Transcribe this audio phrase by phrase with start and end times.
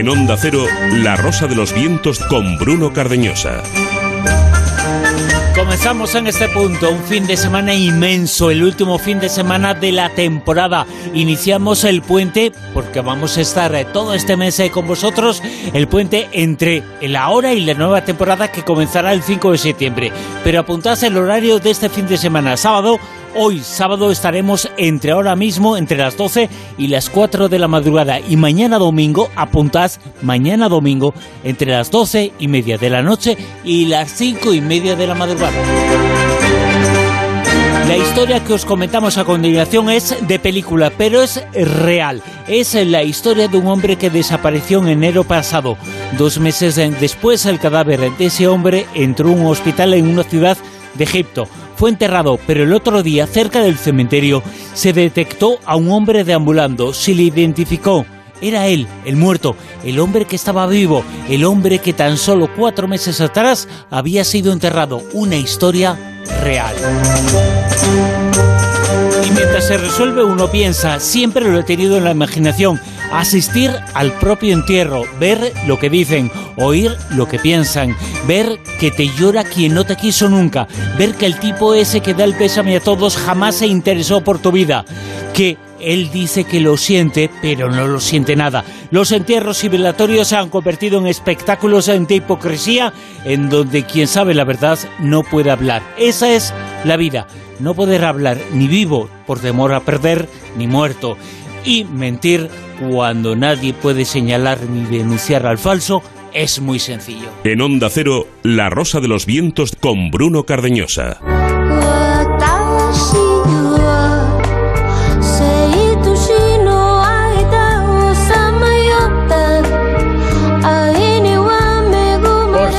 [0.00, 3.62] En Onda Cero, La Rosa de los Vientos con Bruno Cardeñosa.
[5.54, 9.92] Comenzamos en este punto un fin de semana inmenso, el último fin de semana de
[9.92, 10.86] la temporada.
[11.12, 15.42] Iniciamos el puente, porque vamos a estar eh, todo este mes eh, con vosotros,
[15.74, 20.12] el puente entre la hora y la nueva temporada que comenzará el 5 de septiembre.
[20.42, 22.98] Pero apuntad el horario de este fin de semana, sábado
[23.36, 26.48] Hoy, sábado, estaremos entre ahora mismo, entre las 12
[26.78, 28.18] y las 4 de la madrugada.
[28.18, 33.86] Y mañana domingo, apuntad, mañana domingo, entre las 12 y media de la noche y
[33.86, 35.56] las 5 y media de la madrugada.
[37.86, 42.22] La historia que os comentamos a continuación es de película, pero es real.
[42.48, 45.76] Es la historia de un hombre que desapareció en enero pasado.
[46.18, 50.58] Dos meses después, el cadáver de ese hombre entró a un hospital en una ciudad
[50.94, 51.48] de Egipto
[51.80, 54.42] fue enterrado, pero el otro día, cerca del cementerio,
[54.74, 56.92] se detectó a un hombre deambulando.
[56.92, 58.04] Se le identificó.
[58.42, 62.86] Era él, el muerto, el hombre que estaba vivo, el hombre que tan solo cuatro
[62.86, 65.02] meses atrás había sido enterrado.
[65.14, 65.98] Una historia
[66.42, 66.76] real.
[69.30, 72.80] Y mientras se resuelve uno piensa, siempre lo he tenido en la imaginación,
[73.12, 79.08] asistir al propio entierro, ver lo que dicen, oír lo que piensan, ver que te
[79.08, 80.66] llora quien no te quiso nunca,
[80.98, 84.40] ver que el tipo ese que da el pésame a todos jamás se interesó por
[84.40, 84.84] tu vida,
[85.32, 88.64] que él dice que lo siente, pero no lo siente nada.
[88.90, 92.92] Los entierros civilizatorios se han convertido en espectáculos de hipocresía
[93.24, 95.82] en donde quien sabe la verdad no puede hablar.
[95.96, 96.52] Esa es
[96.84, 97.26] la vida.
[97.60, 101.16] No poder hablar ni vivo por temor a perder, ni muerto.
[101.64, 102.48] Y mentir
[102.80, 106.02] cuando nadie puede señalar ni denunciar al falso
[106.32, 107.28] es muy sencillo.
[107.44, 111.20] En Onda Cero, La Rosa de los Vientos con Bruno Cardeñosa.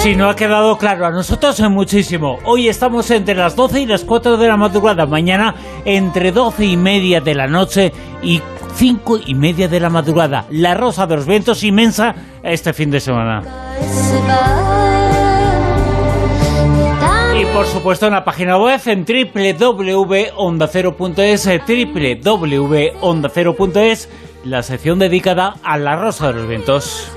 [0.01, 2.39] Si no ha quedado claro, a nosotros es muchísimo.
[2.45, 5.05] Hoy estamos entre las 12 y las 4 de la madrugada.
[5.05, 5.53] Mañana
[5.85, 8.41] entre 12 y media de la noche y
[8.73, 10.47] cinco y media de la madrugada.
[10.49, 13.43] La Rosa de los Vientos inmensa este fin de semana.
[17.39, 21.47] Y por supuesto en la página web en www.ondacero.es
[22.23, 24.09] www.ondacero.es
[24.45, 27.11] la sección dedicada a la Rosa de los Vientos.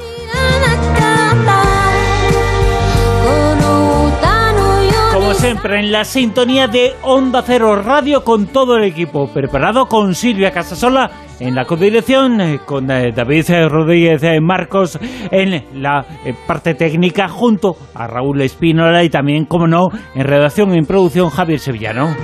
[5.39, 10.51] Siempre en la sintonía de Onda Cero Radio con todo el equipo, preparado con Silvia
[10.51, 14.99] Casasola en la codirección, eh, con eh, David Rodríguez eh, Marcos
[15.31, 16.05] en la
[16.47, 21.31] parte técnica, junto a Raúl Espínola y también, como no, en redacción y en producción
[21.31, 22.15] Javier Sevillano.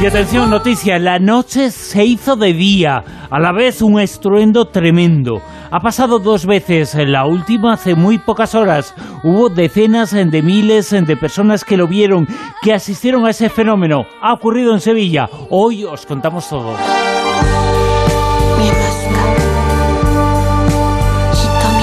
[0.00, 5.40] Y atención, noticia, la noche se hizo de día, a la vez un estruendo tremendo.
[5.70, 8.94] Ha pasado dos veces, la última hace muy pocas horas.
[9.22, 12.26] Hubo decenas de miles de personas que lo vieron,
[12.62, 14.06] que asistieron a ese fenómeno.
[14.22, 15.28] Ha ocurrido en Sevilla.
[15.50, 16.74] Hoy os contamos todo.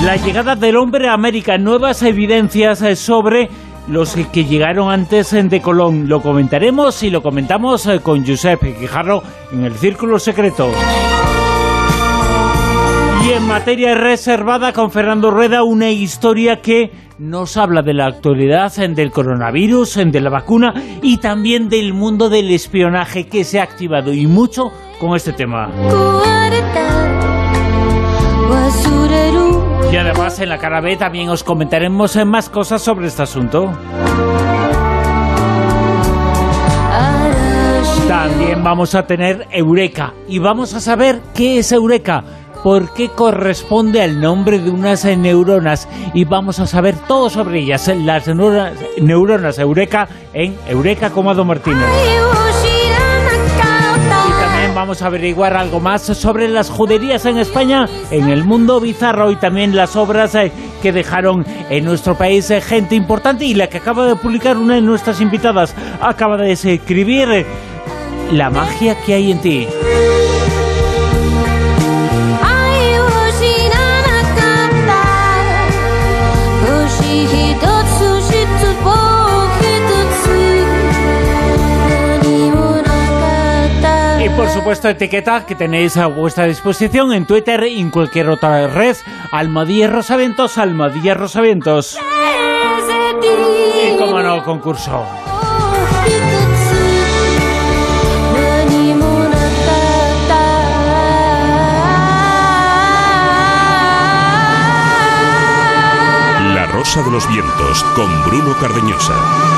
[0.04, 3.50] La llegada del hombre a América, nuevas evidencias sobre
[3.88, 6.10] los que llegaron antes de Colón.
[6.10, 9.22] Lo comentaremos y lo comentamos eh, con Josep Quijarro
[9.52, 10.72] en el Círculo Secreto.
[13.36, 19.12] En materia reservada con Fernando Rueda, una historia que nos habla de la actualidad, del
[19.12, 24.26] coronavirus, de la vacuna y también del mundo del espionaje que se ha activado y
[24.26, 25.70] mucho con este tema.
[29.92, 33.70] Y además en la cara B también os comentaremos más cosas sobre este asunto.
[38.08, 42.24] También vamos a tener Eureka y vamos a saber qué es Eureka,
[42.66, 45.88] por qué corresponde al nombre de unas neuronas.
[46.16, 51.86] Y vamos a saber todo sobre ellas, las neuronas, Eureka en Eureka Comado Martínez.
[54.74, 59.36] Vamos a averiguar algo más sobre las juderías en España, en el mundo bizarro y
[59.36, 60.52] también las obras eh,
[60.82, 64.74] que dejaron en nuestro país eh, gente importante y la que acaba de publicar una
[64.74, 65.76] de nuestras invitadas.
[66.02, 67.46] Acaba de escribir eh,
[68.32, 69.68] La magia que hay en ti.
[84.36, 88.96] por supuesto, etiqueta que tenéis a vuestra disposición en Twitter y en cualquier otra red.
[89.32, 91.98] Almadilla Rosaventos, Almadilla Rosaventos.
[93.84, 95.06] Y como no, concurso.
[106.54, 109.55] La Rosa de los Vientos con Bruno Cardeñosa.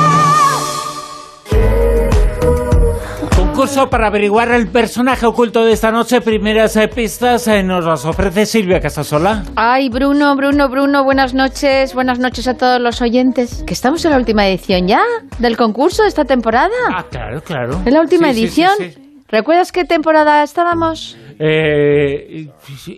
[3.67, 6.21] Concurso para averiguar el personaje oculto de esta noche.
[6.21, 9.43] Primeras eh, pistas eh, nos las ofrece Silvia Casasola.
[9.57, 11.93] Ay, Bruno, Bruno, Bruno, buenas noches.
[11.93, 13.65] Buenas noches a todos los oyentes.
[13.67, 15.01] Que estamos en la última edición ya
[15.39, 16.69] del concurso de esta temporada.
[16.95, 17.81] Ah, claro, claro.
[17.85, 18.71] En la última sí, edición.
[18.77, 19.23] sí, sí.
[19.27, 21.17] ¿Recuerdas qué temporada estábamos?
[21.37, 22.47] Eh,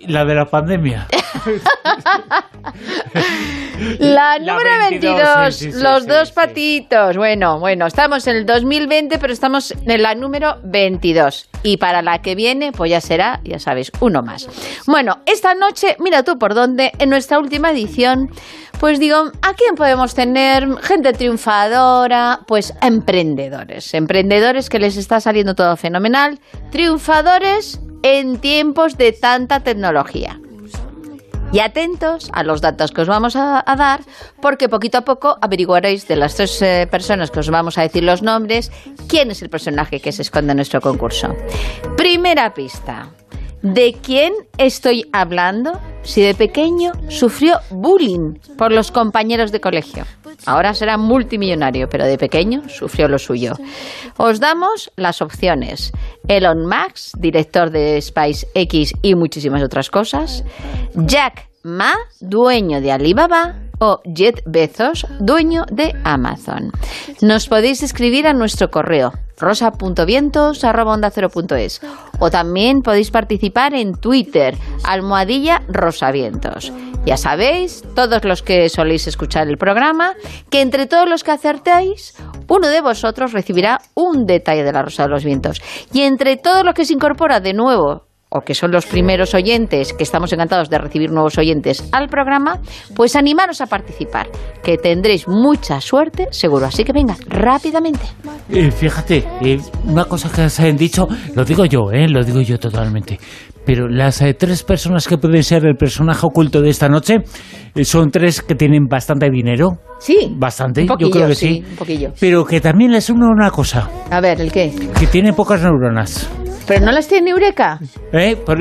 [0.07, 1.07] la de la pandemia.
[3.99, 7.17] La La número 22, 22, sí, sí, sí, los sí, dos patitos.
[7.17, 11.49] Bueno, bueno, estamos en el 2020, pero estamos en la número 22.
[11.63, 14.47] Y para la que viene, pues ya será, ya sabéis, uno más.
[14.85, 18.29] Bueno, esta noche, mira tú por dónde, en nuestra última edición,
[18.79, 20.67] pues digo, ¿a quién podemos tener?
[20.81, 23.93] Gente triunfadora, pues emprendedores.
[23.93, 26.39] Emprendedores que les está saliendo todo fenomenal.
[26.71, 30.39] Triunfadores en tiempos de tanta tecnología.
[31.51, 34.01] Y atentos a los datos que os vamos a, dar,
[34.41, 38.03] porque poquito a poco averiguaréis de las tres eh, personas que os vamos a decir
[38.03, 38.71] los nombres,
[39.07, 41.35] quién es el personaje que se esconde en nuestro concurso.
[41.97, 43.09] Primera pista.
[43.61, 50.05] ¿De quién estoy hablando si de pequeño sufrió bullying por los compañeros de colegio?
[50.45, 53.53] Ahora será multimillonario, pero de pequeño sufrió lo suyo.
[54.17, 55.91] Os damos las opciones.
[56.27, 60.45] Elon Musk, director de SpaceX y muchísimas otras cosas.
[60.95, 63.55] Jack Ma, dueño de Alibaba.
[63.79, 66.71] O Jet Bezos, dueño de Amazon.
[67.21, 71.81] Nos podéis escribir a nuestro correo rosa.vientos.es
[72.19, 76.73] o también podéis participar en Twitter, almohadilla rosavientos.
[77.05, 80.13] Ya sabéis, todos los que soléis escuchar el programa,
[80.49, 82.15] que entre todos los que acertéis,
[82.49, 85.61] uno de vosotros recibirá un detalle de la Rosa de los Vientos.
[85.93, 89.93] Y entre todos los que se incorpora de nuevo o que son los primeros oyentes,
[89.93, 92.59] que estamos encantados de recibir nuevos oyentes al programa,
[92.95, 94.27] pues animaros a participar,
[94.63, 96.67] que tendréis mucha suerte, seguro.
[96.67, 98.05] Así que venga, rápidamente.
[98.49, 102.41] Eh, fíjate, eh, una cosa que se han dicho, lo digo yo, eh, lo digo
[102.41, 103.19] yo totalmente.
[103.65, 107.17] Pero las eh, tres personas que pueden ser el personaje oculto de esta noche
[107.75, 109.77] eh, son tres que tienen bastante dinero.
[109.99, 111.63] Sí, Bastante, un poquillo, yo creo que sí.
[111.69, 112.09] un poquillo.
[112.19, 114.71] Pero que también les une una cosa, A ver, ¿el qué?
[114.99, 116.29] que tiene pocas neuronas.
[116.69, 117.79] ¿Pero no las tiene Eureka?
[118.13, 118.37] ¿Eh?
[118.45, 118.59] Por-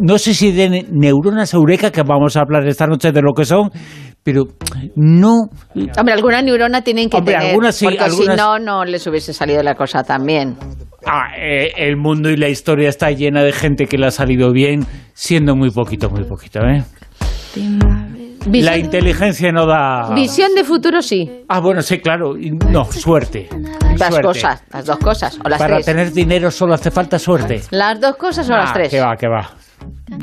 [0.00, 3.32] no sé si de ne- neuronas eureka, que vamos a hablar esta noche de lo
[3.34, 3.70] que son,
[4.22, 4.44] pero
[4.96, 5.50] no...
[5.98, 9.06] Hombre, alguna neurona tienen que Hombre, tener, algunas sí, porque algunas- si no, no les
[9.06, 10.56] hubiese salido la cosa tan bien.
[11.06, 14.52] Ah, eh, el mundo y la historia está llena de gente que le ha salido
[14.52, 16.82] bien, siendo muy poquito, muy poquito, ¿eh?
[18.46, 20.14] La Visión, inteligencia no da...
[20.14, 21.44] visión de futuro sí.
[21.48, 22.34] Ah, bueno, sí, claro.
[22.70, 23.48] No, suerte.
[23.98, 24.22] Las Suerte.
[24.22, 25.86] cosas, las dos cosas, o las Para tres.
[25.86, 27.62] tener dinero solo hace falta suerte.
[27.70, 28.90] Las dos cosas o las Ah, tres.
[28.90, 29.50] Que va, que va.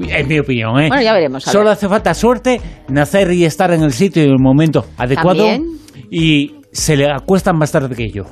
[0.09, 0.87] Es mi opinión, ¿eh?
[0.87, 1.73] Bueno, ya veremos, Solo ver.
[1.73, 5.45] hace falta suerte, nacer y estar en el sitio y en el momento adecuado.
[5.45, 5.79] También.
[6.11, 8.23] Y se le acuestan más tarde que yo.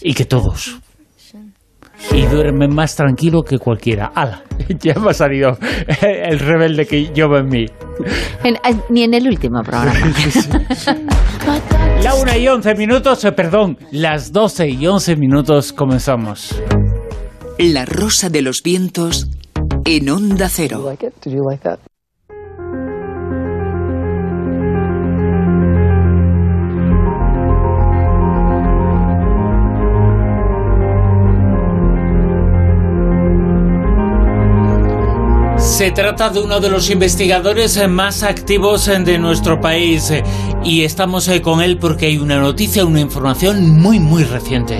[0.00, 0.78] Y que todos.
[2.12, 4.12] Y duermen más tranquilo que cualquiera.
[4.14, 4.42] ¡Hala!
[4.80, 5.58] Ya me ha salido
[6.02, 7.66] el rebelde que llevo en mí.
[8.44, 8.56] En-
[8.88, 9.92] ni en el último programa.
[12.02, 16.54] La una y once minutos, eh, perdón, las doce y once minutos comenzamos.
[17.58, 19.28] La Rosa de los Vientos
[19.86, 20.84] en Onda Cero.
[35.84, 40.24] Se trata de uno de los investigadores eh, más activos eh, de nuestro país eh,
[40.64, 44.78] y estamos con él porque hay una noticia, una información muy muy reciente.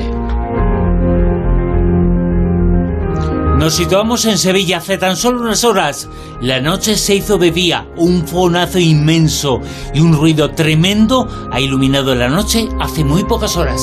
[3.58, 6.08] Nos situamos en Sevilla hace tan solo unas horas.
[6.40, 9.60] La noche se hizo de día, un fonazo inmenso
[9.92, 13.82] y un ruido tremendo ha iluminado la noche hace muy pocas horas.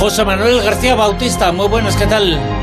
[0.00, 2.55] José Manuel García Bautista, muy buenas, ¿qué tal?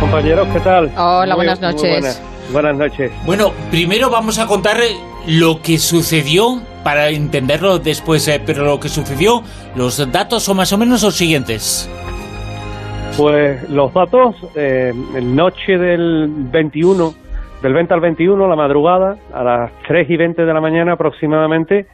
[0.00, 0.90] Compañeros, ¿qué tal?
[0.96, 1.82] Hola, Muy- buenas noches.
[1.90, 2.22] buenas.
[2.52, 3.12] Buenas noches.
[3.26, 4.96] Bueno, primero vamos a contar eh,
[5.28, 9.42] lo que sucedió para entenderlo después, eh, pero lo que sucedió,
[9.76, 11.88] los datos son más o menos los siguientes.
[13.16, 17.12] Pues los datos, eh, en noche del 21,
[17.62, 21.86] del 20 al 21, la madrugada, a las 3 y 20 de la mañana aproximadamente,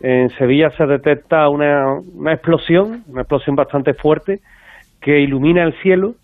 [0.00, 4.40] en Sevilla se detecta una, una explosión, una explosión bastante fuerte,
[5.02, 6.14] que ilumina el cielo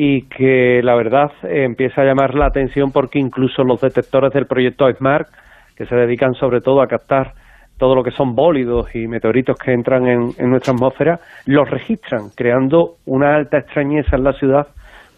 [0.00, 4.88] y que la verdad empieza a llamar la atención porque incluso los detectores del proyecto
[4.88, 5.26] SMART,
[5.74, 7.32] que se dedican sobre todo a captar
[7.78, 12.28] todo lo que son bólidos y meteoritos que entran en, en nuestra atmósfera, los registran,
[12.36, 14.68] creando una alta extrañeza en la ciudad,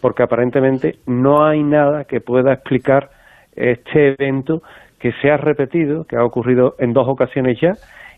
[0.01, 3.11] porque aparentemente no hay nada que pueda explicar
[3.55, 4.63] este evento
[4.97, 7.73] que se ha repetido, que ha ocurrido en dos ocasiones ya,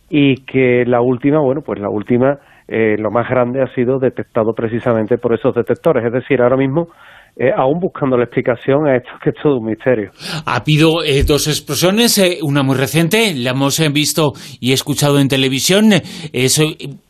[0.09, 4.53] y que la última, bueno, pues la última, eh, lo más grande ha sido detectado
[4.53, 6.05] precisamente por esos detectores.
[6.05, 6.87] Es decir, ahora mismo
[7.35, 10.11] eh, aún buscando la explicación a esto que es todo un misterio.
[10.45, 15.93] Ha habido eh, dos explosiones, una muy reciente, la hemos visto y escuchado en televisión,
[16.31, 16.61] es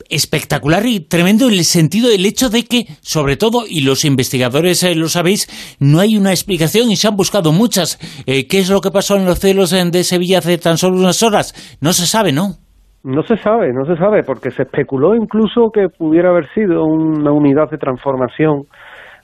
[0.09, 4.85] espectacular y tremendo en el sentido del hecho de que, sobre todo, y los investigadores
[4.95, 7.97] lo sabéis, no hay una explicación y se han buscado muchas.
[8.25, 11.77] ¿Qué es lo que pasó en los cielos de Sevilla hace tan solo unas horas?
[11.81, 12.62] No se sabe, ¿no?
[13.03, 17.33] No se sabe, no se sabe, porque se especuló incluso que pudiera haber sido una
[17.33, 18.63] unidad de transformación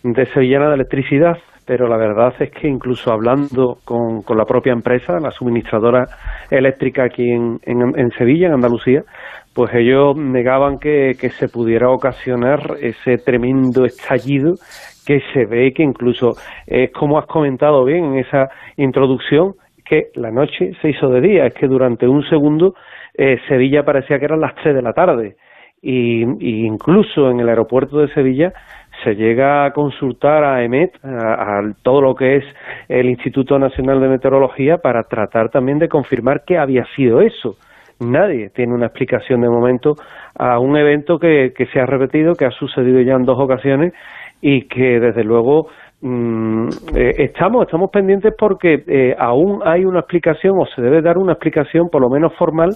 [0.03, 4.73] de Sevillana de Electricidad, pero la verdad es que incluso hablando con, con la propia
[4.73, 6.03] empresa, la suministradora
[6.51, 9.03] eléctrica aquí en, en, Sevilla, en Andalucía,
[9.53, 14.55] pues ellos negaban que, que, se pudiera ocasionar ese tremendo estallido
[15.05, 16.31] que se ve que incluso
[16.67, 19.53] es como has comentado bien en esa introducción,
[19.85, 22.73] que la noche se hizo de día, es que durante un segundo
[23.13, 25.35] eh, Sevilla parecía que eran las 3 de la tarde.
[25.81, 26.23] Y,
[26.65, 28.51] incluso en el aeropuerto de Sevilla
[29.03, 32.43] se llega a consultar a EMET, a, todo lo que es
[32.89, 37.55] el Instituto Nacional de Meteorología, para tratar también de confirmar qué había sido eso.
[38.01, 39.95] Nadie tiene una explicación de momento
[40.37, 43.93] a un evento que, que se ha repetido, que ha sucedido ya en dos ocasiones
[44.41, 45.67] y que desde luego
[46.01, 51.17] mm, eh, estamos estamos pendientes porque eh, aún hay una explicación o se debe dar
[51.17, 52.69] una explicación por lo menos formal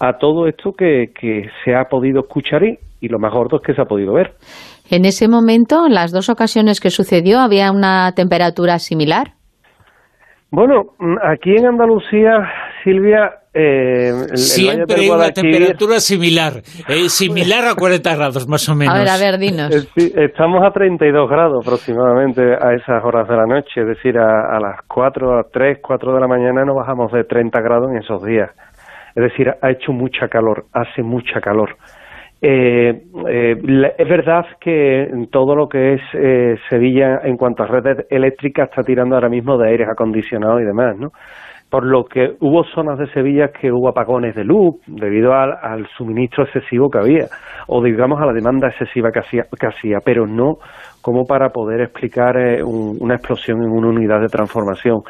[0.00, 3.62] a todo esto que, que se ha podido escuchar y, y lo más gordo es
[3.62, 4.32] que se ha podido ver.
[4.90, 9.32] En ese momento, en las dos ocasiones que sucedió, ¿había una temperatura similar?
[10.50, 12.48] Bueno, mm, aquí en Andalucía,
[12.82, 18.94] Silvia, eh, siempre hay una temperatura similar, eh, similar a 40 grados más o menos.
[18.94, 19.74] A ver, a ver, dinos.
[19.96, 24.56] Eh, estamos a 32 grados aproximadamente a esas horas de la noche, es decir, a,
[24.56, 27.98] a las 4, a 3, 4 de la mañana no bajamos de 30 grados en
[27.98, 28.50] esos días.
[29.14, 31.76] Es decir, ha hecho mucha calor, hace mucha calor.
[32.40, 33.56] Eh, eh,
[33.98, 38.84] es verdad que todo lo que es eh, Sevilla en cuanto a redes eléctricas está
[38.84, 41.10] tirando ahora mismo de aires acondicionados y demás, ¿no?
[41.70, 46.44] Por lo que hubo zonas de Sevilla que hubo apagones de luz debido al, suministro
[46.44, 47.26] excesivo que había,
[47.66, 50.56] o digamos a la demanda excesiva que hacía, que hacía pero no
[51.02, 55.02] como para poder explicar eh, una explosión en una unidad de transformación.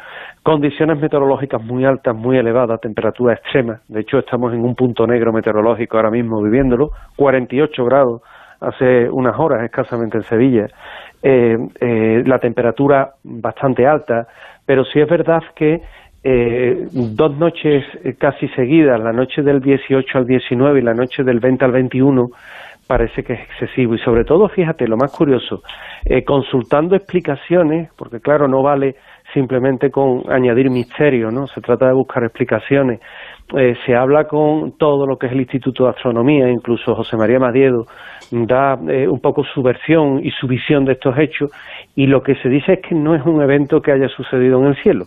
[0.43, 3.81] Condiciones meteorológicas muy altas, muy elevadas, temperatura extrema.
[3.87, 8.21] De hecho, estamos en un punto negro meteorológico ahora mismo viviéndolo, 48 grados
[8.61, 10.67] hace unas horas escasamente en Sevilla.
[11.21, 14.27] Eh, eh, la temperatura bastante alta,
[14.65, 15.81] pero sí es verdad que
[16.23, 17.85] dos noches
[18.17, 22.29] casi seguidas, la noche del 18 al 19 y la noche del 20 al 21,
[22.89, 23.93] parece que es excesivo.
[23.93, 25.61] Y sobre todo, fíjate, lo más curioso,
[26.05, 28.95] eh, consultando explicaciones, porque claro, no vale
[29.31, 31.45] simplemente con añadir misterio, ¿no?
[31.45, 32.99] Se trata de buscar explicaciones.
[33.55, 37.37] Eh, se habla con todo lo que es el Instituto de Astronomía, incluso José María
[37.37, 37.85] Madiedo
[38.31, 41.51] da eh, un poco su versión y su visión de estos hechos,
[41.95, 44.67] y lo que se dice es que no es un evento que haya sucedido en
[44.67, 45.05] el cielo,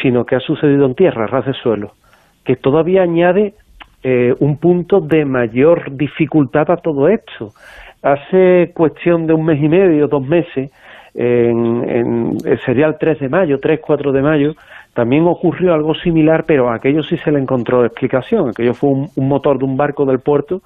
[0.00, 1.92] sino que ha sucedido en tierra, ras de suelo,
[2.44, 3.54] que todavía añade
[4.02, 7.52] eh, un punto de mayor dificultad a todo esto.
[8.02, 10.70] Hace cuestión de un mes y medio, dos meses,
[11.14, 14.54] en, el serial 3 de mayo, 3, 4 de mayo,
[14.94, 18.50] también ocurrió algo similar, pero a aquello sí se le encontró explicación.
[18.50, 20.62] Aquello fue un, motor de un barco del puerto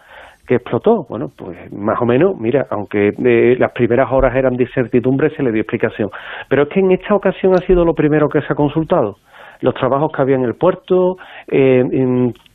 [0.47, 1.05] que explotó.
[1.09, 5.43] Bueno, pues más o menos, mira, aunque eh, las primeras horas eran de incertidumbre, se
[5.43, 6.11] le dio explicación.
[6.49, 9.17] Pero es que en esta ocasión ha sido lo primero que se ha consultado
[9.61, 11.17] los trabajos que había en el puerto,
[11.49, 11.83] eh,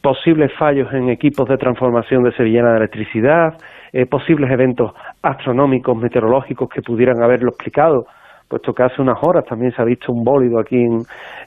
[0.01, 3.53] posibles fallos en equipos de transformación de Sevillana de electricidad,
[3.93, 8.05] eh, posibles eventos astronómicos, meteorológicos que pudieran haberlo explicado,
[8.47, 10.99] puesto que hace unas horas también se ha visto un bólido aquí en,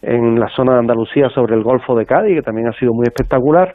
[0.02, 3.04] en la zona de Andalucía sobre el Golfo de Cádiz, que también ha sido muy
[3.04, 3.74] espectacular,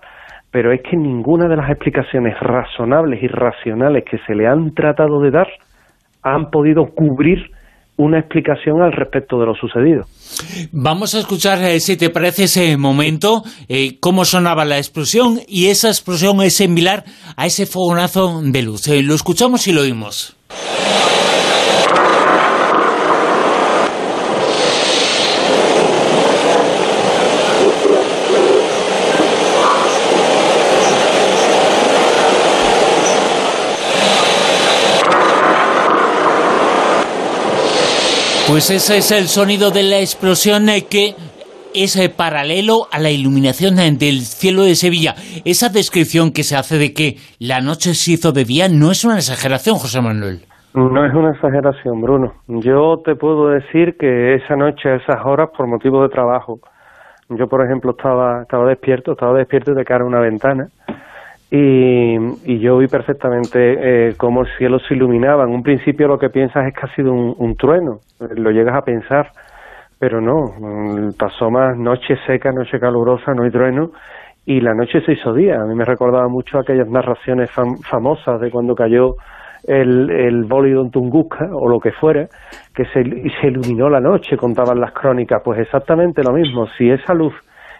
[0.51, 5.21] pero es que ninguna de las explicaciones razonables y racionales que se le han tratado
[5.21, 5.47] de dar
[6.23, 7.51] han podido cubrir
[7.97, 10.05] una explicación al respecto de lo sucedido.
[10.71, 15.67] Vamos a escuchar, eh, si te parece, ese momento, eh, cómo sonaba la explosión y
[15.67, 17.03] esa explosión es similar
[17.35, 18.87] a ese fogonazo de luz.
[18.87, 20.37] Eh, lo escuchamos y lo oímos.
[38.49, 41.13] Pues ese es el sonido de la explosión eh, que
[41.75, 45.13] es eh, paralelo a la iluminación eh, del cielo de Sevilla.
[45.45, 49.05] Esa descripción que se hace de que la noche se hizo de día no es
[49.05, 50.41] una exageración, José Manuel.
[50.73, 52.33] No es una exageración, Bruno.
[52.47, 56.59] Yo te puedo decir que esa noche, a esas horas, por motivo de trabajo,
[57.29, 60.69] Yo, por ejemplo, estaba, estaba despierto, estaba despierto de cara a una ventana
[61.51, 62.15] y,
[62.45, 65.43] y yo vi perfectamente eh, cómo el cielo se iluminaba.
[65.43, 68.81] En un principio lo que piensas es que ha sido un, trueno, lo llegas a
[68.81, 69.31] pensar,
[69.97, 73.91] pero no, mm, pasó más noche seca, noche calurosa, no hay trueno
[74.45, 75.59] y la noche se hizo día.
[75.59, 79.15] A mí me recordaba mucho aquellas narraciones famosas de cuando cayó
[79.67, 82.27] el, el bólido en Tunguska o lo que fuera,
[82.75, 83.03] que se,
[83.41, 85.41] se iluminó la noche, contaban las crónicas.
[85.43, 86.67] Pues exactamente lo mismo.
[86.77, 87.33] Si esa luz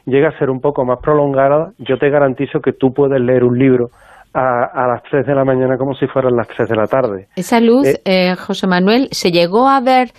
[0.10, 3.58] llega a ser un poco más prolongada, yo te garantizo que tú puedes leer un
[3.58, 3.88] libro
[4.34, 7.28] a, a, las 3 de la mañana como si fueran las 3 de la tarde.
[7.36, 10.10] Esa luz, eh, eh, José Manuel, ¿se llegó a ver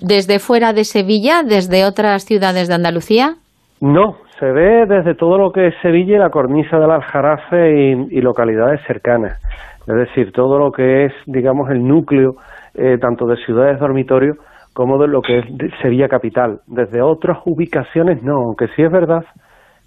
[0.00, 3.34] desde fuera de Sevilla, desde otras ciudades de Andalucía?
[3.80, 8.18] No, se ve desde todo lo que es Sevilla y la cornisa del Aljarafe y,
[8.18, 9.38] y localidades cercanas.
[9.86, 12.34] Es decir, todo lo que es, digamos, el núcleo
[12.74, 14.34] eh, tanto de ciudades dormitorio
[14.76, 15.42] como de lo que
[15.80, 16.60] Sevilla capital.
[16.66, 19.24] Desde otras ubicaciones no, aunque sí es verdad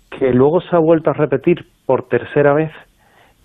[0.10, 2.72] que luego se ha vuelto a repetir por tercera vez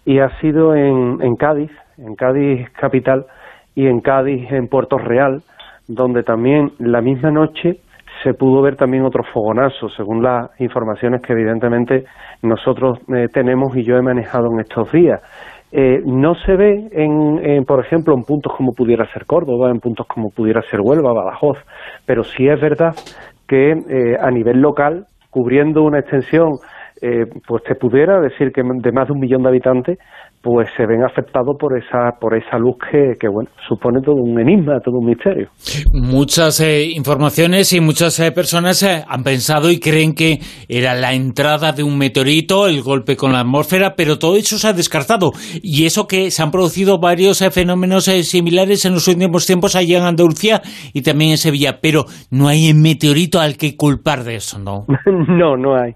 [0.07, 3.27] y ha sido en, en Cádiz, en Cádiz capital
[3.75, 5.43] y en Cádiz en Puerto Real,
[5.87, 7.77] donde también la misma noche
[8.23, 12.07] se pudo ver también otro fogonazo, según las informaciones que evidentemente
[12.41, 15.21] nosotros eh, tenemos y yo he manejado en estos días.
[15.77, 20.07] Eh, no se ve, en, por ejemplo, en puntos como pudiera ser Córdoba, en puntos
[20.07, 21.59] como pudiera ser Huelva, Badajoz,
[22.07, 22.95] pero sí es verdad
[23.49, 26.59] que eh, a nivel local, cubriendo una extensión,
[27.03, 29.99] eh, pues te pudiera decir que de más de un millón de habitantes,
[30.45, 34.39] pues se ven afectados por esa por esa luz que, que bueno supone todo un
[34.39, 35.49] enigma, todo un misterio.
[35.95, 41.15] Muchas eh, informaciones y muchas eh, personas eh, han pensado y creen que era la
[41.15, 45.31] entrada de un meteorito, el golpe con la atmósfera, pero todo eso se ha descartado
[45.63, 49.77] y eso que se han producido varios eh, fenómenos eh, similares en los últimos tiempos
[49.77, 50.61] allá en Andalucía
[50.93, 54.85] y también en Sevilla, pero no hay un meteorito al que culpar de eso, ¿no?
[55.29, 55.95] no, no hay,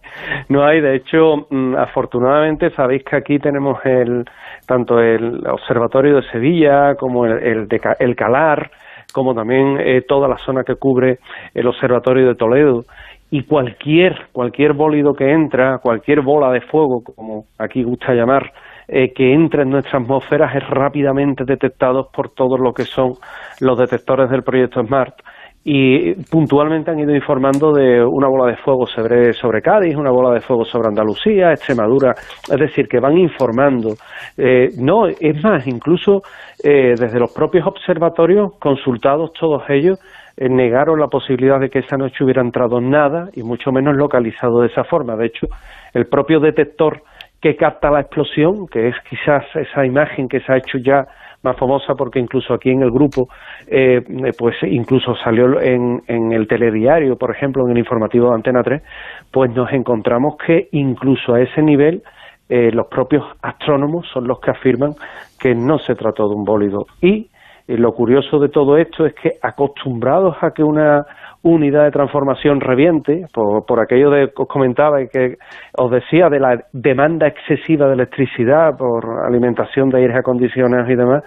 [0.49, 0.81] no hay.
[0.81, 4.25] De hecho, mm, afortunadamente sabéis que aquí tenemos el
[4.69, 8.71] tanto el Observatorio de Sevilla como el, el, de, el Calar,
[9.13, 11.19] como también eh, toda la zona que cubre
[11.55, 12.85] el Observatorio de Toledo.
[13.31, 18.53] Y cualquier cualquier bólido que entra, cualquier bola de fuego, como aquí gusta llamar,
[18.87, 23.15] eh, que entra en nuestra atmósfera es rápidamente detectado por todos lo que son
[23.61, 25.15] los detectores del proyecto SMART
[25.65, 30.33] y puntualmente han ido informando de una bola de fuego sobre, sobre Cádiz, una bola
[30.33, 32.15] de fuego sobre Andalucía, Extremadura,
[32.51, 33.95] es decir, que van informando.
[34.37, 36.23] Eh, no, es más, incluso
[36.63, 39.99] eh, desde los propios observatorios, consultados todos ellos,
[40.37, 44.61] eh, negaron la posibilidad de que esa noche hubiera entrado nada y mucho menos localizado
[44.61, 45.17] de esa forma.
[45.17, 45.49] De hecho,
[45.93, 47.03] el propio detector
[47.41, 51.07] que capta la explosión, que es quizás esa imagen que se ha hecho ya
[51.43, 53.29] más famosa porque incluso aquí en el grupo,
[53.67, 54.03] eh,
[54.37, 58.83] pues incluso salió en, en el telediario, por ejemplo, en el informativo de Antena 3,
[59.31, 62.03] pues nos encontramos que incluso a ese nivel
[62.49, 64.95] eh, los propios astrónomos son los que afirman
[65.39, 66.87] que no se trató de un bólido.
[67.03, 67.29] Y
[67.69, 71.05] eh, lo curioso de todo esto es que acostumbrados a que una
[71.43, 75.37] unidad de transformación reviente, por, por aquello de que os comentaba y que
[75.77, 81.23] os decía de la demanda excesiva de electricidad por alimentación de aires acondicionados y demás,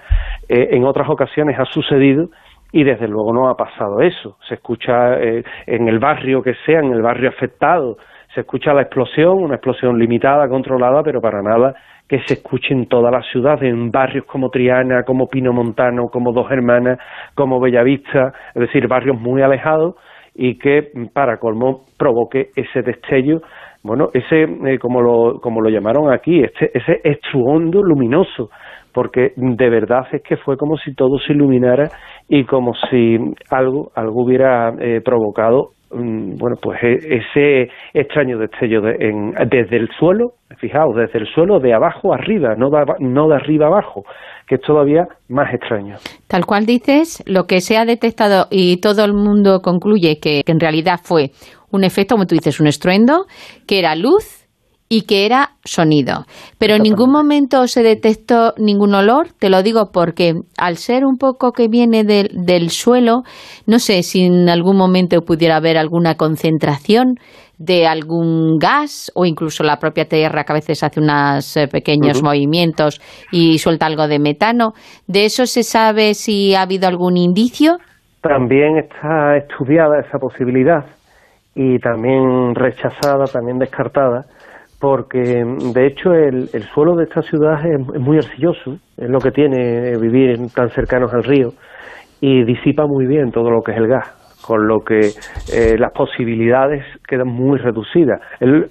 [0.49, 2.29] eh, en otras ocasiones ha sucedido
[2.71, 4.37] y desde luego no ha pasado eso.
[4.47, 7.97] Se escucha eh, en el barrio que sea, en el barrio afectado,
[8.33, 11.73] se escucha la explosión, una explosión limitada, controlada, pero para nada
[12.07, 16.33] que se escuche en toda la ciudad, en barrios como Triana, como Pino Montano, como
[16.33, 16.99] Dos Hermanas,
[17.35, 19.95] como Bellavista, es decir, barrios muy alejados
[20.35, 23.41] y que para colmo provoque ese destello,
[23.83, 28.49] bueno, ese, eh, como, lo, como lo llamaron aquí, este, ese estruondo luminoso,
[28.93, 31.89] porque de verdad es que fue como si todo se iluminara
[32.27, 33.17] y como si
[33.49, 39.89] algo, algo hubiera eh, provocado bueno, pues e, ese extraño destello de, en, desde el
[39.99, 44.03] suelo, fijaos, desde el suelo de abajo arriba, no de, no de arriba abajo,
[44.47, 45.95] que es todavía más extraño.
[46.27, 50.51] Tal cual dices, lo que se ha detectado y todo el mundo concluye que, que
[50.51, 51.31] en realidad fue
[51.71, 53.25] un efecto, como tú dices, un estruendo,
[53.67, 54.40] que era luz
[54.91, 56.25] y que era sonido.
[56.59, 61.15] Pero en ningún momento se detectó ningún olor, te lo digo porque al ser un
[61.15, 63.21] poco que viene del, del suelo,
[63.65, 67.15] no sé si en algún momento pudiera haber alguna concentración
[67.57, 72.17] de algún gas o incluso la propia Tierra que a veces hace unos eh, pequeños
[72.17, 72.25] uh -huh.
[72.25, 72.99] movimientos
[73.31, 74.73] y suelta algo de metano.
[75.07, 77.77] ¿De eso se sabe si ha habido algún indicio?
[78.21, 80.83] También está estudiada esa posibilidad
[81.55, 84.25] y también rechazada, también descartada
[84.81, 89.29] porque de hecho el, el suelo de esta ciudad es, muy arcilloso, es lo que
[89.29, 91.49] tiene vivir tan cercanos al río
[92.19, 94.17] y disipa muy bien todo lo que es el gas.
[94.45, 94.99] con lo que
[95.53, 98.19] eh, las posibilidades quedan muy reducidas.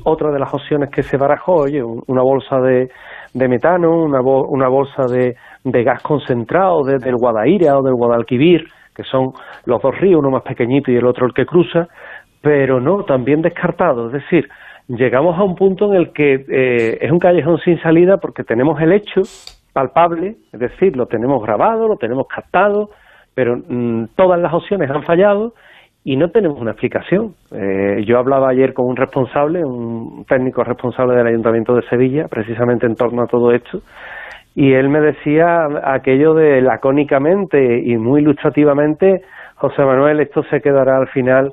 [0.04, 2.88] otra de las opciones que se barajó, oye, una bolsa de,
[3.32, 8.64] de metano, una, una bolsa de, de, gas concentrado desde el Guadaira o del Guadalquivir,
[8.96, 9.30] que son
[9.64, 11.86] los dos ríos, uno más pequeñito y el otro el que cruza,
[12.42, 14.08] pero no, también descartado.
[14.08, 14.48] Es decir,
[14.96, 18.80] llegamos a un punto en el que eh, es un callejón sin salida porque tenemos
[18.80, 19.22] el hecho
[19.72, 22.90] palpable, es decir, lo tenemos grabado, lo tenemos captado,
[23.34, 25.54] pero mm, todas las opciones han fallado
[26.02, 27.34] y no tenemos una explicación.
[27.52, 32.86] Eh, yo hablaba ayer con un responsable, un técnico responsable del Ayuntamiento de Sevilla, precisamente
[32.86, 33.82] en torno a todo esto,
[34.54, 39.22] y él me decía aquello de lacónicamente y muy ilustrativamente,
[39.54, 41.52] José Manuel, esto se quedará al final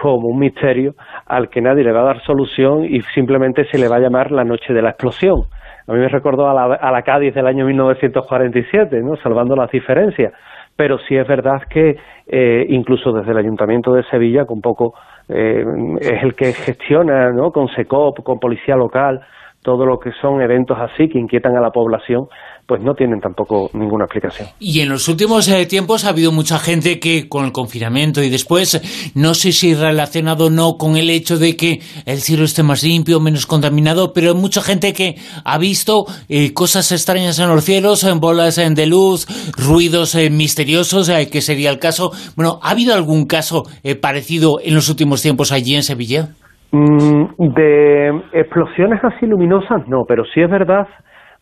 [0.00, 0.94] como un misterio
[1.26, 4.32] al que nadie le va a dar solución y simplemente se le va a llamar
[4.32, 5.42] la noche de la explosión.
[5.86, 9.16] A mí me recordó a la, a la Cádiz del año 1947, ¿no?
[9.16, 10.32] salvando las diferencias
[10.76, 14.94] pero sí es verdad que eh, incluso desde el Ayuntamiento de Sevilla, un poco
[15.28, 15.64] eh,
[16.00, 17.50] es el que gestiona ¿no?
[17.50, 19.20] con SECOP, con Policía Local,
[19.62, 22.26] todo lo que son eventos así que inquietan a la población,
[22.66, 24.48] pues no tienen tampoco ninguna explicación.
[24.58, 28.30] Y en los últimos eh, tiempos ha habido mucha gente que con el confinamiento y
[28.30, 32.62] después, no sé si relacionado o no con el hecho de que el cielo esté
[32.62, 37.64] más limpio, menos contaminado, pero mucha gente que ha visto eh, cosas extrañas en los
[37.64, 42.10] cielos, en bolas de luz, ruidos eh, misteriosos, que sería el caso.
[42.36, 43.64] Bueno, ¿ha habido algún caso
[44.00, 46.28] parecido en los últimos tiempos allí en Sevilla?
[46.72, 50.86] Mm, de explosiones así luminosas no, pero sí es verdad,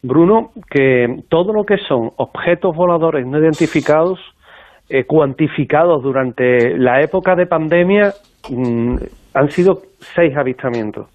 [0.03, 4.19] Bruno, que todo lo que son objetos voladores no identificados,
[4.89, 8.13] eh, cuantificados durante la época de pandemia,
[8.49, 8.97] mm,
[9.35, 11.09] han sido seis avistamientos.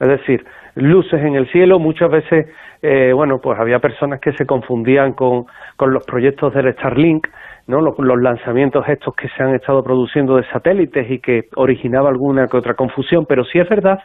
[0.00, 2.46] Es decir, luces en el cielo, muchas veces,
[2.82, 7.28] eh, bueno, pues había personas que se confundían con, con los proyectos del Starlink,
[7.66, 7.80] ¿no?
[7.80, 12.56] Los, lanzamientos estos que se han estado produciendo de satélites y que originaba alguna que
[12.56, 14.00] otra confusión, pero sí es verdad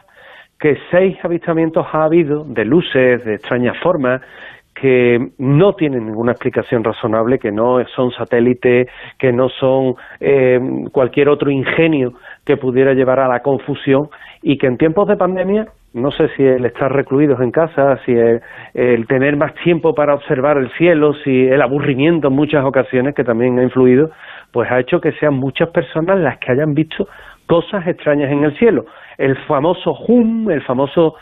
[0.58, 4.20] que seis avistamientos ha habido de luces de extrañas formas
[4.74, 10.60] que no tienen ninguna explicación razonable, que no son satélites, que no son eh,
[10.92, 12.12] cualquier otro ingenio
[12.44, 14.08] que pudiera llevar a la confusión
[14.40, 18.12] y que en tiempos de pandemia no sé si el estar recluidos en casa, si
[18.12, 23.24] el, tener más tiempo para observar el cielo, si el aburrimiento en muchas ocasiones, que
[23.24, 24.10] también ha influido,
[24.52, 27.08] pues ha hecho que sean muchas personas las que hayan visto
[27.46, 28.84] cosas extrañas en el cielo.
[29.18, 31.14] El famoso hum, el famoso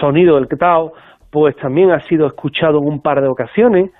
[0.00, 0.92] sonido del Tao,
[1.30, 3.90] pues también ha sido escuchado en un par de ocasiones,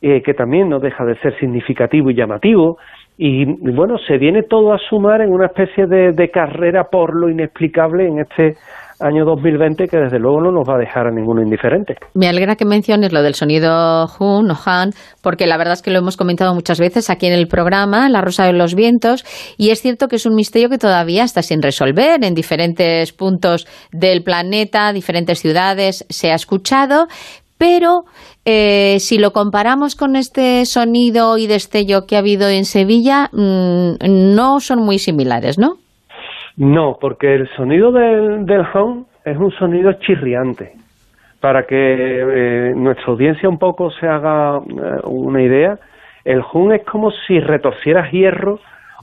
[0.00, 2.78] eh, que también no deja de ser significativo y llamativo.
[3.16, 8.06] Y bueno, se viene todo a sumar en una especie de carrera por lo inexplicable
[8.06, 8.56] en este
[9.00, 11.96] año 2020 que desde luego no nos va a dejar a ninguno indiferente.
[12.14, 14.90] Me alegra que menciones lo del sonido Hun o Han,
[15.22, 18.20] porque la verdad es que lo hemos comentado muchas veces aquí en el programa, La
[18.20, 19.24] Rosa de los Vientos,
[19.56, 23.66] y es cierto que es un misterio que todavía está sin resolver en diferentes puntos
[23.92, 27.06] del planeta, diferentes ciudades, se ha escuchado,
[27.58, 28.04] pero
[28.44, 34.34] eh, si lo comparamos con este sonido y destello que ha habido en Sevilla, mm,
[34.34, 35.74] no son muy similares, ¿no?
[36.58, 40.72] No, porque el sonido del, del hum es un sonido chirriante.
[41.40, 45.78] Para que eh, nuestra audiencia un poco se haga eh, una idea,
[46.24, 48.58] el hum es como si retorcieras hierro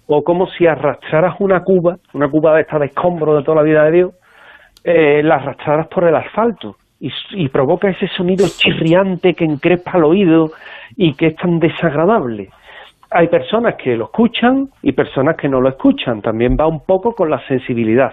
[0.05, 3.63] o como si arrastraras una cuba, una cuba de esta de escombro de toda la
[3.63, 4.11] vida de Dios,
[4.83, 10.03] eh, la arrastraras por el asfalto y, y provoca ese sonido chirriante que encrespa el
[10.03, 10.51] oído
[10.97, 12.49] y que es tan desagradable
[13.11, 16.21] hay personas que lo escuchan y personas que no lo escuchan.
[16.21, 18.11] También va un poco con la sensibilidad.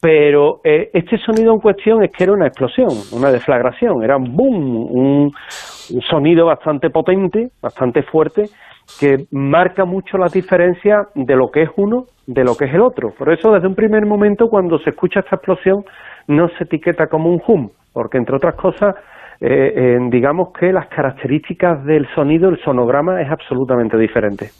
[0.00, 4.36] Pero eh, este sonido en cuestión es que era una explosión, una deflagración, era un
[4.36, 5.32] boom, un,
[6.08, 8.44] sonido bastante potente, bastante fuerte,
[9.00, 12.80] que marca mucho la diferencia de lo que es uno de lo que es el
[12.80, 13.10] otro.
[13.18, 15.84] Por eso, desde un primer momento, cuando se escucha esta explosión,
[16.28, 18.94] no se etiqueta como un hum, porque entre otras cosas
[19.40, 24.50] eh, digamos que las características del sonido, el sonograma es absolutamente diferente.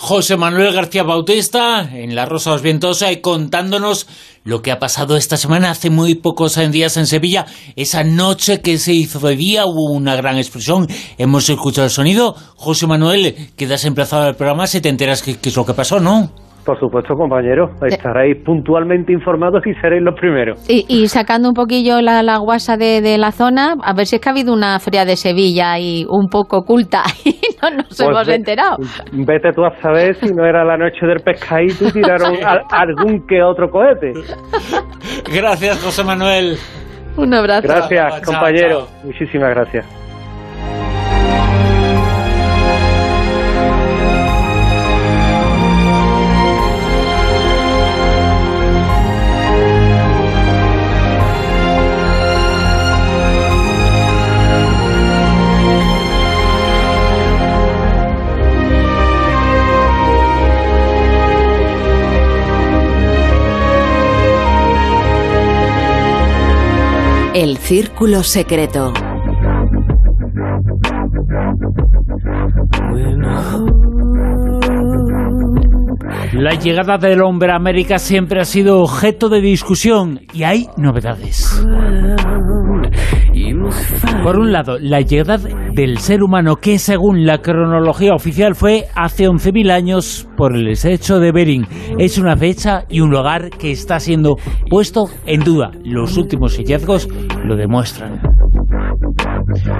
[0.00, 4.06] José Manuel García Bautista, en La Rosa de los Vientos, eh, contándonos
[4.44, 8.78] lo que ha pasado esta semana, hace muy pocos días en Sevilla, esa noche que
[8.78, 10.86] se hizo de día, hubo una gran explosión,
[11.18, 12.34] hemos escuchado el sonido.
[12.56, 16.47] José Manuel, quedas emplazado al programa si te enteras qué es lo que pasó, ¿no?
[16.68, 17.70] Por supuesto, compañeros.
[17.80, 20.66] Estaréis puntualmente informados y seréis los primeros.
[20.68, 24.28] Y, sacando un poquillo la, la guasa de, la zona, a ver si es que
[24.28, 28.28] ha habido una feria de Sevilla y un poco oculta y no nos pues hemos
[28.28, 28.76] enterado.
[29.12, 32.34] Vete tú a saber si no era la noche del pescadito y tiraron
[32.70, 34.12] algún que otro cohete.
[35.34, 36.58] Gracias, José Manuel.
[37.16, 37.66] Un abrazo.
[37.66, 38.88] Gracias, compañero.
[39.04, 39.86] Muchísimas gracias.
[67.38, 68.92] Círculo Secreto.
[76.32, 81.64] La llegada del hombre a América siempre ha sido objeto de discusión y hay novedades.
[84.22, 85.38] Por un lado, la llegada
[85.72, 91.18] del ser humano que según la cronología oficial fue hace 11.000 años por el estrecho
[91.18, 91.66] de Bering.
[91.98, 94.36] Es una fecha y un lugar que está siendo
[94.68, 95.70] puesto en duda.
[95.84, 97.08] Los últimos hallazgos
[97.44, 98.20] lo demuestran.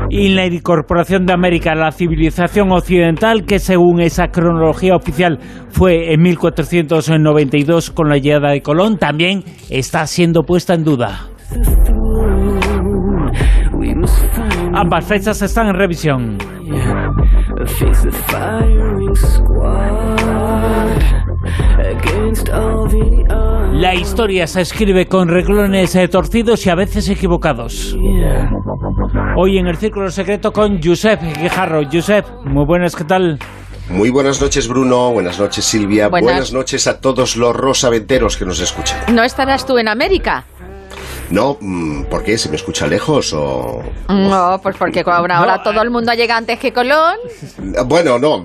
[0.09, 6.13] Y la incorporación de América a la civilización occidental, que según esa cronología oficial fue
[6.13, 11.29] en 1492 con la llegada de Colón, también está siendo puesta en duda.
[14.75, 16.39] Ambas fechas están en revisión.
[23.73, 27.97] La historia se escribe con reglones eh, torcidos y a veces equivocados.
[29.37, 31.83] Hoy en el Círculo Secreto con Josep Guijarro.
[31.91, 33.39] Josep, muy buenas, ¿qué tal?
[33.89, 35.13] Muy buenas noches, Bruno.
[35.13, 36.09] Buenas noches, Silvia.
[36.09, 36.31] Buenas.
[36.31, 38.99] Buenas, noches a todos los rosaventeros que nos escuchan.
[39.15, 40.45] ¿No estarás tú en América?
[41.31, 42.39] No, mm, ¿por qué?
[42.39, 43.83] ¿Se me escucha lejos o...?
[44.09, 47.17] No, pues porque ahora, ahora todo el mundo llega antes que Colón.
[47.87, 48.43] Bueno, no,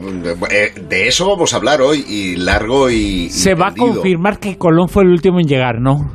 [0.52, 3.26] eh, de eso vamos a hablar hoy y largo y...
[3.26, 6.12] y Se va a confirmar que Colón fue el último en llegar, ¿no?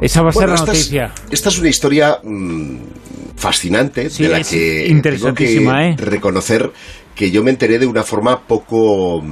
[0.00, 1.12] Esa va a ser Bueno, la esta, noticia.
[1.26, 2.76] Es, esta es una historia mm,
[3.36, 5.96] fascinante Sí, de la es que interesantísima, tengo ¿eh?
[5.96, 6.70] que reconocer
[7.14, 9.22] que yo me enteré de una forma poco...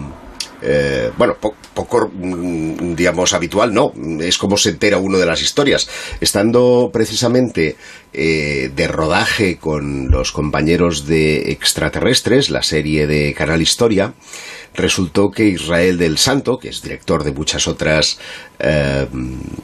[0.63, 3.93] eh, bueno, po- poco, mm, digamos, habitual, no.
[4.21, 5.89] Es como se entera uno de las historias.
[6.21, 7.77] Estando precisamente
[8.13, 14.15] eh, de rodaje con los compañeros de Extraterrestres, la serie de Canal Historia,
[14.75, 18.19] resultó que Israel del Santo, que es director de muchas otras
[18.61, 19.07] eh,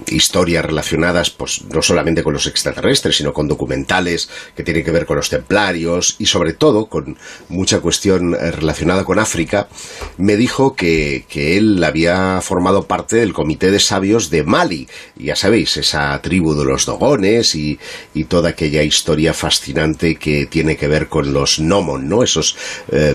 [0.08, 5.06] historias relacionadas, pues no solamente con los extraterrestres, sino con documentales que tienen que ver
[5.06, 7.16] con los templarios y sobre todo con
[7.48, 9.68] mucha cuestión eh, relacionada con África,
[10.16, 14.88] me dijo que, que él había formado parte del comité de sabios de Mali.
[15.16, 17.78] Ya sabéis, esa tribu de los dogones y,
[18.14, 22.24] y toda aquella historia fascinante que tiene que ver con los Nomon, ¿no?
[22.24, 22.56] Esos
[22.90, 23.14] eh,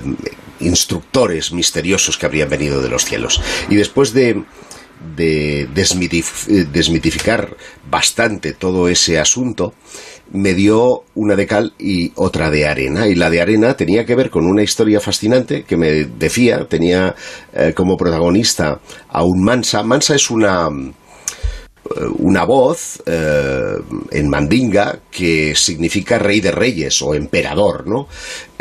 [0.62, 3.42] instructores misteriosos que habrían venido de los cielos.
[3.70, 4.46] Y después de,
[5.18, 5.68] de eh,
[6.72, 7.58] desmitificar
[7.92, 9.74] bastante todo ese asunto,
[10.32, 13.06] me dio una de cal y otra de arena.
[13.10, 17.14] Y la de arena tenía que ver con una historia fascinante que me decía, tenía
[17.54, 18.80] eh, como protagonista
[19.10, 19.84] a un Mansa.
[19.84, 20.70] Mansa es una
[22.20, 23.76] una voz eh,
[24.12, 28.08] en mandinga que significa rey de reyes o emperador, ¿no?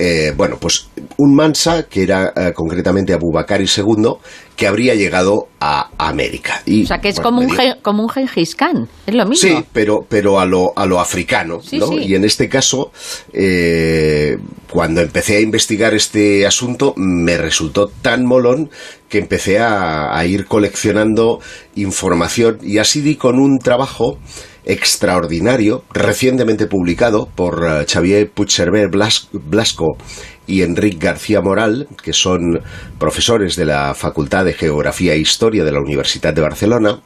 [0.00, 4.12] Eh, bueno, pues un Mansa que era eh, concretamente Abubakar II
[4.54, 6.62] que habría llegado a América.
[6.66, 8.88] Y, O sea, que es bueno, como, un, gen- como un Gengis Khan.
[9.06, 9.48] Es lo mismo.
[9.48, 11.88] Sí, pero, pero a, lo, a lo africano, Sí, ¿no?
[11.88, 11.96] sí.
[12.06, 12.92] Y en este caso,
[13.32, 14.36] eh,
[14.70, 18.70] cuando empecé a investigar este asunto, me resultó tan molón
[19.08, 21.40] que empecé a, a ir coleccionando
[21.76, 24.18] información y así di con un trabajo
[24.68, 29.96] extraordinario, recientemente publicado por eh, Xavier Puigcerver Blas- Blasco
[30.46, 32.60] y Enric García Moral, que son
[32.98, 37.00] profesores de la Facultad de Geografía e Historia de la Universidad de Barcelona,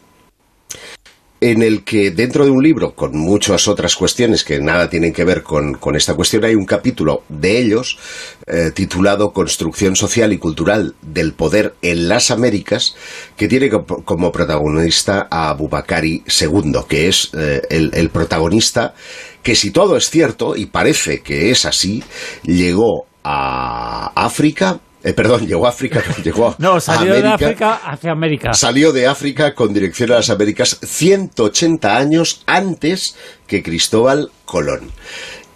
[1.42, 5.24] en el que dentro de un libro, con muchas otras cuestiones que nada tienen que
[5.24, 7.98] ver con, esta cuestión, hay un capítulo de ellos
[8.46, 12.94] eh, titulado Construcción Social y Cultural del Poder en las Américas,
[13.36, 18.94] que tiene co- como protagonista a Abubakari II, que es eh, el protagonista
[19.42, 22.04] que si todo es cierto, y parece que es así,
[22.44, 27.80] llegó a África, eh, perdón, llegó a África, no, llegó a No, salió de África
[27.84, 28.52] hacia América.
[28.54, 34.90] Salió de África con dirección a las Américas 180 años antes que Cristóbal Colón.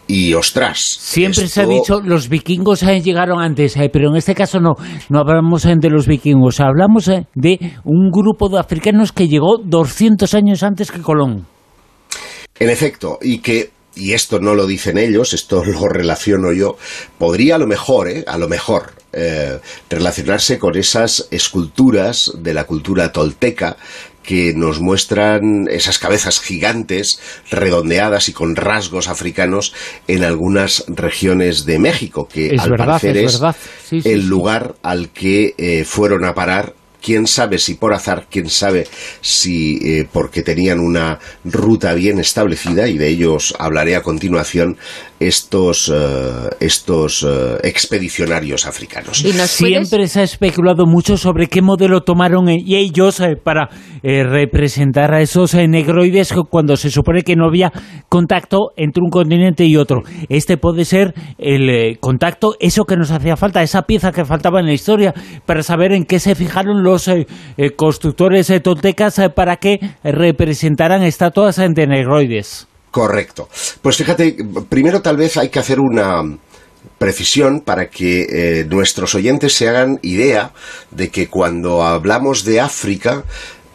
[0.08, 0.78] Y ostras.
[0.78, 4.74] Siempre se ha dicho los vikingos eh, llegaron antes, eh, pero en este caso no,
[5.08, 10.62] no hablamos de los vikingos, hablamos de un grupo de africanos que llegó 200 años
[10.62, 11.46] antes que Colón.
[12.58, 16.76] En efecto, y que, y esto no lo dicen ellos, esto lo relaciono yo,
[17.18, 18.24] podría a lo mejor, ¿eh?
[18.26, 23.76] a lo mejor, eh, relacionarse con esas esculturas de la cultura tolteca
[24.22, 29.72] que nos muestran esas cabezas gigantes, redondeadas y con rasgos africanos
[30.08, 33.56] en algunas regiones de México, que Es al verdad, parecer es es verdad.
[33.84, 34.26] Sí, sí, el sí.
[34.26, 36.74] lugar al que eh, fueron a parar
[37.06, 38.88] quién sabe si por azar, quién sabe
[39.20, 44.76] si eh, porque tenían una ruta bien establecida, y de ellos hablaré a continuación,
[45.20, 49.24] estos, eh, estos eh, expedicionarios africanos.
[49.24, 53.70] ¿Y Siempre se ha especulado mucho sobre qué modelo tomaron ellos para
[54.02, 57.72] representar a esos negroides cuando se supone que no había
[58.08, 60.02] contacto entre un continente y otro.
[60.28, 64.66] Este puede ser el contacto, eso que nos hacía falta, esa pieza que faltaba en
[64.66, 65.14] la historia,
[65.44, 66.95] para saber en qué se fijaron los
[67.76, 72.66] constructores toltecas para que representaran estatuas de negroides.
[72.90, 73.48] Correcto.
[73.82, 74.36] Pues fíjate,
[74.68, 76.22] primero tal vez hay que hacer una
[76.98, 80.52] precisión para que eh, nuestros oyentes se hagan idea
[80.90, 83.24] de que cuando hablamos de África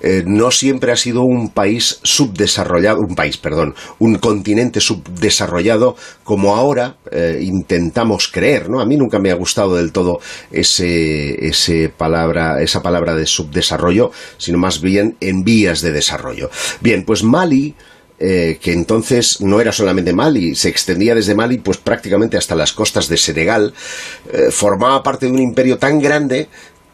[0.04, 6.56] eh, no siempre ha sido un país subdesarrollado, un país, perdón, un continente subdesarrollado como
[6.56, 8.82] ahora eh, intentamos creer, ¿no?
[8.82, 10.20] A mí nunca me ha gustado del todo
[10.52, 16.50] ese, palabra, esa palabra de subdesarrollo, sino más bien en vías de desarrollo.
[16.80, 17.76] Bien, pues Mali
[18.24, 22.72] eh, que entonces no era solamente Mali, se extendía desde Mali pues prácticamente hasta las
[22.72, 23.74] costas de Senegal,
[24.52, 26.48] formaba parte de un imperio tan grande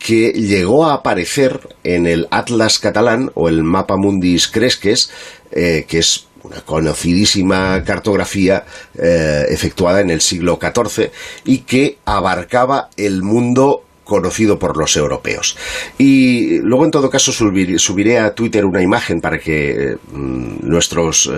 [0.07, 5.11] que llegó a aparecer en el Atlas catalán o el Mapa Mundis Cresques,
[5.51, 8.63] eh, que es una conocidísima cartografía
[8.97, 11.11] eh, efectuada en el siglo XIV
[11.43, 15.57] y que abarcaba el mundo conocido por los europeos.
[15.97, 21.29] Y luego, en todo caso, subiré, a Twitter una imagen para que mm, nuestros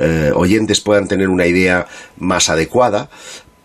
[0.00, 3.10] eh, oyentes puedan tener una idea más adecuada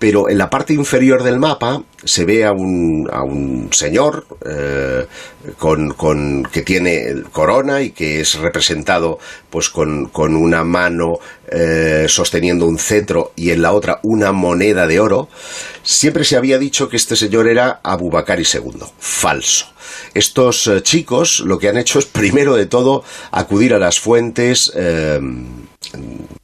[0.04, 5.06] pero en la parte inferior del mapa se ve a un, a un señor eh,
[5.58, 9.18] con, con, que tiene corona y que es representado
[9.50, 14.88] pues con, con una mano eh, sosteniendo un cetro y en la otra una moneda
[14.88, 15.30] de oro.
[15.84, 18.84] Siempre se había dicho que este señor era Abubakar II.
[19.00, 19.68] Falso.
[20.14, 24.70] Estos eh, chicos lo que han hecho es primero de todo acudir a las fuentes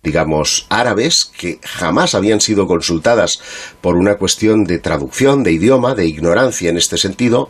[0.04, 3.42] digamos, árabes que jamás habían sido consultadas
[3.82, 7.50] por una cuestión de traducción, de idioma, de ignorancia en este sentido,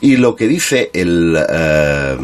[0.00, 2.16] y lo que dice el, eh,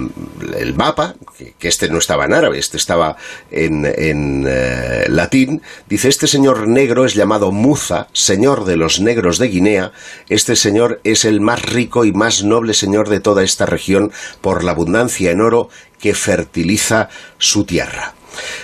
[0.59, 1.15] el mapa,
[1.59, 3.17] que, este no estaba en árabe, este estaba
[3.51, 9.39] en, en eh, latín, dice, este señor negro es llamado Muza, señor de los negros
[9.39, 9.93] de Guinea,
[10.29, 14.65] este señor es el más rico y más noble señor de toda esta región por
[14.65, 17.09] la abundancia en oro que fertiliza
[17.39, 18.15] su tierra.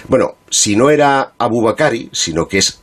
[0.08, 2.80] Bueno, si no era Abu Bakari, sino que es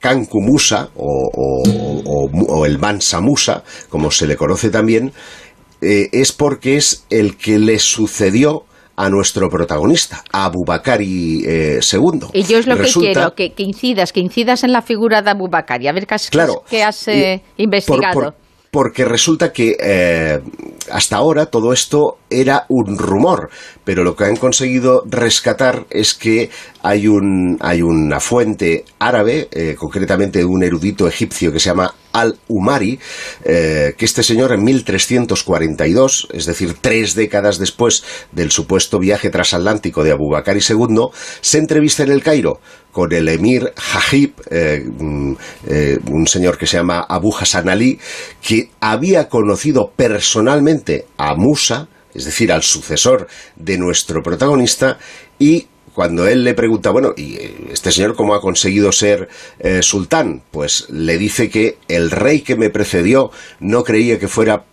[0.00, 5.12] Kanku Musa o, el Mansa Musa, como se le conoce también,
[5.80, 8.64] eh, es porque es el que le sucedió
[8.96, 11.46] a nuestro protagonista, Abu Bakari II.
[11.46, 11.80] Eh,
[12.32, 15.48] y yo es lo que quiero, que, incidas, que incidas en la figura de Abu
[15.48, 18.34] Bakari, a ver qué has, claro, has eh, investigado
[18.74, 20.40] porque resulta que eh,
[20.90, 23.48] hasta ahora todo esto era un rumor,
[23.84, 26.50] pero lo que han conseguido rescatar es que
[26.82, 32.98] hay, un, hay una fuente árabe, eh, concretamente un erudito egipcio que se llama Al-Umari,
[33.44, 40.04] eh, que este señor en 1342, es decir, tres décadas después del supuesto viaje transatlántico
[40.04, 41.08] de Abu Bakr II,
[41.40, 42.60] se entrevista en el Cairo
[42.92, 45.32] con el emir Hajib, eh, mm,
[45.66, 47.98] eh, un señor que se llama Abu Hassan Ali,
[48.40, 54.98] que había conocido personalmente a Musa, es decir, al sucesor de nuestro protagonista,
[55.40, 59.28] y cuando él le pregunta, bueno, ¿y eh, este señor cómo ha conseguido ser
[59.80, 60.42] sultán?
[60.50, 63.30] Pues le dice que el rey que me precedió
[63.60, 64.64] no creía que fuera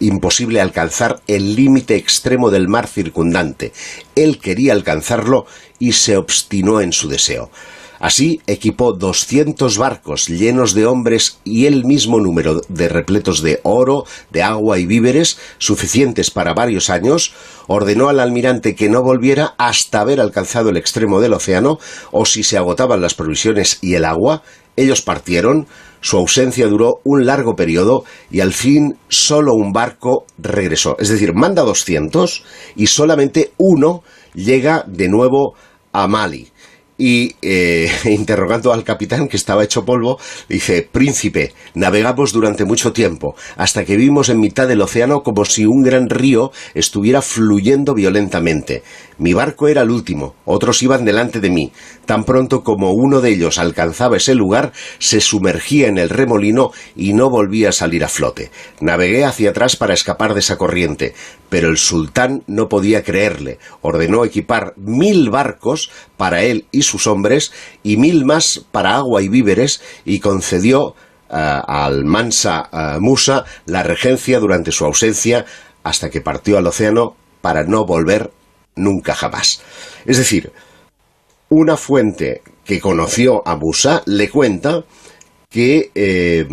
[0.00, 3.72] imposible alcanzar el límite extremo del mar circundante.
[4.16, 5.46] Él quería alcanzarlo
[5.78, 7.50] y se obstinó en su deseo.
[8.00, 14.04] Así equipó 200 barcos llenos de hombres y el mismo número de repletos de oro,
[14.30, 17.32] de agua y víveres, suficientes para varios años,
[17.66, 21.78] ordenó al almirante que no volviera hasta haber alcanzado el extremo del océano,
[22.10, 24.42] o si se agotaban las provisiones y el agua,
[24.76, 25.66] ellos partieron,
[26.00, 30.96] su ausencia duró un largo periodo y al fin solo un barco regresó.
[30.98, 32.44] Es decir, manda 200
[32.76, 34.02] y solamente uno
[34.34, 35.54] llega de nuevo
[35.92, 36.50] a Mali
[36.98, 40.18] y eh, interrogando al capitán que estaba hecho polvo,
[40.48, 45.66] dice, Príncipe, navegamos durante mucho tiempo, hasta que vimos en mitad del océano como si
[45.66, 48.82] un gran río estuviera fluyendo violentamente.
[49.18, 51.72] Mi barco era el último, otros iban delante de mí.
[52.04, 57.12] Tan pronto como uno de ellos alcanzaba ese lugar, se sumergía en el remolino y
[57.12, 58.50] no volvía a salir a flote.
[58.80, 61.14] Navegué hacia atrás para escapar de esa corriente,
[61.48, 63.58] pero el sultán no podía creerle.
[63.82, 67.52] Ordenó equipar mil barcos para él y sus hombres
[67.82, 70.94] y mil más para agua y víveres y concedió
[71.30, 75.46] eh, al Mansa eh, Musa la regencia durante su ausencia
[75.84, 78.30] hasta que partió al océano para no volver
[78.76, 79.60] nunca jamás.
[80.06, 80.52] Es decir,
[81.48, 84.84] una fuente que conoció a Musa le cuenta
[85.50, 86.46] que eh,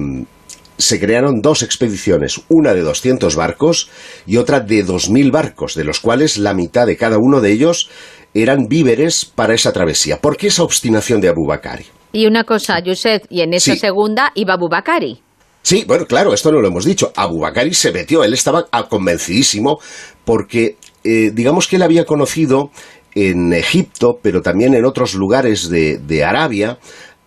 [0.78, 3.90] se crearon dos expediciones, una de 200 barcos
[4.26, 7.90] y otra de 2.000 barcos, de los cuales la mitad de cada uno de ellos
[8.34, 10.20] eran víveres para esa travesía.
[10.20, 11.86] ¿Por qué esa obstinación de Abubakari?
[12.14, 13.80] Y una cosa, Yusef, y en esa Sí.
[13.80, 15.22] segunda iba Abubakari.
[15.64, 17.12] Sí, bueno, claro, esto no lo hemos dicho.
[17.16, 19.80] Abubakari se metió, él estaba convencidísimo
[20.26, 22.72] porque eh, digamos que él había conocido
[23.16, 26.78] en Egipto, pero también en otros lugares de, Arabia,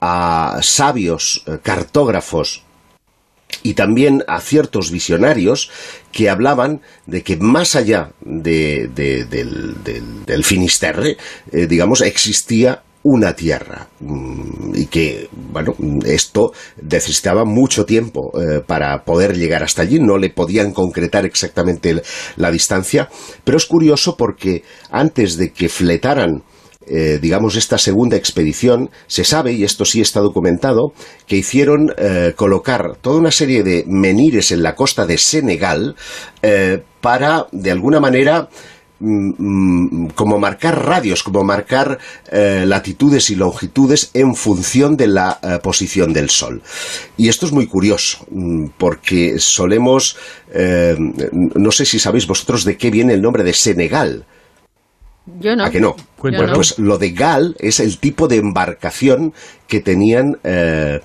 [0.00, 2.62] a sabios eh, cartógrafos
[3.62, 5.70] y también a ciertos visionarios
[6.12, 11.16] que hablaban de que más allá de- de- del, del- del Finisterre,
[11.52, 13.86] eh, digamos, existía una tierra.
[14.00, 15.74] Mm, y que, bueno,
[16.04, 16.52] esto
[16.82, 22.02] necesitaba mucho tiempo eh, para poder llegar hasta allí, no le podían concretar exactamente
[22.36, 23.08] la distancia,
[23.44, 26.42] pero es curioso porque antes de que fletaran
[26.86, 30.92] eh, digamos, esta segunda expedición, se sabe, y esto sí está documentado,
[31.26, 35.96] que hicieron eh, colocar toda una serie de menires en la costa de Senegal
[37.00, 38.50] para, de alguna manera,
[38.98, 41.98] como marcar radios, como marcar
[42.30, 46.62] eh, latitudes y longitudes en función de la eh, posición del Sol.
[47.16, 50.16] Y esto es muy curioso, mm, porque solemos,
[50.52, 50.96] eh,
[51.54, 54.24] no sé si sabéis vosotros de qué viene el nombre de Senegal.
[55.40, 55.64] Yo no.
[55.64, 55.96] ¿A que no?
[56.18, 59.32] Bueno, pues lo de gal es el tipo de embarcación
[59.66, 61.00] que tenían eh,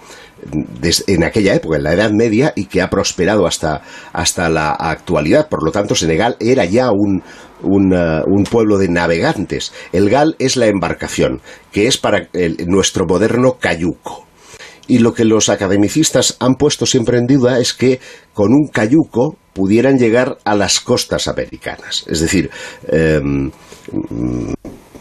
[1.08, 3.82] en aquella época, en la Edad Media, y que ha prosperado hasta,
[4.12, 5.48] hasta la actualidad.
[5.48, 7.24] Por lo tanto, Senegal era ya un,
[7.62, 9.74] un, pueblo de navegantes.
[9.92, 11.42] El gal es la embarcación,
[11.72, 12.30] que es para
[12.66, 14.26] nuestro moderno cayuco.
[14.88, 18.00] Y lo que los academicistas han puesto siempre en duda es que
[18.34, 22.06] con un cayuco pudieran llegar a las costas americanas.
[22.08, 22.50] Es decir,
[22.88, 23.52] em,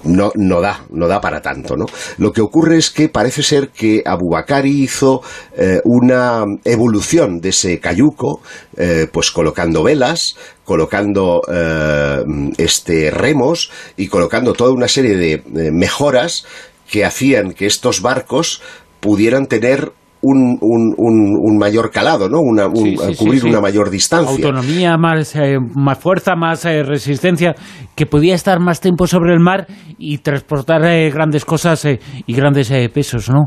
[0.04, 1.86] no, no da, no da para tanto, ¿no?
[2.18, 5.22] Lo que ocurre es que parece ser que Abubakari hizo
[5.56, 8.40] eh, una evolución de ese cayuco,
[8.76, 12.24] eh, pues colocando velas, colocando eh,
[12.58, 16.44] este remos y colocando toda una serie de mejoras
[16.90, 18.62] que hacían que estos barcos
[19.00, 22.40] pudieran tener un, un- un- un mayor calado, ¿no?
[22.40, 23.48] Una, un- Sí, sí, cubrir sí.
[23.48, 24.30] una mayor distancia.
[24.34, 27.54] Autonomía, más, eh, más fuerza, más eh, resistencia,
[27.94, 29.66] que podía estar más tiempo sobre el mar
[29.98, 33.44] y transportar eh, grandes cosas eh, y grandes eh, pesos, ¿no?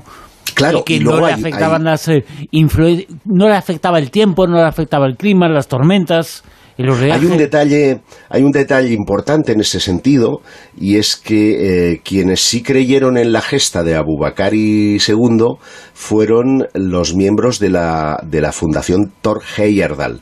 [0.56, 2.26] Claro, y que y no le hay- afectaban hay- las eh,
[3.26, 6.44] no le afectaba el tiempo, no le afectaba el clima, las tormentas,
[7.14, 10.42] Hay un detalle, hay un detalle importante en ese sentido,
[10.78, 15.58] y es que eh, quienes sí creyeron en la gesta de Abubakari II
[15.94, 20.22] fueron los miembros de la, de la Fundación Thor Heyerdahl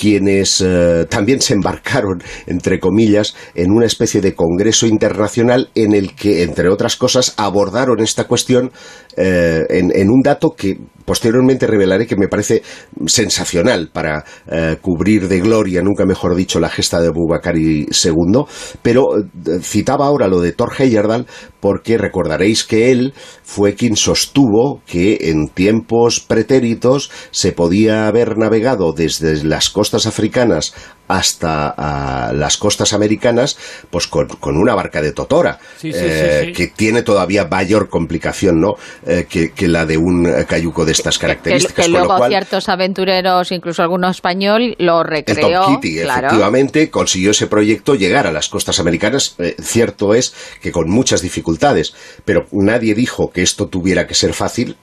[0.00, 6.14] quienes eh, también se embarcaron, entre comillas, en una especie de congreso internacional en el
[6.14, 8.72] que, entre otras cosas, abordaron esta cuestión
[9.16, 12.62] eh, en un dato que posteriormente revelaré que me parece
[13.06, 18.44] sensacional para eh, cubrir de gloria, nunca mejor dicho, la gesta de Bubakari II,
[18.82, 19.24] pero eh,
[19.60, 21.26] citaba ahora lo de Thor Heyerdahl
[21.60, 28.92] porque recordaréis que él fue quien sostuvo que en tiempos pretéritos se podía haber navegado
[28.92, 30.74] desde las costas africanas
[31.08, 33.58] hasta las costas americanas,
[33.90, 37.88] pues con, con una barca de totora, Sí, sí, eh, sí, que tiene todavía mayor
[37.88, 38.74] complicación ¿no?
[39.04, 41.74] Que, que la de un cayuco de estas Que, características.
[41.74, 45.62] que con lo luego cual, ciertos aventureros, incluso alguno español, lo el recreó.
[45.64, 46.28] Tom Kitty, claro.
[46.28, 49.34] efectivamente, consiguió ese proyecto llegar a las costas americanas.
[49.38, 54.32] Eh, cierto es que con muchas dificultades, pero nadie dijo que esto tuviera que ser
[54.34, 54.76] fácil.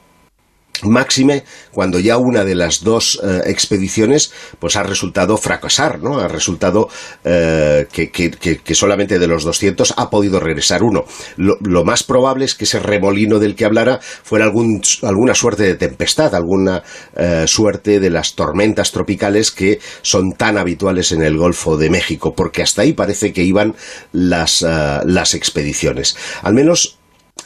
[0.84, 6.20] Máxime cuando ya una de las dos eh, expediciones pues ha resultado fracasar, ¿no?
[6.20, 6.90] Ha resultado
[7.24, 11.06] eh, que, que- que- solamente de los 200 ha podido regresar uno.
[11.38, 15.64] Lo, lo más probable es que ese remolino del que hablara fuera algún, alguna suerte
[15.64, 16.84] de tempestad, alguna
[17.16, 22.34] eh, suerte de las tormentas tropicales que son tan habituales en el Golfo de México,
[22.36, 23.76] porque hasta ahí parece que iban
[24.12, 26.16] las, las expediciones.
[26.44, 26.99] Al menos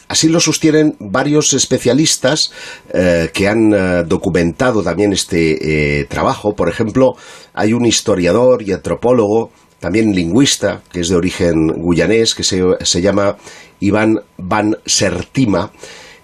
[0.07, 2.51] Así lo sostienen varios especialistas
[2.93, 6.55] eh, que han eh, documentado también este eh, trabajo.
[6.55, 7.15] Por ejemplo,
[7.53, 13.01] hay un historiador y antropólogo, también lingüista, que es de origen guyanés, que se, se
[13.01, 13.37] llama
[13.79, 15.71] Iván Van Sertima.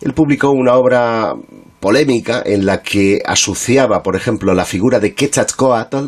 [0.02, 1.36] Él publicó una obra
[1.80, 6.08] polémica en la que asociaba, por ejemplo, la figura de Quetzalcoatl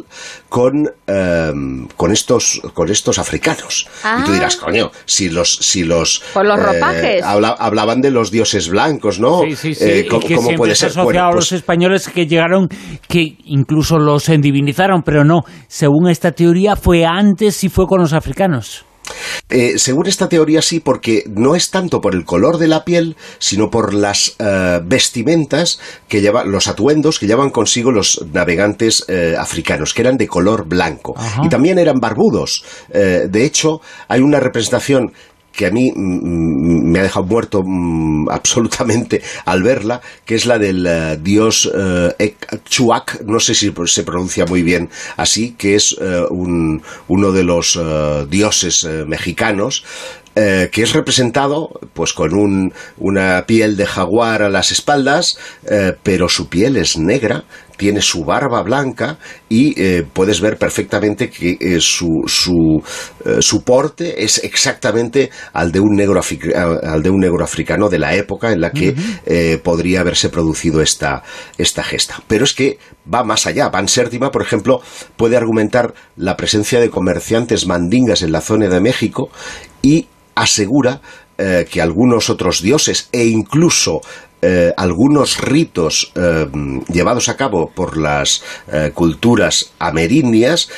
[0.49, 3.87] con, em, con, estos, con estos africanos.
[4.19, 4.33] Y tú Ah.
[4.33, 5.55] dirás, coño, si los...
[5.55, 7.23] Si los Por los ropajes.
[7.23, 9.41] habla- hablaban de los dioses blancos, ¿no?
[9.43, 9.83] Sí, sí, sí.
[9.83, 11.03] Eh, y ¿cómo, que cómo siempre puede se ser?
[11.03, 12.67] Bueno, a los pues- españoles que llegaron,
[13.07, 15.41] que incluso los endivinizaron, pero no.
[15.67, 18.85] Según esta teoría, fue antes y fue con los africanos.
[19.49, 23.15] Eh, según esta teoría sí, porque no es tanto por el color de la piel,
[23.39, 29.35] sino por las eh, vestimentas que llevan, los atuendos que llevan consigo los navegantes eh,
[29.37, 31.13] africanos, que eran de color blanco.
[31.17, 31.41] Ajá.
[31.45, 32.63] Y también eran barbudos.
[32.89, 35.13] Eh, de hecho, hay una representación
[35.51, 40.57] que a mí mm, me ha dejado muerto mm, absolutamente al verla, que es la
[40.59, 45.95] del eh, dios eh, Ekchuak, no sé si se pronuncia muy bien así, que es
[46.01, 49.83] eh, un- uno de los eh, dioses mexicanos,
[50.33, 55.37] que es representado pues con un- una piel de jaguar a las espaldas,
[56.03, 57.43] pero su piel es negra,
[57.81, 59.17] tiene su barba blanca
[59.49, 62.79] y eh, puedes ver perfectamente que eh, su, su,
[63.25, 67.97] eh, su porte es exactamente al de, un negro al de un negro africano de
[67.97, 68.93] la época en la que
[69.63, 71.23] podría haberse producido esta,
[71.57, 72.21] esta gesta.
[72.27, 72.77] Pero es que
[73.11, 73.69] va más allá.
[73.69, 74.81] Van Sértima, por ejemplo,
[75.17, 79.31] puede argumentar la presencia de comerciantes mandingas en la zona de México
[79.81, 81.01] y asegura
[81.43, 84.01] eh, que algunos otros dioses e incluso
[84.41, 86.47] eh, algunos ritos eh,
[86.91, 90.69] llevados a cabo por las eh, culturas amerindias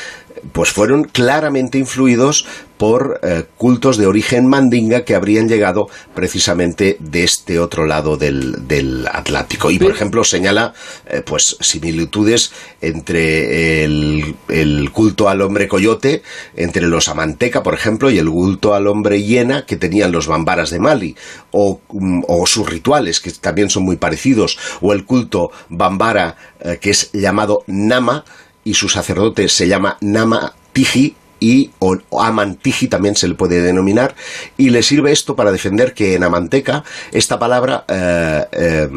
[0.51, 2.45] pues fueron claramente influidos
[2.83, 8.67] por eh, cultos de origen mandinga que habrían llegado precisamente de este otro lado del,
[8.67, 9.71] del Atlántico.
[9.71, 10.73] Y, por ejemplo, señala
[11.07, 16.23] eh, pues similitudes entre el, el culto al hombre coyote,
[16.57, 20.69] entre los amanteca, por ejemplo, y el culto al hombre hiena que tenían los bambaras
[20.69, 21.15] de Mali,
[21.51, 26.79] o, mm, o sus rituales, que también son muy parecidos, o el culto bambara, eh,
[26.81, 28.25] que es llamado Nama,
[28.65, 31.71] y su sacerdote se llama Nama Tiji y
[32.17, 34.15] Amantiji también se le puede denominar.
[34.55, 38.89] Y le sirve esto para defender que en Amanteca esta palabra eh, eh,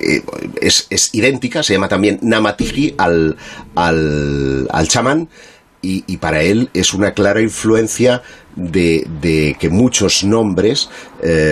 [0.00, 0.22] eh,
[0.62, 3.36] es, es idéntica, se llama también Namatiji al,
[3.74, 5.28] al, al chamán
[5.82, 8.22] y, para él es una clara influencia
[8.56, 10.88] de, que muchos nombres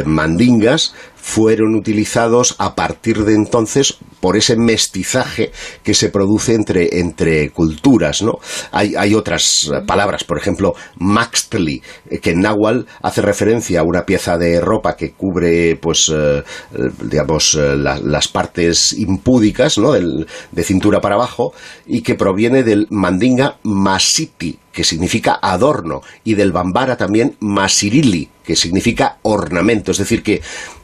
[0.06, 5.50] mandingas fueron utilizados a partir de entonces por ese mestizaje
[5.82, 8.38] que se produce entre, entre culturas, ¿no?
[8.70, 14.06] Hay, hay otras palabras, por ejemplo, maxtli, eh, que en náhuatl hace referencia a una
[14.06, 19.92] pieza de ropa que cubre, pues, eh, eh, digamos, la- las partes impúdicas, ¿no?
[19.92, 21.52] De cintura para abajo,
[21.86, 28.54] y que proviene del mandinga masiti, que significa adorno, y del bambara también masirili, que
[28.54, 29.90] significa ornamento.
[29.90, 30.40] Es decir, que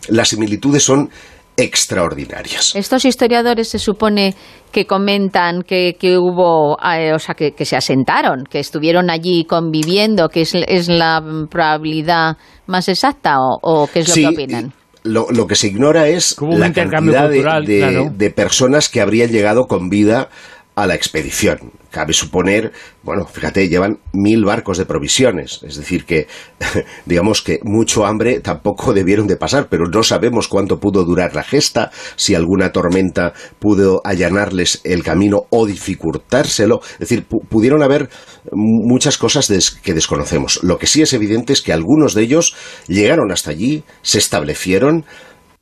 [0.08, 1.10] las similitudes son
[1.58, 2.74] extraordinarias.
[2.74, 4.34] Estos historiadores se supone
[4.72, 9.44] que comentan que, que hubo, eh, o sea, que, que se asentaron, que estuvieron allí
[9.44, 12.36] conviviendo, que es, es la probabilidad
[12.66, 14.72] más exacta o, o qué es lo Sí, que opinan.
[15.04, 18.10] Lo, lo que se ignora es la intercambio cantidad de, cultural, de- claro.
[18.14, 20.28] de personas que habrían llegado con vida
[20.74, 21.72] a la expedición.
[21.98, 22.70] Cabe suponer,
[23.02, 26.28] bueno, fíjate, llevan mil barcos de provisiones, es decir que,
[27.06, 31.42] digamos que mucho hambre tampoco debieron de pasar, pero no sabemos cuánto pudo durar la
[31.42, 38.08] gesta, si alguna tormenta pudo allanarles el camino o dificultárselo, es decir, pu- pudieron haber
[38.52, 39.48] muchas cosas
[39.82, 40.60] que desconocemos.
[40.62, 42.54] Lo que sí es evidente es que algunos de ellos
[42.86, 45.04] llegaron hasta allí, se establecieron,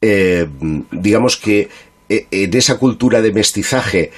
[0.03, 0.47] eh,
[0.93, 1.71] digamos que
[2.11, 4.11] eh, en esa cultura de mestizaje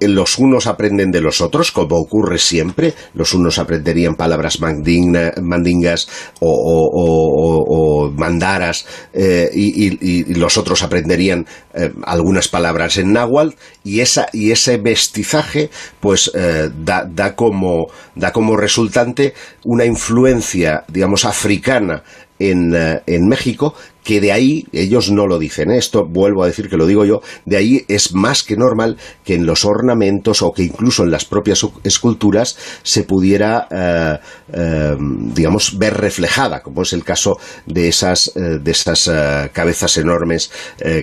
[0.00, 2.94] los unos aprenden de los otros, como ocurre siempre.
[3.14, 6.08] Los unos aprenderían palabras mandingas
[6.40, 14.50] o, mandaras eh, y, los otros aprenderían eh, algunas palabras en náhuatl y, esa, y
[14.50, 15.70] ese mestizaje
[16.00, 22.02] pues eh, da, da, como, da como resultante una influencia, digamos, africana
[22.40, 23.74] en, eh, en México,
[24.04, 25.78] que de ahí, ellos no lo dicen, ¿eh?
[25.78, 29.34] esto vuelvo a decir que lo digo yo, de ahí es más que normal que
[29.34, 34.18] en los ornamentos o que incluso en las propias esculturas se pudiera, eh,
[34.52, 34.96] eh,
[35.34, 39.10] digamos, ver reflejada, como es el caso de esas, de esas
[39.52, 40.50] cabezas enormes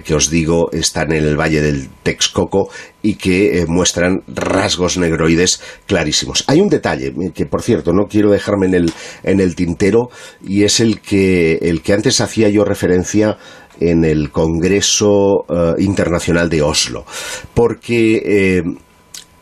[0.03, 2.69] que os digo están en el Valle del Texcoco
[3.01, 6.43] y que eh, muestran rasgos negroides clarísimos.
[6.47, 8.93] Hay un detalle eh, que, por cierto, no quiero dejarme en el,
[9.23, 10.09] en el tintero
[10.43, 13.37] y es el que, el que antes hacía yo referencia
[13.79, 17.05] en el Congreso eh, Internacional de Oslo,
[17.53, 18.63] porque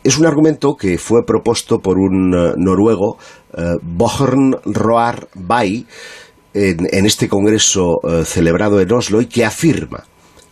[0.04, 3.16] es un argumento que fue propuesto por un noruego,
[3.82, 5.86] Bjørn Roar Bay,
[6.52, 10.04] en, este congreso celebrado en Oslo y que afirma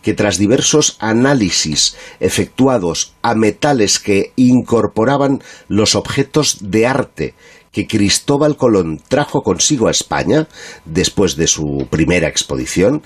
[0.05, 7.33] que tras diversos análisis efectuados a metales que incorporaban los objetos de arte
[7.71, 10.47] que Cristóbal Colón trajo consigo a España
[10.85, 13.01] después de su primera expedición,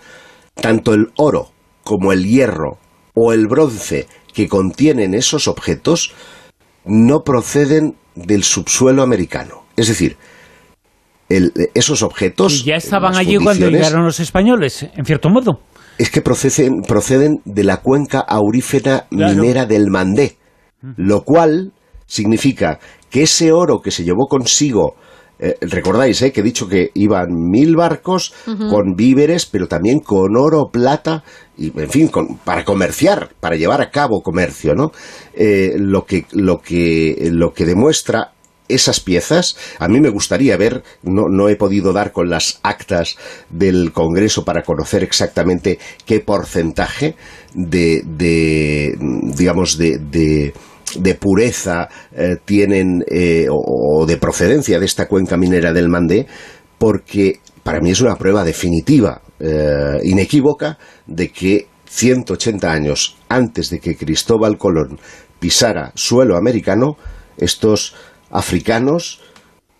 [0.56, 1.52] tanto el oro
[1.86, 2.80] como el hierro
[3.16, 6.12] o el bronce que contienen esos objetos
[6.84, 9.64] no proceden del subsuelo americano.
[9.78, 10.18] Es decir,
[11.30, 12.60] esos objetos...
[12.60, 15.62] Y ya estaban allí cuando llegaron los españoles, en cierto modo.
[16.00, 20.38] Es que proceden, proceden de la cuenca aurífera minera del Mandé,
[20.98, 21.74] lo cual
[22.08, 22.80] significa
[23.12, 24.96] que ese oro que se llevó consigo
[25.42, 30.36] eh, recordáis eh, que he dicho que iban mil barcos con víveres, pero también con
[30.36, 31.24] oro, plata,
[31.58, 32.12] y en fin,
[32.44, 34.92] para comerciar, para llevar a cabo comercio, ¿no?
[35.34, 38.34] Eh, lo, que, lo, que, lo que demuestra
[38.70, 43.18] esas piezas, a mí me gustaría ver, no, no, he podido dar con las actas
[43.50, 47.16] del Congreso para conocer exactamente qué porcentaje
[47.54, 48.96] de, de
[49.36, 50.54] digamos, de, de
[50.98, 56.26] de pureza eh, tienen eh, o, de procedencia de esta cuenca minera del Mandé,
[56.78, 63.80] porque para mí es una prueba definitiva, eh, inequívoca, de que 180 años antes de
[63.80, 65.00] que Cristóbal Colón
[65.40, 66.98] pisara suelo americano,
[67.38, 67.96] estos
[68.32, 69.22] africanos,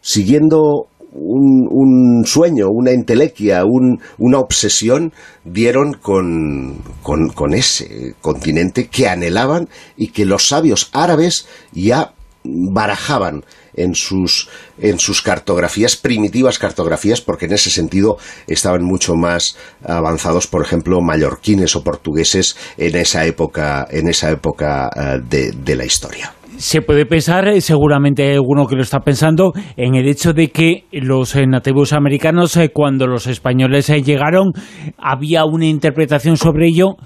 [0.02, 10.10] siguiendo un, sueño, una entelequia, una obsesión, dieron con, con, ese continente que anhelaban y
[10.10, 13.44] que los sabios árabes ya barajaban
[13.74, 20.48] en sus, en sus cartografías, primitivas cartografías, porque en ese sentido estaban mucho más avanzados,
[20.48, 26.34] por ejemplo, mallorquines o portugueses en esa época, en esa época eh, de la historia.
[26.60, 30.50] Se puede pensar, eh, seguramente hay alguno que lo está pensando, en el hecho de
[30.50, 34.52] que los eh, nativos americanos, eh, cuando los españoles llegaron,
[34.98, 36.98] había una interpretación sobre ello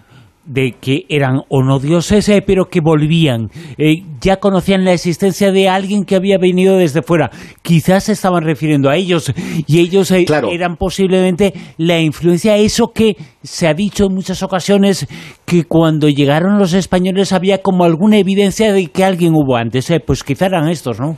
[0.46, 3.50] de que eran o no dioses, eh, pero que volvían.
[3.78, 7.32] Eh, ya conocían la existencia de alguien que había venido desde fuera.
[7.62, 9.32] Quizás se estaban refiriendo a ellos
[9.68, 15.08] y ellos eh, eran posiblemente la influencia, eso que se ha dicho en muchas ocasiones,
[15.46, 19.92] que cuando llegaron los españoles había como alguna evidencia de que alguien hubo antes.
[20.06, 21.18] pues quizás eran estos, ¿no?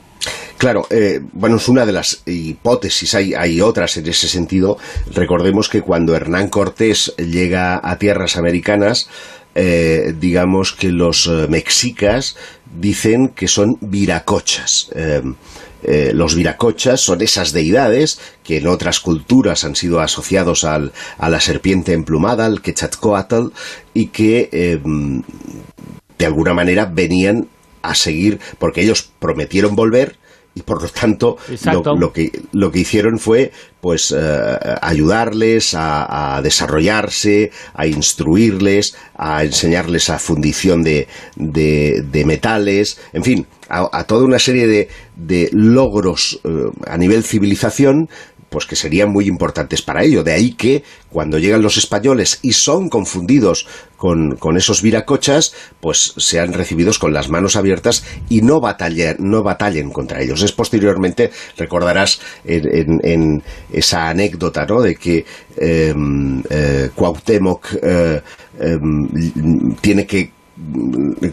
[0.58, 4.78] Claro, eh, bueno, es una de las hipótesis, hay, hay otras en ese sentido.
[5.12, 9.08] Recordemos que cuando Hernán Cortés llega a tierras americanas,
[9.54, 12.36] eh, digamos que los eh, mexicas
[12.74, 14.90] dicen que son viracochas.
[16.12, 21.40] los viracochas son esas deidades que en otras culturas han sido asociados al, a la
[21.40, 23.48] serpiente emplumada, al Quetzalcoatl,
[23.94, 24.80] y que
[26.18, 27.48] de alguna manera venían
[27.82, 30.16] a seguir, porque ellos prometieron volver,
[30.64, 31.36] por lo tanto
[31.98, 40.10] lo, que, lo que hicieron fue pues eh, ayudarles a, desarrollarse, a instruirles, a enseñarles
[40.10, 46.48] a fundición de, de, metales, en fin, a, toda una serie de, de logros eh,
[46.86, 48.08] a nivel civilización
[48.48, 50.22] pues que serían muy importantes para ello.
[50.22, 53.66] De ahí que cuando llegan los españoles y son confundidos
[53.96, 59.90] con, esos viracochas, pues sean recibidos con las manos abiertas y no batallen, no batallen
[59.90, 60.42] contra ellos.
[60.42, 63.42] Es posteriormente, recordarás en,
[63.72, 64.80] esa anécdota, ¿no?
[64.80, 65.24] De que
[65.56, 68.20] em, eh, Cuauhtémoc eh,
[68.60, 70.35] em, tiene que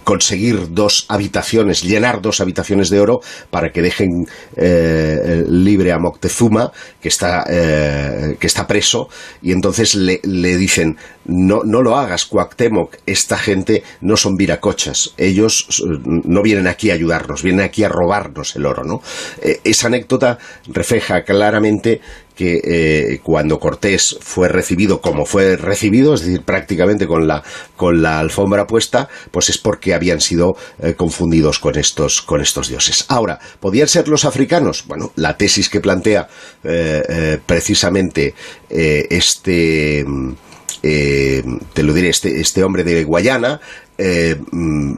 [0.03, 6.71] conseguir dos habitaciones, llenar dos habitaciones de oro para que dejen eh, libre a Moctezuma,
[7.01, 9.07] que está, eh, que está preso,
[9.41, 15.13] y entonces le, le, dicen, no, no lo hagas, Cuauhtémoc, esta gente no son viracochas,
[15.17, 15.67] ellos
[16.05, 19.01] no vienen aquí a ayudarnos, vienen aquí a robarnos el oro, ¿no?
[19.41, 22.01] Eh, esa anécdota refleja claramente
[22.35, 27.43] que eh, cuando Cortés fue recibido como fue recibido, es decir, prácticamente con la,
[27.75, 32.69] con la alfombra puesta, pues es porque habían sido eh, confundidos con estos, con estos
[32.69, 33.05] dioses.
[33.09, 34.85] Ahora, ¿podían ser los africanos?
[34.87, 36.27] Bueno, la tesis que plantea
[36.63, 38.33] eh, precisamente
[38.69, 40.05] este...
[40.81, 43.61] te lo diré, este, este hombre de Guayana,
[44.51, 44.93] mm,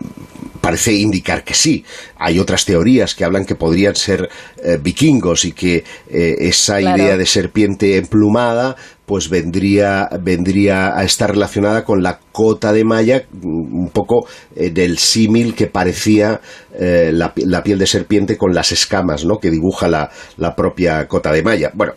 [0.61, 1.83] parece indicar que sí.
[2.17, 4.29] Hay otras teorías que hablan que podrían ser
[4.63, 8.75] eh, vikingos y que eh, esa idea de serpiente emplumada
[9.05, 14.97] pues vendría, vendría a estar relacionada con la cota de malla, mm, un poco del
[14.97, 16.41] símil que parecía
[16.77, 19.37] la, la, piel de serpiente con las escamas ¿no?
[19.37, 21.71] que dibuja la, la propia cota de malla.
[21.73, 21.93] Bueno,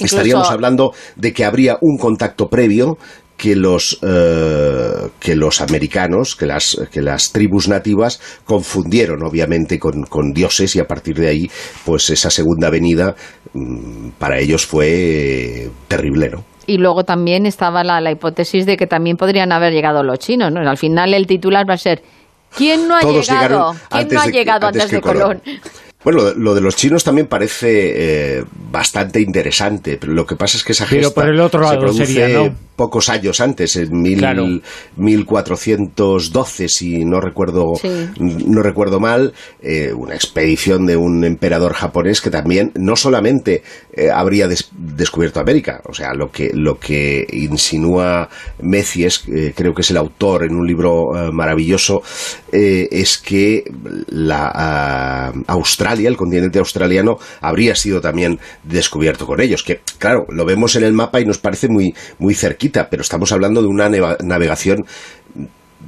[0.00, 2.98] Estaríamos hablando de que habría un contacto previo
[3.38, 10.02] que los, eh, que los americanos, que las, que las tribus nativas confundieron obviamente con,
[10.02, 11.50] con, dioses y a partir de ahí,
[11.86, 13.14] pues esa segunda venida
[13.54, 16.44] mm, para ellos fue terrible, ¿no?
[16.66, 20.52] Y luego también estaba la, la hipótesis de que también podrían haber llegado los chinos,
[20.52, 20.68] ¿no?
[20.68, 22.02] Al final el titular va a ser
[22.56, 23.72] ¿Quién no ha Todos llegado?
[23.90, 25.42] ¿Quién antes no ha de- llegado antes antes, que de Colón?
[26.04, 30.56] Bueno, lo, lo de los chinos también parece eh, bastante interesante, pero lo que pasa
[30.56, 32.67] es que esa Pero gesta por el otro se lado produce sería, ¿no?
[32.78, 34.46] Pocos años antes, en mil, Claro.
[34.96, 37.88] 1412, si no recuerdo, Sí.
[38.18, 43.62] no recuerdo mal, eh, una expedición de un emperador japonés que también no solamente
[43.92, 48.28] eh, habría des- descubierto América, o sea, lo que, lo que insinúa
[48.62, 52.02] Mecies, eh, creo que es el autor en un libro eh, maravilloso,
[52.52, 53.64] eh, es que
[54.08, 60.44] la ah, Australia, el continente australiano, habría sido también descubierto con ellos, que claro, lo
[60.44, 63.88] vemos en el mapa y nos parece muy, muy cerquita, pero estamos hablando de una
[63.88, 64.86] navegación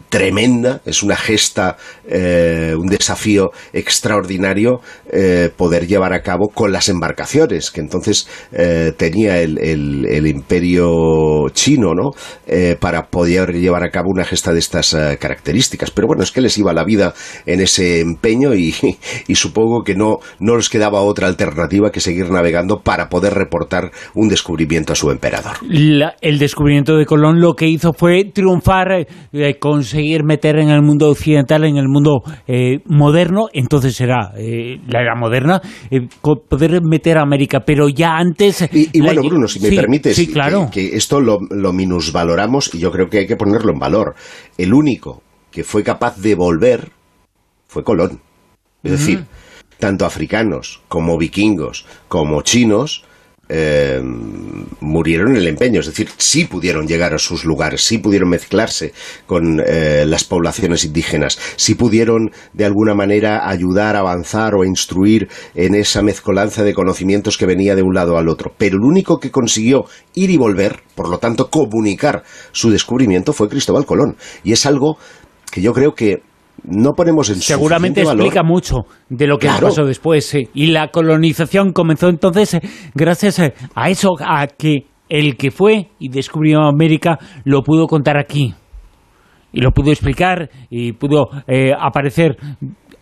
[0.09, 1.77] tremenda, es una gesta,
[2.09, 4.81] eh, un desafío extraordinario
[5.13, 11.49] eh, poder llevar a cabo con las embarcaciones que entonces eh, tenía el, el- imperio
[11.53, 12.11] chino, ¿no?
[12.79, 15.91] Para poder llevar a cabo una gesta de estas características.
[15.91, 17.15] Pero bueno, es que les iba la vida
[17.47, 18.75] en ese empeño y,
[19.35, 24.29] supongo que no, no les quedaba otra alternativa que seguir navegando para poder reportar un
[24.29, 25.57] descubrimiento a su emperador.
[26.21, 31.09] El descubrimiento de Colón lo que hizo fue triunfar, eh, conseguir meter en el mundo
[31.09, 35.61] occidental, en el mundo eh, moderno, entonces era eh, la era moderna,
[35.91, 38.69] eh, poder meter a América, pero ya antes...
[38.73, 40.69] Y, y la- bueno, Bruno, si me sí, permites, Sí, que- claro.
[40.71, 44.15] que, esto lo, lo minusvaloramos y yo creo que hay que ponerlo en valor.
[44.59, 46.91] El único que fue capaz de volver
[47.67, 48.21] fue Colón.
[48.83, 49.25] Es decir,
[49.79, 53.05] tanto africanos como vikingos como chinos
[53.53, 54.01] eh,
[54.81, 58.93] murieron en el empeño, es decir, sí pudieron llegar a sus lugares, sí pudieron mezclarse
[59.27, 65.75] con eh, las poblaciones indígenas, sí pudieron de alguna manera ayudar, avanzar o instruir en
[65.75, 68.53] esa mezcolanza de conocimientos que venía de un lado al otro.
[68.57, 69.85] Pero el único que consiguió
[70.15, 72.23] ir y volver, por lo tanto comunicar
[72.53, 74.17] su descubrimiento, fue Cristóbal Colón.
[74.45, 74.97] Y es algo
[75.51, 76.23] que yo creo que
[76.65, 78.21] no ponemos en Seguramente valor.
[78.23, 78.77] explica mucho
[79.09, 79.69] de lo que Claro.
[79.69, 80.35] pasó después.
[80.35, 80.49] eh.
[80.55, 82.61] Y la colonización comenzó entonces eh,
[82.95, 88.17] gracias eh, a eso, a que el que fue y descubrió América lo pudo contar
[88.19, 88.55] aquí.
[89.53, 91.27] Y lo pudo explicar y pudo
[91.81, 92.37] aparecer,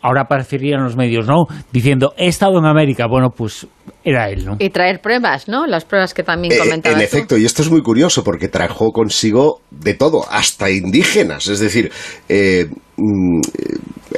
[0.03, 1.47] ahora aparecería en los medios, ¿no?
[1.73, 3.07] Diciendo, he estado en América.
[3.09, 3.67] Bueno, pues
[4.05, 4.57] era él, ¿no?
[4.59, 5.67] Y traer pruebas, ¿no?
[5.67, 7.17] Las pruebas que también Eh, comentabas en tú.
[7.17, 11.49] efecto, y esto es muy curioso porque trajo consigo de todo, hasta indígenas.
[11.49, 11.91] Es decir,
[12.29, 13.41] eh, mm,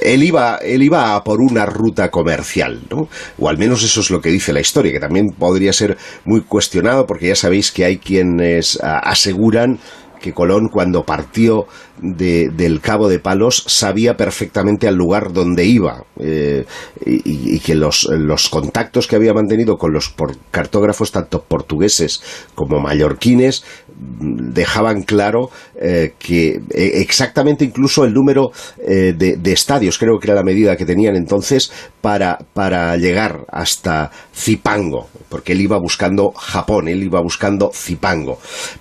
[0.03, 3.09] él, iba, él iba a por una ruta comercial, ¿no?
[3.39, 6.43] O al menos eso es lo que dice la historia, que también podría ser muy
[6.43, 9.79] cuestionado porque ya sabéis que hay quienes ah, aseguran
[10.21, 11.67] que Colón cuando partió
[12.01, 16.65] de- del Cabo de Palos sabía perfectamente al lugar donde iba eh,
[17.05, 22.23] y, que los, los contactos que había mantenido con los por- cartógrafos tanto portugueses
[22.55, 23.65] como mallorquines
[24.01, 30.35] dejaban claro eh, que eh, exactamente incluso el número eh, de, estadios creo que era
[30.35, 31.71] la medida que tenían entonces
[32.01, 38.39] para, para llegar hasta Zipango porque él iba buscando Japón él iba buscando Zipango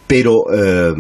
[0.08, 0.94] pero eh,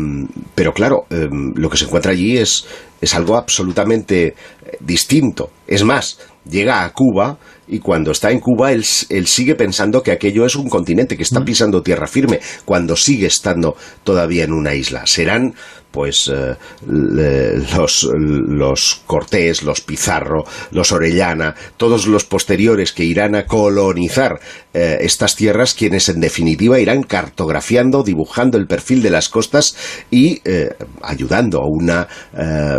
[0.54, 2.66] pero claro eh, lo que se encuentra allí es,
[3.02, 4.36] es algo absolutamente
[4.80, 5.52] distinto.
[5.68, 7.38] Es más, llega a Cuba
[7.70, 11.24] y cuando está en Cuba él, él sigue pensando que aquello es un continente, que
[11.24, 15.06] está pisando tierra firme, cuando sigue estando todavía en una isla.
[15.06, 15.54] Serán
[15.92, 23.46] pues eh, los, los Cortés, los Pizarro, los Orellana, todos los posteriores que irán a
[23.46, 24.40] colonizar
[24.74, 29.76] eh, estas tierras, quienes en definitiva irán cartografiando, dibujando el perfil de las costas
[30.12, 30.70] y eh,
[31.02, 32.08] ayudando a una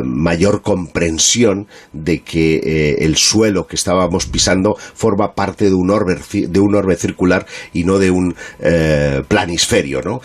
[0.04, 6.60] mayor comprensión de que el suelo que estábamos pisando forma parte de un orbe, de
[6.60, 8.34] un orbe circular y no de un
[9.28, 10.20] planisferio, ¿no?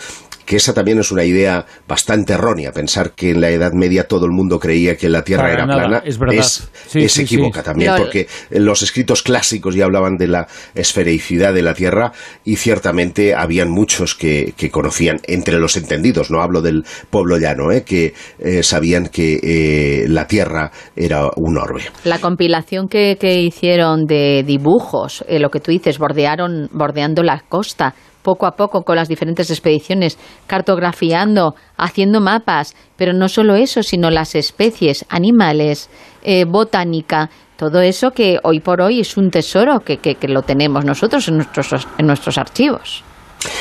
[0.46, 4.24] Que esa también es una idea bastante errónea, pensar que en la Edad Media todo
[4.26, 6.38] el mundo creía que la Tierra Para era nada, plana, es verdad.
[6.38, 7.64] es, Sí, es sí, equívoca sí.
[7.64, 12.12] también, No, porque los escritos clásicos ya hablaban de la esfericidad de la Tierra
[12.44, 17.72] y ciertamente habían muchos que, que conocían, entre los entendidos, no hablo del pueblo llano,
[17.72, 17.82] ¿eh?
[17.82, 21.82] que eh, sabían que eh, la Tierra era un orbe.
[22.04, 27.42] La compilación que, que hicieron de dibujos, eh, lo que tú dices, bordearon, bordeando la
[27.48, 27.94] costa,
[28.26, 30.18] poco a poco con las diferentes expediciones,
[30.48, 35.88] cartografiando, haciendo mapas, pero no solo eso, sino las especies, animales,
[36.24, 40.42] eh, botánica, todo eso que hoy por hoy es un tesoro que, que- que lo
[40.42, 43.04] tenemos nosotros en nuestros, en nuestros archivos.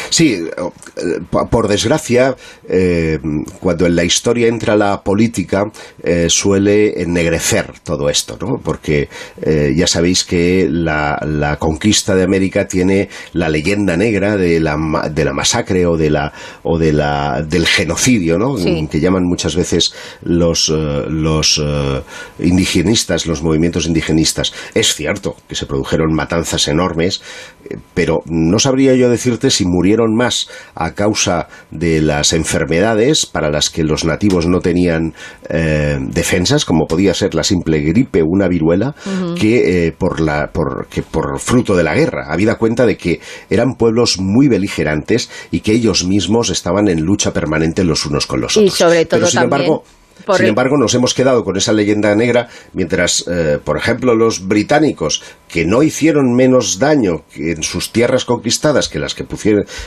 [0.09, 2.35] Sí, eh, por desgracia,
[2.67, 3.19] eh,
[3.59, 5.65] cuando en la historia entra la política,
[6.01, 8.59] eh, suele ennegrecer todo esto, ¿no?
[8.63, 9.09] Porque
[9.75, 14.77] ya sabéis que la, conquista de América tiene la leyenda negra de la,
[15.11, 18.55] de la masacre o de la o de la del genocidio, ¿no?
[18.55, 21.61] Que llaman muchas veces los los
[22.39, 24.53] indigenistas, los movimientos indigenistas.
[24.73, 27.21] Es cierto que se produjeron matanzas enormes,
[27.93, 33.69] pero no sabría yo decirte si murieron más a causa de las enfermedades para las
[33.69, 35.13] que los nativos no tenían
[35.49, 38.95] eh, defensas, como podía ser la simple gripe o una viruela,
[39.39, 42.27] que, eh, por la, por, que por fruto de la guerra.
[42.29, 47.31] Habida cuenta de que eran pueblos muy beligerantes y que ellos mismos estaban en lucha
[47.33, 48.73] permanente los unos con los otros.
[48.73, 49.83] Y sobre todo sin embargo,
[50.35, 55.21] sin embargo, nos hemos quedado con esa leyenda negra, mientras, eh, por ejemplo, los británicos,
[55.47, 59.25] que no hicieron menos daño en sus tierras conquistadas que las que,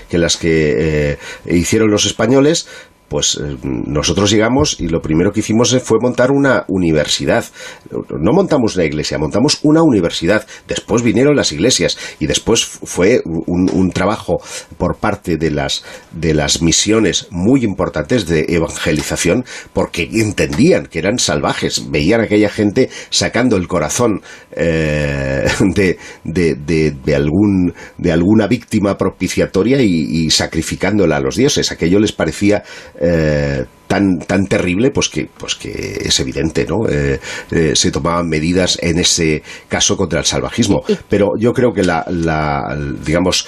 [0.08, 2.66] que, las que eh, hicieron los españoles,
[3.08, 7.44] pues eh, nosotros llegamos y lo primero que hicimos fue montar una universidad.
[7.90, 10.46] No montamos una iglesia, montamos una universidad.
[10.66, 14.38] Después vinieron las iglesias y después fue un, trabajo
[14.76, 15.82] por parte de las,
[16.12, 22.50] de las misiones muy importantes de evangelización porque entendían que eran salvajes, veían a aquella
[22.50, 24.20] gente sacando el corazón
[24.52, 26.54] eh, de, de,
[26.92, 31.72] de, algún, de alguna víctima propiciatoria y sacrificándola a los dioses.
[31.72, 32.62] Aquello les parecía
[33.00, 36.88] eh, tan, tan terrible, pues que, pues que es evidente, ¿no?
[36.88, 37.20] Eh,
[37.50, 40.82] eh, se tomaban medidas en ese caso contra el salvajismo.
[41.08, 43.46] Pero yo creo que la, la digamos,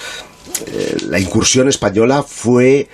[1.09, 2.89] la incursión española fue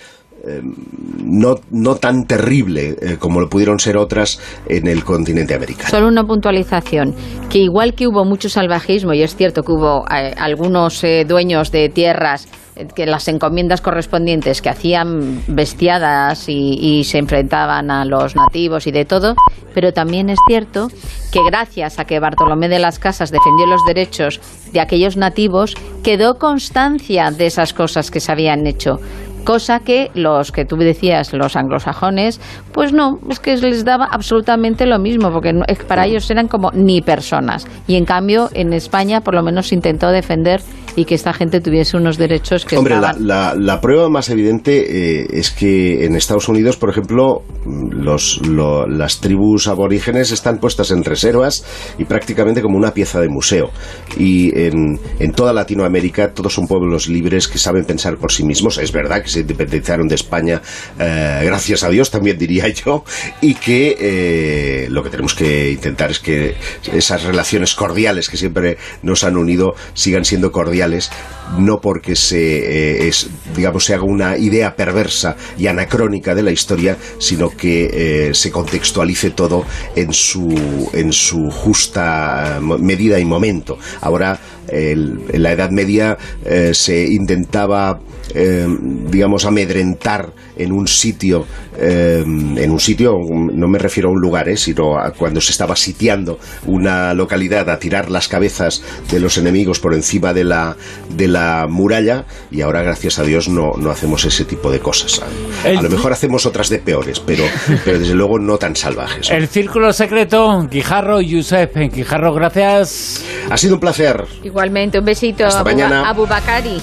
[1.24, 4.38] no, no tan terrible como lo pudieron ser otras
[4.68, 5.90] en el continente americano.
[5.90, 7.14] Solo una puntualización,
[7.50, 12.48] que igual que hubo mucho salvajismo, y es cierto que hubo algunos dueños de tierras
[12.94, 19.04] que las encomiendas correspondientes que hacían bestiadas y, se enfrentaban a los nativos y de
[19.04, 19.34] todo,
[19.74, 20.88] pero también es cierto
[21.32, 24.40] que gracias a que Bartolomé de las Casas defendió los derechos
[24.72, 28.98] de aquellos nativos, quedó constancia de esas cosas que se habían hecho
[29.46, 32.40] cosa que los que tú decías, los anglosajones,
[32.76, 35.50] pues no, es que les daba absolutamente lo mismo, porque
[35.88, 37.66] para ellos eran como ni personas.
[37.86, 40.60] Y en cambio, en España por lo menos se intentó defender
[40.94, 45.26] y que esta gente tuviese unos derechos que Hombre, la, la, prueba más evidente eh,
[45.30, 51.64] es que en Estados Unidos, por ejemplo, los, las tribus aborígenes están puestas en reservas
[51.98, 53.70] y prácticamente como una pieza de museo.
[54.18, 58.78] Y en, en toda Latinoamérica todos son pueblos libres que saben pensar por sí mismos.
[58.78, 60.62] Es verdad que se independizaron de España,
[60.98, 63.04] eh, gracias a Dios también diría yo,
[63.40, 66.56] y que eh, lo que tenemos que intentar es que
[66.92, 71.10] esas relaciones cordiales que siempre nos han unido sigan siendo cordiales
[71.58, 73.12] no porque se, eh,
[73.54, 78.50] digamos, se haga una idea perversa y anacrónica de la historia, sino que eh, se
[78.50, 79.64] contextualice todo
[79.94, 83.78] en su, en su justa medida y momento.
[84.00, 84.38] Ahora,
[84.68, 88.00] en la Edad Media eh, se intentaba
[88.34, 91.46] eh, digamos, amedrentar en un sitio,
[91.78, 95.52] eh, en un sitio, no me refiero a un lugar, eh, sino a cuando se
[95.52, 100.76] estaba sitiando una localidad a tirar las cabezas de los enemigos por encima de la,
[101.08, 105.22] de la muralla y ahora, gracias a Dios, no, no hacemos ese tipo de cosas.
[105.64, 107.44] A, lo mejor hacemos otras de peores, pero,
[107.84, 109.30] pero desde luego no tan salvajes.
[109.30, 113.24] El círculo secreto, Guijarro, Yusef, Guijarro, gracias.
[113.48, 114.24] Ha sido un placer.
[114.56, 115.44] Igualmente, un besito.
[115.44, 116.08] Hasta mañana.
[116.08, 116.80] Abu Bakari.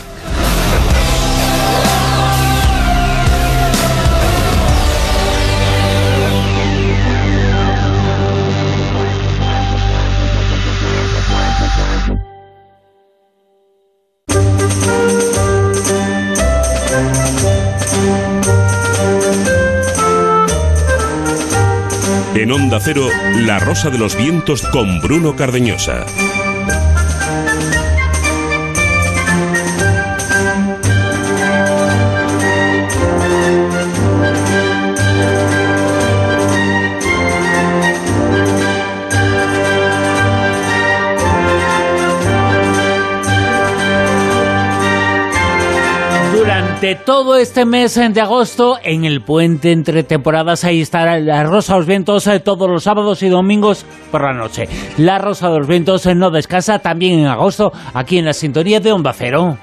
[22.36, 23.08] En Onda Cero,
[23.38, 26.06] La Rosa de los Vientos con Bruno Cardeñosa.
[46.84, 50.66] De todo este mes de agosto en el puente entre temporadas.
[50.66, 54.34] Ahí estará la Rosa de los Vientos eh, todos los sábados y domingos por la
[54.34, 54.68] noche.
[54.98, 58.82] La Rosa de los Vientos eh, no descansa también en agosto aquí en la sintonía
[58.82, 59.58] de Onda Cero.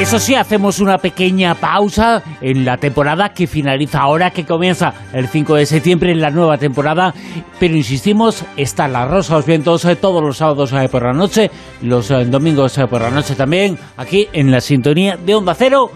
[0.00, 5.28] Eso sí, hacemos una pequeña pausa en la temporada que finaliza ahora, que comienza el
[5.28, 7.12] 5 de septiembre en la nueva temporada.
[7.58, 11.50] Pero insistimos, está la Rosa los Vientos eh, todos los sábados eh, por la noche,
[11.82, 15.90] los eh, domingos por la noche también, aquí en la sintonía de Onda Cero.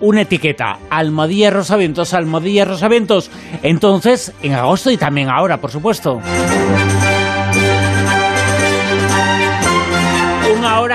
[0.00, 3.30] Una etiqueta, Almohadilla Rosavientos, Almohadilla Rosavientos.
[3.62, 6.20] Entonces, en agosto y también ahora, por supuesto.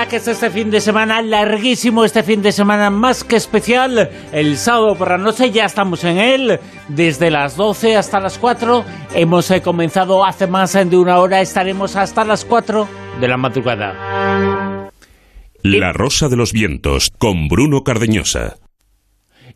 [0.08, 4.56] Que es este fin de semana larguísimo, este fin de semana más que especial, el
[4.56, 8.84] sábado por la noche ya estamos en él, desde las 12 hasta las 4,
[9.14, 12.88] hemos eh, comenzado hace más de una hora, estaremos hasta las 4
[13.20, 14.90] de la madrugada.
[15.62, 18.56] La Rosa de los Vientos, con Bruno Cardeñosa.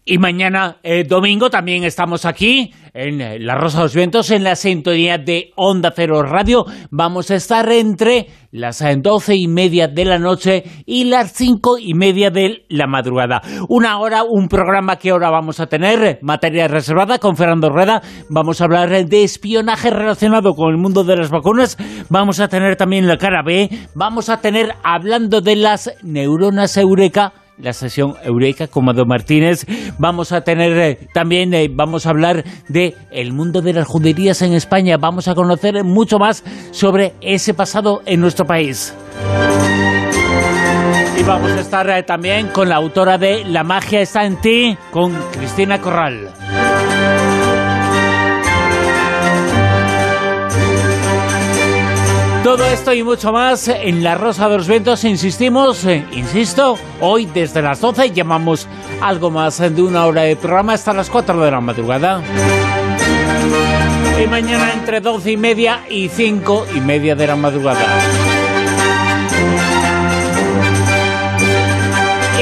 [0.05, 4.43] Y mañana, eh, domingo, también estamos aquí en eh, La Rosa de los Vientos, en
[4.43, 6.65] la sintonía de Onda Cero Radio.
[6.91, 11.79] Vamos a estar entre las eh, doce y media de la noche y las cinco
[11.79, 13.43] y media de la madrugada.
[13.69, 18.03] Una hora, un programa que ahora vamos a tener, materia reservada con Fernando Rueda.
[18.29, 21.77] Vamos a hablar de espionaje relacionado con el mundo de las vacunas.
[22.11, 23.71] Vamos a tener también la cara B.
[23.95, 29.65] Vamos a tener, hablando de las neuronas eureka, la sesión Eureka con Mado Martínez.
[29.99, 34.43] Vamos a tener eh, también, eh, vamos a hablar de el mundo de las juderías
[34.43, 34.97] en España.
[34.99, 38.95] Vamos a conocer mucho más sobre ese pasado en nuestro país.
[41.19, 44.77] Y vamos a estar eh, también con la autora de La magia está en ti,
[44.91, 46.31] con Cristina Corral.
[52.45, 57.27] Todo esto y mucho más en La Rosa de los Vientos, insistimos, eh, insisto, hoy
[57.27, 58.67] desde las 12 llamamos
[59.01, 62.21] algo más de una hora de programa hasta las 4 de la madrugada.
[64.21, 67.87] Y mañana entre 12 y media y 5 y media de la madrugada.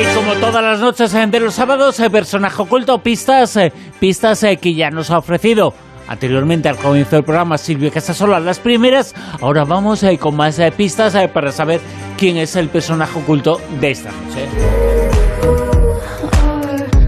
[0.01, 3.71] Y como todas las noches de los sábados, eh, personaje oculto, pistas, eh,
[4.01, 5.75] pistas que ya nos ha ofrecido
[6.11, 9.15] Anteriormente, al comienzo del programa, Silvia Casasola, las primeras.
[9.41, 11.81] Ahora vamos eh, con más eh, pistas eh, para saber
[12.19, 14.49] quién es el personaje oculto de esta noche.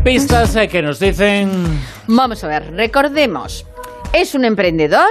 [0.04, 1.50] Pistas que nos dicen...
[2.06, 3.66] Vamos a ver, recordemos.
[4.12, 5.10] Es un emprendedor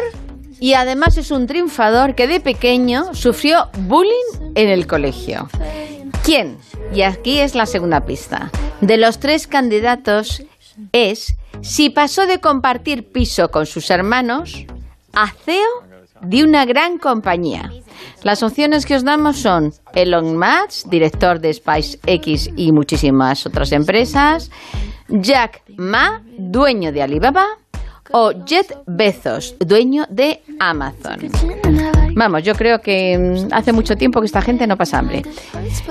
[0.58, 5.50] y además es un triunfador que de pequeño sufrió bullying en el colegio.
[6.24, 6.58] ¿Quién?
[6.96, 8.52] Y aquí es la segunda pista.
[8.80, 10.44] De los tres candidatos
[10.94, 14.66] es si pasó de compartir piso con sus hermanos
[15.14, 15.92] a CEO
[16.22, 17.72] de una gran compañía.
[18.24, 24.52] Las opciones que os damos son Elon Musk, director de SpaceX y muchísimas otras empresas,
[25.10, 27.46] Jack Ma, dueño de Alibaba,
[28.12, 31.20] o Jeff Bezos, dueño de Amazon.
[32.16, 35.24] Vamos, yo creo que mm, hace mucho tiempo que esta gente no pasa hambre.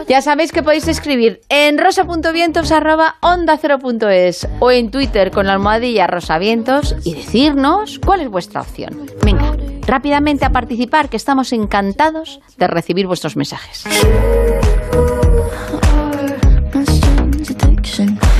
[0.09, 7.15] Ya sabéis que podéis escribir en rosa.vientos.onda0.es o en Twitter con la almohadilla rosavientos y
[7.15, 9.07] decirnos cuál es vuestra opción.
[9.25, 9.57] Venga,
[9.87, 13.85] rápidamente a participar, que estamos encantados de recibir vuestros mensajes.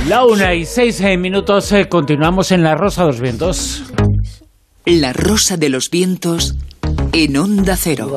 [0.07, 3.83] La una y seis eh, minutos, eh, continuamos en La Rosa de los Vientos.
[4.85, 6.55] La Rosa de los Vientos
[7.13, 8.07] en Onda Cero.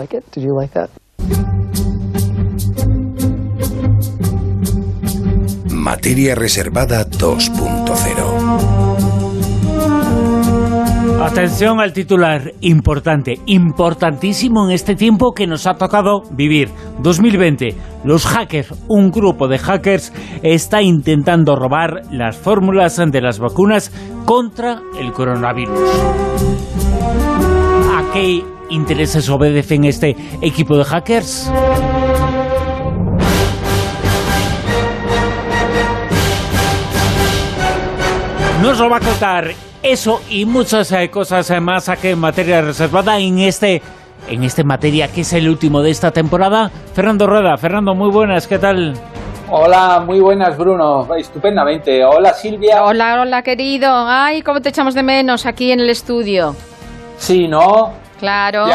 [5.70, 9.04] Materia Reservada 2.0
[11.24, 16.68] Atención al titular, importante, importantísimo en este tiempo que nos ha tocado vivir.
[17.02, 20.12] 2020, los hackers, un grupo de hackers,
[20.42, 23.90] está intentando robar las fórmulas de las vacunas
[24.26, 25.80] contra el coronavirus.
[27.90, 31.50] ¿A qué intereses obedecen este equipo de hackers?
[38.62, 39.50] Nos lo va a contar
[39.82, 43.82] eso y muchas eh, cosas eh, más aquí en materia reservada en este
[44.26, 46.70] en este materia que es el último de esta temporada.
[46.94, 48.94] Fernando Rueda, Fernando, muy buenas, ¿qué tal?
[49.50, 51.06] Hola, muy buenas, Bruno.
[51.14, 52.02] Estupendamente.
[52.04, 52.82] Hola, Silvia.
[52.82, 53.88] Hola, hola, querido.
[53.92, 56.56] Ay, cómo te echamos de menos aquí en el estudio.
[57.18, 57.92] Sí, ¿no?
[58.24, 58.66] Claro.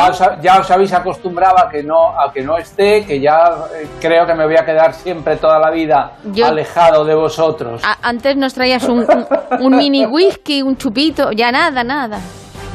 [0.41, 4.27] Ya os, habéis acostumbrado a que no a que no esté, que ya eh, creo
[4.27, 6.11] que me voy a quedar siempre toda la vida
[6.43, 7.81] alejado de vosotros.
[8.03, 9.05] antes nos traías un,
[9.75, 12.19] mini whisky, un chupito, ya nada, nada.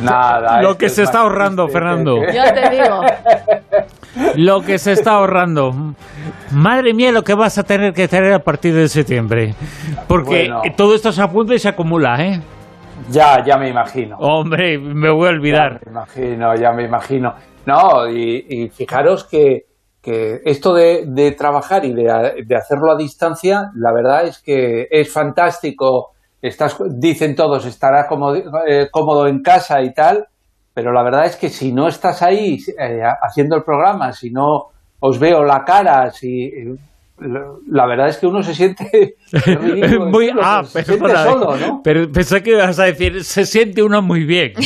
[0.02, 0.60] Nada.
[0.60, 2.18] Lo que se está ahorrando, Fernando.
[2.32, 3.02] Ya te digo.
[4.34, 5.72] Lo que se está ahorrando.
[6.52, 9.54] Madre mía, lo que vas a tener que tener a partir de septiembre.
[10.06, 12.40] Porque todo esto se apunta y se acumula, ¿eh?
[13.10, 14.16] Ya, ya me imagino.
[14.18, 15.80] Hombre, me voy a olvidar.
[15.80, 17.34] Ya me imagino, ya me imagino.
[17.66, 19.66] No, y, fijaros que,
[20.00, 26.12] que esto de, trabajar y de, hacerlo a distancia, la verdad es que es fantástico.
[26.42, 28.36] Estás, dicen todos, estará cómodo,
[28.66, 30.28] eh, cómodo en casa y tal,
[30.74, 34.66] pero la verdad es que si no estás ahí eh, haciendo el programa, si no
[35.00, 36.52] os veo la cara, si
[37.18, 39.14] la verdad es que uno se siente
[40.10, 41.80] muy ah, se siente solo, ¿no?
[41.82, 44.52] Pero pensé que ibas a decir se siente uno muy bien.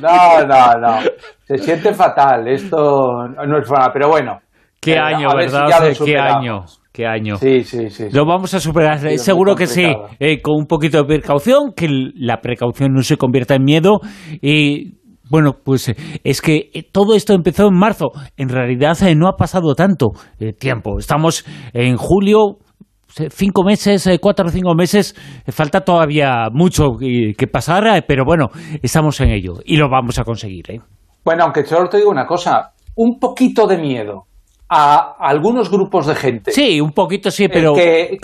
[0.00, 1.00] No, no, no.
[1.42, 2.46] Se siente fatal.
[2.46, 4.38] Esto no es forma, pero bueno.
[4.80, 5.66] Qué eh, año, ¿verdad?
[6.04, 6.64] qué año.
[6.92, 7.36] Qué año.
[7.36, 8.08] Sí, sí, sí.
[8.12, 8.98] Lo vamos a superar.
[9.18, 9.86] Seguro que sí.
[10.20, 14.00] Eh, con un poquito de precaución, que la precaución no se convierta en miedo.
[14.40, 14.97] Y
[15.30, 18.10] bueno, pues eh, es que eh, todo esto empezó en marzo.
[18.36, 20.08] En realidad eh, no ha pasado tanto
[20.58, 20.98] tiempo.
[20.98, 22.58] Estamos en julio,
[23.30, 25.14] cinco meses, cuatro o cinco meses,
[25.48, 28.48] falta todavía mucho que pasar, pero bueno,
[28.82, 30.80] estamos en ello y lo vamos a conseguir.
[31.24, 34.24] Bueno, aunque solo te digo una cosa, un poquito de miedo
[34.68, 36.50] a algunos grupos de gente.
[36.52, 38.18] Sí, un poquito sí, pero que,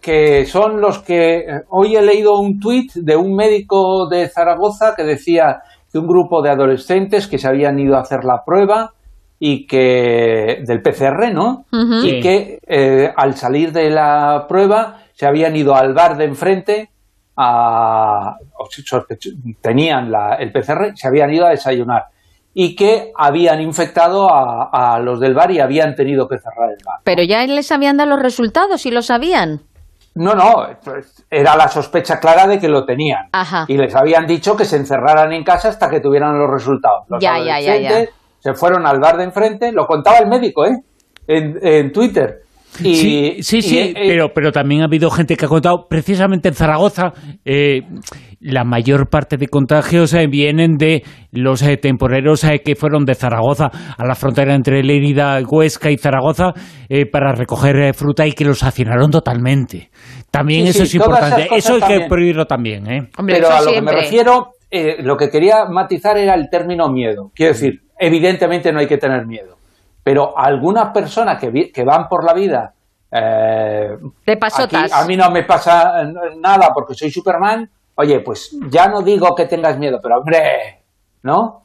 [0.00, 1.44] que, son los que...
[1.68, 5.60] Hoy he leído un tuit de un médico de Zaragoza que decía
[5.92, 8.92] de un grupo de adolescentes que se habían ido a hacer la prueba
[9.38, 11.64] y que del PCR, ¿no?
[11.72, 16.90] Y que eh, al salir de la prueba se habían ido al bar de enfrente
[17.36, 18.36] a,
[19.62, 22.04] tenían el PCR, se habían ido a desayunar
[22.52, 26.84] y que habían infectado a, a, los del bar y habían tenido que cerrar el
[26.84, 26.98] bar.
[27.04, 29.62] Pero ya les habían dado los resultados y lo sabían.
[30.14, 30.66] No, no,
[31.30, 33.28] era la sospecha clara de que lo tenían.
[33.68, 37.04] Y les habían dicho que se encerraran en casa hasta que tuvieran los resultados.
[37.08, 38.06] Los ya, ya, ya,
[38.40, 40.76] se fueron al bar de enfrente, lo contaba el médico, ¿eh?
[41.26, 42.42] En, Twitter.
[42.80, 46.54] Y, sí, sí, eh, pero, pero también ha habido gente que ha contado, precisamente en
[46.54, 47.12] Zaragoza,
[47.44, 47.82] eh,
[48.40, 53.14] la mayor parte de contagios eh, vienen de los eh, temporeros eh, que fueron de
[53.14, 56.52] Zaragoza a la frontera entre Lérida, Huesca y Zaragoza
[57.12, 59.90] para recoger fruta y que los hacinaron totalmente.
[60.30, 61.48] También eso es importante.
[61.54, 62.84] Eso hay que prohibirlo también.
[63.26, 64.54] Pero a lo que me refiero,
[64.98, 67.30] lo que quería matizar era el término miedo.
[67.34, 69.56] Quiero decir, evidentemente no hay que tener miedo.
[70.02, 72.74] Pero algunas personas que, que van por la vida
[73.12, 74.92] eh, de pasotas.
[74.92, 76.04] a mí no me pasa
[76.38, 77.68] nada porque soy Superman
[78.00, 80.82] oye, pues ya no digo que tengas miedo, pero hombre,
[81.22, 81.62] ¿no?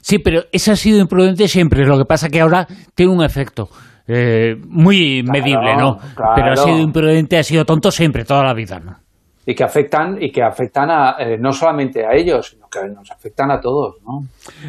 [0.00, 1.84] Sí, pero eso ha sido imprudente siempre.
[1.86, 3.68] Lo que pasa que ahora tiene un efecto
[4.06, 5.98] eh, muy medible, ¿no?
[6.34, 8.96] Pero ha sido imprudente, ha sido tonto siempre, toda la vida, ¿no?
[9.44, 13.10] Y que afectan, y que afectan a, eh, no solamente a ellos, sino que nos
[13.10, 14.20] afectan a todos, ¿no?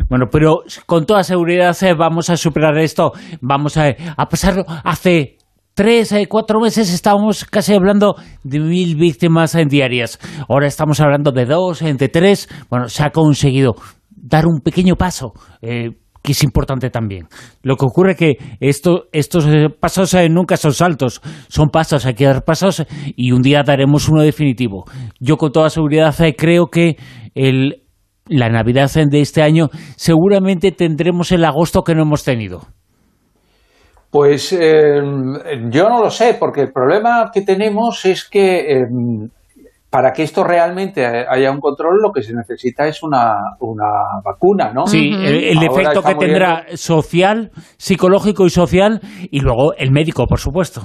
[0.10, 5.38] Bueno, pero con toda seguridad eh, vamos a superar esto, vamos a, a pasarlo hace
[5.74, 10.20] tres, eh, cuatro meses estábamos casi hablando de mil víctimas en diarias.
[10.50, 12.50] Ahora estamos hablando de dos, entre tres.
[12.70, 13.76] Bueno, se ha conseguido
[14.10, 15.34] dar un pequeño paso.
[15.62, 15.92] Eh,
[16.24, 17.28] que es importante también.
[17.64, 22.14] Lo que ocurre es que esto, estos eh, pasos nunca son saltos, son pasos, hay
[22.14, 22.86] que dar pasos
[23.18, 24.86] y un día daremos uno definitivo.
[25.20, 26.96] Yo con toda seguridad creo que
[27.36, 27.84] el,
[28.28, 29.68] la Navidad de este año
[29.98, 32.62] seguramente tendremos el agosto que no hemos tenido.
[34.14, 35.34] Pues em,
[35.72, 39.28] yo no lo sé, porque el problema que tenemos es que em,
[39.90, 43.38] para que esto realmente haya un control, lo que se necesita es una,
[44.24, 44.86] vacuna, ¿no?
[44.86, 49.02] Sí, el, efecto que tendrá social, psicológico y social,
[49.32, 50.82] y luego el médico, por supuesto.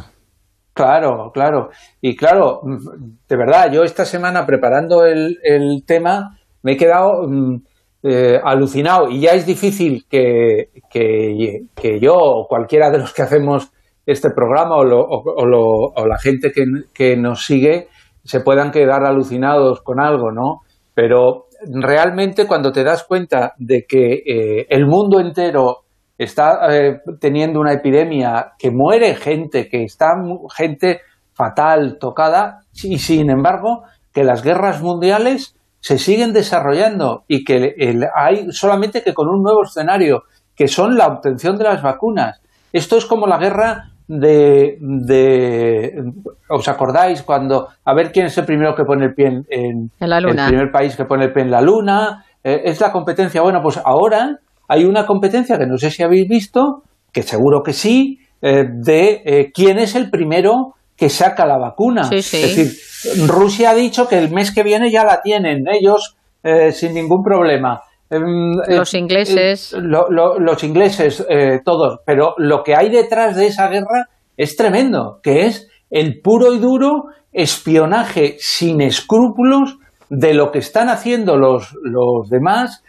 [0.72, 1.68] Claro, claro.
[2.00, 7.56] Y claro, de verdad, yo esta semana preparando el, el tema me he quedado mm,
[8.02, 13.72] eh, alucinado y ya es difícil que, que, yo o cualquiera de los que hacemos
[14.06, 16.52] este programa o, o, la gente
[16.94, 17.88] que, nos sigue
[18.22, 20.60] se puedan quedar alucinados con algo, ¿no?
[20.94, 25.78] Pero realmente cuando te das cuenta de que eh, el mundo entero
[26.16, 30.14] está eh, teniendo una epidemia, que muere gente, que está
[30.54, 31.00] gente
[31.32, 33.82] fatal, tocada, y sin embargo
[34.12, 37.74] que las guerras mundiales se siguen desarrollando y que
[38.14, 40.24] hay solamente que con un nuevo escenario,
[40.54, 42.40] que son la obtención de las vacunas.
[42.72, 44.78] Esto es como la guerra de,
[46.48, 50.20] ¿os acordáis cuando a ver quién es el primero que pone el pie en, la
[50.20, 50.44] luna.
[50.44, 52.24] el primer país que pone el pie en la luna?
[52.42, 53.42] Eh, es la competencia.
[53.42, 56.82] Bueno, pues ahora hay una competencia que no sé si habéis visto,
[57.12, 62.02] que seguro que sí, eh, de eh, quién es el primero que saca la vacuna.
[62.10, 62.72] Es decir,
[63.28, 67.22] Rusia ha dicho que el mes que viene ya la tienen ellos eh, sin ningún
[67.22, 67.82] problema.
[68.10, 69.72] Em, eh, los ingleses.
[69.74, 71.24] Eh, los ingleses,
[71.64, 72.00] todos.
[72.04, 76.58] Pero lo que hay detrás de esa guerra es tremendo, que es el puro y
[76.58, 79.78] duro espionaje sin escrúpulos
[80.10, 82.82] de lo que están haciendo los, los demás,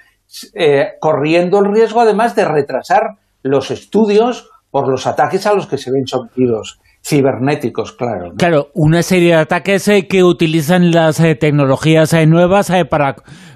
[1.00, 5.92] corriendo el riesgo además de retrasar los estudios por los ataques a los que se
[5.92, 6.80] ven sometidos
[7.10, 8.34] cibernéticos, claro.
[8.38, 13.16] Claro, una serie de ataques eh, que utilizan las eh, tecnologías eh, nuevas para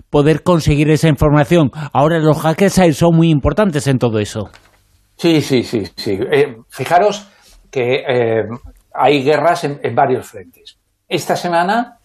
[0.10, 1.72] poder conseguir esa información.
[1.94, 4.50] Ahora los hackers son muy importantes en todo eso.
[5.18, 6.20] Sí, sí, sí, sí.
[6.70, 7.30] fijaros
[7.70, 8.04] que
[8.94, 10.78] hay guerras en, varios frentes.
[11.08, 12.00] Esta semana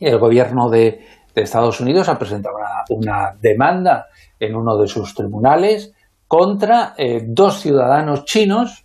[0.00, 1.00] el gobierno de,
[1.34, 2.56] Estados Unidos ha presentado
[2.90, 4.06] una, demanda
[4.38, 5.92] en uno de sus tribunales
[6.28, 6.94] contra
[7.26, 8.81] dos ciudadanos chinos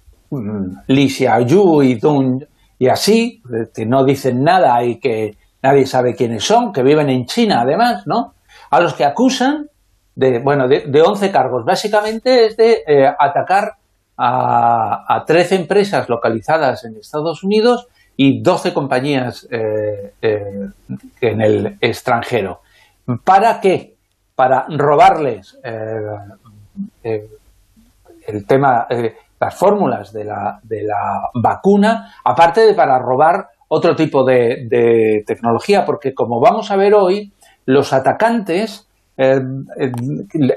[0.87, 2.45] Li Xiaoyu y Dun
[2.79, 3.41] y así,
[3.73, 8.05] que no dicen nada y que nadie sabe quiénes son, que viven en China además,
[8.05, 8.33] ¿no?
[8.69, 9.69] A los que acusan
[10.15, 11.65] de, bueno, de, de 11 cargos.
[11.65, 13.73] Básicamente es de eh, atacar
[14.17, 20.69] a, a 13 empresas localizadas en Estados Unidos y 12 compañías eh, eh,
[21.21, 22.61] en el extranjero.
[23.23, 23.95] ¿Para qué?
[24.35, 25.57] Para robarles
[27.03, 28.87] el tema
[29.39, 35.85] las fórmulas de la, de la vacuna, aparte de para robar otro tipo de, tecnología,
[35.85, 37.33] porque como vamos a ver hoy,
[37.65, 38.87] los atacantes,
[39.17, 39.41] eh,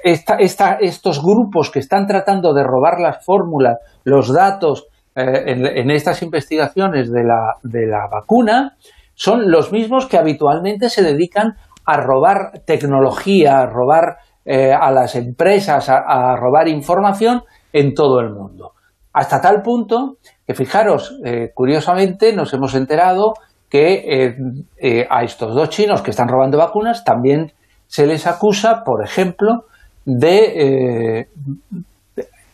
[0.04, 4.86] estos grupos que están tratando de robar las fórmulas, los datos
[5.16, 8.76] eh, en, estas investigaciones de la, de la vacuna,
[9.14, 15.16] son los mismos que habitualmente se dedican a robar tecnología, a robar eh, a las
[15.16, 18.72] empresas, a robar información en todo el mundo.
[19.12, 23.34] Hasta tal punto que, fijaros, eh, curiosamente nos hemos enterado
[23.68, 24.36] que eh,
[24.78, 27.52] eh, a estos dos chinos que están robando vacunas también
[27.86, 29.66] se les acusa, por ejemplo,
[30.04, 31.28] de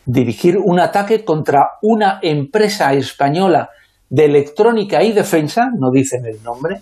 [0.05, 3.69] dirigir un ataque contra una empresa española
[4.09, 6.81] de electrónica y defensa, no dicen el nombre,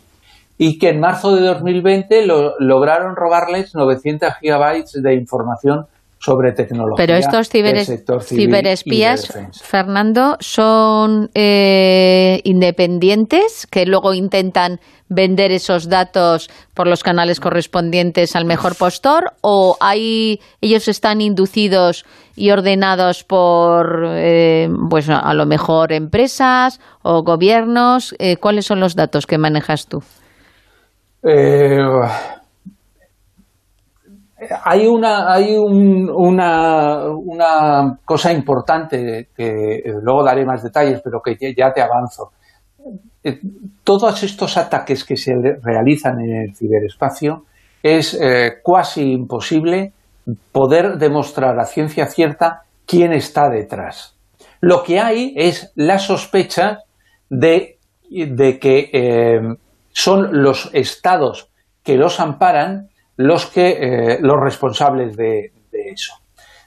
[0.58, 2.26] y que en marzo de 2020
[2.60, 5.88] lograron robarles 900 gigabytes de información
[6.26, 7.06] sobre tecnología.
[7.06, 9.32] Pero estos ciberespías,
[9.62, 18.46] Fernando, son eh, independientes que luego intentan vender esos datos por los canales correspondientes al
[18.46, 25.94] mejor postor o hay ellos están inducidos y ordenados por eh, pues a lo mejor
[25.94, 28.16] empresas o gobiernos.
[28.18, 30.02] Eh, cuáles son los datos que manejas tú
[34.64, 41.72] hay una, hay una, una, cosa importante que luego daré más detalles, pero que ya
[41.74, 42.32] te avanzo.
[43.24, 43.40] Eh,
[43.84, 47.46] todos estos ataques que se realizan en el ciberespacio
[47.82, 49.94] es eh, casi imposible
[50.52, 54.16] poder demostrar a ciencia cierta quién está detrás.
[54.62, 56.80] Lo que hay es la sospecha
[57.30, 59.40] de, que eh,
[59.92, 61.50] son los estados
[61.84, 66.14] que los amparan los, que, eh, los responsables de, eso,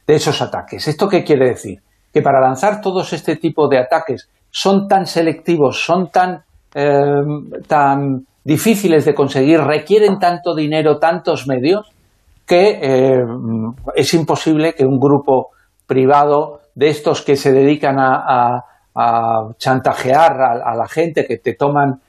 [0.06, 0.88] de esos ataques.
[0.88, 1.80] ¿Esto qué quiere decir?
[2.12, 6.42] Que para lanzar todos este tipo de ataques son tan selectivos, son tan,
[6.74, 7.22] eh,
[7.66, 11.92] tan difíciles de conseguir, requieren tanto dinero, tantos medios,
[12.46, 13.24] que eh,
[13.94, 15.50] es imposible que un grupo
[15.86, 18.64] privado de estos que se dedican a,
[19.58, 22.00] chantajear a, la gente, que te toman,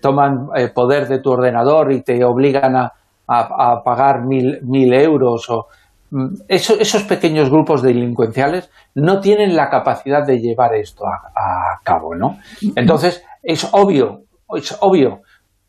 [0.00, 2.92] toman poder de tu ordenador y te obligan a,
[3.28, 5.66] a, pagar mil, mil euros o
[6.10, 12.38] mm, esos pequeños grupos delincuenciales no tienen la capacidad de llevar esto a, cabo, ¿no?
[12.74, 14.22] Entonces, es obvio,
[14.54, 15.20] es obvio,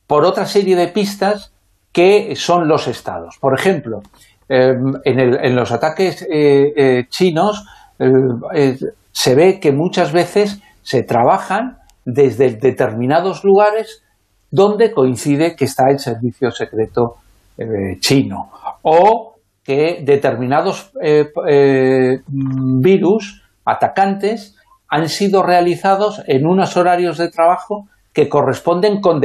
[0.08, 1.54] por otra serie de pistas
[1.92, 3.38] que son los estados.
[3.40, 4.02] Por ejemplo,
[4.48, 7.66] em, en, los ataques eh, eh, chinos
[8.00, 8.78] eh,
[9.12, 14.04] se ve que muchas veces se trabajan desde determinados lugares
[14.52, 17.18] donde coincide que está el servicio secreto
[17.60, 18.50] eh, chino
[18.84, 24.56] o que determinados eh, eh, virus atacantes
[24.88, 29.20] han sido realizados en unos horarios de trabajo que corresponden con,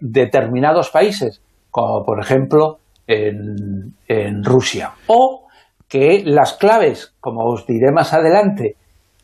[0.00, 1.40] determinados países,
[1.70, 3.94] como por ejemplo en,
[4.42, 4.90] Rusia.
[5.06, 5.46] O
[5.88, 8.74] que las claves, como os diré más adelante,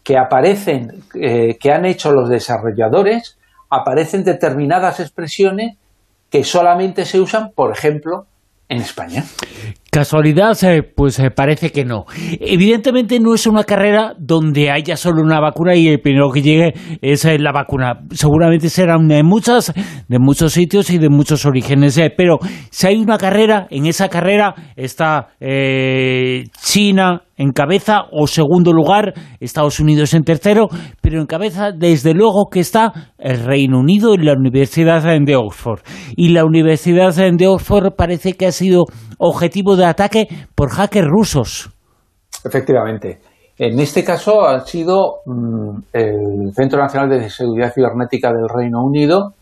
[0.05, 3.37] que aparecen, que han hecho los desarrolladores,
[3.69, 5.77] aparecen determinadas expresiones
[6.31, 8.27] que solamente se usan, por ejemplo,
[8.69, 9.25] en España.
[9.91, 10.55] ¿Casualidad?
[10.65, 12.05] Eh, pues eh, parece que no.
[12.41, 16.75] Evidentemente no es una carrera donde haya solo una vacuna y el primero que llegue
[17.01, 18.01] es eh, la vacuna.
[18.11, 19.73] Seguramente serán de muchas,
[20.07, 21.99] de muchos sitios y de muchos orígenes.
[22.19, 22.39] pero
[22.71, 29.81] si hay una carrera, en esa carrera está China en cabeza o segundo lugar, Estados
[29.81, 30.69] Unidos en tercero,
[31.01, 35.81] pero en cabeza desde luego que está el Reino Unido y la Universidad de Oxford.
[36.17, 38.87] Y la Universidad de Oxford parece que ha sido
[39.19, 41.71] objetivo de ataque por hackers rusos.
[42.45, 43.21] Efectivamente.
[43.59, 49.35] En este caso ha sido mm, el Centro Nacional de Seguridad Cibernética del Reino Unido.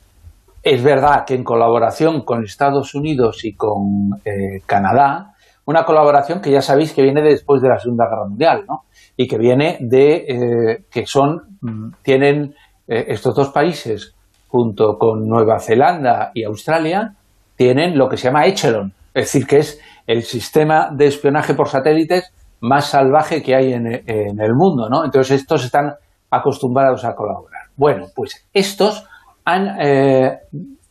[0.62, 5.35] Es verdad que en colaboración con Estados Unidos y con eh, Canadá,
[5.66, 8.85] una colaboración que ya sabéis que viene después de la Segunda Guerra Mundial, ¿no?
[9.16, 12.55] Y que viene de eh, que son, mm, tienen
[12.89, 14.15] eh, estos dos países,
[14.48, 17.15] junto con Nueva Zelanda y Australia,
[17.57, 21.69] tienen lo que se llama Echelon, es decir, que es el sistema de espionaje por
[21.71, 25.07] satélites más salvaje que hay en, el mundo, ¿no?
[25.07, 25.95] Entonces estos están
[26.31, 27.63] acostumbrados a colaborar.
[27.77, 29.07] Bueno, pues estos
[29.47, 30.41] han eh,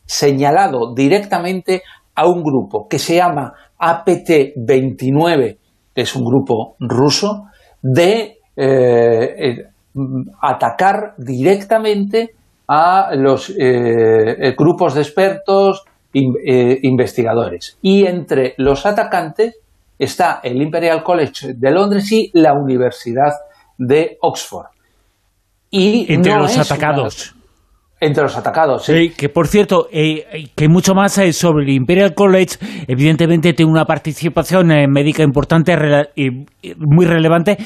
[0.04, 1.82] señalado directamente
[2.16, 5.58] a un grupo que se llama APT-29,
[5.94, 7.44] que es un grupo ruso,
[7.80, 9.68] de eh,
[10.42, 12.30] atacar directamente
[12.66, 15.84] a los eh, grupos de expertos,
[16.82, 17.78] investigadores.
[17.82, 19.56] Y entre los atacantes
[19.98, 23.32] está el Imperial College de Londres y la Universidad
[23.78, 24.66] de Oxford.
[25.70, 27.32] Y entre los atacados.
[27.98, 29.14] Entre los atacados, sí.
[29.16, 33.86] que por cierto, eh, que mucho más eh, sobre el Imperial College, evidentemente tiene una
[33.86, 35.74] participación eh, médica importante
[36.14, 36.44] y
[36.76, 37.56] muy relevante,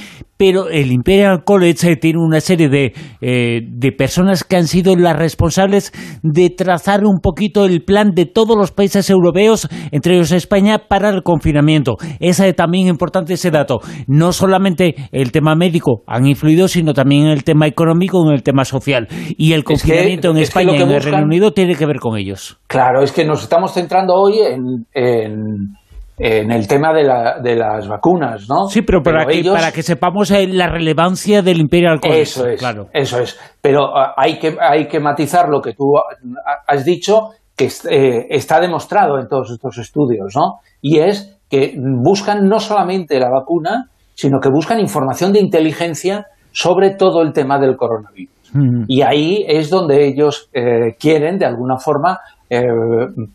[0.40, 5.92] pero el Imperial College tiene una serie de, de personas que han sido las responsables
[6.22, 11.10] de trazar un poquito el plan de todos los países europeos, entre ellos España, para
[11.10, 11.98] el confinamiento.
[12.20, 13.80] Es también importante ese dato.
[14.06, 18.64] No solamente el tema médico han influido, sino también el tema económico, en el tema
[18.64, 19.08] social.
[19.36, 22.58] Y el confinamiento en España y en el Reino Unido tiene que ver con ellos.
[22.66, 24.38] Claro, es que nos estamos centrando hoy
[24.94, 25.76] en,
[26.20, 28.68] el tema de, las vacunas, ¿no?
[28.68, 32.22] Sí, pero para, que, para que sepamos eh, la relevancia del Imperial College.
[32.22, 32.88] Eso es, claro.
[32.92, 33.38] Eso es.
[33.60, 35.94] Pero ah, hay, que, hay que matizar lo que tú
[36.66, 40.60] has dicho, que eh, está demostrado en todos estos estudios, ¿no?
[40.82, 46.90] Y es que buscan no solamente la vacuna, sino que buscan información de inteligencia sobre
[46.90, 48.34] todo el tema del coronavirus.
[48.88, 52.18] Y ahí es donde ellos eh, quieren, de alguna forma,
[52.48, 52.64] eh,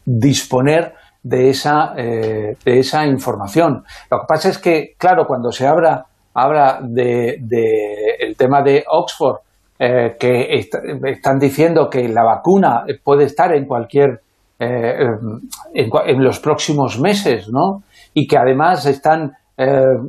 [0.06, 0.94] disponer
[1.26, 3.84] de esa, eh, de esa información.
[4.12, 8.84] Lo que pasa es que, claro, cuando se habla, habla del de, el tema de
[8.88, 9.40] Oxford,
[9.78, 10.70] que
[11.04, 14.22] están diciendo que la vacuna puede estar en cualquier
[14.58, 15.42] en,
[15.74, 17.84] en, los próximos meses, ¿no?
[18.14, 19.34] Y que además están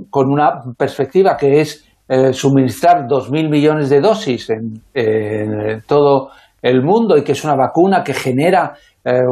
[0.09, 4.81] con una perspectiva que es eh, suministrar 2.000 millones de dosis en,
[5.89, 6.31] todo
[6.63, 8.75] el mundo y que es una vacuna que genera,
[9.07, 9.23] eh,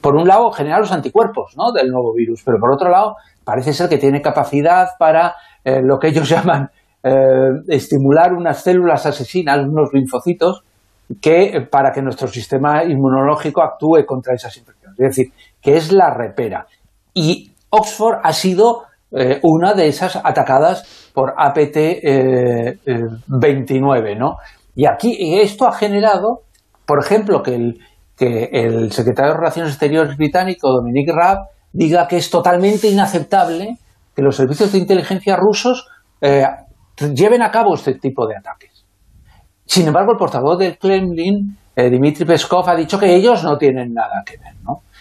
[0.00, 3.88] por un lado, genera los anticuerpos del nuevo virus, pero por otro lado, parece ser
[3.88, 5.34] que tiene capacidad para
[5.64, 6.70] eh, lo que ellos llaman
[7.68, 10.62] estimular unas células asesinas, unos linfocitos,
[11.22, 14.98] que para que nuestro sistema inmunológico actúe contra esas infecciones.
[14.98, 15.32] Es decir,
[15.62, 16.66] que es la repera.
[17.14, 24.36] Y Oxford ha sido eh, una de esas atacadas por APT-29, eh, eh, ¿no?
[24.74, 26.42] Y aquí esto ha generado,
[26.88, 27.54] por ejemplo, que
[28.16, 33.76] el, secretario de Relaciones Exteriores británico, Dominic Raab, diga que es totalmente inaceptable
[34.16, 35.86] que los servicios de inteligencia rusos
[36.20, 38.86] lleven a cabo este tipo de ataques.
[39.66, 44.22] Sin embargo, el portavoz del Kremlin, Dmitry Peskov, ha dicho que ellos no tienen nada
[44.24, 44.54] que ver.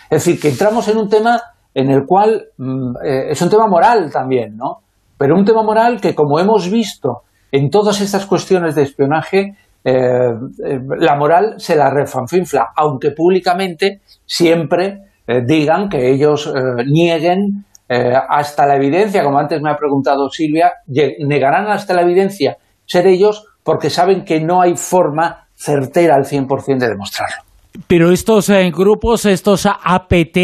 [0.10, 1.42] Es decir, que entramos en un tema
[1.74, 4.80] en el cual mm, eh, es un tema moral también, ¿no?
[5.18, 9.56] Pero un tema moral que, como hemos visto en todas estas cuestiones de espionaje,
[9.90, 10.34] eh,
[10.66, 15.04] eh, la moral se la refanfinfla, aunque públicamente siempre
[15.46, 16.50] digan que ellos
[16.86, 20.72] nieguen hasta la evidencia, como antes me ha preguntado Silvia,
[21.20, 22.56] negarán hasta la evidencia
[22.86, 27.44] ser ellos porque saben que no hay forma certera al 100% de demostrarlo.
[27.88, 30.38] Pero estos grupos, estos APT,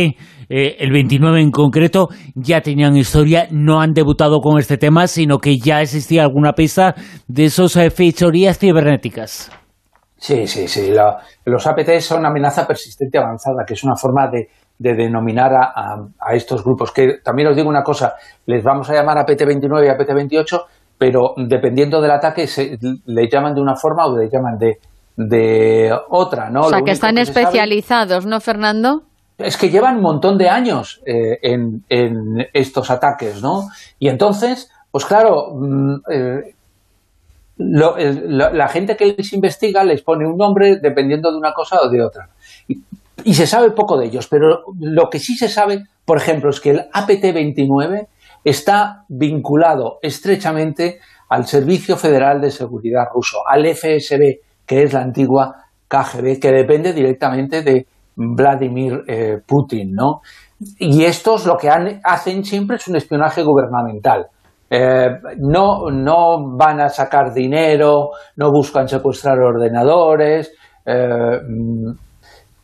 [0.56, 5.40] eh, el 29 en concreto, ya tenían historia, no han debutado con este tema, sino
[5.40, 6.94] que ya existía alguna pista
[7.28, 9.52] de esas eh, fechorías cibernéticas.
[10.16, 10.94] Sí, sí, sí.
[11.46, 14.48] los APT son una amenaza persistente avanzada, que es una forma de,
[14.78, 16.92] denominar a, estos grupos.
[16.92, 18.14] Que también os digo una cosa,
[18.46, 20.62] les vamos a llamar APT-29 y APT-28,
[21.00, 24.78] pero dependiendo del ataque, se, le llaman de una forma o le llaman de,
[25.18, 26.62] de otra, ¿no?
[26.62, 29.02] O sea, que están especializados, ¿no, Fernando?
[29.44, 31.84] Es que llevan un montón de años eh, en,
[32.54, 33.68] estos ataques, ¿no?
[34.00, 36.56] Y entonces, pues claro, mm, eh,
[37.58, 42.04] la gente que les investiga les pone un nombre dependiendo de una cosa o de
[42.04, 42.30] otra.
[42.68, 46.60] Y, se sabe poco de ellos, pero lo que sí se sabe, por ejemplo, es
[46.60, 48.08] que el APT-29
[48.44, 51.00] está vinculado estrechamente
[51.30, 56.92] al Servicio Federal de Seguridad ruso, al FSB, que es la antigua KGB, que depende
[56.92, 60.22] directamente de Vladimir eh, Putin, ¿no?
[60.80, 64.28] Y estos lo que hacen siempre es un espionaje gubernamental.
[64.70, 65.10] Eh,
[65.40, 70.54] no, no van a sacar dinero, no buscan secuestrar ordenadores.
[70.86, 71.40] Eh,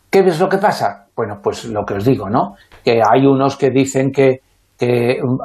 [0.09, 1.07] ¿Qué es lo que pasa?
[1.15, 2.55] Bueno, pues lo que os digo, ¿no?
[2.83, 4.41] Que hay unos que dicen que,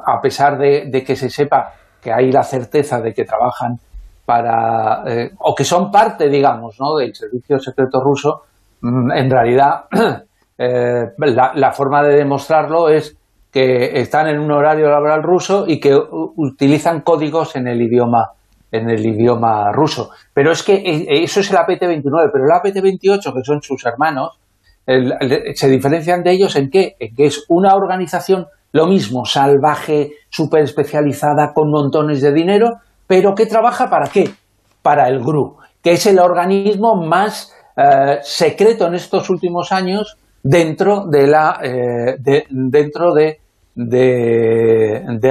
[0.07, 3.79] a pesar de, que se sepa que hay la certeza de que trabajan
[4.25, 5.03] para,
[5.41, 6.97] o que son parte, digamos, ¿no?
[6.97, 8.54] del servicio secreto ruso, mm,
[8.85, 9.85] en realidad
[10.59, 13.17] eh, la, forma de demostrarlo es
[13.51, 15.97] que están en un horario laboral ruso y que
[16.37, 18.31] utilizan códigos en el idioma
[18.73, 20.11] en el idioma ruso.
[20.33, 24.41] Pero es que eh, eso es el APT-29, pero el APT-28, que son sus hermanos,
[24.85, 26.97] se diferencian de ellos en qué?
[26.99, 33.35] En que es una organización, lo mismo, salvaje, súper especializada, con montones de dinero, pero
[33.35, 34.31] que trabaja para qué?
[34.83, 41.07] Para el GRU, que es el organismo más eh, secreto en estos últimos años dentro
[41.07, 43.41] de la eh, dentro de,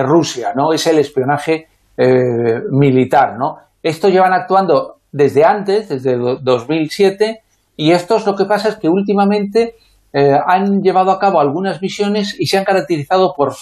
[0.03, 0.73] Rusia, ¿no?
[0.73, 3.59] Es el espionaje eh, militar, ¿no?
[3.81, 7.43] Esto llevan actuando desde antes, desde 2007,
[7.77, 9.75] y esto es lo que pasa es que últimamente
[10.13, 13.55] han llevado a cabo algunas misiones y se han caracterizado por,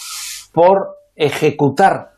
[0.52, 2.12] por ejecutar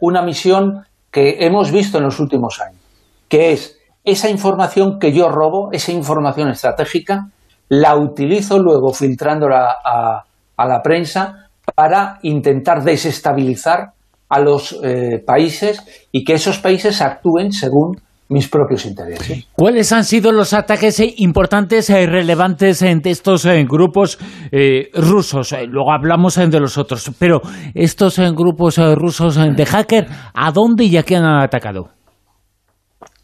[0.00, 2.80] una misión que hemos visto en los últimos años,
[3.28, 7.28] que es esa información que yo robo, esa información estratégica,
[7.68, 10.24] la utilizo luego filtrándola a,
[10.64, 13.92] la prensa para intentar desestabilizar
[14.28, 17.96] a los eh, países y que esos países actúen según
[18.28, 19.46] mis propios intereses.
[19.54, 24.18] ¿Cuáles han sido los ataques importantes y relevantes de estos grupos
[24.52, 25.52] eh, rusos?
[25.52, 27.40] Eh, luego hablamos de los otros, pero
[27.74, 31.90] estos grupos rusos de hacker, ¿a dónde y a quién han atacado?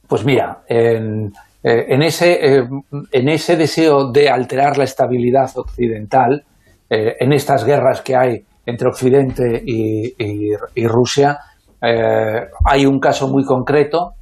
[0.08, 1.32] Pues mira, en,
[1.62, 2.62] ese,
[3.12, 6.44] en ese deseo de alterar la estabilidad occidental,
[6.88, 11.38] en estas guerras que hay entre Occidente y, Rusia,
[11.80, 14.14] hay un caso muy concreto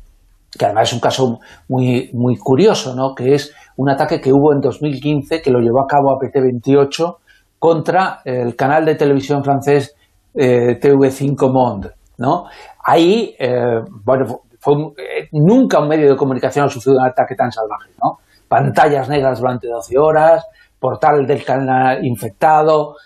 [0.56, 3.14] que además es un caso muy, curioso, ¿no?
[3.14, 7.16] que es un ataque que hubo en 2015 que lo llevó a cabo APT28
[7.58, 9.94] contra el canal de televisión francés
[10.34, 11.90] eh, TV5 Monde.
[12.18, 12.44] ¿no?
[12.82, 14.42] Ahí, eh, bueno,
[14.72, 17.90] eh, nunca un medio de comunicación ha sufrido un ataque tan salvaje.
[18.02, 18.18] ¿no?
[18.48, 20.44] Pantallas negras durante 12 horas,
[20.78, 22.96] portal del canal infectado,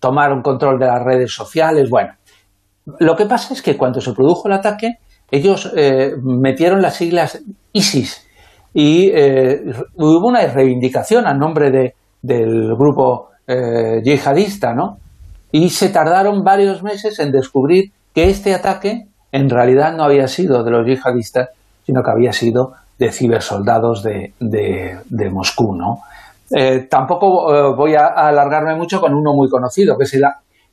[0.00, 2.14] tomaron control de las redes sociales, bueno.
[3.00, 4.98] Lo que pasa es que cuando se produjo el ataque,
[5.30, 7.42] ellos eh, metieron las siglas
[7.72, 8.26] ISIS
[8.72, 9.62] y eh,
[9.96, 14.98] hubo una reivindicación a nombre de, del grupo eh, yihadista, ¿no?
[15.50, 20.64] Y se tardaron varios meses en descubrir que este ataque en realidad no había sido
[20.64, 21.50] de los yihadistas,
[21.84, 26.00] sino que había sido de cibersoldados de, de, Moscú, ¿no?
[26.88, 30.24] tampoco voy a alargarme mucho con uno muy conocido, que es el,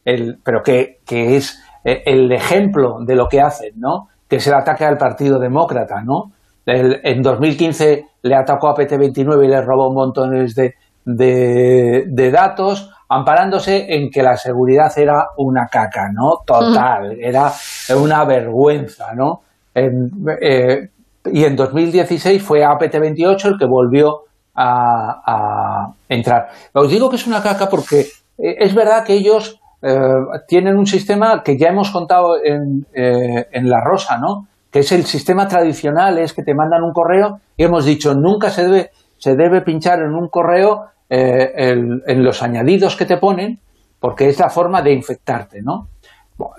[0.05, 4.07] el pero que, que es el ejemplo de lo que hacen, ¿no?
[4.29, 6.31] que es el ataque al Partido Demócrata, ¿no?
[6.65, 10.75] en 2015 le atacó a PT29 y le robó montones de,
[11.05, 16.41] de, datos, amparándose en que la seguridad era una caca, ¿no?
[16.45, 17.51] Total, era
[17.97, 19.41] una vergüenza, ¿no?
[19.75, 20.89] Eh,
[21.25, 24.23] y en 2016 fue APT28 el que volvió
[24.55, 26.49] a, a, entrar.
[26.73, 28.01] Os digo que es una caca porque
[28.37, 29.99] eh, es verdad que ellos eh,
[30.47, 34.47] tienen un sistema que ya hemos contado en, eh, en, La Rosa, ¿no?
[34.71, 38.49] que es el sistema tradicional, es que te mandan un correo y hemos dicho, nunca
[38.49, 43.59] se debe, se debe pinchar en un correo eh, en los añadidos que te ponen,
[43.99, 45.87] porque es la forma de infectarte, ¿no?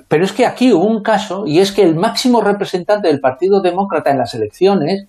[0.08, 3.60] Pero es que aquí hubo un caso, y es que el máximo representante del Partido
[3.60, 5.06] Demócrata en las elecciones,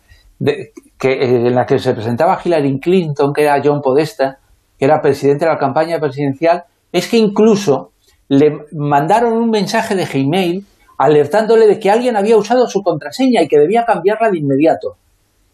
[0.98, 4.40] que, en la que se presentaba Hillary Clinton, que era John Podesta,
[4.78, 7.91] que era presidente de la campaña presidencial, es que incluso
[8.28, 10.66] le mandaron un mensaje de Gmail
[10.98, 14.95] alertándole de que alguien había usado su contraseña y que debía cambiarla de inmediato.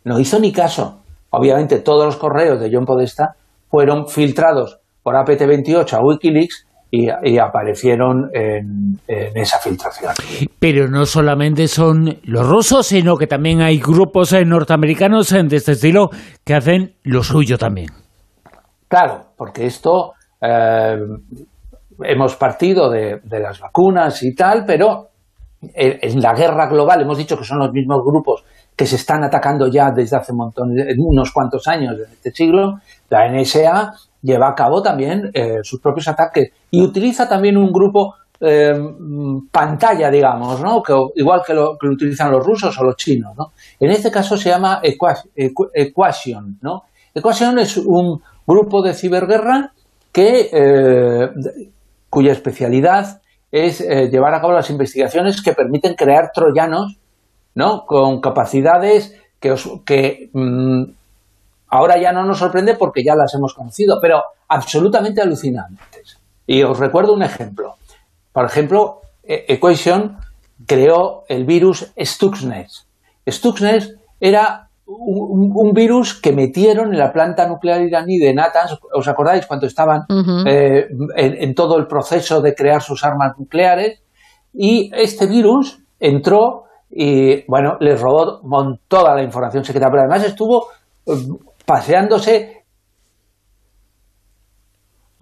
[0.03, 0.99] No hizo ni caso.
[1.31, 3.35] Obviamente todos los correos de John Podesta
[3.71, 10.11] fueron filtrados por APT28 a Wikileaks y, aparecieron en, esa filtración.
[10.59, 16.09] Pero no solamente son los rusos, sino que también hay grupos norteamericanos de este estilo
[16.43, 17.87] que hacen lo suyo también.
[18.89, 20.11] Claro, porque esto
[20.41, 20.97] eh,
[22.03, 25.11] hemos partido de, las vacunas y tal, pero
[25.61, 28.43] en, la guerra global hemos dicho que son los mismos grupos
[28.81, 32.79] que se están atacando ya desde hace unos cuantos años de este siglo.
[33.11, 33.93] La NSA
[34.23, 38.73] lleva a cabo también eh, sus propios ataques y utiliza también un grupo eh,
[39.51, 40.81] pantalla, digamos, ¿no?
[41.13, 43.37] igual que lo, que utilizan los rusos o los chinos.
[43.37, 43.51] ¿no?
[43.79, 46.57] En este caso se llama Equation.
[46.61, 46.85] ¿no?
[47.13, 49.73] Equation es un grupo de ciberguerra
[50.11, 51.29] que eh,
[52.09, 53.21] cuya especialidad
[53.51, 56.97] es llevar a cabo las investigaciones que permiten crear troyanos,
[57.55, 57.85] ¿no?
[57.85, 59.55] Con capacidades que,
[59.85, 60.83] que mm,
[61.69, 66.19] ahora ya no nos sorprende porque ya las hemos conocido, pero absolutamente alucinantes.
[66.45, 67.75] Y os recuerdo un ejemplo.
[68.31, 70.17] Por ejemplo, e-, Equation
[70.65, 72.67] creó el virus Stuxnet.
[73.27, 79.45] Stuxnet era un, virus que metieron en la planta nuclear iraní de Natanz, ¿os acordáis
[79.45, 80.01] cuando estaban
[80.45, 84.01] eh, en, todo el proceso de crear sus armas nucleares?
[84.53, 88.41] Y este virus entró y, bueno, les robó
[88.87, 90.67] toda la información secreta, pero además estuvo
[91.05, 91.13] eh,
[91.65, 92.60] paseándose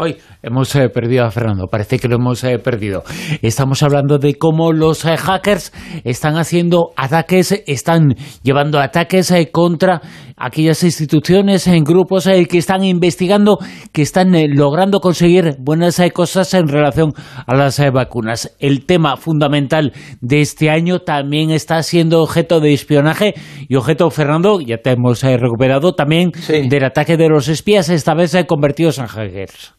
[0.02, 3.04] Hoy hemos eh, perdido a Fernando, parece que lo hemos eh, perdido.
[3.42, 5.74] Estamos hablando de cómo los eh, hackers
[6.06, 10.02] están haciendo ataques, están llevando ataques contra
[10.38, 13.60] aquellas instituciones, en grupos que están investigando,
[13.92, 17.12] que están logrando conseguir buenas cosas en relación
[17.46, 18.56] a las vacunas.
[18.60, 23.34] El tema fundamental de este año también está siendo objeto de espionaje
[23.68, 28.38] y objeto, Fernando, ya te hemos recuperado también del ataque de los espías, esta vez
[28.48, 29.74] convertidos en hackers.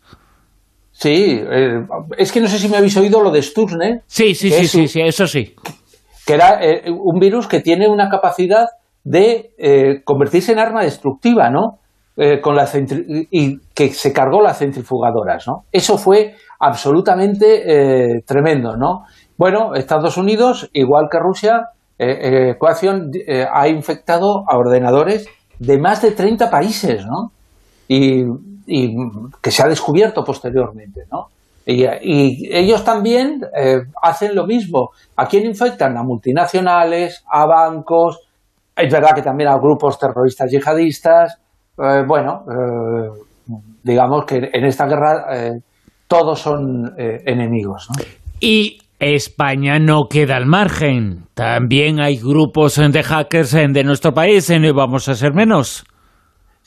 [1.00, 1.80] Sí, eh,
[2.18, 4.02] es que no sé si me habéis oído lo de Stuxnet.
[4.06, 5.54] Sí, sí, sí, sí, sí, eso sí.
[6.26, 8.66] Que era eh, un virus que tiene una capacidad
[9.02, 11.78] de eh, convertirse en arma destructiva, ¿no?
[12.42, 12.68] con la
[13.30, 15.62] y que se cargó las centrifugadoras, ¿no?
[15.72, 19.04] Eso fue absolutamente tremendo, ¿no?
[19.38, 23.10] Bueno, Estados Unidos, igual que Rusia, Ecuación
[23.50, 25.28] ha infectado a ordenadores
[25.58, 27.32] de más de 30 países, ¿no?
[27.88, 28.24] Y
[28.70, 28.94] y
[29.42, 31.26] que se ha descubierto posteriormente, ¿no?
[31.66, 31.84] Y,
[32.56, 34.90] ellos también eh, hacen lo mismo.
[35.16, 35.96] ¿A quién infectan?
[35.96, 38.20] A multinacionales, a bancos,
[38.76, 41.38] es verdad que también a grupos terroristas yihadistas.
[41.78, 45.26] Eh, bueno, eh, digamos que en esta guerra
[46.06, 47.88] todos son enemigos.
[47.90, 48.04] ¿no?
[48.40, 51.24] Y España no queda al margen.
[51.34, 55.84] También hay grupos de hackers de nuestro país, y vamos a ser menos.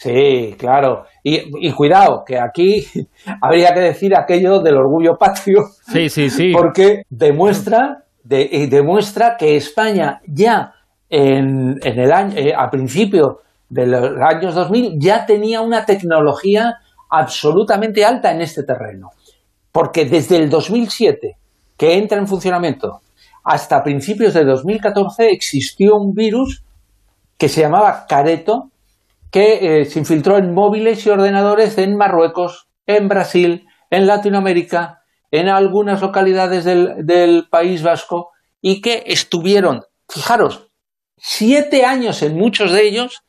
[0.03, 1.05] Sí, claro.
[1.23, 2.85] Y, cuidado, que aquí
[3.41, 5.61] habría que decir aquello del orgullo patrio.
[5.87, 6.51] Sí, sí, sí.
[6.51, 10.73] Porque demuestra, demuestra que España ya
[11.09, 13.39] en, el año, eh, a principio
[13.69, 19.11] de los años 2000 ya tenía una tecnología absolutamente alta en este terreno.
[19.71, 21.37] Porque desde el 2007,
[21.77, 22.99] que entra en funcionamiento,
[23.45, 26.61] hasta principios de 2014 existió un virus
[27.37, 28.72] que se llamaba Careto,
[29.33, 35.01] que eh, se infiltró en móviles y ordenadores en Marruecos, en Brasil, en Latinoamérica,
[35.31, 38.29] en algunas localidades del, País Vasco
[38.61, 40.69] y que estuvieron, fijaros,
[41.17, 43.23] siete años en muchos de ellos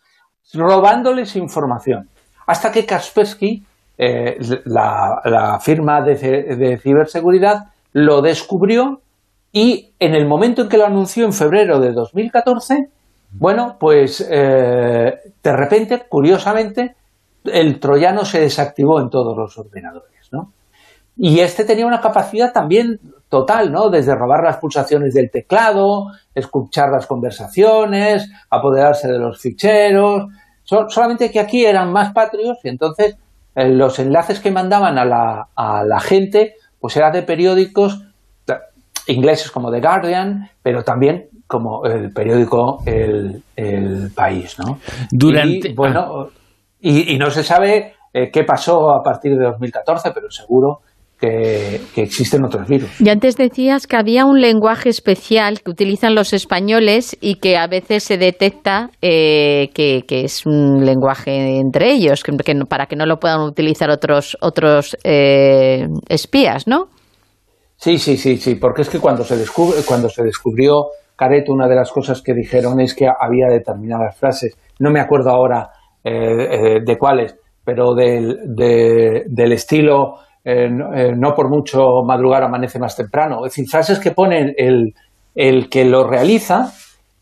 [0.52, 2.10] robándoles información.
[2.47, 3.64] Hasta que Kaspersky,
[3.97, 4.36] eh,
[4.66, 9.01] la, firma de, de, ciberseguridad, lo descubrió
[9.52, 12.90] y en el momento en que lo anunció en febrero de 2014,
[13.36, 15.12] bueno, pues eh,
[15.43, 16.94] de repente, curiosamente,
[17.44, 20.52] el troyano se desactivó en todos los ordenadores, ¿no?
[21.16, 23.90] Y este tenía una capacidad también total, ¿no?
[23.90, 30.28] Desde robar las pulsaciones del teclado, escuchar las conversaciones, apoderarse de los ficheros.
[30.65, 33.16] solamente que aquí eran más patrios y entonces
[33.55, 38.02] eh, los enlaces que mandaban a la, a la gente pues eran de periódicos
[39.06, 44.78] ingleses como The Guardian, pero también como el periódico El, País, ¿no?
[45.12, 45.68] Durante...
[45.68, 46.28] Y, bueno,
[46.81, 50.81] y, no se sabe eh, qué pasó a partir de 2014, pero seguro
[51.20, 53.01] que, existen otros virus.
[53.01, 57.68] Y antes decías que había un lenguaje especial que utilizan los españoles y que a
[57.68, 62.32] veces se detecta eh, que, es un lenguaje entre ellos, que,
[62.68, 66.89] para que no lo puedan utilizar otros, otros eh, espías, ¿no?
[67.76, 70.86] Sí, sí, sí, sí, porque es que cuando se, descubre, cuando se descubrió
[71.16, 75.31] Careto, una de las cosas que dijeron es que había determinadas frases, no me acuerdo
[75.31, 75.70] ahora
[76.03, 82.95] eh, eh, de cuáles, pero del, del estilo eh, no, por mucho madrugar amanece más
[82.95, 83.47] temprano.
[83.47, 84.95] Es decir, frases que ponen el,
[85.35, 86.73] el que lo realiza,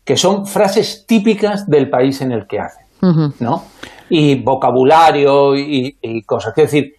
[0.03, 2.81] que son frases típicas del país en el que hace,
[3.39, 3.63] ¿no?
[4.09, 6.53] Y vocabulario y, cosas.
[6.57, 6.95] Es decir,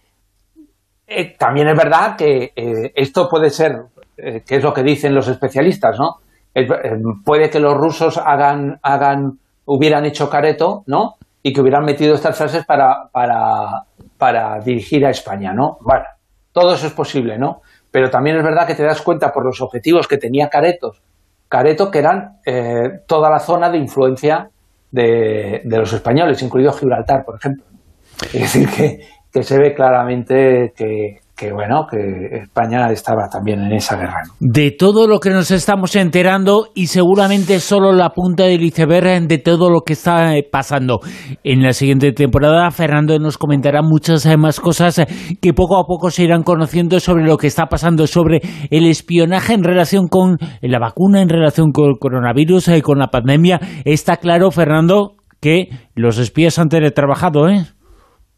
[1.37, 2.51] también es verdad que
[2.95, 3.83] esto puede ser,
[4.17, 6.21] que es lo que dicen los especialistas, ¿no?
[6.55, 6.67] Eh,
[7.23, 11.15] puede que los rusos hagan, hagan, hubieran hecho careto, ¿no?
[11.43, 13.83] Y que hubieran metido estas frases para, para,
[14.17, 15.77] para dirigir a España, ¿no?
[15.81, 16.05] Bueno,
[16.53, 17.61] todo eso es posible, ¿no?
[17.91, 21.01] Pero también es verdad que te das cuenta por los objetivos que tenía Caretos,
[21.49, 24.49] Careto, que eran eh, toda la zona de influencia
[24.91, 27.65] de, de, los españoles, incluido Gibraltar, por ejemplo.
[28.33, 28.99] Es decir, que,
[29.31, 34.23] que se ve claramente que, que bueno, que España estaba también en esa guerra.
[34.39, 39.37] De todo lo que nos estamos enterando y seguramente solo la punta del iceberg de
[39.37, 40.99] todo lo que está eh, pasando.
[41.43, 45.07] En la siguiente temporada Fernando nos comentará muchas eh, más cosas eh,
[45.41, 49.53] que poco a poco se irán conociendo sobre lo que está pasando, sobre el espionaje
[49.53, 53.59] en relación con la vacuna, en relación con el coronavirus, y con la pandemia.
[53.85, 57.65] Está claro, Fernando, que los espías han teletrabajado, ¿eh?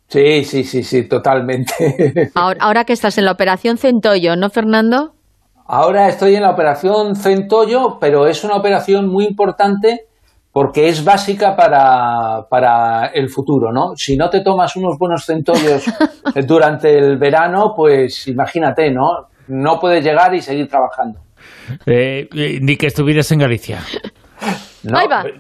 [0.08, 2.32] Sí, sí, sí, sí, totalmente.
[2.36, 5.14] Ahora, que estás en la operación Centollo, ¿no, Fernando?
[5.66, 10.06] Ahora estoy en la operación Centollo, pero es una operación muy importante
[10.54, 13.96] porque es básica para, para, el futuro, ¿no?
[13.96, 15.84] Si no te tomas unos buenos centollos
[16.48, 19.28] durante el verano, pues imagínate, ¿no?
[19.50, 21.20] No puedes llegar y seguir trabajando.
[21.86, 23.80] Eh, eh, ni que estuvieras en Galicia.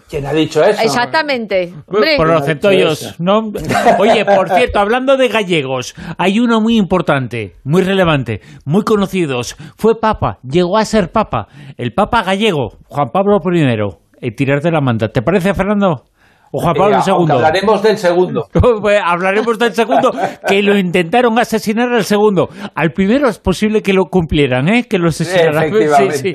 [0.09, 0.81] ¿Quién ha dicho eso?
[0.81, 1.73] Exactamente.
[1.85, 3.51] Por los centollos, ¿no?
[3.99, 9.55] Oye, por cierto, hablando de gallegos, hay uno muy importante, muy relevante, muy conocidos.
[9.77, 11.47] Fue papa, llegó a ser papa.
[11.77, 13.97] El papa gallego, Juan Pablo I.
[14.19, 15.09] El tirar de la manta.
[15.09, 16.05] ¿Te parece, Fernando?
[16.51, 17.31] O Juan Pablo II.
[17.31, 18.47] Hablaremos del segundo.
[18.81, 20.11] Pues hablaremos del segundo,
[20.47, 22.49] que lo intentaron asesinar al segundo.
[22.75, 24.85] Al primero es posible que lo cumplieran, ¿eh?
[24.89, 25.71] Que lo asesinaran.
[26.13, 26.33] Sí,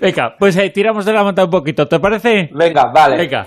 [0.00, 2.50] Venga, pues eh, tiramos de la manta un poquito, ¿te parece?
[2.52, 3.16] Venga, vale.
[3.16, 3.46] Venga.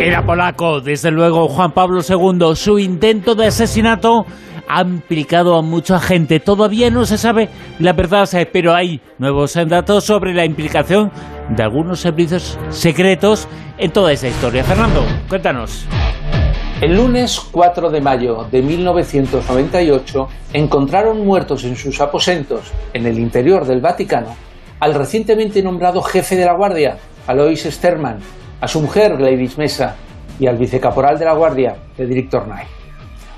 [0.00, 2.56] Era polaco, desde luego, Juan Pablo II.
[2.56, 4.26] Su intento de asesinato
[4.74, 6.40] ha implicado a mucha gente.
[6.40, 11.10] Todavía no se sabe la verdad, pero hay nuevos datos sobre la implicación
[11.50, 14.64] de algunos servicios secretos en toda esta historia.
[14.64, 15.84] Fernando, cuéntanos.
[16.80, 23.66] El lunes 4 de mayo de 1998 encontraron muertos en sus aposentos en el interior
[23.66, 24.34] del Vaticano
[24.80, 26.96] al recientemente nombrado jefe de la Guardia,
[27.26, 28.18] Alois Sterman,
[28.60, 29.96] a su mujer Gladys Mesa
[30.40, 32.81] y al vicecaporal de la Guardia, Federic Tornay.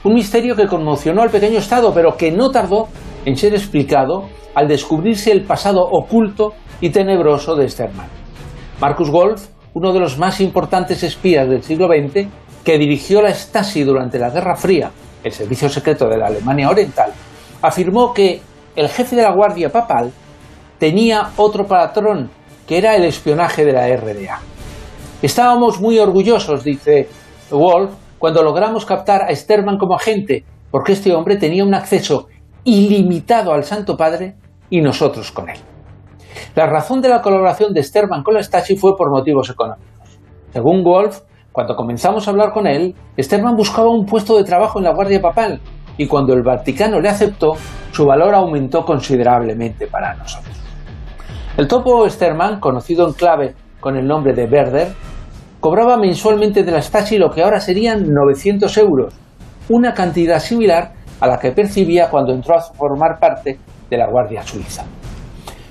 [0.04, 2.88] Un misterio que conmocionó al pequeño Estado, pero que no tardó
[3.24, 6.52] en ser explicado al descubrirse el pasado oculto
[6.82, 8.06] y tenebroso de Sterman.
[8.80, 12.28] Marcus Wolf, uno de los más importantes espías del siglo XX,
[12.62, 14.90] que dirigió la Stasi durante la Guerra Fría,
[15.22, 17.10] el servicio secreto de la Alemania Oriental,
[17.62, 18.42] afirmó que
[18.76, 20.12] el jefe de la Guardia Papal
[20.78, 22.30] tenía otro patrón,
[22.66, 24.38] que era el espionaje de la RDA.
[25.22, 27.08] Estábamos muy orgullosos, dice
[27.50, 32.28] Wolf, cuando logramos captar a Sterman como agente, porque este hombre tenía un acceso
[32.64, 34.34] ilimitado al Santo Padre
[34.70, 35.58] y nosotros con él.
[36.54, 40.18] La razón de la colaboración de Sterman con la Stasi fue por motivos económicos.
[40.54, 41.20] Según Wolf,
[41.52, 45.20] cuando comenzamos a hablar con él, Sterman buscaba un puesto de trabajo en la Guardia
[45.20, 45.60] Papal
[45.98, 47.56] y cuando el Vaticano le aceptó,
[47.92, 50.56] su valor aumentó considerablemente para nosotros.
[51.58, 54.94] El topo Sterman, conocido en clave con el nombre de Werder,
[55.64, 59.14] cobraba mensualmente de la Stasi lo que ahora serían 900 euros,
[59.70, 63.58] una cantidad similar a la que percibía cuando entró a formar parte
[63.88, 64.84] de la Guardia Suiza.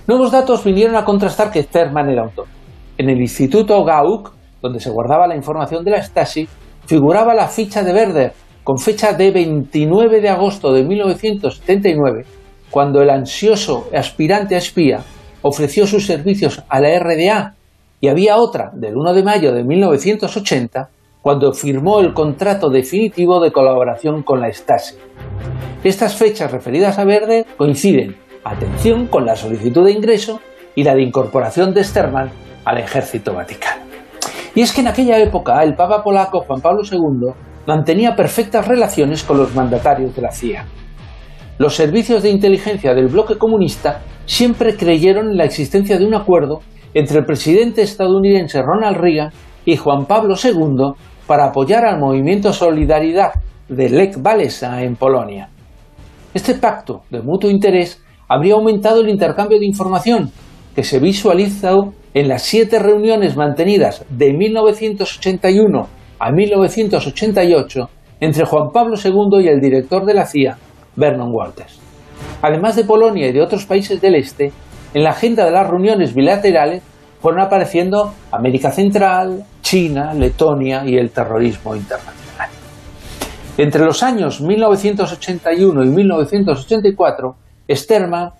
[0.07, 2.49] Nuevos datos vinieron a contrastar que Sterman era topo.
[2.97, 4.33] En el Instituto Gauck,
[4.63, 6.47] donde se guardaba la información de la Stasi,
[6.87, 8.33] figuraba la ficha de Werder,
[8.63, 12.25] con fecha de 29 de agosto de 1979,
[12.71, 15.01] cuando el ansioso aspirante a espía
[15.43, 17.53] ofreció sus servicios a la RDA,
[18.03, 20.89] y había otra del 1 de mayo de 1980,
[21.21, 24.95] cuando firmó el contrato definitivo de colaboración con la Stasi.
[25.85, 30.41] Estas fechas referidas a Verde coinciden, atención, con la solicitud de ingreso
[30.75, 32.29] y la de incorporación de Sterman
[32.65, 33.83] al ejército vaticano.
[34.53, 37.31] Y es que en aquella época el Papa polaco Juan Pablo II
[37.65, 40.65] mantenía perfectas relaciones con los mandatarios de la CIA.
[41.57, 46.59] Los servicios de inteligencia del bloque comunista siempre creyeron en la existencia de un acuerdo
[46.93, 49.31] entre el presidente estadounidense Ronald Reagan
[49.65, 50.93] y Juan Pablo II
[51.27, 53.31] para apoyar al movimiento Solidaridad
[53.69, 55.49] de Lech Walesa en Polonia.
[56.33, 60.31] Este pacto de mutuo interés habría aumentado el intercambio de información,
[60.75, 65.87] que se visualizó en las siete reuniones mantenidas de 1981
[66.19, 67.89] a 1988
[68.19, 70.57] entre Juan Pablo II y el director de la CIA,
[70.95, 71.79] Vernon Walters.
[72.41, 74.51] Además de Polonia y de otros países del este,
[74.93, 76.83] en la agenda de las reuniones bilaterales
[77.21, 82.49] fueron apareciendo América Central, China, Letonia y el terrorismo internacional.
[83.57, 87.35] Entre los años 1981 y 1984,
[87.71, 88.31] Sterman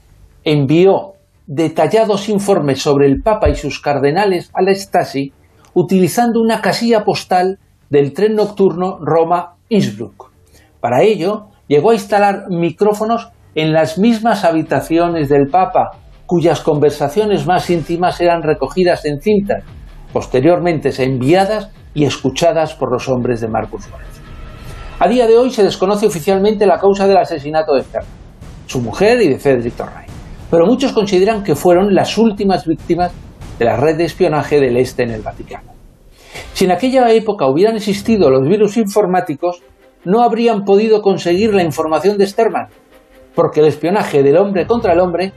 [0.44, 1.14] envió
[1.48, 5.32] detallados informes sobre el Papa y sus cardenales a la Stasi
[5.74, 7.60] utilizando una casilla postal
[7.90, 10.32] del tren nocturno Roma-Innsbruck.
[10.80, 15.92] Para ello, llegó a instalar micrófonos en las mismas habitaciones del Papa,
[16.26, 19.64] cuyas conversaciones más íntimas eran recogidas en cintas,
[20.12, 24.20] posteriormente enviadas y escuchadas por los hombres de Marcus Wolf.
[25.00, 28.06] A día de hoy se desconoce oficialmente la causa del asesinato de Stern,
[28.68, 30.06] su mujer y de Frederick Torray,
[30.50, 33.12] pero muchos consideran que fueron las últimas víctimas
[33.60, 35.74] de la red de espionaje del Este en el Vaticano.
[36.54, 39.62] Si en aquella época hubieran existido los virus informáticos,
[40.06, 42.68] no habrían podido conseguir la información de Sterman,
[43.36, 45.34] porque el espionaje del hombre contra el hombre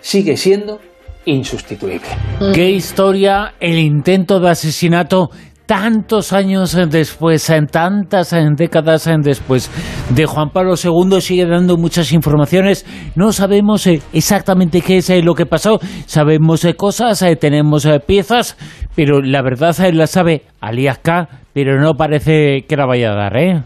[0.00, 0.80] sigue siendo
[1.24, 2.08] insustituible.
[2.54, 5.30] Qué historia el intento de asesinato
[5.68, 9.70] tantos años después, en tantas décadas después
[10.08, 12.86] de Juan Pablo II, sigue dando muchas informaciones.
[13.14, 18.56] No sabemos eh, exactamente qué es eh, lo que pasó, sabemos eh, cosas, tenemos piezas,
[18.96, 23.36] pero la verdad la sabe Alias K, pero no parece que la vaya a dar,
[23.36, 23.62] ¿eh?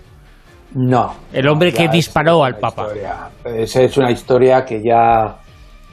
[0.74, 1.14] No.
[1.32, 2.88] El hombre que disparó al Papa.
[3.44, 5.36] Esa es una historia que ya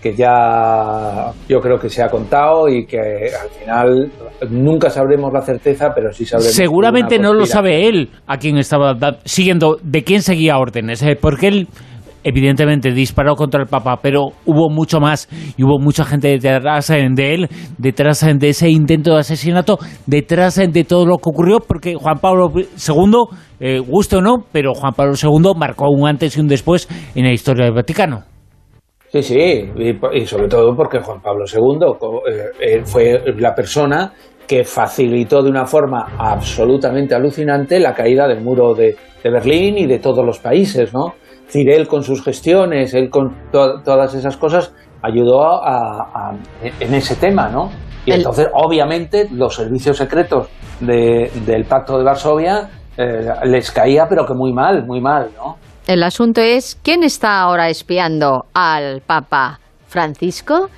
[0.02, 4.12] que ya yo creo que se ha contado y que al final
[4.50, 6.54] nunca sabremos la certeza, pero sí sabremos.
[6.54, 8.96] Seguramente no lo sabe él a quien estaba
[9.26, 11.18] siguiendo, de quién seguía órdenes, ¿eh?
[11.20, 11.68] porque él
[12.24, 17.34] evidentemente disparó contra el Papa, pero hubo mucho más y hubo mucha gente detrás de
[17.34, 17.48] él,
[17.78, 22.52] detrás de ese intento de asesinato, detrás de todo lo que ocurrió, porque Juan Pablo
[22.56, 26.88] II, eh, guste o no, pero Juan Pablo II marcó un antes y un después
[27.16, 28.24] en la historia del Vaticano.
[29.12, 29.72] Sí, sí,
[30.14, 31.80] y, sobre todo porque Juan Pablo II
[32.60, 34.14] eh, fue la persona
[34.48, 40.00] que facilitó de una forma absolutamente alucinante la caída del muro de, Berlín y de
[40.00, 41.16] todos los países, ¿no?
[41.40, 45.62] Es decir, él con sus gestiones, él con todas esas cosas, ayudó
[46.62, 47.70] en ese tema, ¿no?
[48.06, 50.48] Y entonces, obviamente, los servicios secretos
[50.80, 55.58] del Pacto de Varsovia eh, les caía, pero que muy mal, muy mal, ¿no?
[55.90, 60.70] El asunto es, ¿quién está ahora espiando al Papa Francisco?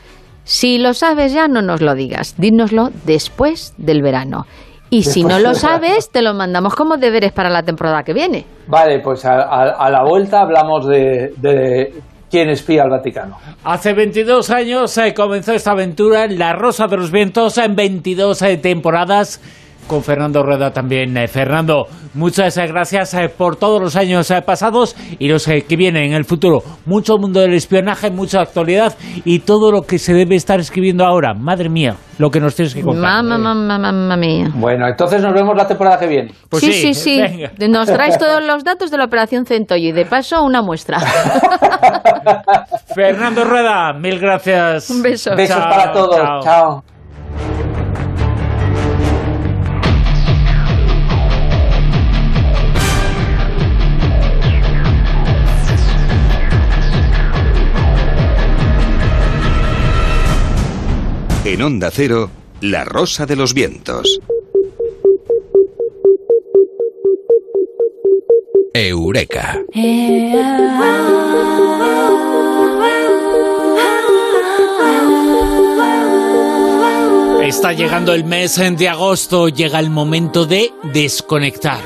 [0.45, 2.35] Si lo sabes ya, no nos lo digas.
[2.37, 4.45] Dínoslo después del verano.
[4.89, 8.45] Y si no lo sabes, te lo mandamos como deberes para la temporada que viene.
[8.67, 11.93] Vale, pues a, la vuelta hablamos de,
[12.29, 13.35] quién espía al Vaticano.
[13.65, 18.41] Hace 22 años se comenzó esta aventura en La Rosa de los Vientos en 22
[18.43, 19.41] eh, temporadas
[19.87, 21.15] con Fernando Rueda también.
[21.17, 26.03] Eh, Fernando, muchas gracias eh, por todos los años eh, pasados y los que vienen
[26.05, 26.59] en el futuro.
[26.85, 28.95] Mucho mundo del espionaje, mucha actualidad
[29.25, 31.33] y todo lo que se debe estar escribiendo ahora.
[31.33, 33.01] Madre mía, lo que nos tienes que contar.
[33.23, 34.49] Mamá, mamá, mamá mía.
[34.55, 36.31] Bueno, entonces nos vemos la temporada que viene.
[36.49, 37.21] Pues sí, sí, sí.
[37.67, 40.99] Nos traes todos los datos de la operación Centollo y de paso una muestra.
[42.95, 44.89] Fernando Rueda, mil gracias.
[44.89, 45.35] Un beso.
[45.35, 46.43] Besos para todos.
[46.43, 46.83] chao.
[61.51, 62.29] En Onda Cero,
[62.61, 64.21] La Rosa de los Vientos.
[68.73, 69.59] Eureka.
[77.43, 81.81] Está llegando el mes de agosto, llega el momento de desconectar.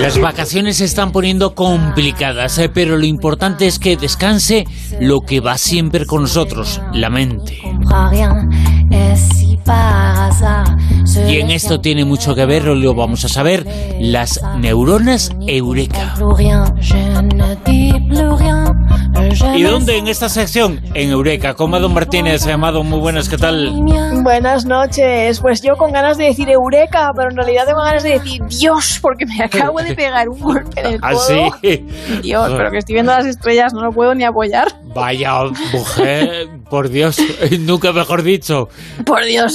[0.00, 4.64] Las vacaciones se están poniendo complicadas, eh, pero lo importante es que descanse
[5.00, 7.60] lo que va siempre con nosotros, la mente.
[11.28, 13.66] Y en esto tiene mucho que ver, lo vamos a saber,
[14.00, 16.14] las neuronas eureka.
[19.54, 20.80] ¿Y dónde en esta sección?
[20.94, 22.46] En Eureka, con Mado Martínez.
[22.46, 23.72] Amado, muy buenas, ¿qué tal?
[24.22, 25.40] Buenas noches.
[25.40, 28.98] Pues yo con ganas de decir Eureka, pero en realidad tengo ganas de decir Dios,
[29.02, 31.50] porque me acabo de pegar un golpe en el ¿Ah, codo.
[31.52, 31.86] ¿Ah, sí?
[32.22, 34.68] Dios, pero que estoy viendo las estrellas, no lo puedo ni apoyar.
[34.94, 37.18] Vaya mujer, por Dios,
[37.60, 38.68] nunca mejor dicho.
[39.04, 39.54] Por Dios.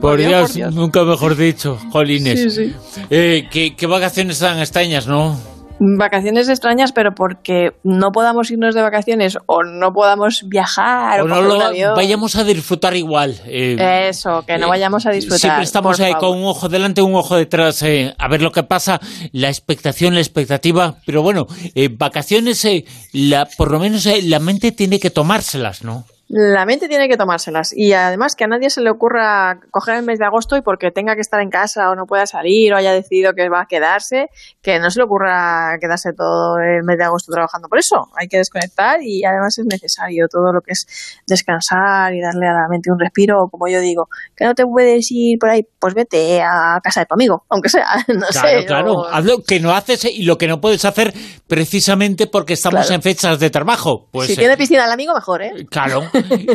[0.00, 2.40] Por, Dios, nunca mejor dicho, Jolines.
[2.40, 2.74] Sí, sí.
[3.10, 5.36] Eh, ¿qué, ¿Qué vacaciones tan extrañas, no?
[5.80, 11.40] vacaciones extrañas, pero porque no podamos irnos de vacaciones o no podamos viajar o, no
[11.42, 11.58] lo
[11.94, 13.40] vayamos a disfrutar igual.
[13.46, 15.38] Eh, Eso, que no eh, vayamos a disfrutar.
[15.38, 19.00] Siempre estamos eh, con un ojo delante, un ojo detrás, a ver lo que pasa,
[19.32, 21.46] la expectación, la expectativa, pero bueno,
[21.92, 22.66] vacaciones,
[23.12, 26.04] la, por lo menos la mente tiene que tomárselas, ¿no?
[26.28, 30.02] La mente tiene que tomárselas y además que a nadie se le ocurra coger el
[30.02, 32.76] mes de agosto y porque tenga que estar en casa o no pueda salir o
[32.76, 34.28] haya decidido que va a quedarse,
[34.60, 37.68] que no se le ocurra quedarse todo el mes de agosto trabajando.
[37.68, 40.86] Por eso hay que desconectar y además es necesario todo lo que es
[41.26, 45.10] descansar y darle a la mente un respiro, como yo digo, que no te puedes
[45.10, 48.66] ir por ahí, pues vete a casa de tu amigo, aunque sea, no claro, sé.
[48.66, 51.14] Claro, haz lo que no haces y lo que no puedes hacer
[51.46, 54.08] precisamente porque estamos en fechas de trabajo.
[54.12, 55.66] Pues, si tiene piscina el amigo, mejor, ¿eh?
[55.70, 56.02] Claro.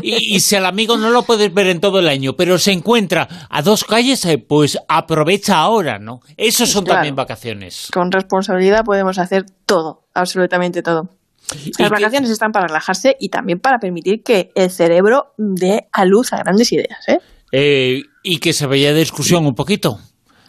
[0.02, 3.48] Y, si al amigo no lo puedes ver en todo el año, pero se encuentra
[3.50, 6.22] a dos calles, eh, pues aprovecha ahora, ¿no?
[6.38, 7.90] Eso son también vacaciones.
[7.94, 11.10] Con responsabilidad podemos hacer todo, absolutamente todo.
[11.78, 16.34] Las vacaciones están para relajarse y también para permitir que el cerebro dé a luz
[16.34, 17.08] a grandes ideas.
[17.08, 17.20] ¿eh?
[17.52, 20.00] Eh, y que se vaya de excursión un poquito.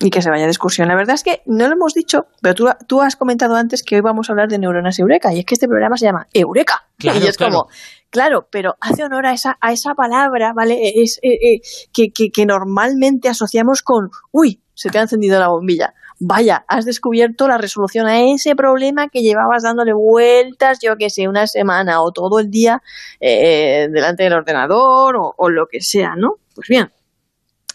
[0.01, 0.89] Y que se vaya de excursión.
[0.89, 3.97] La verdad es que no lo hemos dicho, pero tú, tú has comentado antes que
[3.97, 5.33] hoy vamos a hablar de neuronas Eureka.
[5.33, 6.87] Y es que este programa se llama Eureka.
[6.99, 7.69] Claro, y es como,
[8.15, 10.79] claro, pero hace honor a esa, a esa palabra, ¿vale?
[11.03, 11.61] Es, eh,
[11.93, 16.85] que, que, que normalmente asociamos con, uy, se te ha encendido la bombilla vaya, has
[16.85, 22.03] descubierto la resolución a ese problema que llevabas dándole vueltas, yo que sé, una semana
[22.03, 22.83] o todo el día
[23.21, 26.37] eh, delante del ordenador o, lo que sea, ¿no?
[26.55, 26.93] Pues bien,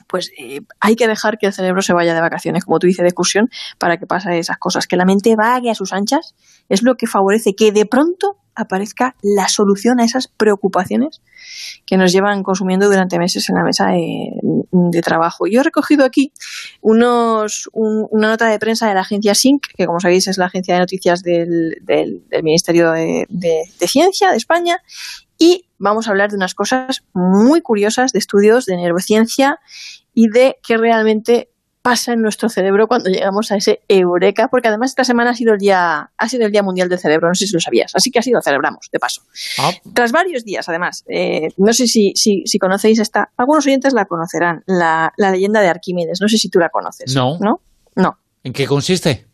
[0.07, 3.03] pues eh, hay que dejar que el cerebro se vaya de vacaciones, como tú dices,
[3.03, 4.87] de excursión, para que pasen esas cosas.
[4.87, 6.33] Que la mente vague a sus anchas
[6.69, 11.21] es lo que favorece que de pronto aparezca la solución a esas preocupaciones
[11.85, 15.47] que nos llevan consumiendo durante meses en la mesa de, trabajo.
[15.47, 16.33] Yo he recogido aquí
[16.81, 20.73] unos, una nota de prensa de la agencia SYNC, que como sabéis es la agencia
[20.73, 21.81] de noticias del,
[22.43, 23.27] Ministerio de,
[23.87, 24.77] Ciencia de España,
[25.37, 29.59] y vamos a hablar de unas cosas muy curiosas de estudios de neurociencia
[30.13, 31.49] y de qué realmente
[31.89, 35.53] pasa en nuestro cerebro cuando llegamos a ese eureka, porque además esta semana ha sido
[35.53, 38.11] el día, ha sido el Día Mundial del Cerebro, no sé si lo sabías, así
[38.11, 39.23] que así lo celebramos, de paso.
[39.57, 39.71] Ah.
[39.95, 44.05] Tras varios días, además, eh, no sé si, si, si, conocéis esta, algunos oyentes la
[44.05, 47.15] conocerán, la, la, leyenda de Arquímedes, no sé si tú la conoces.
[47.15, 47.39] No.
[47.39, 47.59] ¿No?
[47.95, 48.19] No.
[48.43, 49.25] ¿En qué consiste?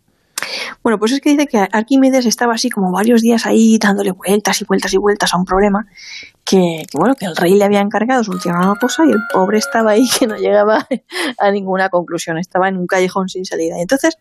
[0.84, 4.62] Bueno, pues es que dice que Arquímedes estaba así como varios días ahí dándole vueltas
[4.62, 5.88] y vueltas y vueltas a un problema
[6.44, 9.92] que, bueno, que el rey le había encargado solucionar una cosa y el pobre estaba
[9.92, 10.88] ahí que no llegaba
[11.40, 13.78] a ninguna conclusión, estaba en un callejón sin salida.
[13.78, 14.18] Y entonces,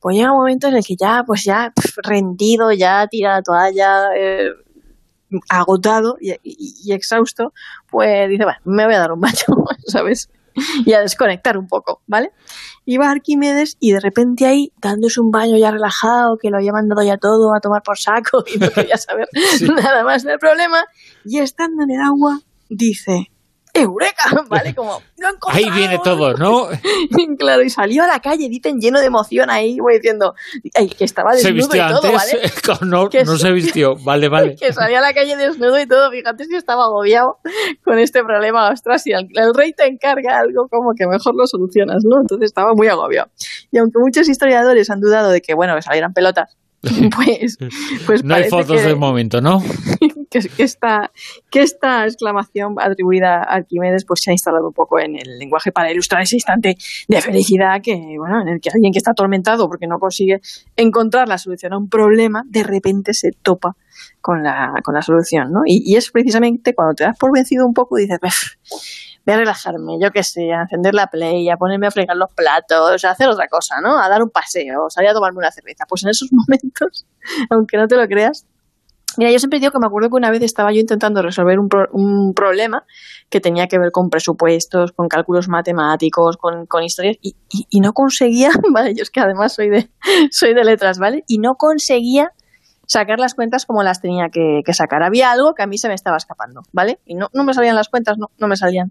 [0.00, 1.72] pues llega un momento en el que ya, pues ya
[2.02, 4.50] rendido, ya tira la toalla, eh,
[5.48, 7.52] agotado y, exhausto,
[7.88, 9.44] pues dice, me voy a dar un baño,
[9.86, 10.30] ¿sabes?
[10.86, 12.32] y a desconectar un poco, ¿vale?
[12.84, 17.02] Iba Arquímedes y de repente ahí, dándose un baño ya relajado, que lo había mandado
[17.02, 19.28] ya todo a tomar por saco y no quería saber
[19.74, 20.84] nada más del problema,
[21.24, 23.30] y estando en el agua, dice,
[23.80, 24.44] ¡Eureka!
[24.48, 24.74] ¿Vale?
[24.80, 25.02] Como,
[25.48, 26.68] Ahí viene todo, ¿no?
[27.38, 31.32] claro, y salió a la calle, dicen, lleno de emoción ahí, voy diciendo, que estaba
[31.32, 32.40] desnudo ¿Se y todo, ¿vale?
[32.86, 34.56] no, no se vistió, vale, vale.
[34.56, 37.38] que salió a la calle desnudo y todo, fíjate si estaba agobiado
[37.84, 41.46] con este problema, ostras, si el, el, rey te encarga algo, como que mejor lo
[41.46, 42.20] solucionas, ¿no?
[42.20, 43.30] Entonces estaba muy agobiado.
[43.70, 46.56] Y aunque muchos historiadores han dudado de que, bueno, que salieran pelotas,
[47.14, 47.58] pues,
[48.06, 49.62] pues no hay fotos del momento, ¿no?
[50.30, 51.10] que, esta,
[51.50, 55.72] que esta exclamación atribuida a Arquímedes pues se ha instalado un poco en el lenguaje
[55.72, 56.76] para ilustrar ese instante
[57.08, 60.40] de felicidad que, bueno, en el que alguien que está atormentado porque no consigue
[60.76, 63.76] encontrar la solución a un problema, de repente se topa
[64.22, 65.60] con la, con la solución, ¿no?
[65.66, 68.20] Y, y es precisamente cuando te das por vencido un poco y dices,
[69.32, 73.04] a relajarme, yo qué sé, a encender la play, a ponerme a fregar los platos,
[73.04, 73.98] a hacer otra cosa, ¿no?
[73.98, 75.84] A dar un paseo, salir a tomarme una cerveza.
[75.88, 77.06] Pues en esos momentos,
[77.50, 78.46] aunque no te lo creas,
[79.16, 81.68] Mira, yo siempre digo que me acuerdo que una vez estaba yo intentando resolver un,
[81.92, 82.84] un problema
[83.28, 87.92] que tenía que ver con presupuestos, con cálculos matemáticos, con, con historias, y, y, no
[87.92, 89.90] conseguía, vale, yo es que además soy de,
[90.30, 91.24] soy de letras, ¿vale?
[91.26, 92.30] Y no conseguía
[92.90, 95.04] sacar las cuentas como las tenía que, que, sacar.
[95.04, 96.98] Había algo que a mí se me estaba escapando, ¿vale?
[97.06, 98.90] Y no, no me salían las cuentas, no, no me salían.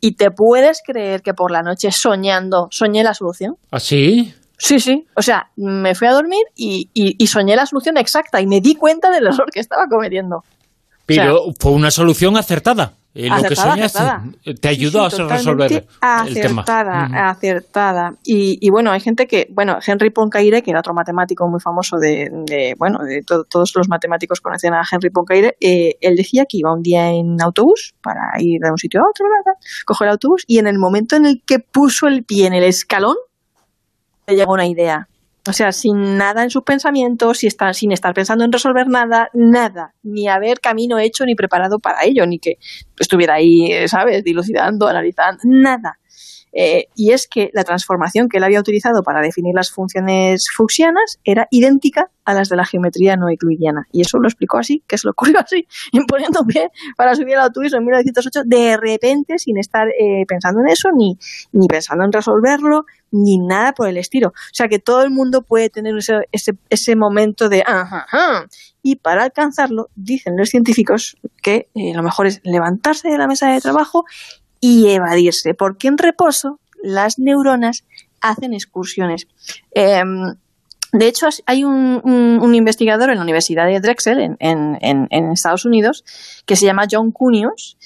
[0.00, 3.56] ¿Y te puedes creer que por la noche soñando soñé la solución?
[3.70, 4.34] ¿Ah, sí?
[4.56, 5.06] Sí, sí.
[5.14, 8.74] O sea, me fui a dormir y, y, soñé la solución exacta y me di
[8.74, 10.42] cuenta del error que estaba cometiendo.
[11.04, 12.94] Pero fue una solución acertada.
[13.14, 15.84] Eh, lo que soñaste te ayudó a resolver el
[16.34, 16.62] tema.
[16.62, 18.14] Acertada, acertada.
[18.22, 21.96] Y, y, bueno, hay gente que, bueno, Henry Poincaré, que era otro matemático muy famoso
[21.96, 26.58] de, de bueno, de todos los matemáticos conocían a Henry Poincaré, eh, él decía que
[26.58, 29.58] iba un día en autobús para ir de un sitio a otro, ¿verdad?
[29.84, 32.64] coge el autobús y en el momento en el que puso el pie en el
[32.64, 33.16] escalón,
[34.26, 35.08] le llegó una idea.
[35.46, 37.38] O sea, sin nada en sus pensamientos,
[37.72, 42.26] sin estar pensando en resolver nada, nada, ni haber camino hecho ni preparado para ello,
[42.26, 42.58] ni que
[42.98, 45.98] estuviera ahí, ¿sabes?, dilucidando, analizando, nada.
[46.52, 51.18] Eh, y es que la transformación que él había utilizado para definir las funciones fuchsianas
[51.24, 53.86] era idéntica a las de la geometría no euclidiana.
[53.92, 57.44] Y eso lo explicó así, que se lo ocurrió así, imponiendo pie para subir al
[57.44, 61.16] autobús en 1908, de repente, sin estar eh, pensando en eso, ni
[61.68, 64.28] pensando en resolverlo, ni nada por el estilo.
[64.28, 66.20] O sea que todo el mundo puede tener ese,
[66.70, 68.46] ese, momento de ajá,
[68.82, 73.50] Y para alcanzarlo, dicen los científicos que eh, lo mejor es levantarse de la mesa
[73.50, 74.04] de trabajo
[74.60, 77.84] y evadirse, porque en reposo las neuronas
[78.20, 79.26] hacen excursiones.
[79.72, 80.34] Em,
[80.90, 86.02] De hecho, hay un, investigador en la Universidad de Drexel, en, en, en, Estados Unidos,
[86.46, 87.76] que se llama John Cunios,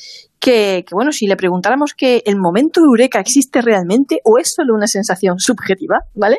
[0.42, 4.88] que, bueno, si le preguntáramos que el momento eureka existe realmente o es solo una
[4.88, 6.38] sensación subjetiva, ¿vale?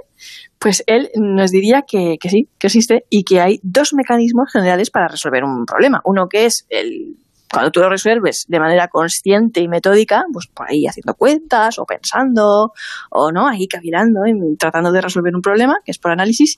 [0.59, 4.91] Pues él nos diría que, que sí, que existe y que hay dos mecanismos generales
[4.91, 6.01] para resolver un problema.
[6.03, 7.15] Uno que es el
[7.49, 11.85] cuando tú lo resuelves de manera consciente y metódica, pues por ahí haciendo cuentas o
[11.85, 12.73] pensando
[13.09, 14.19] o no, ahí cavilando,
[14.59, 16.57] tratando de resolver un problema, que es por análisis,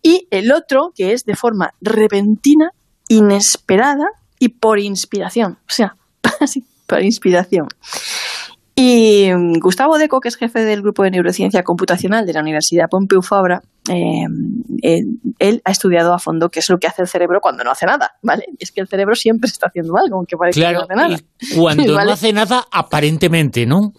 [0.00, 2.70] y el otro que es de forma repentina,
[3.08, 4.06] inesperada
[4.38, 5.96] y por inspiración, o sea,
[6.40, 7.66] así, por inspiración.
[8.80, 12.86] Y mm, Gustavo Deco, que es jefe del grupo de neurociencia computacional de la Universidad
[12.88, 13.60] Pompeu Fabra,
[13.90, 14.26] eh,
[15.40, 17.86] él, ha estudiado a fondo qué es lo que hace el cerebro cuando no hace
[17.86, 18.44] nada, ¿vale?
[18.52, 21.16] Y es que el cerebro siempre está haciendo algo, aunque parece que no hace nada.
[21.56, 23.92] cuando no hace nada, aparentemente, ¿no?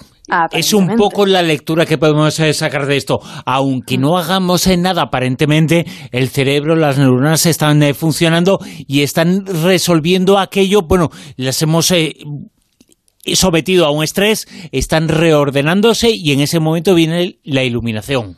[0.52, 3.20] Es un poco la lectura que podemos eh, sacar de esto.
[3.46, 10.38] Aunque no hagamos nada aparentemente, el cerebro, las neuronas están eh, funcionando y están resolviendo
[10.38, 11.92] aquello, bueno, las hemos
[13.26, 18.38] sometido a un estrés, están reordenándose y en ese momento viene la iluminación.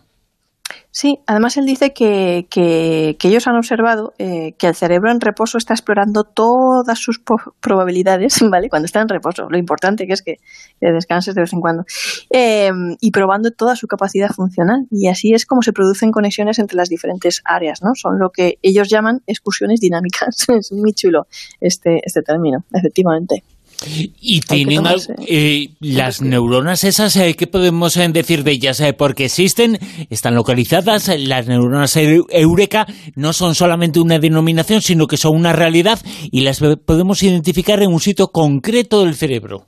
[0.94, 5.58] Sí, además él dice que, que, ellos han observado eh, que el cerebro en reposo
[5.58, 7.22] está explorando todas sus
[7.62, 8.70] probabilidades, ¿vale?
[8.70, 10.40] Cuando está en reposo, lo importante que es que,
[10.82, 11.86] descanses de vez en cuando,
[12.30, 14.86] em, y probando toda su capacidad funcional.
[14.92, 17.96] Y así es como se producen conexiones entre las diferentes áreas, ¿no?
[17.96, 20.46] Son lo que ellos llaman excursiones dinámicas.
[20.50, 21.28] es muy chulo
[21.62, 23.46] este, este término, efectivamente.
[23.88, 24.84] Y tienen
[25.28, 28.82] eh, las neuronas esas, eh, ¿qué podemos eh, decir de ellas?
[28.98, 29.80] porque existen,
[30.10, 32.86] están localizadas, las neuronas Eureka
[33.16, 36.00] no son solamente una denominación, sino que son una realidad
[36.32, 39.68] y las podemos identificar en un sitio concreto del cerebro.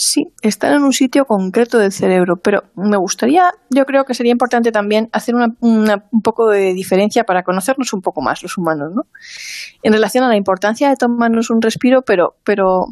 [0.00, 4.30] Sí, están en un sitio concreto del cerebro, pero me gustaría, yo creo que sería
[4.30, 8.92] importante también hacer una, un poco de diferencia para conocernos un poco más los humanos,
[8.94, 9.02] ¿no?
[9.82, 12.84] En relación a la importancia de tomarnos un respiro, pero, pero,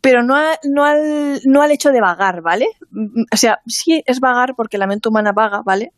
[0.00, 2.66] pero no, no, al, no al hecho de vagar, ¿vale?
[3.32, 5.92] O sea, sí es vagar porque la mente humana vaga, ¿vale?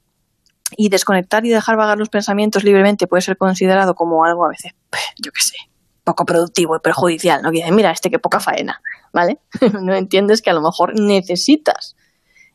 [0.77, 4.73] Y desconectar y dejar vagar los pensamientos libremente puede ser considerado como algo a veces,
[5.23, 5.57] yo qué sé,
[6.05, 7.51] poco productivo y perjudicial, ¿no?
[7.51, 8.83] Que mira, este que poca faena,
[9.13, 9.41] ¿vale?
[9.81, 11.97] no entiendes que a lo mejor necesitas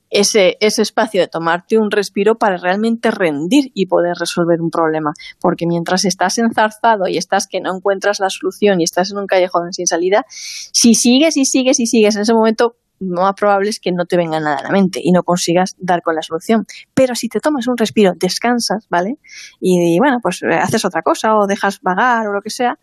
[0.09, 5.13] ese, ese espacio de tomarte un respiro para realmente rendir y poder resolver un problema.
[5.39, 9.27] Porque mientras estás enzarzado y estás que no encuentras la solución y estás en un
[9.27, 13.69] callejón sin salida, si sigues y sigues y sigues en ese momento, lo más probable
[13.69, 16.21] es que no te venga nada a la mente y no consigas dar con la
[16.21, 16.65] solución.
[16.93, 19.17] Pero si te tomas un respiro, descansas, ¿vale?
[19.59, 22.77] Y, bueno, pues haces otra cosa o dejas vagar o lo que sea,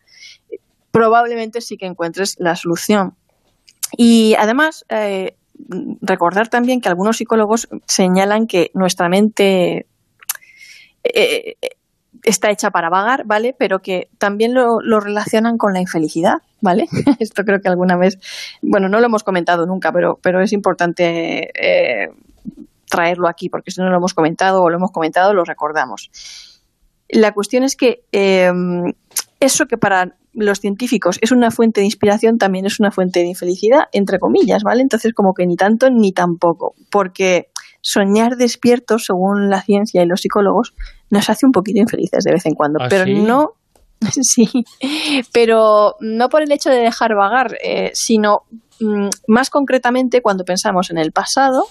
[0.91, 3.15] probablemente sí que encuentres la solución.
[3.97, 5.37] Y además, eh,
[6.01, 9.87] recordar también que algunos psicólogos señalan que nuestra mente
[11.03, 11.57] eh,
[12.23, 13.55] está hecha para vagar, ¿vale?
[13.59, 16.87] Pero que también lo, relacionan con la infelicidad, ¿vale?
[17.21, 18.19] Esto creo que alguna vez,
[18.63, 22.11] bueno, no lo hemos comentado nunca, pero, pero es importante eh,
[22.89, 26.11] traerlo aquí, porque si no lo hemos comentado o lo hemos comentado, lo recordamos.
[27.09, 28.03] La cuestión es que
[29.39, 33.27] eso que para los científicos es una fuente de inspiración, también es una fuente de
[33.27, 34.83] infelicidad, entre comillas, ¿vale?
[34.83, 37.49] Entonces, como que ni tanto ni tampoco, porque
[37.81, 40.75] soñar despiertos, según la ciencia y los psicólogos,
[41.11, 43.55] nos hace un poquito infelices de vez en cuando, ¿Ah, pero no
[44.23, 44.47] sí,
[45.33, 48.43] pero no por el hecho de dejar vagar, eh, sino
[48.81, 51.63] mm, más concretamente cuando pensamos en el pasado,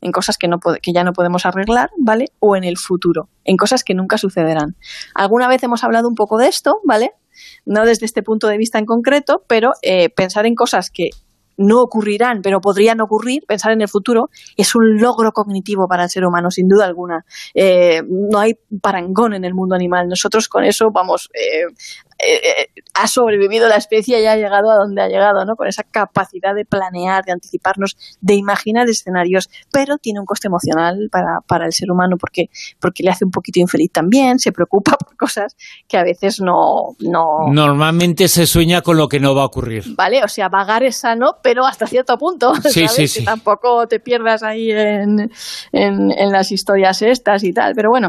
[0.00, 2.26] en cosas que, no que ya no podemos arreglar, ¿vale?
[2.40, 4.76] O en el futuro, en cosas que nunca sucederán.
[5.14, 7.12] Alguna vez hemos hablado un poco de esto, ¿vale?
[7.64, 11.10] No desde este punto de vista en concreto, pero eh, pensar en cosas que
[11.56, 16.10] no ocurrirán, pero podrían ocurrir, pensar en el futuro, es un logro cognitivo para el
[16.10, 17.24] ser humano, sin duda alguna.
[17.54, 20.08] Eh, no hay parangón en el mundo animal.
[20.08, 21.72] Nosotros con eso vamos eh,
[22.22, 25.56] eh, ha sobrevivido la especie y ha llegado a donde ha llegado, ¿no?
[25.56, 31.08] Con esa capacidad de planear, de anticiparnos, de imaginar escenarios, pero tiene un coste emocional
[31.10, 32.50] para, para el ser humano porque,
[32.80, 35.56] porque le hace un poquito infeliz también, se preocupa por cosas
[35.88, 37.48] que a veces no, no...
[37.50, 39.84] Normalmente se sueña con lo que no va a ocurrir.
[39.96, 43.24] Vale, o sea, vagar es sano, pero hasta cierto punto, sí, Sí, sí.
[43.24, 45.30] tampoco te pierdas ahí en,
[45.72, 47.74] en, en las historias estas y tal.
[47.74, 48.08] Pero bueno,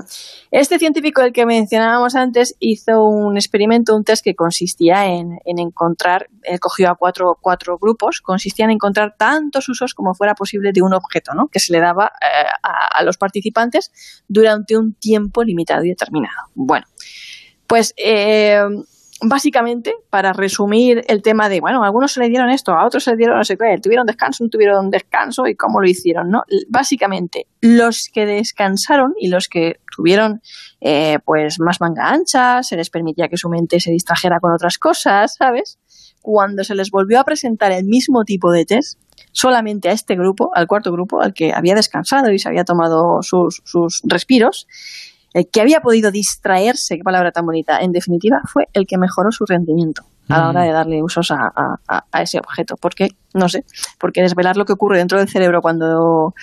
[0.52, 6.60] este científico del que mencionábamos antes hizo un experimento, un que consistía en, encontrar, él
[6.60, 10.94] cogió a cuatro, cuatro, grupos, consistía en encontrar tantos usos como fuera posible de un
[10.94, 11.48] objeto, ¿no?
[11.48, 13.92] que se le daba eh, a, los participantes
[14.28, 16.50] durante un tiempo limitado y determinado.
[16.56, 16.86] Bueno,
[17.68, 18.62] pues eh,
[19.26, 23.04] básicamente, para resumir el tema de, bueno, a algunos se le dieron esto, a otros
[23.04, 26.30] se le dieron no sé qué, tuvieron descanso, no tuvieron descanso y cómo lo hicieron,
[26.30, 26.44] ¿no?
[26.70, 30.42] Básicamente, los que descansaron y los que tuvieron
[30.82, 34.78] eh, pues más manga ancha, se les permitía que su mente se distrajera con otras
[34.78, 35.80] cosas, ¿sabes?
[36.22, 39.00] Cuando se les volvió a presentar el mismo tipo de test,
[39.32, 43.22] solamente a este grupo, al cuarto grupo, al que había descansado y se había tomado
[43.22, 44.68] sus, sus respiros,
[45.34, 49.32] el que había podido distraerse, qué palabra tan bonita, en definitiva, fue el que mejoró
[49.32, 52.78] su rendimiento a la hora de darle usos a, ese objeto.
[52.78, 53.10] ¿Por qué?
[53.34, 53.66] No sé.
[54.00, 56.34] Porque desvelar lo que ocurre dentro del cerebro cuando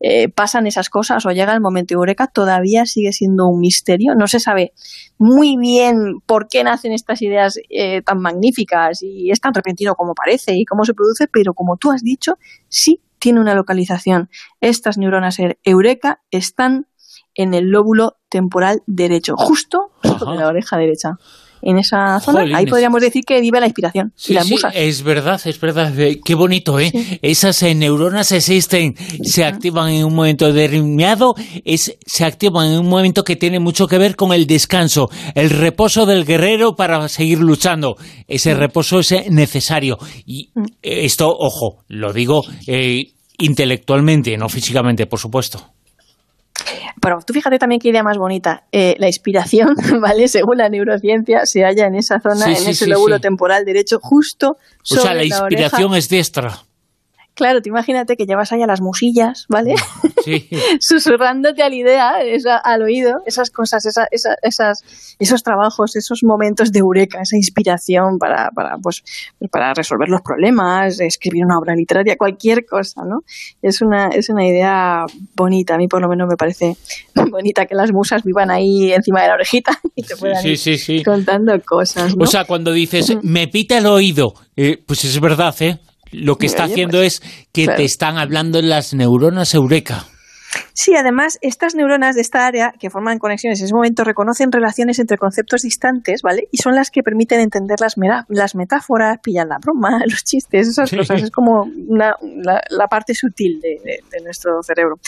[0.00, 4.14] eh, pasan esas cosas o llega el momento eureka todavía sigue siendo un misterio.
[4.14, 4.72] No se sabe
[5.18, 10.14] muy bien por qué nacen estas ideas eh, tan magníficas y es tan repentino como
[10.14, 12.38] parece y cómo se produce, pero como tú has dicho,
[12.68, 14.30] sí tiene una localización.
[14.60, 16.88] Estas neuronas eureka están
[17.34, 21.16] en el lóbulo temporal derecho, justo, en la oreja derecha.
[21.64, 24.72] En esa zona, ahí podríamos decir que vive la inspiración y las musas.
[24.74, 25.96] es verdad, es verdad.
[25.96, 26.90] Eh, qué bonito, ¿eh?
[27.22, 32.88] Esas eh, neuronas existen, se activan en un momento determinado, es, se activan en un
[32.88, 37.38] momento que tiene mucho que ver con el descanso, el reposo del guerrero para seguir
[37.38, 37.94] luchando.
[38.26, 39.98] Ese reposo es eh, necesario.
[40.26, 40.50] Y
[40.82, 42.42] esto, ojo, lo digo
[43.38, 45.74] intelectualmente, no físicamente, por supuesto.
[47.00, 48.64] Pero tú fíjate también qué idea más bonita.
[48.72, 50.28] Eh, la inspiración, ¿vale?
[50.28, 55.00] Según la neurociencia, se halla en esa zona, en ese lóbulo temporal derecho, justo sobre
[55.00, 56.62] O sea, la inspiración es diestra.
[57.34, 59.74] Claro, te imagínate que llevas ahí a las musillas, ¿vale?
[60.22, 60.48] Sí.
[60.80, 62.12] Susurrándote a la idea,
[62.62, 64.84] al oído, esas cosas, esas,
[65.18, 69.02] esos trabajos, esos momentos de eureka, esa inspiración para, para, pues,
[69.50, 73.24] para resolver los problemas, escribir una obra literaria, cualquier cosa, ¿no?
[73.62, 76.76] Es una, es una idea bonita, a mí por lo menos me parece
[77.30, 81.58] bonita que las musas vivan ahí encima de la orejita y te puedan ir contando
[81.62, 82.14] cosas.
[82.14, 82.24] ¿no?
[82.24, 85.78] O sea, cuando dices, me pita el oído, eh, pues es verdad, ¿eh?
[86.12, 90.06] Lo que está haciendo pues, es que te están hablando las neuronas eureka.
[90.74, 94.98] Sí, además, estas neuronas de esta área que forman conexiones en ese momento reconocen relaciones
[94.98, 96.48] entre conceptos distantes, ¿vale?
[96.50, 97.94] Y son las que permiten entender las,
[98.28, 101.22] las metáforas, pillar la broma, los chistes, esas cosas.
[101.22, 102.16] Es como la,
[102.88, 104.98] parte sutil de, nuestro cerebro.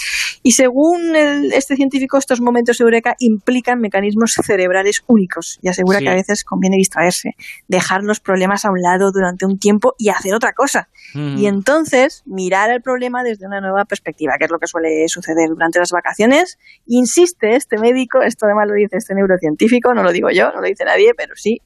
[0.42, 6.14] Y según este científico, estos momentos eureka implican mecanismos cerebrales únicos y asegura que a
[6.14, 7.36] veces conviene distraerse,
[7.68, 10.88] dejar los problemas a un lado durante un tiempo y hacer otra cosa.
[11.14, 15.53] Y entonces mirar el problema desde una nueva perspectiva, que es lo que suele suceder
[15.54, 16.58] durante las vacaciones.
[16.86, 20.66] Insiste este médico, esto además lo dice este neurocientífico, no lo digo yo, no lo
[20.66, 21.60] dice nadie, pero sí,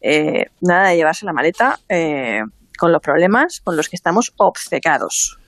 [0.00, 2.40] eh, nada de llevarse la maleta eh,
[2.78, 5.38] con los problemas con los que estamos obcecados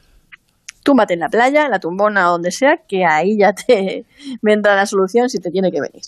[0.85, 4.07] túmbate en la playa, en la tumbona, donde sea, que ahí ya te
[4.43, 6.03] vendrá la solución si te tiene que venir.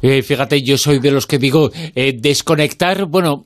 [0.00, 3.44] Eh, fíjate, yo soy de los que digo, desconectar, bueno,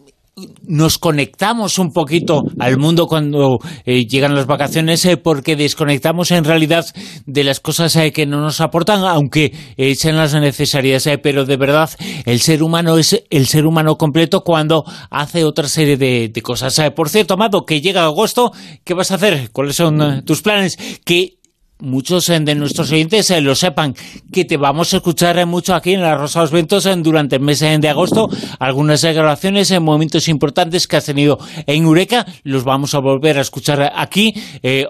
[0.67, 6.45] nos conectamos un poquito al mundo cuando eh, llegan las vacaciones eh, porque desconectamos en
[6.45, 6.85] realidad
[7.25, 9.55] de las cosas eh, que no nos aportan, aunque
[9.97, 11.09] sean las necesarias.
[11.23, 11.89] pero de verdad,
[12.27, 16.79] el ser humano es el ser humano completo cuando hace otra serie de, de cosas.
[16.95, 18.53] por cierto, Amado, que llega agosto,
[18.85, 19.49] ¿qué vas a hacer?
[19.53, 20.77] ¿Cuáles son tus planes?
[21.07, 21.36] Que
[21.79, 23.95] muchos eh, de nuestros oyentes eh, lo sepan,
[24.33, 27.37] que te vamos a escuchar eh, mucho aquí en la Rosa de los Ventos durante
[27.37, 28.29] el mes de agosto.
[28.59, 33.43] Algunas grabaciones en momentos importantes que has tenido en Eureka, los vamos a volver a
[33.43, 34.35] escuchar aquí.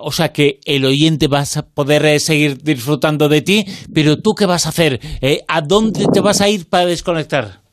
[0.00, 4.46] o sea que el oyente vas a poder seguir disfrutando de ti, pero tú qué
[4.46, 5.00] vas a hacer?
[5.48, 7.65] ¿A dónde te vas a ir para desconectar?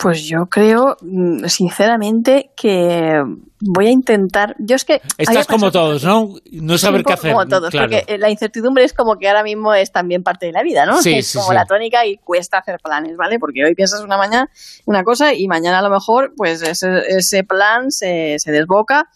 [0.00, 3.22] Pues yo creo, mm, sinceramente, que
[3.60, 4.56] voy a intentar.
[4.58, 5.02] Yo es que.
[5.18, 6.36] Estás como todos, ¿no?
[6.52, 7.32] No saber qué hacer.
[7.32, 10.52] Como todos, porque eh, la incertidumbre es como que ahora mismo es también parte de
[10.52, 11.02] la vida, ¿no?
[11.02, 13.38] Sí, es como la tónica y cuesta hacer planes, ¿vale?
[13.38, 14.48] Porque hoy piensas una mañana
[14.86, 19.10] una cosa y mañana a lo mejor, pues ese, ese plan se, se desboca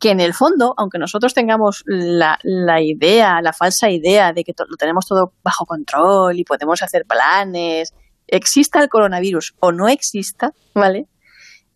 [0.00, 4.52] que en el fondo, aunque nosotros tengamos la, la, idea, la falsa idea de que
[4.68, 7.94] lo tenemos todo bajo control y podemos hacer planes
[8.28, 11.06] exista el coronavirus o no exista, ¿vale?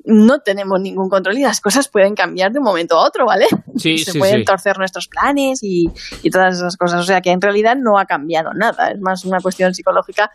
[0.03, 3.47] No tenemos ningún control y las cosas pueden cambiar de un momento a otro, ¿vale?
[3.77, 5.91] Sí, Se pueden torcer nuestros planes y,
[6.23, 7.01] y todas esas cosas.
[7.01, 8.91] O sea que en realidad no ha cambiado nada.
[8.93, 10.31] Es más una cuestión psicológica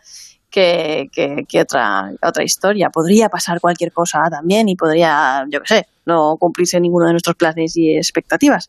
[0.50, 2.90] que, que, que, otra, otra historia.
[2.90, 7.36] Podría pasar cualquier cosa también y podría, yo qué sé, no cumplirse ninguno de nuestros
[7.36, 8.68] planes y expectativas.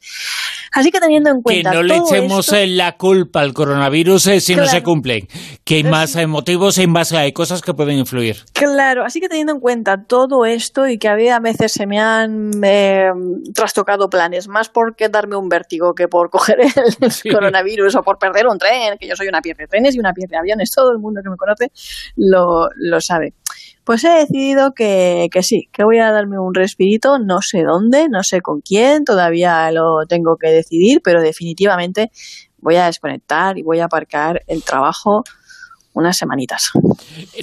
[0.71, 1.71] Así que teniendo en cuenta.
[1.71, 5.27] Que no le echemos eh, la culpa al coronavirus eh, si no se cumplen.
[5.63, 8.37] Que hay más eh, motivos y más hay cosas que pueden influir.
[8.53, 12.51] Claro, así que teniendo en cuenta todo esto y que a veces se me han
[13.53, 16.71] trastocado planes, más por darme un vértigo que por coger el
[17.33, 20.13] coronavirus o por perder un tren, que yo soy una pieza de trenes y una
[20.13, 21.71] pieza de aviones, todo el mundo que me conoce
[22.15, 23.33] lo, lo sabe.
[23.87, 28.09] Pues he decidido que, que sí, que voy a darme un respirito, no sé dónde,
[28.09, 32.11] no sé con quién, todavía lo tengo que decidir, pero definitivamente
[32.57, 35.23] voy a desconectar y voy a aparcar el trabajo
[35.97, 36.71] unas semanitas.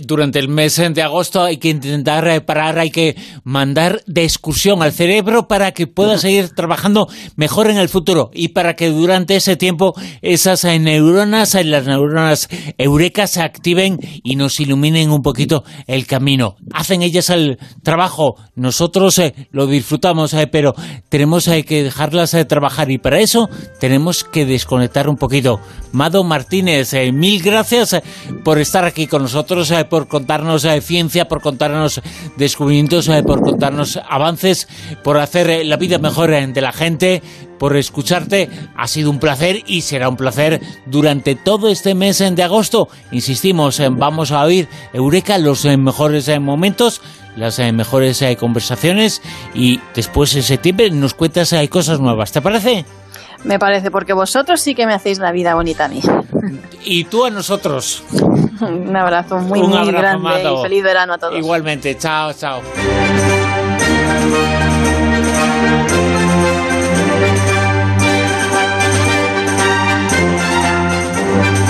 [0.02, 4.92] Durante el mes de agosto hay que intentar parar, hay que mandar de excursión al
[4.92, 9.56] cerebro para que pueda seguir trabajando mejor en el futuro y para que durante ese
[9.56, 12.48] tiempo esas neuronas, las neuronas
[12.78, 16.56] eurecas se activen y nos iluminen un poquito el camino.
[16.72, 20.74] Hacen ellas el trabajo, nosotros eh, lo disfrutamos, eh, pero
[21.08, 23.48] tenemos eh, que dejarlas trabajar y para eso
[23.80, 25.60] tenemos que desconectar un poquito.
[25.94, 28.02] Mado Martínez, mil gracias
[28.42, 32.02] por estar aquí con nosotros, eh, por contarnos eh, ciencia, por contarnos
[32.36, 34.66] descubrimientos, eh, por contarnos avances,
[35.04, 37.22] por hacer la vida mejor de la gente,
[37.60, 38.50] por escucharte.
[38.76, 42.88] Ha sido un placer y será un placer durante todo este mes de agosto.
[43.12, 47.00] Insistimos, vamos a oír Eureka, los mejores momentos
[47.36, 49.22] las mejores conversaciones
[49.54, 52.32] y después en septiembre nos cuentas cosas nuevas.
[52.32, 52.84] ¿Te parece?
[53.44, 56.00] Me parece, porque vosotros sí que me hacéis la vida bonita a mí.
[56.82, 58.02] Y tú a nosotros.
[58.60, 61.36] Un abrazo muy, muy grande y feliz verano a todos.
[61.36, 62.62] Igualmente, chao, chao.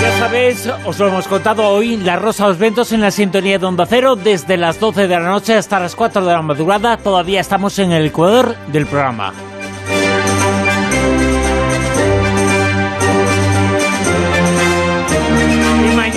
[0.01, 3.65] Ya sabéis, os lo hemos contado hoy, La Rosa los Ventos en la sintonía de
[3.65, 6.97] Onda Cero, desde las 12 de la noche hasta las 4 de la madrugada.
[6.97, 9.33] Todavía estamos en el ecuador del programa.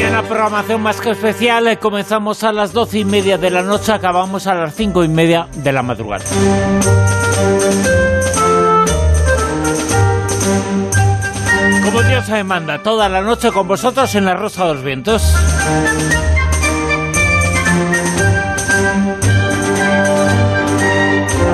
[0.08, 1.68] Una programación más que especial.
[1.68, 5.08] Eh, comenzamos a las doce y media de la noche, acabamos a las cinco y
[5.08, 6.24] media de la madrugada.
[11.84, 15.22] Como Dios se manda, toda la noche con vosotros en la Rosa de los Vientos.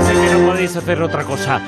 [0.01, 1.61] Así que no podéis hacer otra cosa.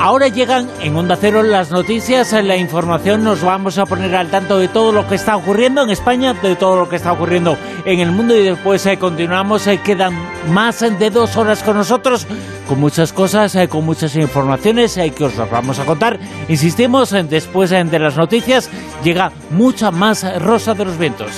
[0.00, 4.58] Ahora llegan en Onda Cero las noticias, la información, nos vamos a poner al tanto
[4.58, 8.00] de todo lo que está ocurriendo en España, de todo lo que está ocurriendo en
[8.00, 10.14] el mundo y después eh, continuamos, eh, quedan
[10.50, 12.26] más de dos horas con nosotros,
[12.68, 16.18] con muchas cosas, eh, con muchas informaciones que os vamos a contar.
[16.48, 18.68] Insistimos, después de las noticias
[19.02, 21.30] llega mucha más Rosa de los Vientos.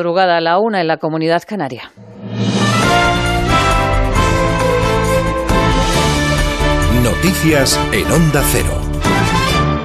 [0.00, 1.92] Madrugada a la una en la comunidad canaria.
[7.04, 8.80] Noticias en Onda Cero.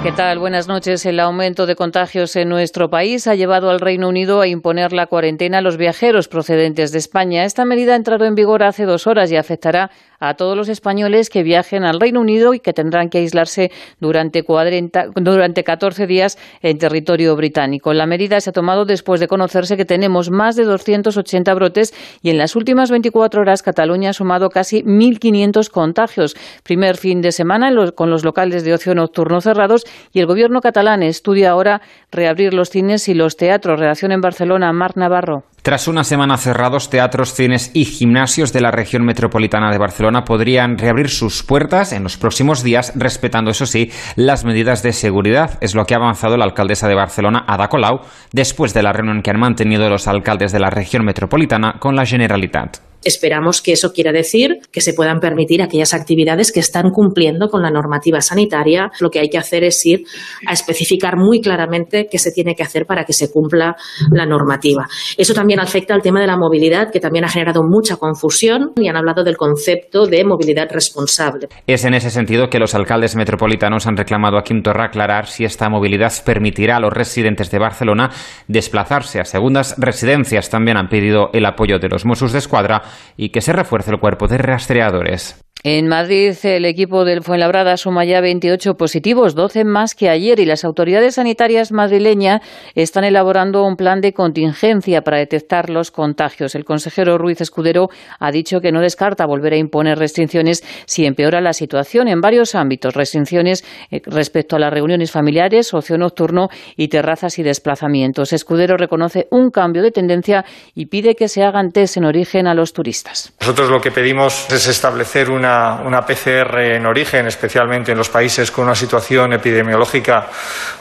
[0.04, 0.40] ¿Qué tal?
[0.40, 1.06] Buenas noches.
[1.06, 5.08] El aumento de contagios en nuestro país ha llevado al Reino Unido a imponer la
[5.08, 7.44] cuarentena a los viajeros procedentes de España.
[7.44, 9.90] Esta medida ha entrado en vigor hace dos horas y afectará
[10.20, 14.44] a todos los españoles que viajen al Reino Unido y que tendrán que aislarse durante,
[14.44, 17.94] 40, durante 14 días en territorio británico.
[17.94, 22.30] La medida se ha tomado después de conocerse que tenemos más de 280 brotes y
[22.30, 26.36] en las últimas 24 horas Cataluña ha sumado casi 1.500 contagios.
[26.64, 27.66] Primer fin de semana
[27.96, 31.82] con los locales de ocio nocturno cerrados y el gobierno catalán estudia ahora
[32.12, 33.80] reabrir los cines y los teatros.
[33.80, 35.44] Redacción en Barcelona, Marc Navarro.
[35.66, 40.78] Tras una semana cerrados, teatros, cines y gimnasios de la región metropolitana de Barcelona podrían
[40.78, 45.58] reabrir sus puertas en los próximos días, respetando, eso sí, las medidas de seguridad.
[45.62, 48.02] Es lo que ha avanzado la alcaldesa de Barcelona, Ada Colau,
[48.32, 52.06] después de la reunión que han mantenido los alcaldes de la región metropolitana con la
[52.06, 52.78] Generalitat.
[53.06, 57.62] Esperamos que eso quiera decir que se puedan permitir aquellas actividades que están cumpliendo con
[57.62, 58.90] la normativa sanitaria.
[59.00, 60.02] Lo que hay que hacer es ir
[60.48, 63.76] a especificar muy claramente qué se tiene que hacer para que se cumpla
[64.12, 64.88] la normativa.
[65.18, 68.88] Eso también afecta al tema de la movilidad, que también ha generado mucha confusión y
[68.88, 71.48] han hablado del concepto de movilidad responsable.
[71.68, 75.70] Es en ese sentido que los alcaldes metropolitanos han reclamado a Quintorra aclarar si esta
[75.70, 78.10] movilidad permitirá a los residentes de Barcelona
[78.48, 80.50] desplazarse a segundas residencias.
[80.50, 82.82] También han pedido el apoyo de los Mossos de Escuadra
[83.18, 85.45] y que se refuerce el cuerpo de rastreadores.
[85.68, 90.46] En Madrid, el equipo del Fuenlabrada suma ya 28 positivos, 12 más que ayer, y
[90.46, 92.42] las autoridades sanitarias madrileñas
[92.76, 96.54] están elaborando un plan de contingencia para detectar los contagios.
[96.54, 97.88] El consejero Ruiz Escudero
[98.20, 102.54] ha dicho que no descarta volver a imponer restricciones si empeora la situación en varios
[102.54, 102.94] ámbitos.
[102.94, 108.34] Restricciones eh, respecto a las reuniones familiares, ocio nocturno y terrazas y desplazamientos.
[108.34, 112.54] Escudero reconoce un cambio de tendencia y pide que se hagan test en origen a
[112.54, 113.34] los turistas.
[113.42, 118.52] Nosotros lo que pedimos es establecer una una, PCR en origen, especialmente en los países
[118.52, 120.28] con una situación epidemiológica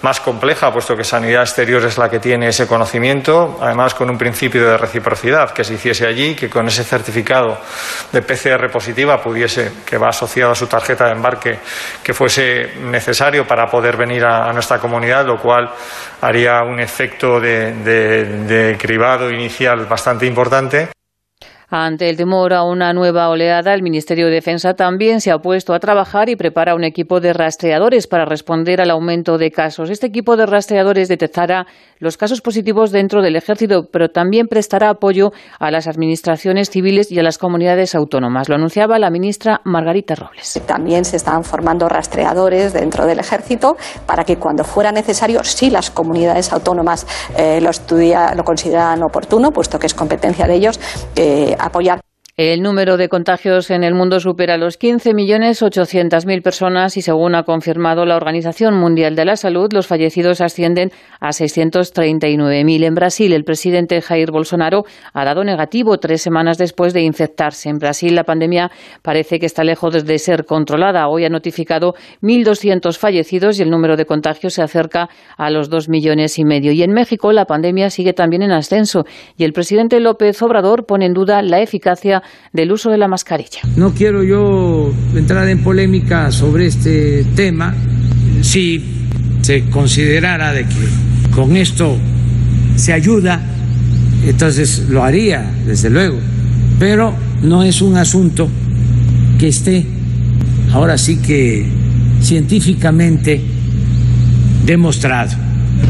[0.03, 4.19] más compleja, puesto que Sanidad Exterior es la que tiene ese conocimiento, además con un
[4.19, 7.59] principio de reciprocidad, que se hiciese allí, que con ese certificado
[8.13, 11.59] de PCR positiva pudiese, que va asociado a su tarjeta de embarque,
[12.03, 15.71] que fuese necesario para poder venir a, nuestra comunidad, lo cual
[16.21, 20.94] haría un efecto de cribado inicial bastante importante.
[21.77, 25.75] Ante el temor a una nueva oleada, el Ministerio de Defensa también se ha puesto
[25.75, 29.91] a trabajar y prepara un equipo de rastreadores para responder al aumento de casos.
[29.91, 31.67] Este equipo de rastreadores detectará
[31.99, 37.19] los casos positivos dentro del ejército, pero también prestará apoyo a las administraciones civiles y
[37.19, 38.49] a las comunidades autónomas.
[38.49, 40.63] Lo anunciaba la ministra Margarita Robles.
[40.69, 43.77] También se están formando rastreadores dentro del ejército
[44.07, 47.05] para que cuando fuera necesario, si las comunidades autónomas
[47.37, 50.79] eh, lo, estudia, lo consideran oportuno, puesto que es competencia de ellos,
[51.17, 52.01] eh, apoyar.
[52.37, 58.07] El número de contagios en el mundo supera los 15.800.000 personas y según ha confirmado
[58.07, 60.91] la Organización Mundial de la Salud, los fallecidos ascienden
[61.21, 62.87] a 639.000.
[62.87, 67.69] En Brasil, el presidente Jair Bolsonaro ha dado negativo tres semanas después de infectarse.
[67.69, 71.07] En Brasil, la pandemia parece que está lejos de ser controlada.
[71.07, 75.89] Hoy ha notificado 1.200 fallecidos y el número de contagios se acerca a los dos
[75.89, 76.73] millones y medio.
[76.73, 79.05] Y en México, la pandemia sigue también en ascenso
[79.37, 83.61] y el presidente López Obrador pone en duda la eficacia del uso de la mascarilla.
[83.77, 87.75] No quiero yo entrar en polémica sobre este tema.
[88.43, 88.83] Si
[89.43, 91.97] se considerara de que con esto
[92.77, 93.41] se ayuda,
[94.27, 96.19] entonces lo haría, desde luego.
[96.79, 98.49] Pero no es un asunto
[99.39, 99.87] que esté
[100.73, 101.67] ahora sí que
[102.21, 103.41] científicamente
[104.65, 105.37] demostrado.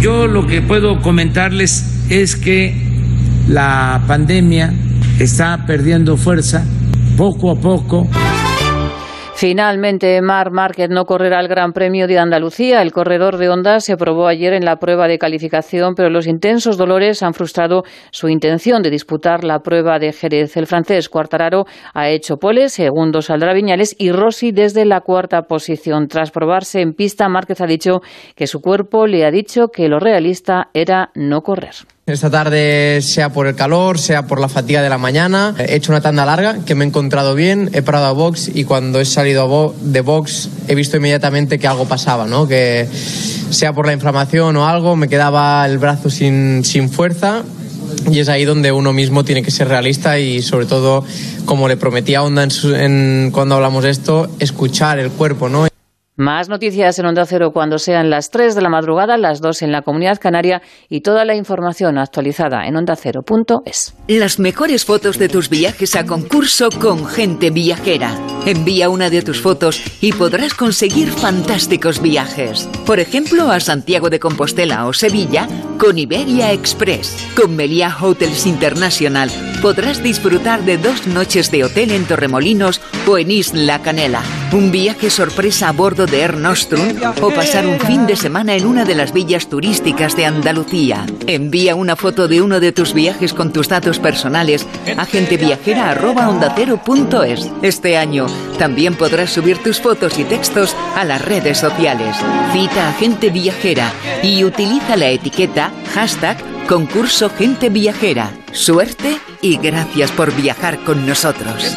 [0.01, 2.75] Yo lo que puedo comentarles es que
[3.49, 4.73] la pandemia
[5.19, 6.65] está perdiendo fuerza
[7.17, 8.07] poco a poco.
[9.37, 12.83] Finalmente, Mar Márquez no correrá el Gran Premio de Andalucía.
[12.83, 16.77] El corredor de Honda se probó ayer en la prueba de calificación, pero los intensos
[16.77, 20.57] dolores han frustrado su intención de disputar la prueba de Jerez.
[20.57, 26.07] El francés Cuartararo ha hecho pole, segundo saldrá Viñales y Rossi desde la cuarta posición.
[26.09, 28.01] Tras probarse en pista, Márquez ha dicho
[28.37, 31.75] que su cuerpo le ha dicho que lo realista era no correr.
[32.07, 35.91] Esta tarde, sea por el calor, sea por la fatiga de la mañana, he hecho
[35.91, 39.07] una tanda larga que me he encontrado bien, he parado a box y cuando he
[39.07, 42.47] salido de box he visto inmediatamente que algo pasaba, ¿no?
[42.47, 42.87] Que
[43.49, 47.43] sea por la inflamación o algo, me quedaba el brazo sin, sin fuerza
[48.11, 51.07] y es ahí donde uno mismo tiene que ser realista y sobre todo,
[51.47, 55.67] como le prometía Onda en, cuando hablamos de esto, escuchar el cuerpo, ¿no?
[56.17, 59.73] Más noticias en Onda Cero cuando sean las 3 de la madrugada, las 2 en
[59.73, 63.95] la Comunidad Canaria y toda la información actualizada en ondacero.es.
[64.07, 68.17] Las mejores fotos de tus viajes a concurso con gente viajera.
[68.47, 72.69] Envía una de tus fotos y podrás conseguir fantásticos viajes.
[72.87, 75.49] Por ejemplo, a Santiago de Compostela o Sevilla
[75.81, 77.27] con Iberia Express.
[77.35, 83.33] Con Meliá Hotels International podrás disfrutar de dos noches de hotel en Torremolinos o en
[83.33, 84.23] Isla Canela.
[84.53, 86.39] Un viaje sorpresa a bordo de Air
[87.21, 91.07] o pasar un fin de semana en una de las villas turísticas de Andalucía.
[91.27, 94.65] Envía una foto de uno de tus viajes con tus datos personales
[94.97, 97.51] a genteviajera.ondacero.es.
[97.63, 98.27] Este año
[98.59, 102.17] también podrás subir tus fotos y textos a las redes sociales.
[102.53, 106.37] Cita a Gente Viajera y utiliza la etiqueta hashtag
[106.67, 108.33] concurso Gente Viajera.
[108.53, 111.77] Suerte y gracias por viajar con nosotros.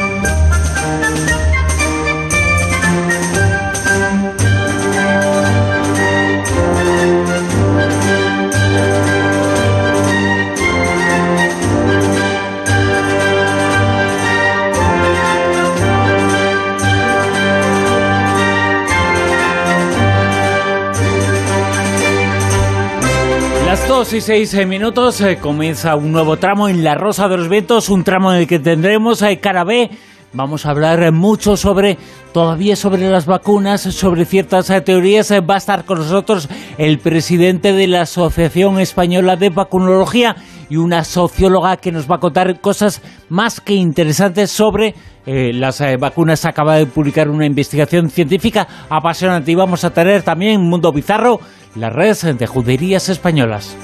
[23.91, 27.49] Dos y seis eh, minutos eh, comienza un nuevo tramo en La Rosa de los
[27.49, 29.91] Vientos, un tramo en el que tendremos a eh, Carabé
[30.33, 31.97] Vamos a hablar mucho sobre,
[32.31, 35.29] todavía sobre las vacunas, sobre ciertas eh, teorías.
[35.29, 36.47] Eh, va a estar con nosotros
[36.77, 40.37] el presidente de la Asociación Española de Vacunología
[40.69, 44.95] y una socióloga que nos va a contar cosas más que interesantes sobre
[45.25, 46.45] eh, las vacunas.
[46.45, 51.41] Acaba de publicar una investigación científica apasionante y vamos a tener también Mundo Bizarro,
[51.75, 53.75] la red de juderías españolas.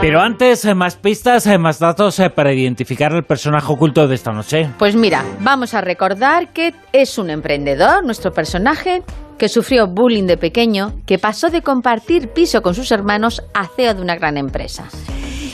[0.00, 4.14] Pero antes, eh, más pistas, eh, más datos eh, para identificar el personaje oculto de
[4.14, 4.68] esta noche.
[4.78, 9.02] Pues mira, vamos a recordar que es un emprendedor, nuestro personaje,
[9.38, 13.94] que sufrió bullying de pequeño, que pasó de compartir piso con sus hermanos a CEO
[13.94, 14.88] de una gran empresa.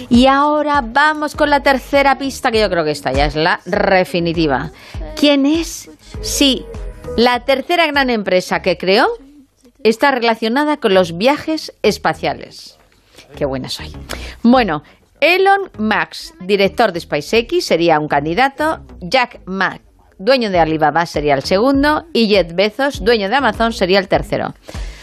[0.09, 3.61] Y ahora vamos con la tercera pista, que yo creo que esta ya es la
[3.65, 4.73] definitiva.
[5.15, 5.89] ¿Quién es?
[6.21, 6.65] Sí,
[7.17, 9.09] la tercera gran empresa que creó
[9.83, 12.79] está relacionada con los viajes espaciales.
[13.37, 13.93] Qué buena soy.
[14.43, 14.83] Bueno,
[15.21, 18.81] Elon Musk, director de SpaceX, sería un candidato.
[19.01, 19.81] Jack Ma,
[20.19, 22.07] dueño de Alibaba, sería el segundo.
[22.13, 24.55] Y Jeff Bezos, dueño de Amazon, sería el tercero.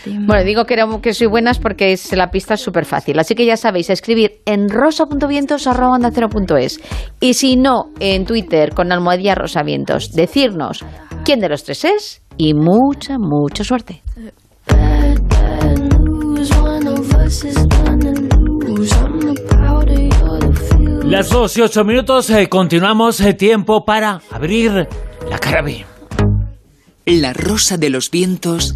[0.06, 3.20] Bueno, digo que, que soy buenas porque es, la pista es súper fácil.
[3.20, 6.80] Así que ya sabéis, escribir en rosa.vientos.es
[7.20, 10.84] y si no, en Twitter con almohadilla rosavientos, decirnos
[11.24, 14.02] quién de los tres es y mucha, mucha suerte.
[21.04, 24.88] Las dos y ocho minutos, eh, continuamos eh, tiempo para abrir
[25.30, 25.86] la cara B.
[27.06, 28.76] La rosa de los vientos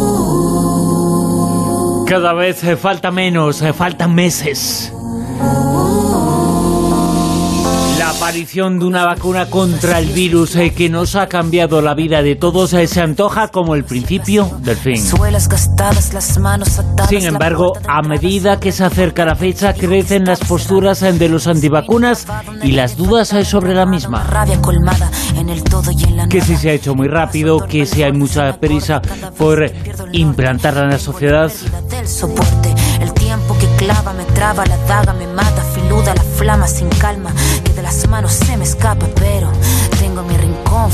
[2.11, 4.91] Cada vez eh, falta menos, eh, faltan meses.
[8.11, 12.21] La aparición de una vacuna contra el virus eh, que nos ha cambiado la vida
[12.21, 15.01] de todos se antoja como el principio del fin.
[17.07, 22.27] Sin embargo, a medida que se acerca la fecha, crecen las posturas de los antivacunas
[22.61, 24.25] y las dudas sobre la misma.
[26.29, 29.01] Que si se ha hecho muy rápido, que si hay mucha prisa
[29.37, 29.71] por
[30.11, 31.49] implantarla en la sociedad.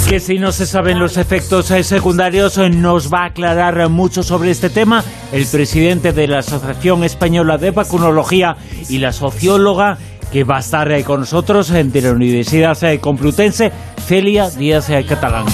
[0.07, 4.23] Que si no se saben los efectos eh, secundarios, eh, nos va a aclarar mucho
[4.23, 5.03] sobre este tema
[5.33, 8.55] el presidente de la Asociación Española de Vacunología
[8.87, 9.97] y la socióloga
[10.31, 13.73] que va a estar eh, con nosotros de la Universidad Complutense,
[14.05, 15.45] Celia Díaz Catalán.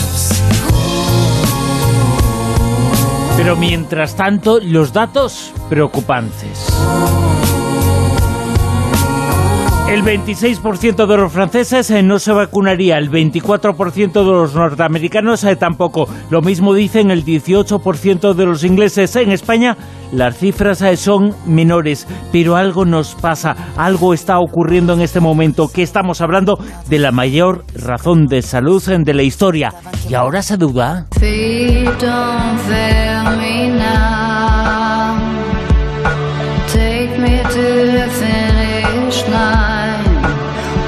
[3.35, 6.71] Pero mientras tanto, los datos preocupantes.
[9.89, 15.55] El 26% de los franceses eh, no se vacunaría, el 24% de los norteamericanos eh,
[15.55, 16.07] tampoco.
[16.29, 19.15] Lo mismo dicen el 18% de los ingleses.
[19.15, 19.75] En España
[20.11, 25.67] las cifras eh, son menores, pero algo nos pasa, algo está ocurriendo en este momento,
[25.67, 29.73] que estamos hablando de la mayor razón de salud de la historia.
[30.07, 31.07] ¿Y ahora se duda?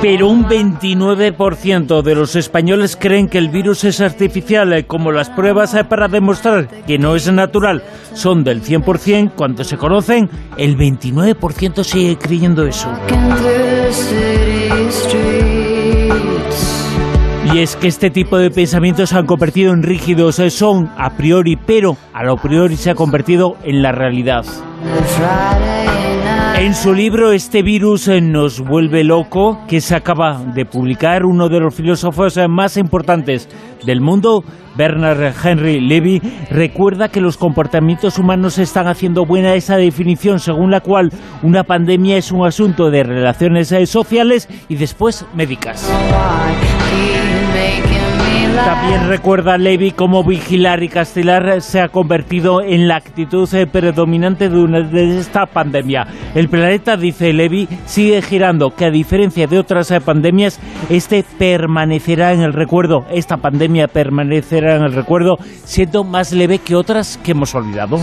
[0.07, 5.32] Pero un 29% de los españoles creen que el virus es artificial, eh, como las
[5.32, 7.82] pruebas eh, para demostrar que no es natural
[8.14, 12.88] son del 100%, cuando se conocen, el 29% sigue creyendo eso.
[17.52, 21.18] Y es que este tipo de pensamientos se han convertido en rígidos, eh, son a
[21.18, 24.45] priori, pero a lo priori se ha convertido en la realidad.
[26.57, 31.49] En su libro Este virus eh, nos vuelve loco, que se acaba de publicar uno
[31.49, 33.49] de los filósofos eh, más importantes
[33.86, 34.44] del mundo,
[34.77, 40.80] Bernard Henry Levy, recuerda que los comportamientos humanos están haciendo buena esa definición según la
[40.80, 41.11] cual
[41.44, 45.86] una pandemia es un asunto de relaciones eh, sociales y después médicas.
[48.64, 54.49] También recuerda Levy cómo vigilar y castigar se ha convertido en la actitud eh, predominante
[54.49, 56.07] de, esta pandemia.
[56.34, 60.60] El planeta, dice Levy, sigue girando, que a diferencia de otras eh, pandemias,
[60.90, 63.06] este permanecerá en el recuerdo.
[63.11, 67.99] Esta pandemia permanecerá en el recuerdo, siendo más leve que otras que hemos olvidado.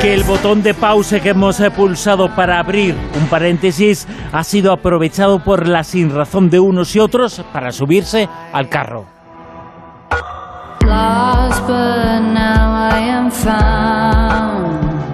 [0.00, 5.42] Que el botón de pause que hemos pulsado para abrir un paréntesis ha sido aprovechado
[5.42, 9.06] por la sinrazón de unos y otros para subirse al carro.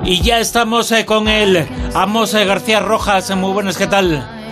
[0.05, 3.35] Y ya estamos eh, con él, Amos eh, García Rojas.
[3.35, 4.44] Muy buenas, ¿qué tal?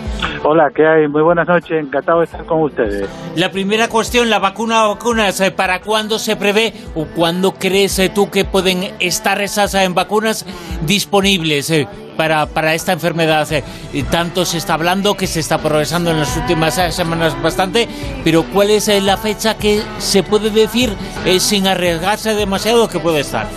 [0.43, 1.07] Hola, ¿qué hay?
[1.07, 3.09] Muy buenas noches, encantado de estar con ustedes.
[3.35, 7.99] La primera cuestión, la vacuna o vacunas, eh, ¿para cuándo se prevé o cuándo crees
[8.13, 10.45] tú que pueden estar esas vacunas
[10.85, 11.71] disponibles?
[12.15, 13.47] para, para esta enfermedad.
[13.51, 13.63] Eh,
[14.09, 17.87] tanto se está hablando que se está progresando en las últimas eh, semanas bastante,
[18.23, 20.93] pero ¿cuál es eh, la fecha que se puede decir
[21.39, 23.47] sin arriesgarse demasiado que puede estar?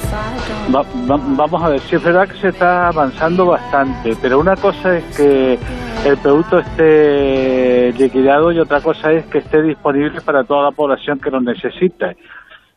[0.68, 5.16] vamos a ver, si es verdad que se está avanzando bastante, pero una cosa es
[5.16, 5.58] que
[6.08, 11.18] el producto esté liquidado y otra cosa es que esté disponible para toda la población
[11.18, 12.14] que lo necesita.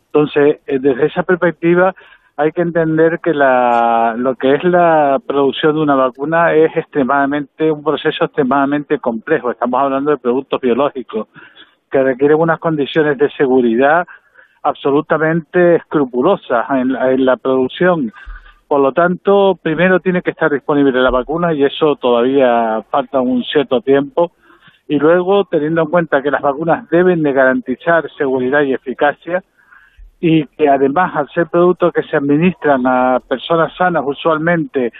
[0.08, 1.94] Entonces, desde esa perspectiva,
[2.38, 7.72] hay que entender que la, lo que es la producción de una vacuna es extremadamente
[7.72, 9.52] un proceso extremadamente complejo.
[9.52, 11.28] Estamos hablando de productos biológicos
[11.92, 14.08] que requieren unas condiciones de seguridad
[14.64, 18.12] absolutamente escrupulosas en en la producción.
[18.70, 23.44] Por lo tanto, primero tiene que estar disponible la vacuna y eso todavía falta un
[23.44, 24.32] cierto tiempo.
[24.88, 29.44] Y luego, teniendo en cuenta que las vacunas deben de garantizar seguridad y eficacia,
[30.20, 34.92] y que además al ser productos que se administran a personas sanas usualmente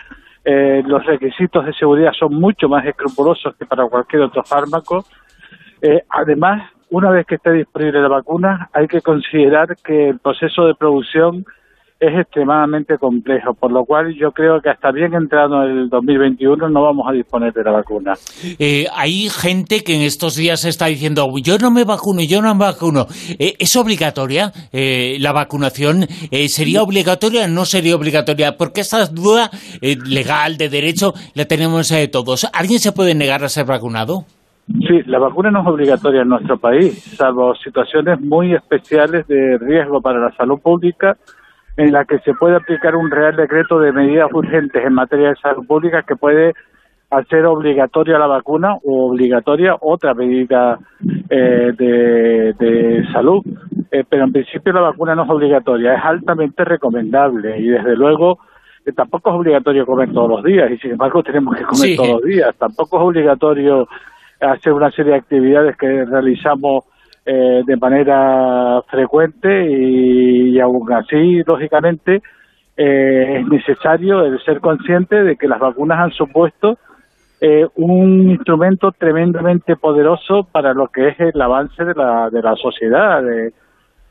[0.46, 5.06] eh, los requisitos de seguridad son mucho más escrupulosos que para cualquier otro fármaco.
[5.82, 10.66] Eh, además, una vez que esté disponible la vacuna, hay que considerar que el proceso
[10.66, 11.46] de producción
[12.00, 16.70] es extremadamente complejo, por lo cual yo creo que hasta bien entrado en el 2021
[16.70, 18.14] no vamos a disponer de la vacuna.
[18.58, 22.56] Eh, hay gente que en estos días está diciendo, yo no me vacuno, yo no
[22.56, 23.06] me vacuno.
[23.38, 26.06] Eh, ¿Es obligatoria eh, la vacunación?
[26.48, 28.56] ¿Sería obligatoria o no sería obligatoria?
[28.58, 29.50] Porque esta duda
[29.82, 32.48] legal, de derecho, la tenemos todos.
[32.54, 34.24] ¿Alguien se puede negar a ser vacunado?
[34.68, 40.00] Sí, la vacuna no es obligatoria en nuestro país, salvo situaciones muy especiales de riesgo
[40.00, 41.18] para la salud pública
[41.80, 45.36] en la que se puede aplicar un real decreto de medidas urgentes en materia de
[45.38, 46.54] salud pública que puede
[47.10, 50.78] hacer obligatoria la vacuna o obligatoria otra medida
[51.30, 53.42] eh, de, salud.
[53.92, 58.40] Eh, pero en principio la vacuna no es obligatoria, es altamente recomendable y desde luego
[58.86, 62.10] eh, tampoco es obligatorio comer todos los días y sin embargo tenemos que comer todos
[62.10, 62.54] los días.
[62.58, 63.88] Tampoco es obligatorio
[64.42, 66.84] hacer una serie de actividades que realizamos
[67.26, 72.22] eh, de manera frecuente y, aún así, lógicamente,
[72.78, 76.78] eh, es necesario el ser consciente de que las vacunas han supuesto
[77.42, 82.56] eh, un instrumento tremendamente poderoso para lo que es el avance de la, de la
[82.56, 83.22] sociedad.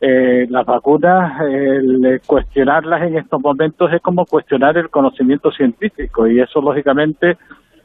[0.00, 6.60] las vacunas, el cuestionarlas en estos momentos es como cuestionar el conocimiento científico y eso,
[6.60, 7.36] lógicamente,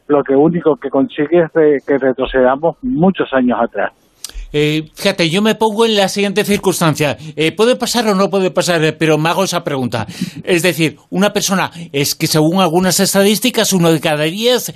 [0.07, 4.02] lo que único que consigue es que retrocedamos muchos años atrás.
[4.55, 7.17] Eh, fíjate, yo me pongo en la siguiente circunstancia.
[7.35, 8.83] Eh, ¿Puede pasar o no puede pasar?
[8.85, 10.05] Eh, pero me hago esa pregunta.
[10.43, 14.71] Es decir, una persona, es que según algunas estadísticas, uno de cada diez,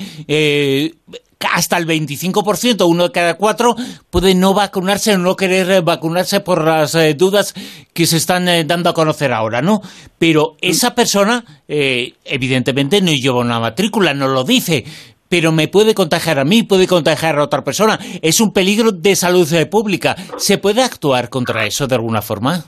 [1.53, 3.75] hasta el 25%, uno de cada cuatro,
[4.09, 7.53] puede no vacunarse o no querer vacunarse por las dudas
[7.93, 9.81] que se están dando a conocer ahora, ¿no?
[10.17, 14.83] Pero esa persona, evidentemente, no lleva una matrícula, no lo dice,
[15.29, 17.97] pero me puede contagiar a mí, puede contagiar a otra persona.
[18.21, 20.15] Es un peligro de salud pública.
[20.37, 22.63] ¿Se puede actuar contra eso de alguna forma?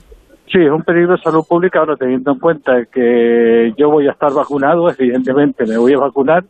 [0.51, 4.11] Sí, es un peligro de salud pública, ahora teniendo en cuenta que yo voy a
[4.11, 6.43] estar vacunado, evidentemente me voy a vacunar.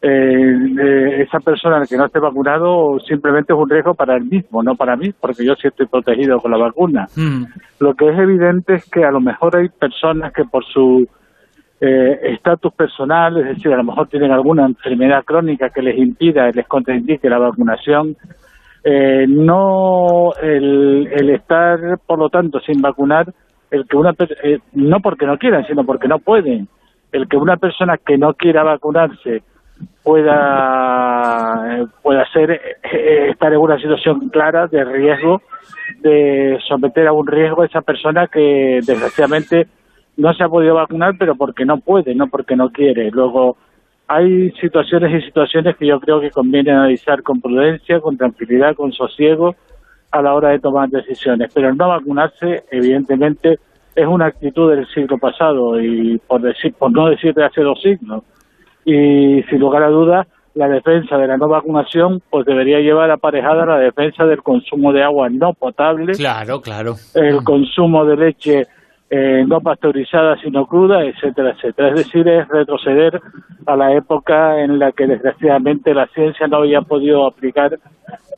[0.00, 4.62] Eh, eh, esa persona que no esté vacunado simplemente es un riesgo para él mismo,
[4.62, 7.06] no para mí, porque yo sí estoy protegido con la vacuna.
[7.16, 7.44] Mm.
[7.80, 11.08] Lo que es evidente es que a lo mejor hay personas que por su
[11.80, 16.50] eh, estatus personal, es decir, a lo mejor tienen alguna enfermedad crónica que les impida,
[16.50, 18.16] les contraindique la vacunación,
[18.82, 23.32] eh, no el, estar, por lo tanto, sin vacunar,
[23.70, 26.66] el que una eh, no porque no quieran, sino porque no pueden,
[27.12, 29.42] el que una persona que no quiera vacunarse
[30.02, 32.60] pueda pueda ser
[33.30, 35.40] estar en una situación clara de riesgo
[36.00, 39.68] de someter a un riesgo a esa persona que desgraciadamente
[40.18, 43.10] no se ha podido vacunar, pero porque no puede, no porque no quiere.
[43.10, 43.56] Luego,
[44.08, 48.92] hay situaciones y situaciones que yo creo que conviene analizar con prudencia, con tranquilidad, con
[48.92, 49.54] sosiego
[50.10, 51.52] a la hora de tomar decisiones.
[51.54, 53.60] Pero el no vacunarse, evidentemente,
[53.94, 57.80] es una actitud del siglo pasado y por decir, por no decir de hace dos
[57.80, 58.24] siglos.
[58.84, 63.64] Y sin lugar a dudas, la defensa de la no vacunación pues debería llevar aparejada
[63.66, 66.14] la defensa del consumo de agua no potable.
[66.14, 66.96] Claro, claro.
[67.14, 68.66] El consumo de leche
[69.10, 71.88] eh, no pasteurizada sino cruda, etcétera, etcétera.
[71.90, 73.20] Es decir, es retroceder
[73.66, 77.78] a la época en la que desgraciadamente la ciencia no había podido aplicar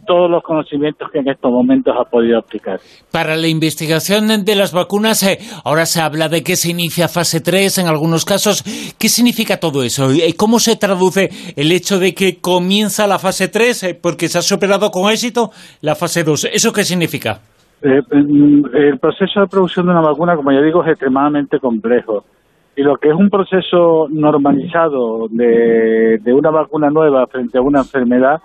[0.06, 2.80] todos los conocimientos que en estos momentos ha podido aplicar.
[3.12, 7.40] Para la investigación de las vacunas, eh, ahora se habla de que se inicia fase
[7.40, 8.64] 3 en algunos casos.
[8.98, 10.12] ¿Qué significa todo eso?
[10.12, 14.38] ¿Y ¿Cómo se traduce el hecho de que comienza la fase 3 eh, porque se
[14.38, 16.48] ha superado con éxito la fase 2?
[16.52, 17.40] ¿Eso qué significa?
[17.82, 22.24] Eh, mm, el proceso de producción de una vacuna, como ya digo, es extremadamente complejo.
[22.76, 28.40] Y lo que es un proceso normalizado de, una vacuna nueva frente a una enfermedad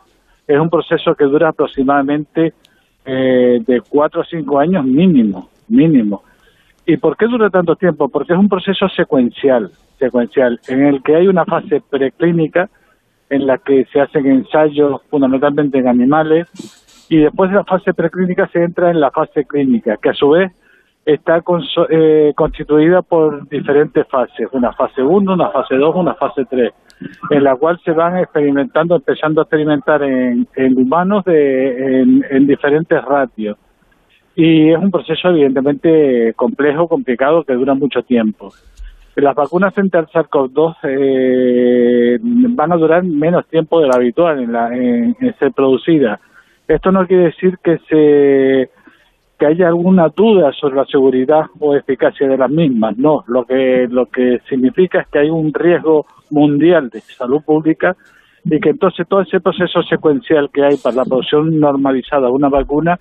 [0.48, 2.53] es un proceso que dura aproximadamente
[3.06, 6.24] eh, de cuatro a cinco años mínimo, mínimo.
[6.86, 8.10] ¿Y por qué dura tanto tiempo?
[8.10, 12.70] Porque es un proceso secuencial, secuencial, en el que hay una fase preclínica
[13.30, 16.48] en la que se hacen ensayos fundamentalmente en animales
[17.10, 20.30] y después de la fase preclínica se entra en la fase clínica, que a su
[20.30, 20.52] vez
[21.06, 26.45] está conso- eh, constituida por diferentes fases, una fase 1, una fase 2, una fase
[26.49, 26.73] 3,
[27.30, 33.03] en la cual se van experimentando, empezando a experimentar en, humanos de, en, en diferentes
[33.06, 33.57] ratios.
[34.36, 38.49] Y es un proceso evidentemente complejo, complicado, que dura mucho tiempo.
[39.15, 44.52] Las vacunas frente al SARS-CoV-2 eh, van a durar menos tiempo de lo habitual en,
[44.52, 46.19] la, en, en ser producidas.
[46.68, 48.70] Esto no quiere decir que se
[49.38, 53.24] que haya alguna duda sobre la seguridad o eficacia de las mismas, no.
[53.28, 57.96] Lo que lo que significa es que hay un riesgo mundial de salud pública
[58.46, 62.50] y que entonces todo ese proceso secuencial que hay para la producción normalizada de una
[62.50, 63.00] vacuna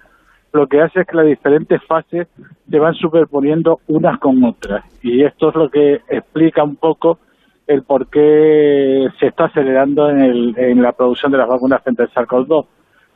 [0.53, 2.29] lo que hace es que las diferentes fases
[2.71, 7.19] se van superponiendo unas con otras y esto es lo que explica un poco
[7.67, 12.05] el por qué se está acelerando en, el, en la producción de las vacunas frente
[12.05, 12.67] al SARS-CoV-2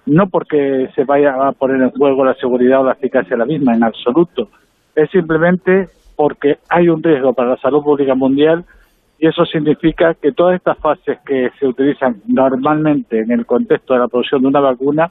[0.09, 3.45] no porque se vaya a poner en juego la seguridad o la eficacia de la
[3.45, 4.49] misma, en absoluto.
[4.95, 8.65] Es simplemente porque hay un riesgo para la salud pública mundial
[9.19, 14.01] y eso significa que todas estas fases que se utilizan normalmente en el contexto de
[14.01, 15.11] la producción de una vacuna,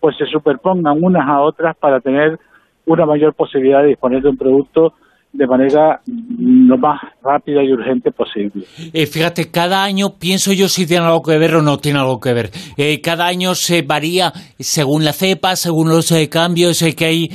[0.00, 2.38] pues se superpongan unas a otras para tener
[2.86, 4.94] una mayor posibilidad de disponer de un producto
[5.36, 8.64] de manera lo más rápida y urgente posible.
[8.92, 12.20] Eh, fíjate, cada año pienso yo si tiene algo que ver o no tiene algo
[12.20, 12.50] que ver.
[12.76, 17.30] Eh, cada año se varía según la cepa, según los eh, cambios eh, que hay.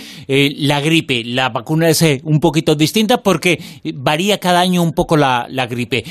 [0.58, 3.60] la gripe, la vacuna es un poquito distinta porque
[3.94, 6.04] varía cada año un poco la, la gripe.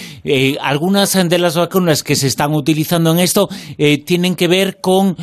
[0.61, 3.49] Algunas de las vacunas que se están utilizando en esto
[4.05, 5.17] tienen que ver con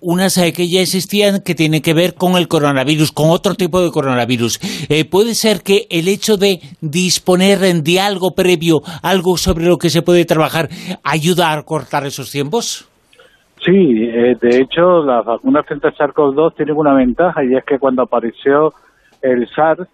[0.00, 3.90] unas que ya existían que tienen que ver con el coronavirus, con otro tipo de
[3.90, 4.60] coronavirus.
[5.10, 10.02] Puede ser que el hecho de disponer de algo previo, algo sobre lo que se
[10.02, 10.68] puede trabajar,
[11.04, 12.88] ayuda a cortar esos tiempos?
[13.64, 17.78] Sí, eh, de hecho, las vacunas frente al SARS-CoV-2 tienen una ventaja y es que
[17.78, 18.72] cuando apareció
[19.20, 19.88] el SARS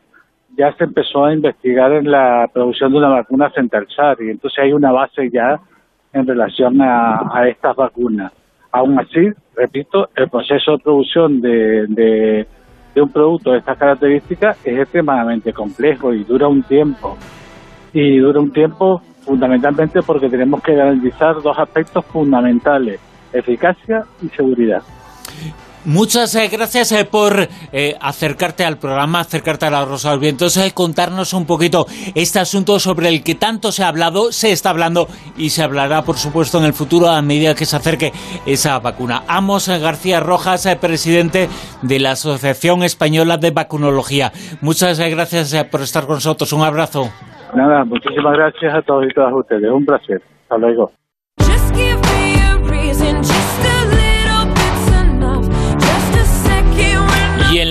[0.56, 4.30] ya se empezó a investigar en la producción de una vacuna frente al SARS y
[4.30, 5.58] entonces hay una base ya
[6.12, 8.32] en relación a, estas vacunas.
[8.70, 12.46] Aún así, repito, el proceso de producción de,
[12.94, 17.16] de un producto de estas características es extremadamente complejo y dura un tiempo.
[17.92, 23.00] Y dura un tiempo fundamentalmente porque tenemos que garantizar dos aspectos fundamentales,
[23.32, 24.82] eficacia y seguridad.
[25.84, 30.22] Muchas eh, gracias eh, por eh, acercarte al programa, acercarte a la Rosa de los
[30.22, 34.52] Vientos, eh, contarnos un poquito este asunto sobre el que tanto se ha hablado, se
[34.52, 38.12] está hablando y se hablará, por supuesto, en el futuro a medida que se acerque
[38.46, 39.22] esa vacuna.
[39.28, 41.48] Amos García Rojas, eh, presidente
[41.82, 44.32] de la Asociación Española de Vacunología.
[44.60, 46.52] Muchas eh, gracias eh, por estar con nosotros.
[46.52, 47.10] Un abrazo.
[47.54, 49.70] Nada, muchísimas gracias a todos y todas ustedes.
[49.70, 50.20] Un placer.
[50.42, 50.92] Hasta luego.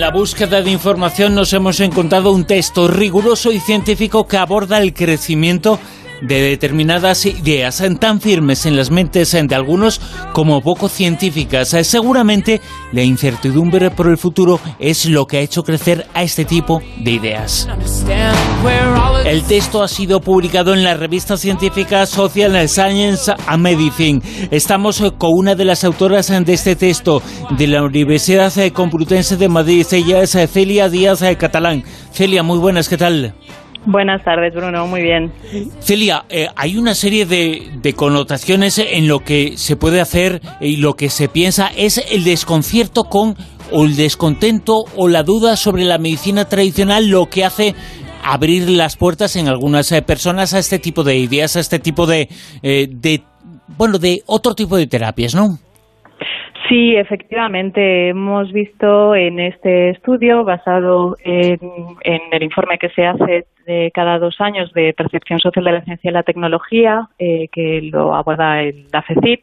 [0.04, 4.92] La búsqueda de información nos hemos encontrado un texto riguroso y científico que aborda el
[4.92, 5.80] crecimiento
[6.20, 10.00] de determinadas ideas tan firmes en las mentes de algunos
[10.32, 11.74] como poco científicas.
[11.74, 12.60] Eh, Seguramente
[12.92, 17.12] la incertidumbre por el futuro es lo que ha hecho crecer a este tipo de
[17.12, 17.68] ideas.
[19.24, 24.22] El texto ha sido publicado en la revista científica Social Science and Medicine.
[24.50, 27.22] Estamos eh, con una de las autoras de este texto
[27.56, 29.86] de la Universidad eh, Complutense de Madrid.
[29.92, 31.84] Ella es Celia Díaz Catalán.
[32.12, 33.34] Celia, muy buenas, ¿qué tal?
[33.86, 34.86] Buenas tardes, Bruno.
[34.86, 35.32] Muy bien.
[35.80, 40.94] Celia, eh, hay una serie de, connotaciones en lo que se puede hacer y lo
[40.94, 43.36] que se piensa es el desconcierto con
[43.70, 47.74] o el descontento o la duda sobre la medicina tradicional, lo que hace
[48.22, 52.06] abrir las puertas en algunas eh, personas a este tipo de ideas, a este tipo
[52.06, 52.28] de,
[52.62, 53.22] eh, de
[53.76, 55.58] bueno, de otro tipo de terapias, ¿no?
[56.68, 61.58] Sí, efectivamente, hemos visto en este estudio, basado en,
[62.30, 66.10] el informe que se hace de cada dos años de percepción social de la ciencia
[66.10, 69.42] y la tecnología, eh, que lo aborda el, la FECIP,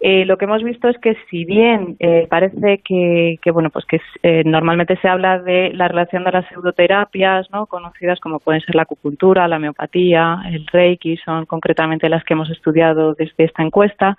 [0.00, 4.00] eh, lo que hemos visto es que si bien eh, parece que, bueno, pues que
[4.44, 7.66] normalmente se habla de la relación de las pseudoterapias, ¿no?
[7.66, 12.50] conocidas como pueden ser la acupuntura, la homeopatía, el reiki, son concretamente las que hemos
[12.50, 14.16] estudiado desde esta encuesta,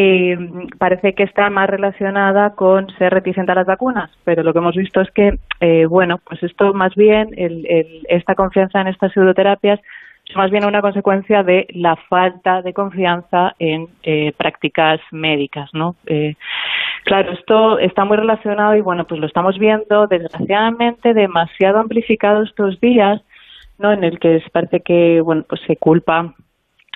[0.00, 0.38] eh,
[0.78, 4.76] parece que está más relacionada con ser reticente a las vacunas, pero lo que hemos
[4.76, 7.66] visto es que, eh, bueno, pues esto más bien, el,
[8.08, 9.80] esta confianza en estas pseudoterapias
[10.24, 15.96] es más bien una consecuencia de la falta de confianza en eh, prácticas médicas, ¿no?
[16.06, 16.36] Eh,
[17.02, 22.78] claro, esto está muy relacionado y, bueno, pues lo estamos viendo, desgraciadamente, demasiado amplificado estos
[22.78, 23.20] días,
[23.78, 23.90] ¿no?
[23.90, 26.34] En el que parece que, bueno, pues se culpa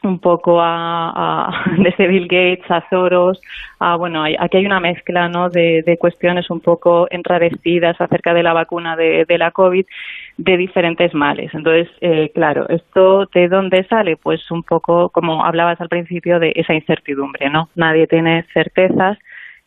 [0.03, 3.41] un poco a, a, desde Bill Gates a Soros
[3.79, 8.43] a bueno aquí hay una mezcla no de, de cuestiones un poco enrarecidas acerca de
[8.43, 9.87] la vacuna de, de la covid
[10.37, 11.53] de diferentes males.
[11.55, 16.53] Entonces eh, claro esto de dónde sale pues un poco como hablabas al principio de
[16.57, 19.19] esa incertidumbre no nadie tiene certezas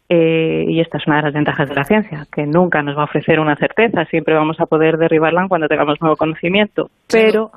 [0.07, 3.01] eh, y esta es una de las ventajas de la ciencia, que nunca nos va
[3.01, 6.89] a ofrecer una certeza, siempre vamos a poder derribarla cuando tengamos nuevo conocimiento.
[7.07, 7.49] Pero,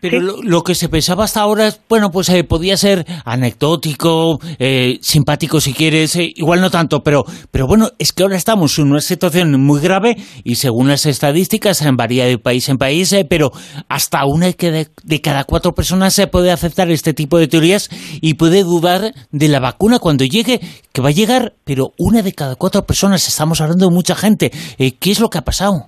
[0.00, 5.60] pero lo, que se pensaba hasta ahora, bueno, pues eh, podía ser anecdótico, eh, simpático
[5.60, 9.60] si quieres, igual no tanto, pero, pero bueno, es que ahora estamos en una situación
[9.60, 13.50] muy grave y según las estadísticas varía de país en país, pero
[13.88, 17.88] hasta una de, de cada cuatro personas se puede aceptar este tipo de teorías
[18.20, 20.60] y puede dudar de la vacuna cuando llegue,
[20.92, 24.50] que va a llegar, pero una de cada cuatro personas, estamos hablando de mucha gente.
[24.78, 25.86] Eh, ¿Qué es lo que ha pasado?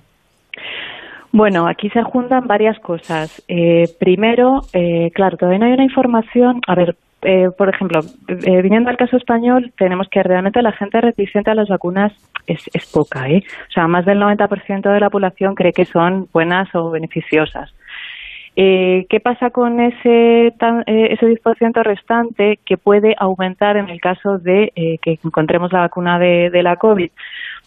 [1.31, 3.41] Bueno, aquí se juntan varias cosas.
[3.47, 6.59] Eh, primero, eh, claro, todavía no hay una información.
[6.67, 6.95] A ver,
[7.55, 8.01] por ejemplo,
[8.63, 12.11] viniendo al caso español, tenemos que realmente la gente reticente a las vacunas
[12.47, 13.43] es, es poca, ¿eh?
[13.69, 17.71] O sea, más del 90% de la población cree que son buenas o beneficiosas.
[18.55, 20.53] Eh, ¿Qué pasa con ese, eh,
[20.85, 26.19] ese 10% restante que puede aumentar en el caso de eh, que encontremos la vacuna
[26.19, 27.09] de, de, la COVID?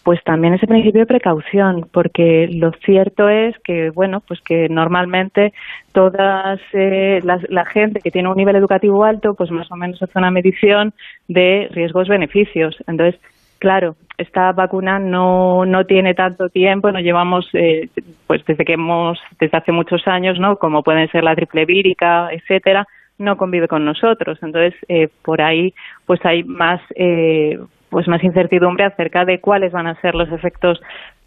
[0.03, 5.53] Pues también ese principio de precaución, porque lo cierto es que, bueno, pues que normalmente
[5.91, 10.01] todas eh, la, la, gente que tiene un nivel educativo alto, pues más o menos
[10.03, 10.93] hace una medición
[11.27, 12.77] de riesgos-beneficios.
[12.85, 13.19] Entonces,
[13.59, 17.89] claro, esta vacuna no, no tiene tanto tiempo, no llevamos, eh,
[18.27, 20.57] pues desde que hemos, desde hace muchos años, ¿no?
[20.57, 24.39] Como pueden ser la triple vírica, etcétera, no convive con nosotros.
[24.41, 25.73] Entonces, eh, por ahí,
[26.05, 27.59] pues hay más, eh,
[27.89, 30.81] pues más incertidumbre acerca de cuáles van a ser los efectos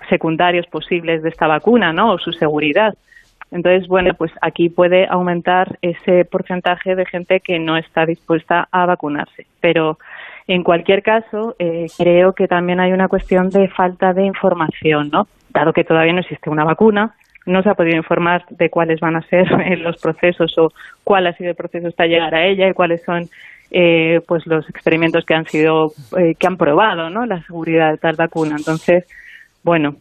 [0.09, 2.13] secundarios posibles de esta vacuna, ¿no?
[2.13, 2.95] O su seguridad.
[3.51, 8.85] Entonces, bueno, pues aquí puede aumentar ese porcentaje de gente que no está dispuesta a
[8.85, 9.47] vacunarse.
[9.61, 9.99] Pero
[10.49, 15.29] en cualquier caso, eh, creo que también hay una cuestión de falta de información, ¿no?
[15.51, 19.17] Dado que todavía no existe una vacuna, no se ha podido informar de cuáles van
[19.17, 19.47] a ser
[19.79, 20.73] los procesos o
[21.05, 23.29] cuál ha sido el proceso hasta llegar a ella y cuáles son
[23.71, 28.17] eh, pues los experimentos que han sido eh, que han probado la seguridad de tal
[28.17, 28.57] vacuna.
[28.57, 29.07] Entonces
[29.63, 29.97] bueno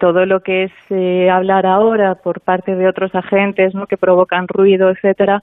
[0.00, 5.42] todo lo que es hablar ahora por parte de otros agentes que provocan ruido etcétera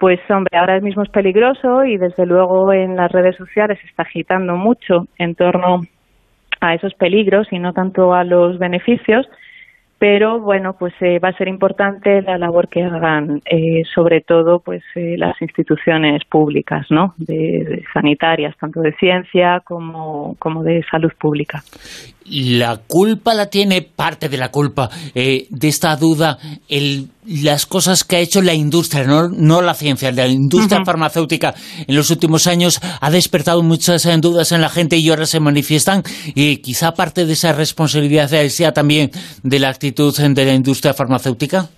[0.00, 4.02] pues hombre, ahora mismo es peligroso y desde luego en las redes sociales se está
[4.02, 5.82] agitando mucho en torno
[6.60, 9.26] a esos peligros y no tanto a los beneficios
[10.00, 14.60] pero bueno pues eh, va a ser importante la labor que hagan eh, sobre todo
[14.60, 21.12] pues eh, las instituciones públicas no de, sanitarias tanto de ciencia como como de salud
[21.20, 21.62] pública.
[22.24, 26.38] La culpa la tiene parte de la culpa de esta duda
[26.68, 27.08] el,
[27.42, 31.54] las cosas que ha hecho la industria no, no la ciencia la industria farmacéutica
[31.86, 36.02] en los últimos años ha despertado muchas dudas en la gente y ahora se manifiestan
[36.34, 39.10] y quizá parte de esa responsabilidad sea también
[39.42, 41.68] de la actitud de la industria farmacéutica?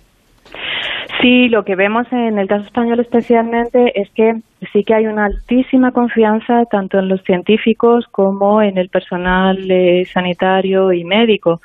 [1.21, 4.41] Sí, lo que vemos en el caso español especialmente es que
[4.73, 10.03] sí que hay una altísima confianza tanto en los científicos como en el personal eh,
[10.05, 11.61] sanitario y médico.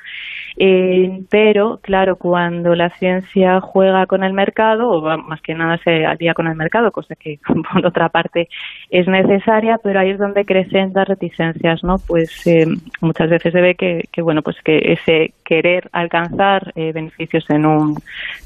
[0.61, 6.05] Eh, pero, claro, cuando la ciencia juega con el mercado, o más que nada se
[6.05, 7.39] alía con el mercado, cosa que
[7.73, 8.49] por otra parte
[8.91, 11.99] es necesaria, pero ahí es donde crecen las reticencias, ¿no?
[12.05, 12.67] Pues eh,
[13.01, 17.65] muchas veces se ve que, que, bueno, pues que ese querer alcanzar eh, beneficios en
[17.65, 17.97] un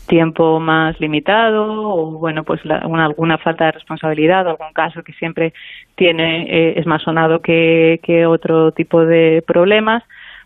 [0.06, 5.14] tiempo más limitado, o bueno, pues una, alguna falta de responsabilidad, o algún caso que
[5.14, 5.54] siempre
[5.94, 10.02] tiene, es más sonado que otro tipo de problemas,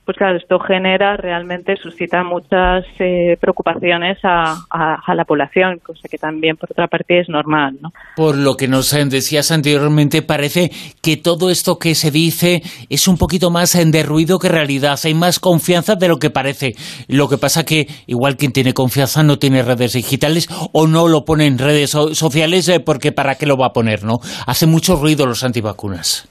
[0.06, 6.16] pues claro, esto genera realmente, suscita muchas eh, preocupaciones a, a, la población, cosa que
[6.16, 7.76] también por otra parte es normal.
[7.80, 7.90] ¿no?
[8.14, 10.70] Por lo que nos decías anteriormente, parece
[11.02, 15.14] que todo esto que se dice es un poquito más de ruido que realidad, hay
[15.14, 16.74] más confianza de lo que parece.
[17.08, 21.24] Lo que pasa que igual quien tiene confianza no tiene redes digitales o no lo
[21.24, 24.18] pone en redes sociales eh, porque para qué lo va a poner, ¿no?
[24.46, 26.28] Hace mucho ruido los antivacunas.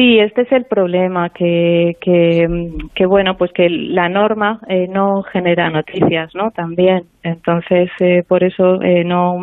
[0.00, 5.68] Sí, este es el problema, que, que, bueno, pues que la norma eh, no genera
[5.68, 6.52] noticias, ¿no?
[6.52, 7.02] También.
[7.22, 9.34] Entonces, eh, por eso eh, no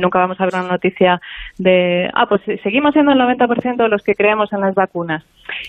[0.00, 1.20] nunca vamos a ver una noticia
[1.58, 5.24] de, ah, pues seguimos siendo el 90% de los que creemos en las vacunas.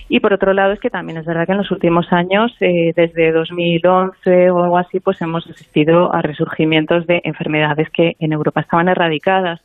[0.07, 3.31] Y por otro lado, es que también es verdad que en los últimos años, desde
[3.31, 8.87] 2011 o algo así, pues hemos asistido a resurgimientos de enfermedades que en Europa estaban
[8.87, 9.61] erradicadas,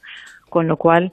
[0.48, 1.12] con lo cual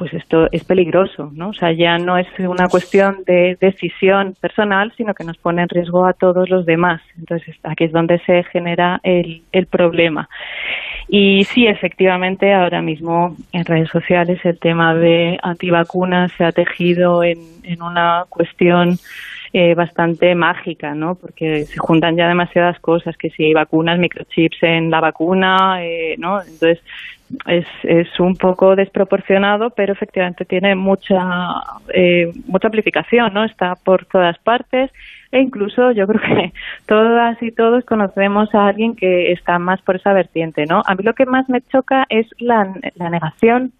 [0.00, 1.50] pues esto es peligroso, ¿no?
[1.50, 5.68] O sea, ya no es una cuestión de decisión personal, sino que nos pone en
[5.68, 7.02] riesgo a todos los demás.
[7.18, 10.30] Entonces, aquí es donde se genera el, el problema.
[11.06, 17.22] Y sí, efectivamente, ahora mismo en redes sociales el tema de antivacunas se ha tejido
[17.22, 18.96] en, en una cuestión
[19.52, 21.16] eh, bastante mágica, ¿no?
[21.16, 26.14] Porque se juntan ya demasiadas cosas, que si hay vacunas, microchips en la vacuna, eh,
[26.16, 26.40] ¿no?
[26.40, 26.80] Entonces
[27.46, 31.20] es, es un poco desproporcionado, pero efectivamente tiene mucha
[31.94, 33.44] eh, mucha amplificación, ¿no?
[33.44, 34.90] Está por todas partes
[35.32, 36.52] e incluso yo creo que
[36.86, 40.82] todas y todos conocemos a alguien que está más por esa vertiente, ¿no?
[40.86, 43.72] A mí lo que más me choca es la, la negación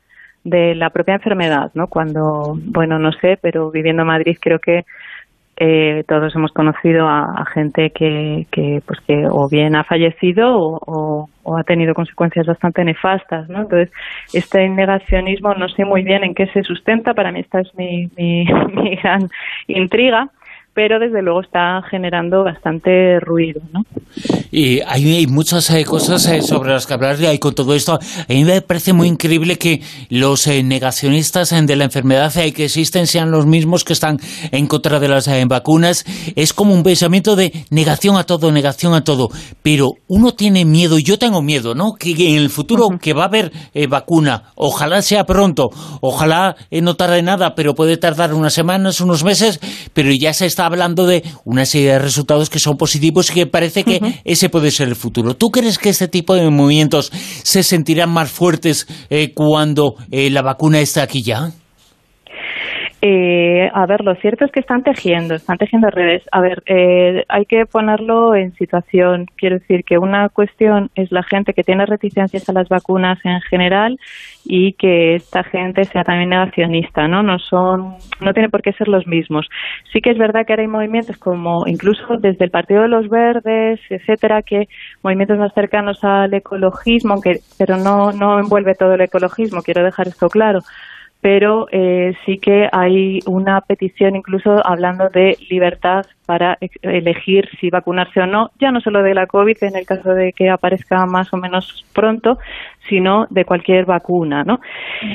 [0.45, 1.89] de la propia enfermedad, ¿no?
[1.89, 4.85] Cuando, bueno, no sé, pero viviendo en Madrid creo que
[5.63, 8.47] eh, todos hemos conocido a, gente que,
[8.87, 13.63] pues que o bien ha fallecido o, ha tenido consecuencias bastante nefastas, ¿no?
[13.63, 13.91] Entonces,
[14.33, 18.07] este negacionismo no sé muy bien en qué se sustenta, para mí esta es mi,
[18.17, 19.29] mi, mi gran
[19.67, 20.31] intriga,
[20.75, 23.61] pero desde luego está generando bastante ruido.
[23.73, 23.83] ¿no?
[24.53, 27.95] Y hay, muchas eh, cosas eh, sobre las que hablar y con todo esto.
[27.95, 33.07] A mí me parece muy increíble que los eh, negacionistas de la enfermedad que existen
[33.07, 34.19] sean los mismos que están
[34.53, 36.05] en contra de las vacunas.
[36.37, 39.29] Es como un pensamiento de negación a todo, negación a todo.
[39.63, 41.95] Pero uno tiene miedo, yo tengo miedo, ¿no?
[41.99, 43.53] Que en el futuro que va a haber
[43.89, 49.61] vacuna, ojalá sea pronto, ojalá no tarde nada, pero puede tardar unas semanas, unos meses,
[49.95, 53.47] pero ya se está hablando de una serie de resultados que son positivos y que
[53.47, 55.35] parece que ese puede ser el futuro.
[55.35, 57.11] ¿Tú crees que este tipo de movimientos
[57.43, 61.53] se sentirán más fuertes eh, cuando eh, la vacuna está aquí ya?
[63.03, 66.23] Eh, a ver, lo cierto es que están tejiendo, están tejiendo redes.
[66.33, 69.27] A ver, eh, hay que ponerlo en situación.
[69.37, 73.41] Quiero decir que una cuestión es la gente que tiene reticencias a las vacunas en
[73.43, 73.99] general
[74.45, 77.23] y que esta gente sea también negacionista, ¿no?
[77.23, 79.49] No son, no tiene por qué ser los mismos.
[79.93, 83.09] Sí que es verdad que ahora hay movimientos como incluso desde el Partido de los
[83.09, 84.69] Verdes, etcétera, que
[85.03, 89.63] movimientos más cercanos al ecologismo, aunque, pero no, no envuelve todo el ecologismo.
[89.63, 90.61] Quiero dejar esto claro
[91.21, 98.21] pero eh, sí que hay una petición incluso hablando de libertad para elegir si vacunarse
[98.21, 101.33] o no, ya no solo de la COVID en el caso de que aparezca más
[101.33, 102.39] o menos pronto,
[102.89, 104.61] sino de cualquier vacuna, ¿no?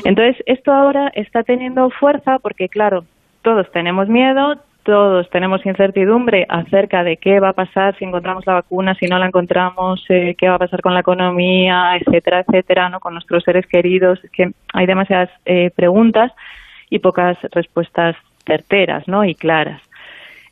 [0.04, 3.06] Entonces, esto ahora está teniendo fuerza porque, claro,
[3.42, 8.54] todos tenemos miedo, todos tenemos incertidumbre acerca de qué va a pasar si encontramos la
[8.54, 12.88] vacuna, si no la encontramos, eh, qué va a pasar con la economía, etcétera, etcétera,
[12.90, 13.00] ¿no?
[13.00, 14.24] con nuestros seres queridos.
[14.24, 16.32] Es que hay demasiadas eh, preguntas
[16.90, 18.16] y pocas respuestas
[18.46, 19.26] certeras ¿no?
[19.26, 19.82] y claras.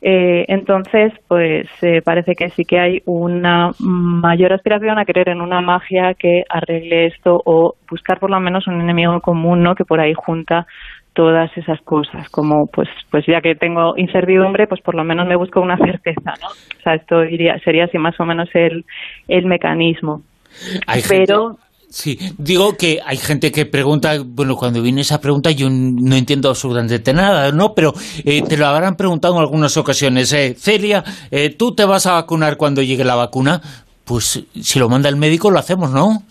[0.02, 1.66] Eh, entonces, pues
[2.04, 7.06] parece que sí que hay una mayor aspiración a creer en una magia que arregle
[7.06, 9.74] esto o buscar por lo menos un enemigo común, ¿no?
[9.74, 10.66] Que por ahí junta
[11.14, 15.36] todas esas cosas, como pues pues ya que tengo incertidumbre, pues por lo menos me
[15.36, 16.48] busco una certeza, ¿no?
[16.48, 18.84] O sea, esto iría, sería así más o menos el,
[19.28, 20.22] el mecanismo.
[21.08, 21.56] Pero
[21.94, 26.48] Sí, digo que hay gente que pregunta, bueno, cuando viene esa pregunta yo no entiendo
[26.48, 27.72] absolutamente nada, ¿no?
[27.72, 27.94] Pero
[28.24, 30.32] eh, te lo habrán preguntado en algunas ocasiones.
[30.32, 33.62] Eh, Celia, eh, ¿tú te vas a vacunar cuando llegue la vacuna?
[34.04, 36.24] Pues si lo manda el médico lo hacemos, ¿no?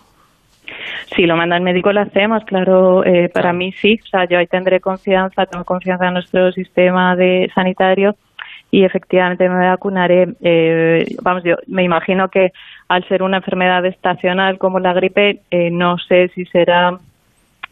[1.15, 4.37] Si lo manda el médico lo hacemos, claro, eh, para mí sí, o sea, yo
[4.37, 8.15] ahí tendré confianza, tengo confianza en nuestro sistema de sanitario
[8.71, 10.27] y efectivamente me vacunaré.
[10.41, 12.51] Eh, vamos, yo me imagino que
[12.87, 16.97] al ser una enfermedad estacional como la gripe, eh, no sé si será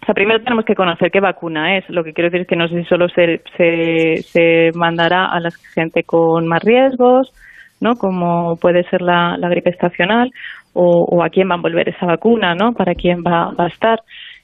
[0.02, 1.88] o sea, primero tenemos que conocer qué vacuna es.
[1.90, 5.40] Lo que quiero decir es que no sé si solo se, se, se mandará a
[5.40, 7.32] la gente con más riesgos,
[7.80, 7.96] ¿no?
[7.96, 10.32] Como puede ser la, la gripe estacional,
[10.74, 12.74] o, a quién va a envolver esa vacuna, ¿no?
[12.74, 14.02] Para quién va, a estar.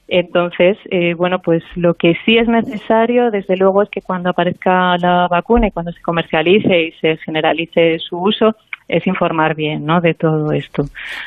[0.08, 4.98] Entonces, eh, bueno, pues lo que sí es necesario, desde luego, es que cuando aparezca
[4.98, 8.56] la vacuna y cuando se comercialice y se generalice su uso,
[8.88, 10.00] es informar bien ¿no?
[10.00, 10.86] de todo esto,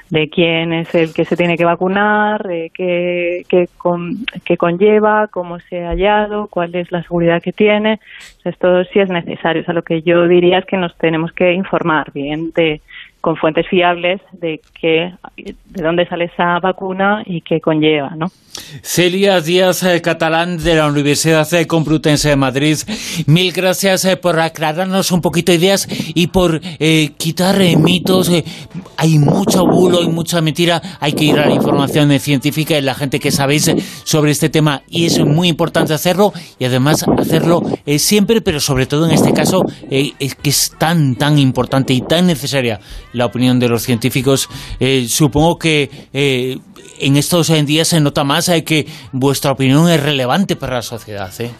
[0.09, 3.67] de quién es el que se tiene que vacunar, de qué, qué,
[4.45, 8.01] qué conlleva, cómo se ha hallado, cuál es la seguridad que tiene.
[8.45, 9.63] Esto sí es necesario.
[9.63, 12.81] O sea, lo que yo diría es que nos tenemos que informar bien de,
[13.21, 18.29] con fuentes fiables de que de dónde sale esa vacuna y qué conlleva, ¿no?
[18.83, 22.77] Celia Díaz eh, Catalán de la Universidad Complutense de Madrid,
[23.27, 28.31] mil gracias eh, por aclararnos un poquito ideas y por eh, quitar mitos.
[28.97, 30.81] hay mucho bulo y mucha mentira.
[31.01, 33.73] Hay que ir a la información científica y la gente que sabéis
[34.05, 37.63] sobre este tema y es muy importante hacerlo y además hacerlo
[37.99, 42.81] siempre, pero sobre todo en este caso que es tan tan importante y tan necesaria
[43.13, 44.49] la opinión de los científicos.
[45.09, 45.91] supongo que
[47.01, 51.31] en estos días se nota más eh, que vuestra opinión es relevante para la sociedad.
[51.41, 51.51] ¿eh?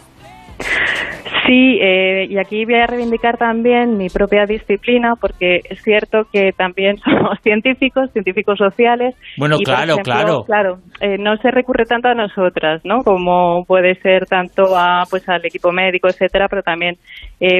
[1.47, 6.51] Sí, eh, y aquí voy a reivindicar también mi propia disciplina, porque es cierto que
[6.55, 9.15] también somos científicos, científicos sociales.
[9.37, 10.43] Bueno, claro, claro.
[10.45, 13.03] Claro, eh, no se recurre tanto a nosotras, ¿no?
[13.03, 16.97] Como puede ser tanto a, pues, al equipo médico, etcétera, pero también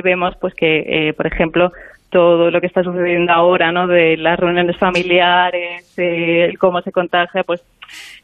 [0.03, 1.71] vemos, pues, que, por ejemplo,
[2.11, 3.87] todo lo que está sucediendo ahora, ¿no?
[3.87, 7.63] De las reuniones familiares, de cómo se contagia, pues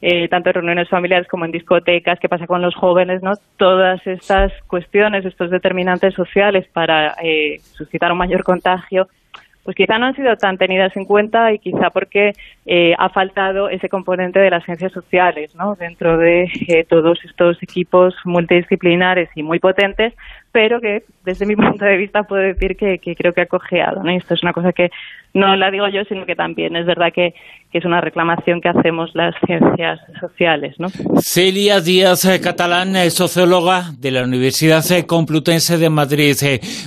[0.02, 3.32] eh, tanto en reuniones familiares como en discotecas, qué pasa con los jóvenes, ¿no?
[3.56, 9.08] Todas estas cuestiones, estos determinantes sociales para eh, suscitar un mayor contagio,
[9.68, 12.32] pues quizá no han sido tan tenidas en cuenta y quizá porque
[12.66, 15.76] eh, ha faltado ese componente de las ciencias sociales, ¿no?
[15.76, 20.14] Dentro de eh, todos estos equipos multidisciplinares y muy potentes,
[20.52, 24.04] pero que desde mi punto de vista puedo decir que, creo que ha cojeado.
[24.04, 24.12] ¿no?
[24.12, 24.90] Y esto es una cosa que
[25.34, 27.34] no la digo yo, sino que también es verdad que,
[27.74, 30.74] es una reclamación que hacemos las ciencias sociales.
[30.80, 30.88] ¿no?
[31.22, 36.36] Celia Díaz eh, Catalán, eh, socióloga de la Universidad eh, Complutense de Madrid.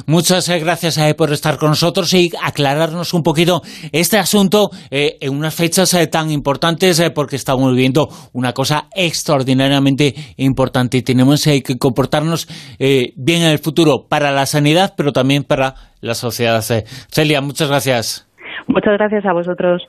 [0.08, 5.96] Muchas gracias por estar con nosotros y aclararnos un poquito este asunto en unas fechas
[6.10, 12.48] tan importantes porque estamos viviendo una cosa extraordinariamente importante y tenemos que comportarnos
[12.78, 16.62] bien en el futuro para la sanidad, pero también para la sociedad.
[16.62, 18.26] Celia, muchas gracias.
[18.66, 19.82] Muchas gracias a vosotros.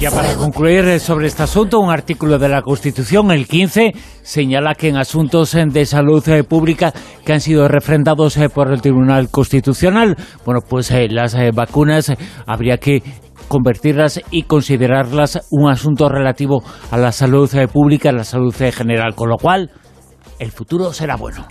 [0.00, 4.88] Ya para concluir sobre este asunto, un artículo de la Constitución, el 15, señala que
[4.88, 6.92] en asuntos de salud eh, pública
[7.24, 12.12] que han sido refrendados eh, por el Tribunal Constitucional, bueno, pues eh, las vacunas
[12.46, 13.02] habría que
[13.48, 19.28] convertirlas y considerarlas un asunto relativo a la salud pública, a la salud general, con
[19.30, 19.70] lo cual
[20.38, 21.46] el futuro será bueno.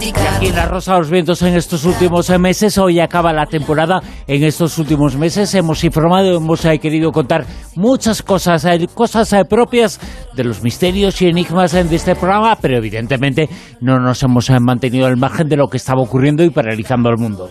[0.00, 4.00] Y aquí en La Rosa los Vientos en estos últimos meses, hoy acaba la temporada,
[4.26, 7.44] en estos últimos meses hemos informado, hemos eh, querido contar
[7.76, 10.00] muchas cosas, eh, cosas eh, propias
[10.34, 13.50] de los misterios y enigmas de este programa, pero evidentemente
[13.82, 17.50] no nos hemos mantenido al margen de lo que estaba ocurriendo y paralizando al mundo.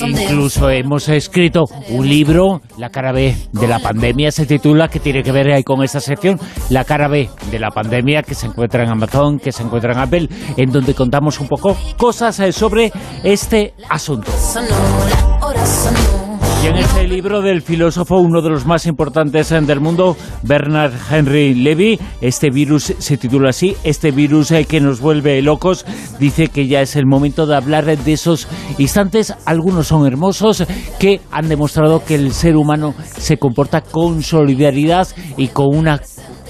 [0.00, 5.22] Incluso hemos escrito un libro, La cara B de la pandemia, se titula, que tiene
[5.22, 6.40] que ver ahí con esta sección,
[6.70, 9.98] La cara B de la pandemia, que se encuentra en Amazon, que se encuentra en
[9.98, 10.15] Apple,
[10.56, 14.30] en donde contamos un poco cosas eh, sobre este asunto.
[16.62, 21.54] Y en este libro del filósofo, uno de los más importantes del mundo, Bernard Henry
[21.54, 25.84] Levy, este virus se titula así, este virus eh, que nos vuelve locos,
[26.18, 30.64] dice que ya es el momento de hablar de esos instantes, algunos son hermosos,
[30.98, 36.00] que han demostrado que el ser humano se comporta con solidaridad y con una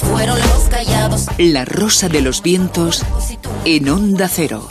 [0.00, 1.26] fueron los callados?
[1.38, 3.04] La rosa de los vientos
[3.64, 4.66] en onda cero.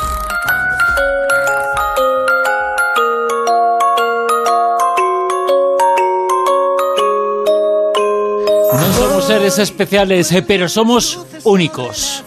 [9.28, 12.24] seres especiales, eh, pero somos únicos.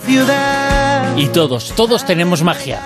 [1.17, 2.83] Y todos, todos tenemos magia.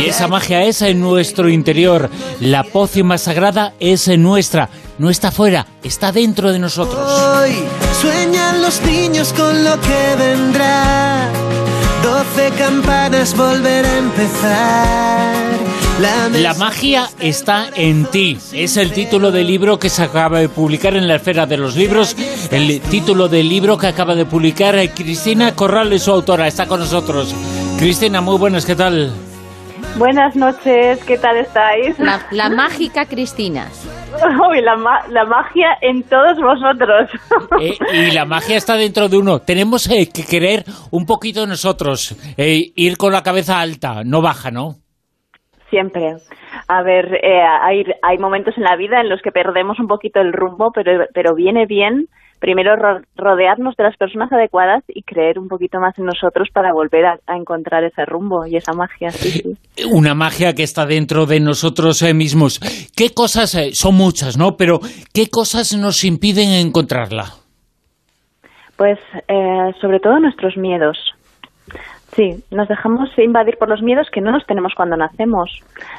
[0.00, 2.10] Y esa magia es en nuestro interior.
[2.40, 4.68] La pócima más sagrada es nuestra.
[4.96, 7.10] No está fuera, está dentro de nosotros.
[7.10, 7.52] Hoy
[8.00, 11.28] sueñan los niños con lo que vendrá.
[12.02, 15.34] Doce campanas volver a empezar
[16.40, 18.38] La magia está en ti.
[18.52, 21.74] Es el título del libro que se acaba de publicar en la Esfera de los
[21.74, 22.14] Libros.
[22.52, 26.46] El título del libro que acaba de publicar eh, Cristina Corrales, su autora.
[26.46, 27.34] Está con nosotros.
[27.78, 29.12] Cristina, muy buenas, ¿qué tal?
[29.98, 31.96] Buenas noches, ¿qué tal estáis?
[32.00, 33.68] La, la mágica Cristina.
[34.50, 37.10] Uy, la, ma- la magia en todos vosotros.
[37.60, 39.38] Eh, y la magia está dentro de uno.
[39.40, 42.16] Tenemos eh, que querer un poquito nosotros.
[42.36, 44.74] eh, ir con la cabeza alta, no baja, ¿no?
[45.70, 46.16] Siempre.
[46.66, 50.20] A ver, eh, hay, hay momentos en la vida en los que perdemos un poquito
[50.20, 52.08] el rumbo, pero, pero viene bien
[52.44, 56.74] primero ro- rodearnos de las personas adecuadas y creer un poquito más en nosotros para
[56.74, 59.10] volver a, a encontrar ese rumbo y esa magia.
[59.12, 59.84] Sí, sí.
[59.90, 62.60] Una magia que está dentro de nosotros eh, mismos.
[62.94, 64.58] ¿Qué cosas, eh, son muchas, ¿no?
[64.58, 64.80] Pero
[65.14, 67.32] ¿qué cosas nos impiden encontrarla?
[68.76, 70.98] Pues eh, sobre todo nuestros miedos.
[72.14, 75.50] Sí, nos dejamos invadir por los miedos que no nos tenemos cuando nacemos.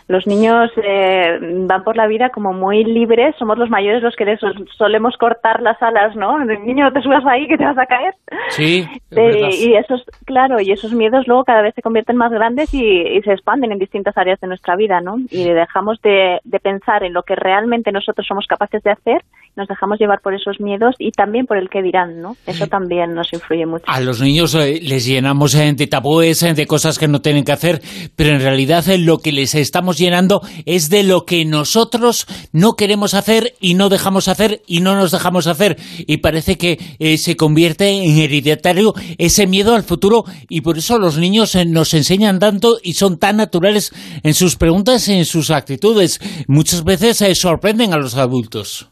[0.07, 1.37] Los niños eh,
[1.67, 5.17] van por la vida como muy libres, somos los mayores los que les sol- solemos
[5.17, 6.39] cortar las alas, ¿no?
[6.45, 8.13] Niño, no te subas ahí que te vas a caer.
[8.49, 12.73] Sí, Eh, y esos, claro, y esos miedos luego cada vez se convierten más grandes
[12.73, 15.17] y, y se expanden en distintas áreas de nuestra vida, ¿no?
[15.29, 19.21] Y dejamos de, de pensar en lo que realmente nosotros somos capaces de hacer,
[19.55, 22.35] nos dejamos llevar por esos miedos y también por el que dirán, ¿no?
[22.45, 23.85] Eso también nos influye mucho.
[23.87, 27.43] A los niños eh, les llenamos eh, de tabúes, eh, de cosas que no tienen
[27.43, 27.81] que hacer,
[28.15, 33.13] pero en realidad lo que les estamos llenando es de lo que nosotros no queremos
[33.13, 35.77] hacer y no dejamos hacer y no nos dejamos hacer.
[36.07, 40.99] Y parece que eh, se convierte en hereditario ese miedo al futuro y por eso
[40.99, 43.93] los niños nos enseñan tanto y son tan naturales
[44.23, 46.19] en sus preguntas y en sus actitudes.
[46.47, 48.89] Muchas veces eh, sorprenden a los adultos.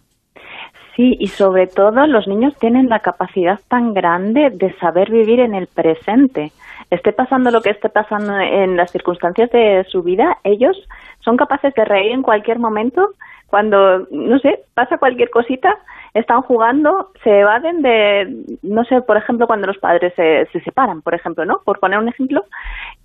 [0.96, 5.56] Sí, y sobre todo los niños tienen la capacidad tan grande de saber vivir en
[5.56, 6.52] el presente.
[6.92, 10.78] Esté pasando lo que esté pasando en las circunstancias de su vida, ellos
[11.22, 13.10] son capaces de reír en cualquier momento
[13.54, 15.78] cuando, no sé, pasa cualquier cosita,
[16.16, 21.04] están jugando, se evaden de, no sé, por ejemplo, cuando los padres se, se separan,
[21.04, 21.60] por ejemplo, ¿no?
[21.64, 22.46] Por poner un ejemplo.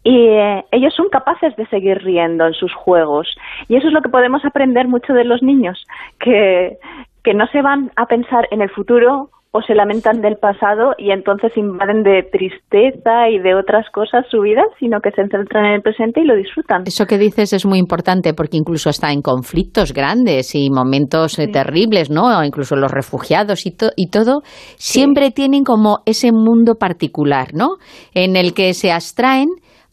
[0.04, 3.28] Y eh, ellos son capaces de seguir riendo en sus juegos.
[3.68, 5.86] Y eso es lo que podemos aprender mucho de los niños,
[6.18, 6.78] que,
[7.24, 11.10] que no se van a pensar en el futuro o se lamentan del pasado y
[11.10, 15.72] entonces invaden de tristeza y de otras cosas su vida, sino que se centran en
[15.72, 16.82] el presente y lo disfrutan.
[16.86, 21.48] Eso que dices es muy importante porque incluso está en conflictos grandes y momentos eh,
[21.48, 22.38] terribles, ¿no?
[22.38, 24.42] O incluso los refugiados y, to- y todo,
[24.76, 27.76] siempre tienen como ese mundo particular, ¿no?
[28.14, 29.48] En el que se abstraen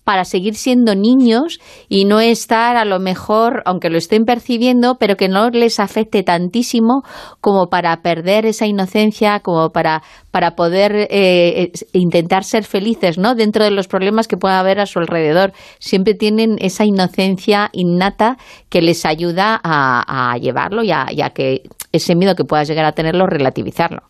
[0.06, 1.59] para seguir siendo niños
[1.90, 6.24] y no estar a lo mejor, aunque lo estén percibiendo, pero que no les afecte
[6.24, 7.01] tantísimo
[7.42, 13.35] como para perder esa inocencia, como para, para poder eh, intentar ser felices, ¿no?
[13.35, 15.51] Dentro de los problemas que pueda haber a su alrededor.
[15.80, 18.38] Siempre tienen esa inocencia innata
[18.69, 22.67] que les ayuda a, a llevarlo y a, y a que ese miedo que puedas
[22.67, 24.03] llegar a tenerlo, relativizarlo.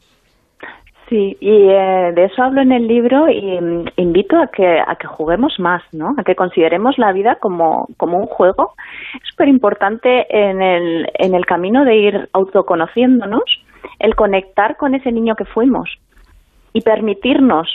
[1.09, 4.95] Sí, y eh, de eso hablo en el libro y mm, invito a que, a
[4.95, 6.15] que juguemos más, ¿no?
[6.17, 8.73] A que consideremos la vida como, como un juego.
[9.13, 13.43] Es súper importante en el, en el camino de ir autoconociéndonos,
[13.99, 15.89] el conectar con ese niño que fuimos
[16.73, 17.69] y permitirnos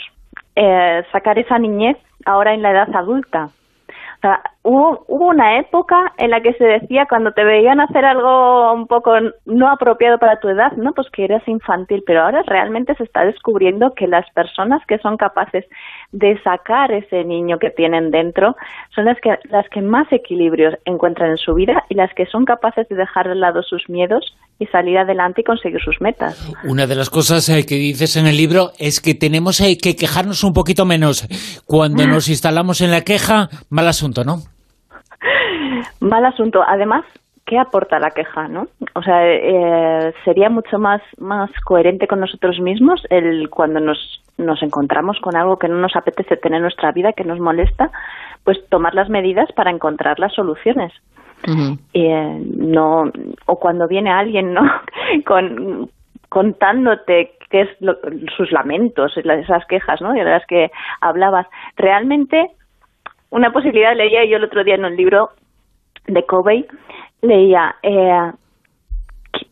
[0.55, 3.45] eh, sacar esa niñez ahora en la edad adulta.
[3.45, 8.05] O sea, hubo, hubo una época en la que se decía cuando te veían hacer
[8.05, 9.11] algo un poco
[9.45, 10.93] no apropiado para tu edad, ¿no?
[10.93, 15.17] Pues que eras infantil, pero ahora realmente se está descubriendo que las personas que son
[15.17, 15.65] capaces
[16.11, 18.55] de sacar ese niño que tienen dentro
[18.93, 22.45] son las que las que más equilibrio encuentran en su vida y las que son
[22.45, 26.53] capaces de dejar de lado sus miedos y salir adelante y conseguir sus metas.
[26.65, 29.95] Una de las cosas eh, que dices en el libro es que tenemos eh, que
[29.95, 31.27] quejarnos un poquito menos.
[31.65, 34.50] Cuando nos instalamos en la queja, mal asunto, ¿no?
[35.99, 36.63] Mal asunto.
[36.65, 37.03] Además,
[37.45, 38.67] ¿qué aporta la queja, no?
[38.95, 44.63] O sea, eh, sería mucho más más coherente con nosotros mismos el cuando nos nos
[44.63, 47.91] encontramos con algo que no nos apetece tener en nuestra vida, que nos molesta,
[48.43, 50.91] pues tomar las medidas para encontrar las soluciones.
[51.93, 53.11] Eh, no
[53.45, 54.61] o cuando viene alguien, ¿no?
[55.25, 55.89] con
[56.29, 57.97] contándote qué es lo-
[58.37, 60.13] sus lamentos, esas quejas, ¿no?
[60.13, 61.45] De las que hablabas.
[61.75, 62.51] Realmente
[63.29, 65.31] una posibilidad leía yo el otro día en un libro
[66.07, 66.65] de Covey
[67.21, 68.31] leía eh,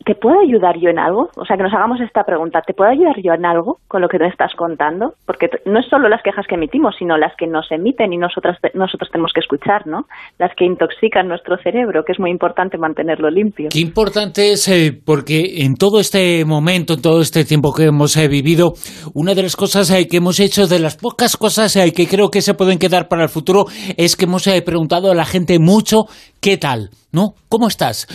[0.09, 1.29] ¿te puedo ayudar yo en algo?
[1.35, 4.07] O sea, que nos hagamos esta pregunta, ¿te puedo ayudar yo en algo con lo
[4.07, 5.13] que me estás contando?
[5.27, 8.57] Porque no es solo las quejas que emitimos, sino las que nos emiten y nosotras,
[8.73, 10.05] nosotros tenemos que escuchar, ¿no?
[10.39, 13.69] Las que intoxican nuestro cerebro, que es muy importante mantenerlo limpio.
[13.71, 18.17] Qué importante es, eh, porque en todo este momento, en todo este tiempo que hemos
[18.17, 18.73] eh, vivido,
[19.13, 22.41] una de las cosas eh, que hemos hecho, de las pocas cosas que creo que
[22.41, 26.05] se pueden quedar para el futuro, es que hemos preguntado a la gente mucho,
[26.41, 26.89] ¿qué tal?
[27.11, 27.33] ¿No?
[27.49, 28.07] ¿Cómo estás?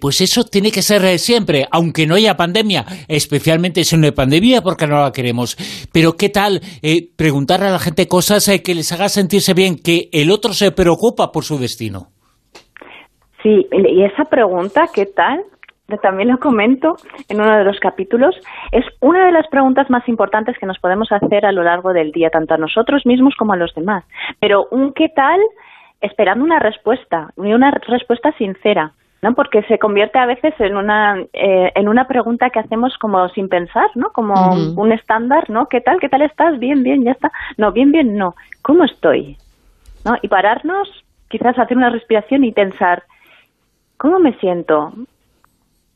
[0.00, 4.60] pues eso tiene que ser siempre, aunque no haya pandemia, especialmente si no hay pandemia
[4.60, 5.56] porque no la queremos.
[5.92, 9.76] Pero ¿qué tal eh, preguntar a la gente cosas eh, que les haga sentirse bien,
[9.76, 12.08] que el otro se preocupa por su destino?
[13.42, 15.40] Sí, y esa pregunta, ¿qué tal?
[16.00, 16.96] también lo comento
[17.28, 18.34] en uno de los capítulos,
[18.70, 22.12] es una de las preguntas más importantes que nos podemos hacer a lo largo del
[22.12, 24.02] día, tanto a nosotros mismos como a los demás.
[24.40, 25.38] Pero un qué tal
[26.02, 28.92] esperando una respuesta, una respuesta sincera.
[29.22, 29.34] ¿no?
[29.34, 33.48] Porque se convierte a veces en una, eh, en una pregunta que hacemos como sin
[33.48, 34.10] pensar, ¿no?
[34.10, 34.34] Como
[34.76, 35.66] un estándar, ¿no?
[35.66, 36.00] ¿Qué tal?
[36.00, 36.58] ¿Qué tal estás?
[36.58, 37.30] Bien, bien, ya está.
[37.56, 38.34] No, bien, bien, no.
[38.62, 39.36] ¿Cómo estoy?
[40.04, 40.16] ¿No?
[40.22, 40.88] Y pararnos,
[41.28, 43.04] quizás hacer una respiración y pensar,
[43.96, 44.92] ¿cómo me siento?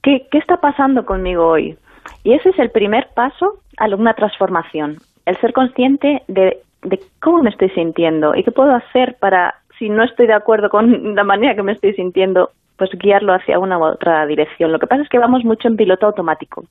[0.05, 1.77] ¿Qué, qué está pasando conmigo hoy?
[2.23, 7.43] Y ese es el primer paso a una transformación, el ser consciente de, de cómo
[7.43, 11.25] me estoy sintiendo y qué puedo hacer para, si no estoy de acuerdo con la
[11.25, 14.73] manera que me estoy sintiendo, pues guiarlo hacia una u otra dirección.
[14.73, 16.65] Lo que pasa es que vamos mucho en piloto automático,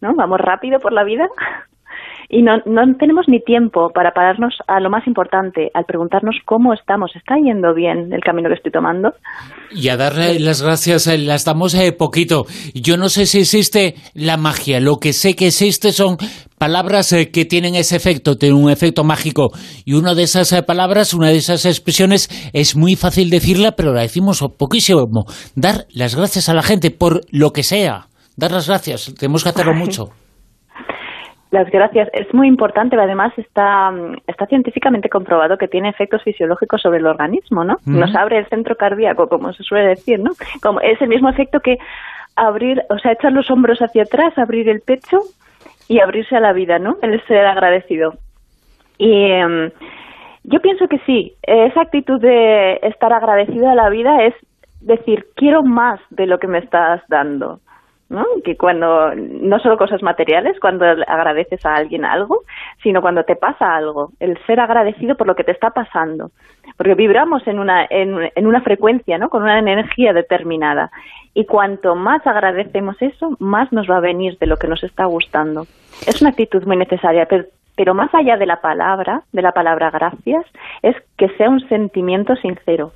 [0.00, 0.14] ¿no?
[0.14, 1.28] Vamos rápido por la vida
[2.34, 6.74] y no, no tenemos ni tiempo para pararnos a lo más importante, al preguntarnos cómo
[6.74, 9.12] estamos, ¿está yendo bien el camino que estoy tomando?
[9.70, 12.46] Y a darle las gracias, eh, las damos eh, poquito.
[12.74, 16.16] Yo no sé si existe la magia, lo que sé que existe son
[16.58, 19.50] palabras eh, que tienen ese efecto, tienen un efecto mágico.
[19.84, 24.02] Y una de esas palabras, una de esas expresiones, es muy fácil decirla, pero la
[24.02, 25.24] decimos poquísimo.
[25.54, 28.08] Dar las gracias a la gente por lo que sea.
[28.36, 30.23] Dar las gracias, tenemos que hacerlo mucho.
[31.54, 32.08] Las gracias.
[32.12, 33.92] Es muy importante, además está,
[34.26, 37.76] está científicamente comprobado que tiene efectos fisiológicos sobre el organismo, ¿no?
[37.86, 40.32] Nos abre el centro cardíaco, como se suele decir, ¿no?
[40.60, 41.78] Como es el mismo efecto que
[42.34, 45.20] abrir, o sea, echar los hombros hacia atrás, abrir el pecho
[45.86, 46.96] y abrirse a la vida, ¿no?
[47.02, 48.14] El ser agradecido.
[48.98, 49.70] Y em,
[50.42, 54.34] yo pienso que sí, esa actitud de estar agradecido a la vida es
[54.80, 57.60] decir, quiero más de lo que me estás dando.
[58.08, 58.24] ¿No?
[58.44, 62.42] Que cuando, no solo cosas materiales, cuando agradeces a alguien algo,
[62.82, 66.30] sino cuando te pasa algo, el ser agradecido por lo que te está pasando.
[66.76, 69.28] Porque vibramos en una, en, en una frecuencia, ¿no?
[69.28, 70.90] Con una energía determinada.
[71.34, 75.04] Y cuanto más agradecemos eso, más nos va a venir de lo que nos está
[75.06, 75.62] gustando.
[76.06, 77.44] Es una actitud muy necesaria, pero,
[77.76, 80.44] pero más allá de la palabra, de la palabra gracias,
[80.82, 82.92] es que sea un sentimiento sincero.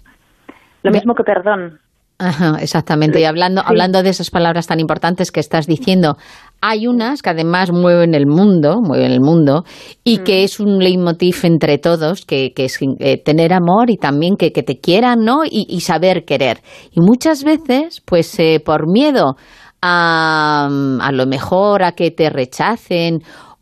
[0.83, 1.81] Lo mismo que perdón.
[2.21, 3.21] Ajá, exactamente.
[3.21, 6.17] Y hablando, hablando de esas palabras tan importantes que estás diciendo,
[6.61, 9.63] hay unas que además mueven el mundo, mueven el mundo,
[10.03, 10.45] y que mm.
[10.45, 14.65] es un leitmotiv entre todos, que, que es eh, tener amor y también que, que
[14.65, 15.43] te quieran, ¿no?
[15.49, 16.59] Y, saber querer.
[16.91, 19.37] Y muchas veces, pues eh, por miedo
[19.81, 20.69] a,
[21.01, 23.21] a lo mejor a que te rechacen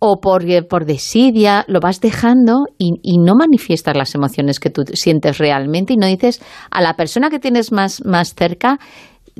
[0.08, 4.70] o por, eh, por desidia, lo vas dejando y, y, no manifiestas las emociones que
[4.70, 8.78] tú sientes realmente y no dices a la persona que tienes más, más cerca,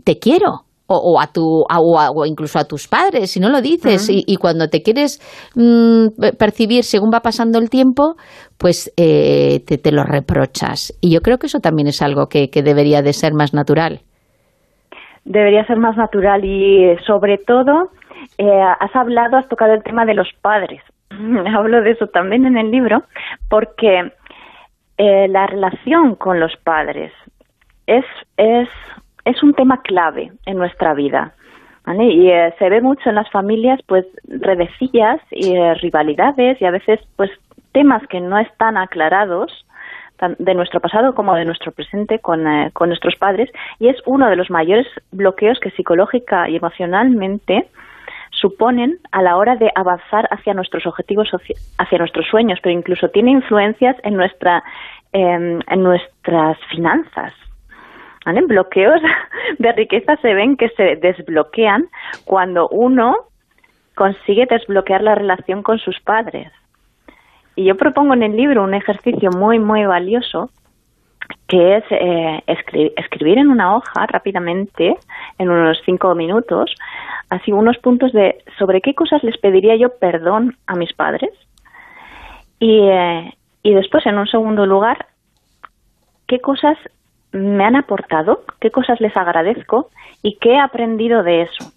[0.04, 0.62] te quiero.
[0.88, 4.82] O, a tu o, incluso a tus padres si no lo dices y, cuando te
[4.82, 5.18] quieres
[5.56, 8.14] mm, percibir según va pasando el tiempo
[8.56, 12.50] pues eh, te, te, lo reprochas y yo creo que eso también es algo que,
[12.50, 14.02] que debería de ser más natural
[15.24, 17.90] debería ser más natural y sobre todo
[18.38, 20.82] eh, has hablado, has tocado el tema de los padres.
[21.10, 23.04] Hablo de eso también en el libro
[23.48, 24.12] porque
[24.98, 27.12] eh, la relación con los padres
[27.86, 28.04] es,
[28.36, 28.68] es,
[29.42, 31.32] un tema clave en nuestra vida.
[31.98, 36.98] Y eh, se ve mucho en las familias, pues, redecillas y rivalidades y a veces,
[37.14, 37.30] pues,
[37.72, 39.64] temas que no están aclarados
[40.38, 44.36] de nuestro pasado como de nuestro presente con, con nuestros padres y es uno de
[44.36, 47.68] los mayores bloqueos que psicológica y emocionalmente
[48.40, 51.28] suponen a la hora de avanzar hacia nuestros objetivos,
[51.78, 54.62] hacia nuestros sueños, pero incluso tiene influencias en, nuestra,
[55.12, 57.32] em, en nuestras finanzas.
[58.26, 59.00] En Bloqueos
[59.58, 61.86] de riqueza se ven que se desbloquean
[62.24, 63.16] cuando uno
[63.94, 66.52] consigue desbloquear la relación con sus padres.
[67.54, 70.50] Y yo propongo en el libro un ejercicio muy, muy valioso
[71.48, 72.42] que es eh,
[72.96, 74.96] escribir en una hoja rápidamente,
[75.38, 76.74] en unos cinco minutos,
[77.30, 81.30] así unos puntos de sobre qué cosas les pediría yo perdón a mis padres
[82.58, 85.06] y, eh, y después, en un segundo lugar,
[86.26, 86.78] qué cosas
[87.32, 89.90] me han aportado, qué cosas les agradezco
[90.22, 91.72] y qué he aprendido de eso.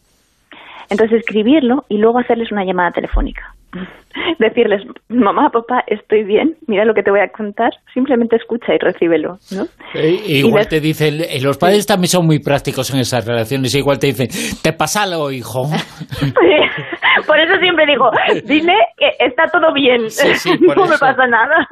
[0.90, 3.56] Entonces escribirlo y luego hacerles una llamada telefónica.
[4.40, 8.78] Decirles, mamá, papá, estoy bien, mira lo que te voy a contar, simplemente escucha y
[8.80, 9.66] recíbelo, ¿no?
[9.94, 14.08] Igual te dicen, eh, los padres también son muy prácticos en esas relaciones, igual te
[14.08, 14.28] dicen,
[14.62, 15.64] te pasa algo, hijo.
[17.28, 18.10] Por eso siempre digo,
[18.46, 20.02] dile que está todo bien,
[20.76, 21.68] no me pasa nada.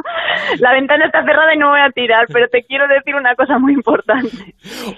[0.59, 3.57] La ventana está cerrada y no voy a tirar, pero te quiero decir una cosa
[3.57, 4.29] muy importante.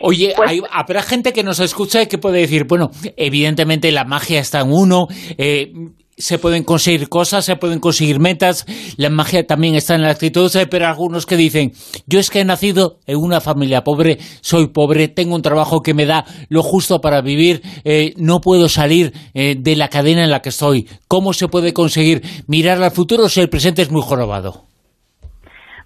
[0.01, 4.05] Oye, pues hay, habrá gente que nos escucha y que puede decir, bueno, evidentemente la
[4.05, 5.71] magia está en uno, eh,
[6.19, 8.65] se pueden conseguir cosas, se pueden conseguir metas,
[8.98, 11.72] la magia también está en la actitud, eh, pero algunos que dicen,
[12.07, 15.93] yo es que he nacido en una familia pobre, soy pobre, tengo un trabajo que
[15.93, 20.30] me da lo justo para vivir, eh, no puedo salir eh, de la cadena en
[20.30, 20.88] la que estoy.
[21.07, 24.65] ¿Cómo se puede conseguir mirar al futuro si el presente es muy jorobado?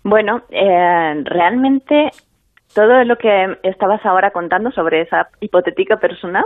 [0.03, 2.09] Bueno, realmente
[2.75, 6.43] todo lo que estabas ahora contando sobre esa hipotética persona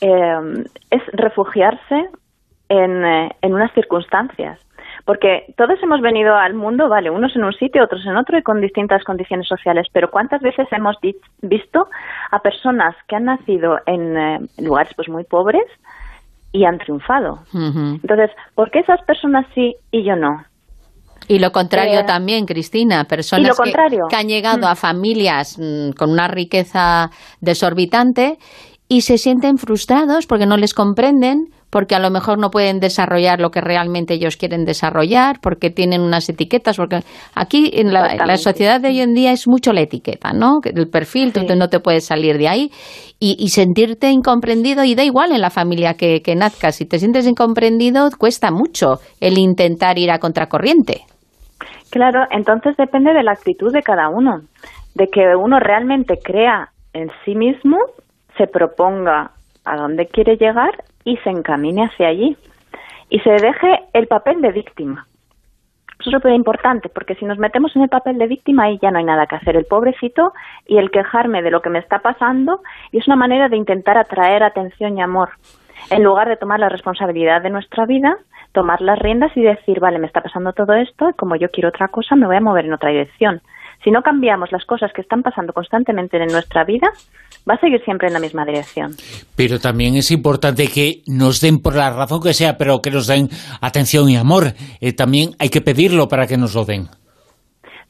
[0.00, 2.08] es refugiarse
[2.70, 4.58] eh, en, unas circunstancias.
[5.04, 8.42] Porque todos hemos venido al mundo, vale, unos en un sitio, otros en otro y
[8.42, 10.96] con distintas condiciones sociales, pero ¿cuántas veces hemos
[11.42, 11.88] visto
[12.30, 15.64] a personas que han nacido en eh, lugares pues muy pobres
[16.52, 17.40] y han triunfado?
[17.52, 20.44] Entonces, ¿por qué esas personas sí y yo no?
[21.28, 24.76] Y lo contrario eh, también, Cristina, personas que, han llegado a mm.
[24.76, 28.38] familias mm, con una riqueza desorbitante
[28.88, 33.40] y se sienten frustrados porque no les comprenden, porque a lo mejor no pueden desarrollar
[33.40, 37.00] lo que realmente ellos quieren desarrollar, porque tienen unas etiquetas, porque
[37.34, 40.60] aquí en la, sociedad de hoy en día es mucho la etiqueta, ¿no?
[40.64, 42.70] El perfil, tú no te puedes salir de ahí
[43.18, 47.26] y, sentirte incomprendido y da igual en la familia que, que nazcas, si te sientes
[47.26, 51.02] incomprendido cuesta mucho el intentar ir a contracorriente.
[51.90, 54.42] Claro, entonces depende de la actitud de cada uno,
[54.94, 57.76] de que uno realmente crea en sí mismo,
[58.38, 59.32] se proponga
[59.72, 62.36] a dónde quiere llegar y se encamine hacia allí.
[63.08, 65.06] Y se deje el papel de víctima.
[65.98, 68.90] Eso es súper importante, porque si nos metemos en el papel de víctima, ahí ya
[68.90, 69.54] no hay nada que hacer.
[69.56, 70.32] El pobrecito
[70.66, 73.98] y el quejarme de lo que me está pasando, y es una manera de intentar
[73.98, 75.30] atraer atención y amor.
[75.90, 78.16] En lugar de tomar la responsabilidad de nuestra vida,
[78.52, 81.88] tomar las riendas y decir, vale, me está pasando todo esto, como yo quiero otra
[81.88, 83.42] cosa, me voy a mover en otra dirección.
[83.82, 86.88] Si no cambiamos las cosas que están pasando constantemente en nuestra vida,
[87.48, 88.92] va a seguir siempre en la misma dirección.
[89.36, 93.06] Pero también es importante que nos den, por la razón que sea, pero que nos
[93.06, 93.28] den
[93.60, 94.52] atención y amor.
[94.80, 96.88] Eh, también hay que pedirlo para que nos lo den.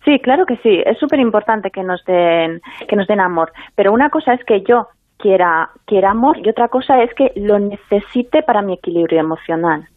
[0.05, 0.81] Sí, claro que sí.
[0.87, 3.53] Es súper importante que nos den que nos den amor.
[3.75, 4.89] Pero una cosa es que yo
[5.19, 9.90] quiera quiera amor y otra cosa es que lo necesite para mi equilibrio emocional.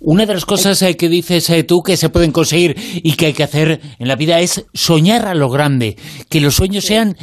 [0.00, 3.26] Una de las cosas eh, que dices eh, tú que se pueden conseguir y que
[3.26, 5.96] hay que hacer en la vida es soñar a lo grande,
[6.30, 7.16] que los sueños sean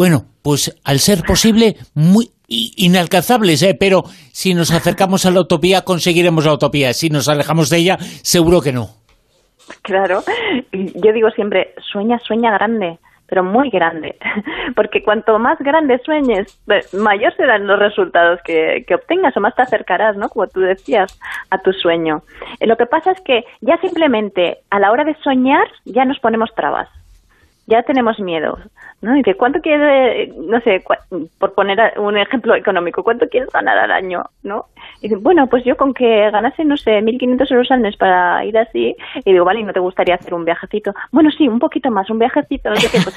[0.00, 3.76] bueno, pues al ser posible, muy inalcanzables, ¿eh?
[3.78, 6.94] pero si nos acercamos a la utopía, conseguiremos la utopía.
[6.94, 8.88] Si nos alejamos de ella, seguro que no.
[9.82, 10.22] Claro,
[10.72, 12.98] yo digo siempre, sueña, sueña grande,
[13.30, 14.16] pero muy grande,
[14.76, 16.60] porque cuanto más grande sueñes,
[16.92, 20.28] mayor serán los resultados que, que, obtengas o más te acercarás, ¿no?
[20.28, 21.18] Como tú decías,
[21.50, 22.22] a tu sueño.
[22.58, 26.18] Eh, lo que pasa es que ya simplemente a la hora de soñar ya nos
[26.18, 26.88] ponemos trabas
[27.66, 28.58] ya tenemos miedo,
[29.00, 29.16] ¿no?
[29.16, 30.82] Y ¿cuánto quieres, no sé,
[31.38, 34.66] por poner un ejemplo económico, cuánto quieres ganar al año, ¿no?
[35.00, 38.44] Y dice, bueno, pues yo con que ganase, no sé, 1.500 euros al mes para
[38.44, 40.92] ir así, y digo, vale, ¿y no te gustaría hacer un viajecito?
[41.12, 43.16] Bueno, sí, un poquito más, un viajecito, no sé qué, pues,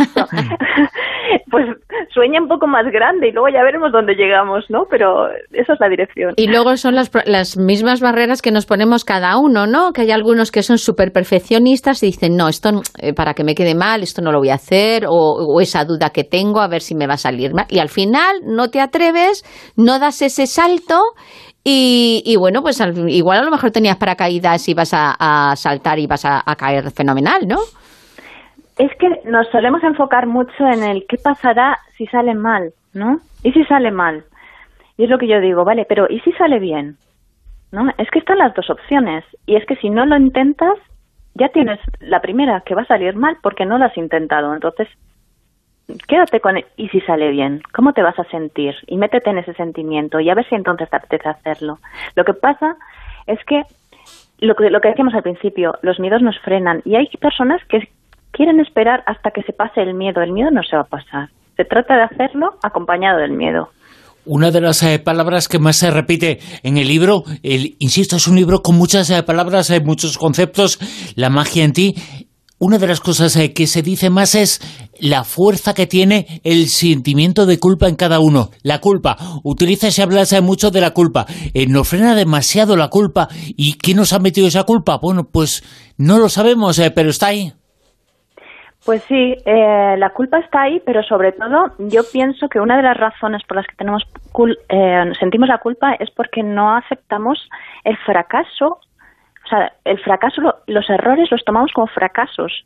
[1.50, 1.78] pues
[2.14, 4.86] sueña un poco más grande y luego ya veremos dónde llegamos, ¿no?
[4.90, 6.34] Pero esa es la dirección.
[6.38, 9.94] Y luego son las, las mismas barreras que nos ponemos cada uno, ¿no?
[9.94, 13.56] Que hay algunos que son súper perfeccionistas y dicen, no, esto eh, para que me
[13.56, 16.82] quede mal, esto no lo voy a hacer, o, esa duda que tengo, a ver
[16.82, 17.66] si me va a salir mal.
[17.70, 19.44] Y al final no te atreves,
[19.78, 21.00] no das ese salto
[21.64, 26.26] y, bueno, pues igual a lo mejor tenías paracaídas y vas a, saltar y vas
[26.26, 27.60] a, caer fenomenal, ¿no?
[28.78, 33.20] Es que nos solemos enfocar mucho en el qué pasará si sale mal, ¿no?
[33.44, 34.26] ¿Y si sale mal?
[34.98, 36.98] Y es lo que yo digo, vale, pero ¿y si sale bien?
[37.72, 37.90] ¿No?
[37.98, 39.24] Es que están las dos opciones.
[39.46, 40.78] Y es que si no lo intentas,
[41.36, 44.54] ya tienes la primera que va a salir mal porque no lo has intentado.
[44.54, 44.88] Entonces,
[46.08, 48.76] quédate con y si sale bien, ¿cómo te vas a sentir?
[48.88, 51.80] Y métete en ese sentimiento y a ver si entonces te apetece hacerlo.
[52.16, 52.78] Lo que pasa
[53.28, 53.64] es que
[54.40, 57.90] lo que, lo que decíamos al principio, los miedos nos frenan y hay personas que
[58.32, 60.22] quieren esperar hasta que se pase el miedo.
[60.22, 61.30] El miedo no se va a pasar.
[61.56, 63.70] Se trata de hacerlo acompañado del miedo.
[64.26, 68.28] Una de las eh, palabras que más se repite en el libro, el, insisto, es
[68.28, 70.80] un libro con muchas eh, palabras, hay muchos conceptos,
[71.16, 71.96] la magia en ti,
[72.64, 74.62] una de las cosas eh, que se dice más es
[74.98, 78.52] la fuerza que tiene el sentimiento de culpa en cada uno.
[78.62, 79.18] La culpa.
[79.44, 81.26] Utiliza y habla mucho de la culpa.
[81.54, 83.28] Eh, nos frena demasiado la culpa.
[83.58, 84.98] ¿Y quién nos ha metido esa culpa?
[84.98, 85.62] Bueno, pues
[85.98, 87.52] no lo sabemos, eh, pero está ahí.
[88.86, 92.98] Pues sí, la culpa está ahí, pero sobre todo yo pienso que una de las
[92.98, 94.04] razones por las que tenemos
[95.20, 97.50] sentimos la culpa es porque no aceptamos
[97.86, 98.80] el fracaso
[99.46, 102.66] o sea, el fracaso, los errores los tomamos como fracasos,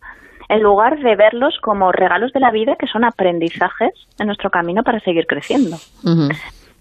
[0.49, 4.83] en lugar de verlos como regalos de la vida que son aprendizajes en nuestro camino
[4.83, 5.77] para seguir creciendo.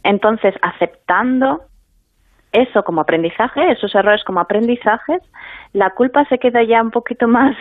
[0.04, 1.62] Entonces, aceptando
[2.52, 5.22] eso como aprendizaje, esos errores como aprendizajes,
[5.72, 7.56] la culpa se queda ya un poquito más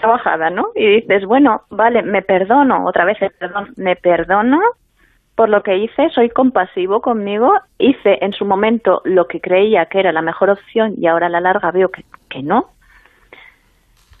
[0.00, 0.68] trabajada, ¿no?
[0.74, 4.60] Y dices, bueno, vale, me perdono, otra vez perdón, me perdono
[5.34, 10.00] por lo que hice, soy compasivo conmigo, hice en su momento lo que creía que
[10.00, 12.70] era la mejor opción y ahora a la larga veo que, que no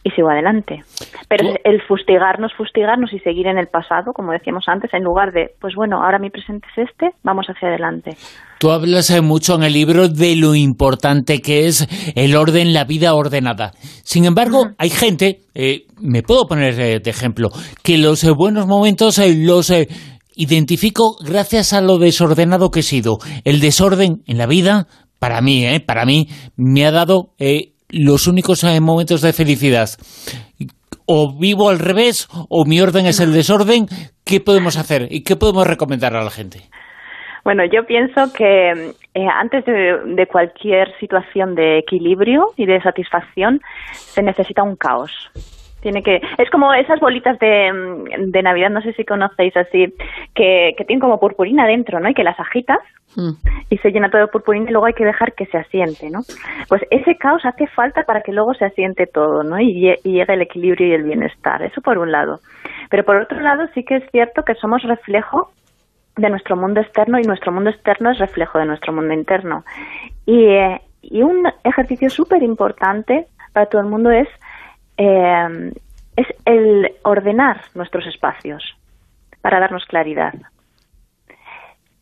[0.04, 0.82] y sigo adelante.
[1.28, 5.50] Pero el fustigarnos, fustigarnos y seguir en el pasado, como decíamos antes, en lugar de,
[5.60, 8.16] pues bueno, ahora mi presente es este, vamos hacia adelante.
[8.60, 11.86] Tú hablas eh, mucho en el libro de lo importante que es
[12.16, 13.72] el orden, la vida ordenada.
[14.02, 17.48] Sin embargo, hay gente, eh, me puedo poner eh, de ejemplo,
[17.82, 19.72] que los buenos momentos los
[20.38, 23.18] identifico gracias a lo desordenado que he sido.
[23.44, 24.86] El desorden en la vida,
[25.18, 25.80] para mí, ¿eh?
[25.80, 29.88] para mí, me ha dado eh, los únicos eh, momentos de felicidad.
[31.06, 33.86] O vivo al revés, o mi orden es el desorden.
[34.24, 36.60] ¿Qué podemos hacer y qué podemos recomendar a la gente?
[37.44, 43.60] Bueno, yo pienso que antes de, cualquier situación de equilibrio y de satisfacción
[43.92, 45.30] se necesita un caos.
[45.80, 49.94] Tiene que es como esas bolitas de, mm, de Navidad, no sé si conocéis así,
[50.34, 52.08] que, que tienen como purpurina dentro, ¿no?
[52.08, 52.78] Y que las agitas
[53.16, 53.30] mm.
[53.70, 56.20] y se llena todo de purpurina y luego hay que dejar que se asiente, ¿no?
[56.68, 59.60] Pues ese caos hace falta para que luego se asiente todo, ¿no?
[59.60, 61.62] Y, y llegue el equilibrio y el bienestar.
[61.62, 62.40] Eso por un lado.
[62.90, 65.50] Pero por otro lado sí que es cierto que somos reflejo
[66.16, 69.64] de nuestro mundo externo y nuestro mundo externo es reflejo de nuestro mundo interno.
[70.26, 74.28] Y, eh, y un ejercicio súper importante para todo el mundo es
[74.98, 75.72] eh,
[76.16, 78.76] es el ordenar nuestros espacios
[79.40, 80.34] para darnos claridad.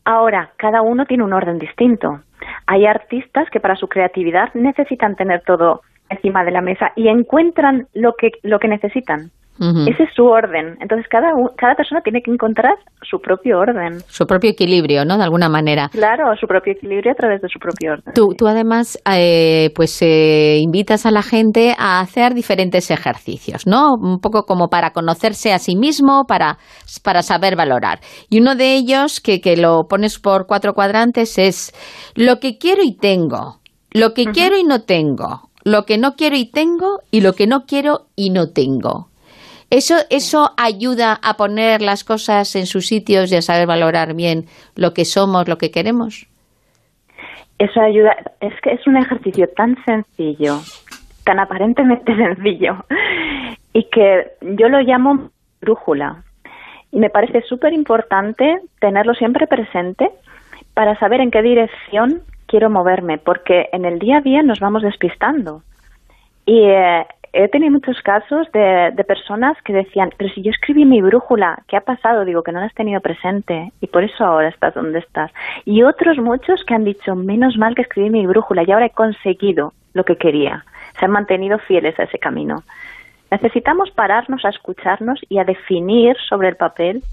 [0.03, 2.21] Ahora, cada uno tiene un orden distinto.
[2.65, 7.87] Hay artistas que para su creatividad necesitan tener todo encima de la mesa y encuentran
[7.93, 9.31] lo que, lo que necesitan.
[9.59, 10.77] Ese es su orden.
[10.79, 13.99] Entonces, cada, cada persona tiene que encontrar su propio orden.
[14.07, 15.17] Su propio equilibrio, ¿no?
[15.17, 15.89] De alguna manera.
[15.89, 18.13] Claro, su propio equilibrio a través de su propio orden.
[18.13, 23.95] Tú, tú además, eh, pues eh, invitas a la gente a hacer diferentes ejercicios, ¿no?
[23.95, 26.57] Un poco como para conocerse a sí mismo, para,
[27.03, 27.99] para saber valorar.
[28.29, 31.73] Y uno de ellos, que, que lo pones por cuatro cuadrantes, es
[32.15, 33.59] lo que quiero y tengo,
[33.91, 37.47] lo que quiero y no tengo, lo que no quiero y tengo y lo que
[37.47, 39.07] no quiero y no tengo.
[39.69, 44.45] ¿Eso, ¿Eso ayuda a poner las cosas en sus sitios y a saber valorar bien
[44.75, 46.27] lo que somos, lo que queremos?
[47.59, 50.59] Eso ayuda, es que es un ejercicio tan sencillo,
[51.25, 52.85] tan aparentemente sencillo,
[53.73, 56.23] y que yo lo llamo brújula.
[56.91, 60.09] Y me parece súper importante tenerlo siempre presente
[60.73, 64.83] para saber en qué dirección quiero moverme, porque en el día a día nos vamos
[64.83, 65.63] despistando.
[66.45, 67.05] Y eh,
[67.43, 71.63] he tenido muchos casos de, de, personas que decían, pero si yo escribí mi brújula,
[71.67, 72.25] ¿qué ha pasado?
[72.25, 75.31] Digo, que no la has tenido presente y por eso ahora estás donde estás.
[75.63, 78.89] Y otros muchos que han dicho, menos mal que escribí mi brújula y ahora he
[78.89, 80.65] conseguido lo que quería.
[80.99, 82.63] Se han mantenido fieles a ese camino.
[83.29, 87.03] Necesitamos pararnos a escucharnos y a definir sobre el papel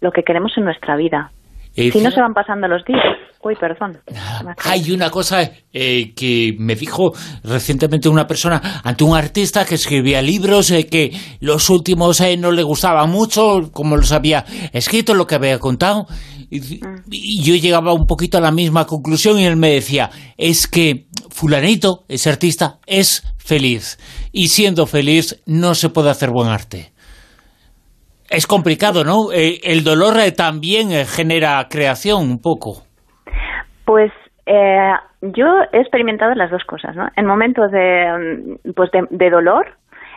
[0.00, 1.30] lo que queremos en nuestra vida.
[1.74, 3.00] Si no se van pasando los días.
[3.44, 3.98] Uy, perdón.
[4.64, 10.22] Hay una cosa eh, que me dijo recientemente una persona ante un artista que escribía
[10.22, 11.10] libros eh, que
[11.40, 16.06] los últimos eh, no le gustaban mucho, como los había escrito, lo que había contado.
[16.50, 17.02] Y, mm.
[17.10, 21.08] y, yo llegaba un poquito a la misma conclusión y él me decía, es que
[21.30, 23.98] fulanito, ese artista, es feliz.
[24.30, 26.91] Y siendo feliz no se puede hacer buen arte.
[28.32, 29.30] Es complicado, ¿no?
[29.30, 32.80] Eh, el dolor eh, también eh, genera creación un poco.
[33.84, 34.10] Pues
[35.20, 37.08] yo he experimentado las dos cosas, ¿no?
[37.14, 39.66] En momentos de, mm, pues de, dolor,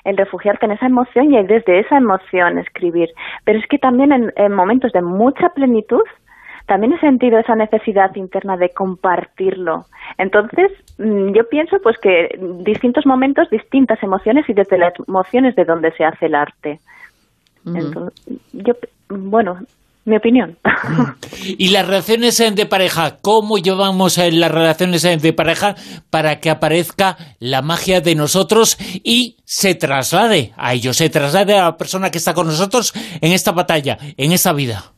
[0.06, 3.10] el refugiarte en esa emoción y desde esa emoción escribir.
[3.44, 6.04] Pero es que también en, momentos de mucha plenitud,
[6.68, 9.84] también he sentido esa necesidad interna de compartirlo.
[10.18, 12.30] Entonces, mm, yo pienso pues que
[12.64, 16.80] distintos momentos, distintas emociones y desde las emociones de donde se hace el arte
[18.54, 18.74] yo,
[19.10, 19.60] bueno,
[20.06, 20.58] mi opinión.
[21.58, 25.76] Y las relaciones eh, de pareja, ¿cómo llevamos eh, las relaciones eh, de pareja
[26.10, 31.66] para que aparezca la magia de nosotros y se traslade a ellos, se traslade a
[31.66, 34.96] la persona que está con nosotros en esta batalla, en esta vida?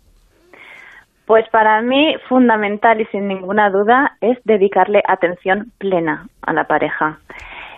[1.25, 7.19] Pues para mí fundamental y sin ninguna duda es dedicarle atención plena a la pareja.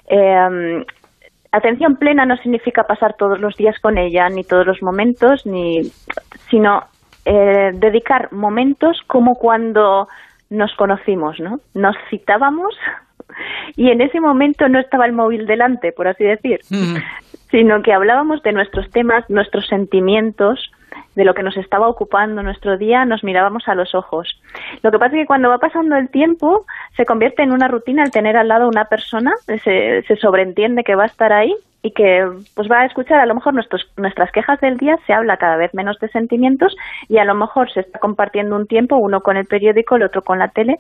[0.08, 0.86] Eh,
[1.52, 5.84] atención plena no significa pasar todos los días con ella, ni todos los momentos, ni,
[6.50, 6.84] sino
[7.26, 10.08] eh, dedicar momentos como cuando
[10.50, 11.60] nos conocimos, ¿no?
[11.74, 12.76] Nos citábamos
[13.76, 16.60] y en ese momento no estaba el móvil delante, por así decir,
[17.52, 20.72] sino que hablábamos de nuestros temas, nuestros sentimientos,
[21.16, 24.42] de lo que nos estaba ocupando nuestro día, nos mirábamos a los ojos.
[24.84, 26.66] Lo que pasa es que cuando va pasando el tiempo,
[26.96, 30.96] se convierte en una rutina el tener al lado una persona, se, se sobreentiende que
[30.96, 34.32] va a estar ahí y que pues va a escuchar a lo mejor nuestros, nuestras
[34.32, 36.76] quejas del día, se habla cada vez menos de sentimientos
[37.08, 40.22] y a lo mejor se está compartiendo un tiempo, uno con el periódico, el otro
[40.22, 40.80] con la tele.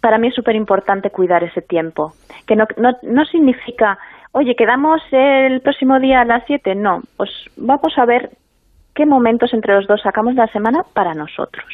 [0.00, 2.12] Para mí es súper importante cuidar ese tiempo,
[2.46, 3.98] que no, no, no significa,
[4.32, 8.30] oye, quedamos el próximo día a las 7, no, pues vamos a ver
[8.96, 11.64] qué momentos entre los dos sacamos de la semana para nosotros.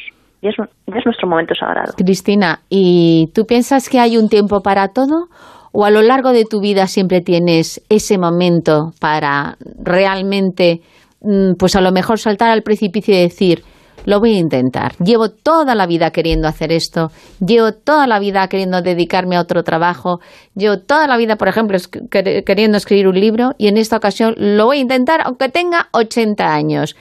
[0.41, 1.93] Y es, es nuestro momento sagrado.
[1.97, 5.27] Cristina, ¿y tú piensas que hay un tiempo para todo?
[5.71, 10.81] ¿O a lo largo de tu vida siempre tienes ese momento para realmente,
[11.21, 13.63] mm, pues a lo mejor saltar al precipicio y decir,
[14.05, 14.93] lo voy a intentar.
[14.97, 17.09] Llevo toda la vida queriendo hacer esto,
[17.39, 20.19] llevo toda la vida queriendo dedicarme a otro trabajo,
[20.55, 21.77] llevo toda la vida, por ejemplo,
[22.09, 26.53] queriendo escribir un libro y en esta ocasión lo voy a intentar aunque tenga 80
[26.53, 26.95] años.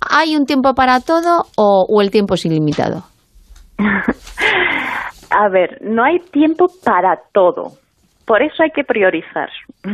[0.00, 3.02] ¿Hay un tiempo para todo o, el tiempo es ilimitado?
[5.30, 7.72] a ver, no hay tiempo para todo.
[8.28, 9.48] Por eso hay que priorizar.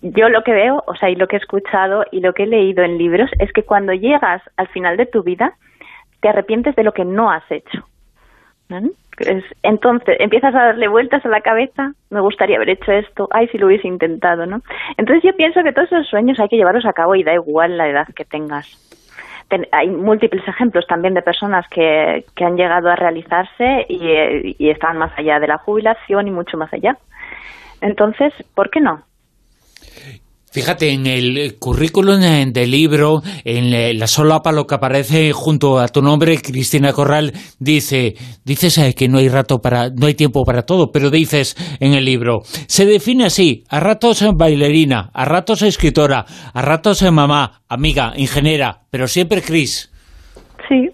[0.00, 2.46] Yo lo que veo, o sea, y lo que he escuchado y lo que he
[2.46, 5.52] leído en libros es que cuando llegas al final de tu vida
[6.22, 7.86] te arrepientes de lo que no has hecho.
[9.62, 13.58] Entonces empiezas a darle vueltas a la cabeza, me gustaría haber hecho esto, ay, si
[13.58, 14.62] lo hubiese intentado, ¿no?
[14.96, 17.76] Entonces yo pienso que todos esos sueños hay que llevarlos a cabo y da igual
[17.76, 18.66] la edad que tengas
[19.72, 24.98] hay múltiples ejemplos también de personas que, que han llegado a realizarse y, y están
[24.98, 26.98] más allá de la jubilación y mucho más allá.
[27.80, 29.02] Entonces, ¿por qué no?
[30.56, 36.00] Fíjate, en el currículum del libro, en la solapa, lo que aparece junto a tu
[36.00, 40.62] nombre, Cristina Corral, dice, dices eh, que no hay rato para, no hay tiempo para
[40.62, 46.24] todo, pero dices en el libro, se define así, a ratos bailarina, a ratos escritora,
[46.54, 49.92] a ratos mamá, amiga, ingeniera, pero siempre Cris.
[50.70, 50.88] Sí,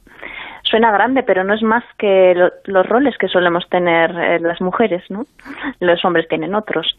[0.64, 2.34] suena grande, pero no es más que
[2.64, 5.24] los roles que solemos tener eh, las mujeres, ¿no?
[5.78, 6.96] Los hombres tienen otros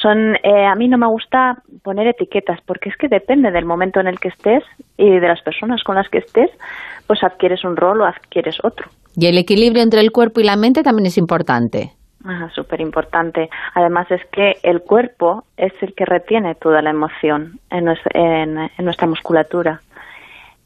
[0.00, 4.00] son eh, a mí no me gusta poner etiquetas porque es que depende del momento
[4.00, 4.62] en el que estés
[4.96, 6.50] y de las personas con las que estés
[7.06, 8.88] pues adquieres un rol o adquieres otro.
[9.16, 11.92] Y el equilibrio entre el cuerpo y la mente también es importante.
[12.24, 17.60] Ah, súper importante además es que el cuerpo es el que retiene toda la emoción
[17.70, 17.84] en
[18.84, 19.80] nuestra musculatura.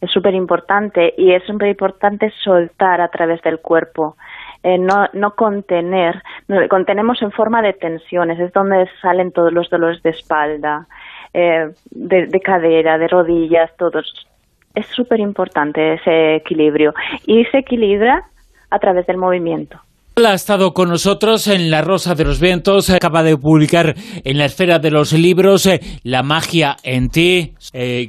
[0.01, 4.17] Es súper importante y es súper importante soltar a través del cuerpo
[4.63, 6.23] eh, no, no contener,
[6.69, 10.87] contenemos en forma de tensiones, es donde salen todos los dolores de espalda,
[11.33, 14.27] eh, de, cadera, de rodillas, todos.
[14.75, 16.93] Es súper importante ese equilibrio
[17.27, 18.25] y se equilibra
[18.71, 19.79] a través del movimiento.
[20.17, 24.45] Ha estado con nosotros en La Rosa de los Vientos, acaba de publicar en la
[24.45, 27.55] esfera de los libros eh, La magia en ti.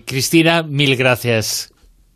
[0.05, 1.71] Cristina, mil gracias.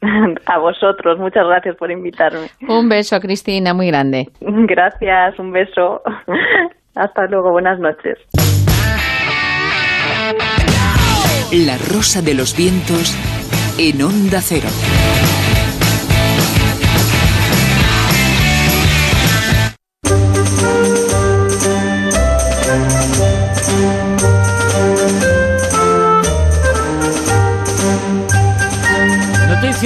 [0.45, 2.50] A vosotros, muchas gracias por invitarme.
[2.67, 4.30] Un beso, Cristina, muy grande.
[4.40, 6.01] Gracias, un beso.
[6.95, 8.17] Hasta luego, buenas noches.
[11.51, 13.16] La Rosa de los Vientos
[13.77, 14.67] en Onda Cero.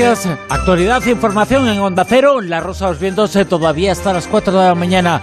[0.04, 2.40] Actualidad e información en Onda Cero.
[2.42, 5.22] La Rosa de los Vientos eh, todavía hasta las 4 de la mañana.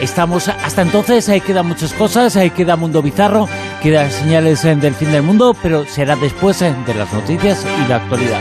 [0.00, 3.48] Estamos hasta entonces, ahí quedan muchas cosas, ahí queda Mundo Bizarro,
[3.82, 7.88] quedan señales eh, del fin del mundo, pero será después eh, de las noticias y
[7.88, 8.40] la actualidad.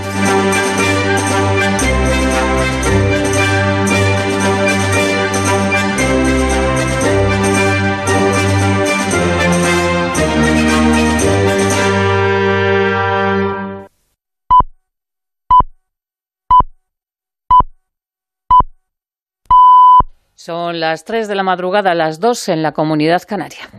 [20.46, 23.70] Son las 3 de la madrugada, las 2 en la comunidad canaria.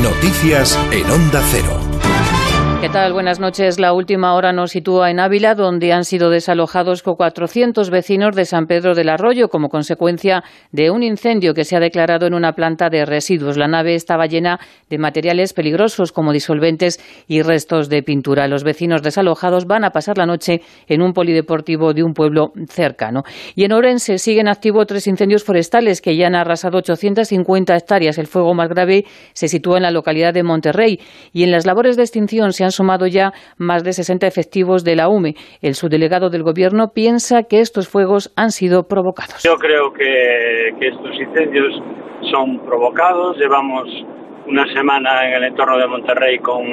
[0.00, 1.85] Noticias en Onda Cero.
[2.78, 3.14] ¿Qué tal?
[3.14, 3.80] Buenas noches.
[3.80, 8.66] La última hora nos sitúa en Ávila, donde han sido desalojados 400 vecinos de San
[8.66, 12.90] Pedro del Arroyo como consecuencia de un incendio que se ha declarado en una planta
[12.90, 13.56] de residuos.
[13.56, 18.46] La nave estaba llena de materiales peligrosos como disolventes y restos de pintura.
[18.46, 23.22] Los vecinos desalojados van a pasar la noche en un polideportivo de un pueblo cercano.
[23.54, 28.18] Y en Orense siguen activos tres incendios forestales que ya han arrasado 850 hectáreas.
[28.18, 31.00] El fuego más grave se sitúa en la localidad de Monterrey
[31.32, 34.96] y en las labores de extinción se han sumado ya más de 60 efectivos de
[34.96, 35.34] la UME.
[35.62, 39.42] El subdelegado del Gobierno piensa que estos fuegos han sido provocados.
[39.42, 41.82] Yo creo que, que estos incendios
[42.30, 43.38] son provocados.
[43.38, 43.88] Llevamos
[44.46, 46.64] una semana en el entorno de Monterrey con,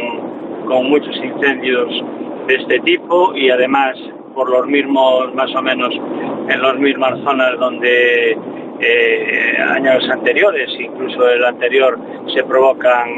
[0.67, 1.89] con muchos incendios
[2.47, 3.95] de este tipo y además
[4.33, 5.93] por los mismos, más o menos,
[6.49, 8.37] en las mismas zonas donde
[8.79, 11.99] eh, años anteriores, incluso el anterior,
[12.33, 13.09] se provocan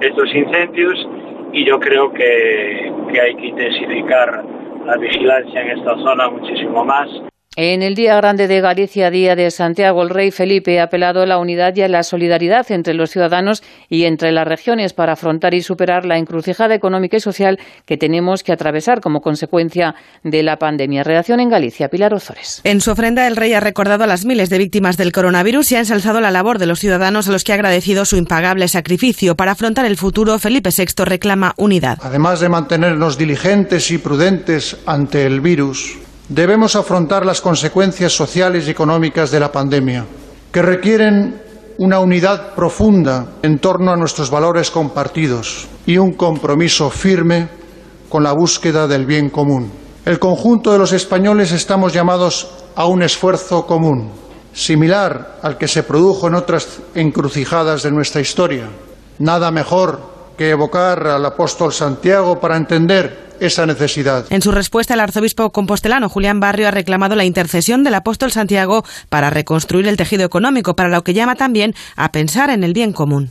[0.00, 1.06] estos incendios
[1.52, 4.44] y yo creo que, que hay que intensificar
[4.86, 7.08] la vigilancia en esta zona muchísimo más.
[7.54, 11.26] En el Día Grande de Galicia, Día de Santiago, el rey Felipe ha apelado a
[11.26, 15.52] la unidad y a la solidaridad entre los ciudadanos y entre las regiones para afrontar
[15.52, 20.56] y superar la encrucijada económica y social que tenemos que atravesar como consecuencia de la
[20.56, 21.04] pandemia.
[21.04, 22.62] Redacción en Galicia, Pilar Ozores.
[22.64, 25.76] En su ofrenda, el rey ha recordado a las miles de víctimas del coronavirus y
[25.76, 29.36] ha ensalzado la labor de los ciudadanos a los que ha agradecido su impagable sacrificio.
[29.36, 31.98] Para afrontar el futuro, Felipe VI reclama unidad.
[32.00, 35.98] Además de mantenernos diligentes y prudentes ante el virus,
[36.32, 40.06] debemos afrontar las consecuencias sociales y económicas de la pandemia,
[40.50, 41.42] que requieren
[41.76, 47.48] una unidad profunda en torno a nuestros valores compartidos y un compromiso firme
[48.08, 49.70] con la búsqueda del bien común.
[50.06, 54.10] El conjunto de los españoles estamos llamados a un esfuerzo común,
[54.54, 58.68] similar al que se produjo en otras encrucijadas de nuestra historia.
[59.18, 60.11] Nada mejor
[60.42, 64.26] que evocar al apóstol Santiago para entender esa necesidad.
[64.30, 68.84] En su respuesta, el arzobispo compostelano Julián Barrio ha reclamado la intercesión del apóstol Santiago
[69.08, 72.92] para reconstruir el tejido económico, para lo que llama también a pensar en el bien
[72.92, 73.30] común.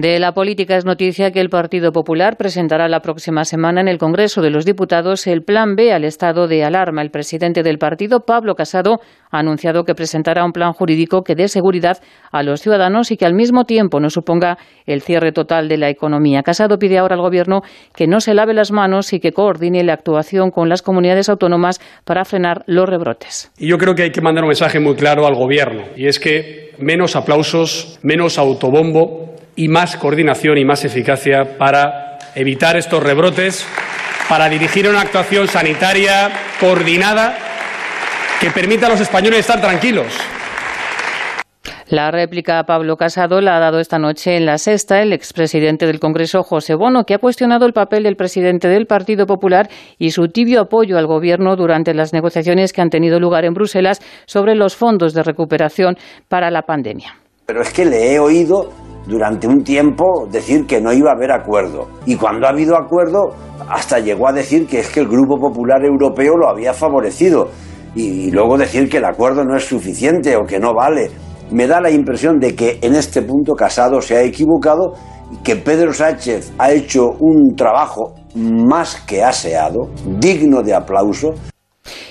[0.00, 3.98] De la política es noticia que el Partido Popular presentará la próxima semana en el
[3.98, 7.02] Congreso de los Diputados el Plan B al estado de alarma.
[7.02, 11.48] El presidente del partido, Pablo Casado, ha anunciado que presentará un plan jurídico que dé
[11.48, 11.98] seguridad
[12.32, 14.56] a los ciudadanos y que al mismo tiempo no suponga
[14.86, 16.42] el cierre total de la economía.
[16.42, 17.60] Casado pide ahora al Gobierno
[17.94, 21.78] que no se lave las manos y que coordine la actuación con las comunidades autónomas
[22.06, 23.52] para frenar los rebrotes.
[23.58, 26.18] Y yo creo que hay que mandar un mensaje muy claro al Gobierno y es
[26.18, 29.30] que menos aplausos, menos autobombo
[29.60, 33.66] y más coordinación y más eficacia para evitar estos rebrotes,
[34.26, 37.36] para dirigir una actuación sanitaria coordinada
[38.40, 40.06] que permita a los españoles estar tranquilos.
[41.90, 45.86] La réplica a Pablo Casado la ha dado esta noche en la sexta el expresidente
[45.86, 50.12] del Congreso, José Bono, que ha cuestionado el papel del presidente del Partido Popular y
[50.12, 54.54] su tibio apoyo al Gobierno durante las negociaciones que han tenido lugar en Bruselas sobre
[54.54, 55.98] los fondos de recuperación
[56.28, 57.16] para la pandemia.
[57.44, 58.72] Pero es que le he oído
[59.06, 61.88] durante un tiempo decir que no iba a haber acuerdo.
[62.06, 63.34] Y cuando ha habido acuerdo,
[63.68, 67.48] hasta llegó a decir que es que el Grupo Popular Europeo lo había favorecido.
[67.94, 71.10] Y, luego decir que el acuerdo no es suficiente o que no vale.
[71.50, 74.94] Me da la impresión de que en este punto Casado se ha equivocado
[75.32, 79.88] y que Pedro Sánchez ha hecho un trabajo más que aseado,
[80.20, 81.34] digno de aplauso,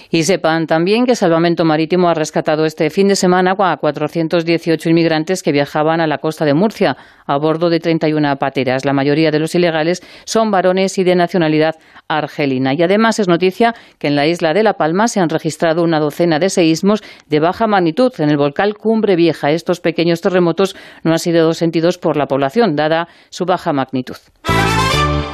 [0.10, 5.44] y sepan también que Salvamento Marítimo ha rescatado este fin de semana a 418 inmigrantes
[5.44, 8.86] que viajaban a la costa de Murcia a bordo de 31 pateras.
[8.86, 11.76] La mayoría de los ilegales son varones y de nacionalidad
[12.08, 12.74] argelina.
[12.74, 16.00] Y además es noticia que en la isla de La Palma se han registrado una
[16.00, 19.52] docena de seísmos de baja magnitud en el volcán Cumbre Vieja.
[19.52, 24.18] Estos pequeños terremotos no han sido sentidos por la población, dada su baja magnitud.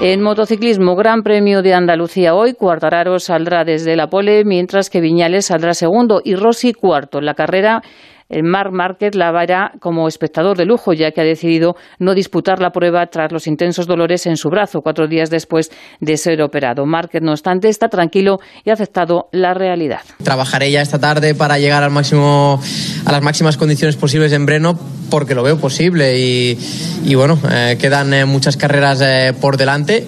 [0.01, 5.45] En motociclismo, Gran Premio de Andalucía hoy, Cuartararo saldrá desde la pole, mientras que Viñales
[5.45, 7.21] saldrá segundo y Rossi cuarto.
[7.21, 7.81] La carrera
[8.29, 12.59] el Marc Márquez la verá como espectador de lujo, ya que ha decidido no disputar
[12.59, 16.85] la prueba tras los intensos dolores en su brazo, cuatro días después de ser operado.
[16.85, 20.01] Márquez, no obstante, está tranquilo y ha aceptado la realidad.
[20.23, 22.59] Trabajaré ya esta tarde para llegar al máximo,
[23.05, 24.79] a las máximas condiciones posibles en Breno,
[25.09, 26.57] porque lo veo posible y,
[27.03, 30.05] y bueno, eh, quedan eh, muchas carreras eh, por delante.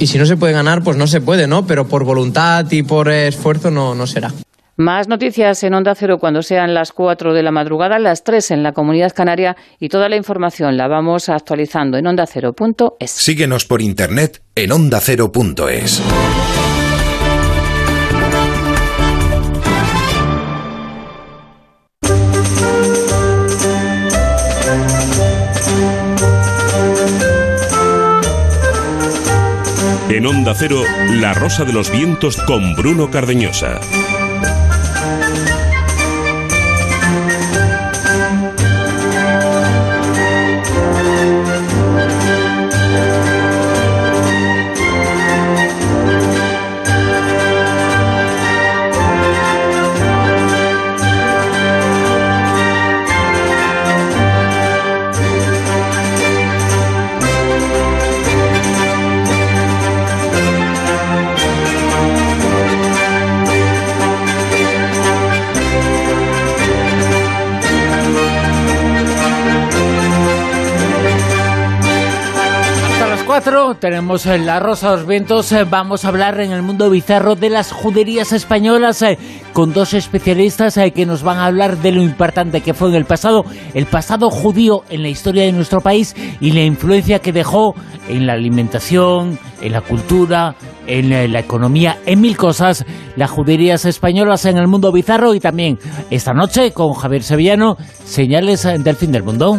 [0.00, 1.66] Y si no se puede ganar, pues no se puede, ¿no?
[1.66, 4.32] Pero por voluntad y por esfuerzo no, no será.
[4.80, 8.62] Más noticias en Onda Cero cuando sean las 4 de la madrugada, las 3 en
[8.62, 13.10] la Comunidad Canaria y toda la información la vamos actualizando en ondacero.es.
[13.10, 16.00] Síguenos por internet en ondacero.es.
[30.08, 30.80] En Onda Cero,
[31.14, 33.80] La Rosa de los Vientos con Bruno Cardeñosa.
[73.78, 75.52] Tenemos La Rosa de los Vientos.
[75.52, 79.16] Eh, vamos a hablar en el mundo bizarro de las juderías españolas eh,
[79.52, 82.96] con dos especialistas eh, que nos van a hablar de lo importante que fue en
[82.96, 83.44] el pasado,
[83.74, 87.74] el pasado judío en la historia de nuestro país y la influencia que dejó
[88.08, 90.56] en la alimentación, en la cultura,
[90.88, 92.84] en la economía, en mil cosas,
[93.14, 95.78] las juderías españolas en el mundo bizarro y también
[96.10, 99.58] esta noche con Javier Sevillano, señales del fin del mundo.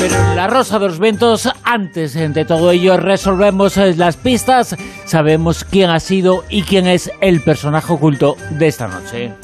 [0.00, 5.62] Pero en la Rosa de los Ventos, antes de todo ello, resolvemos las pistas, sabemos
[5.64, 9.34] quién ha sido y quién es el personaje oculto de esta noche.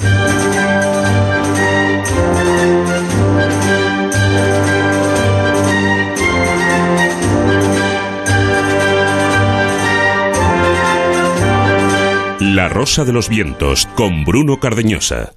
[12.41, 15.35] La Rosa de los Vientos con Bruno Cardeñosa.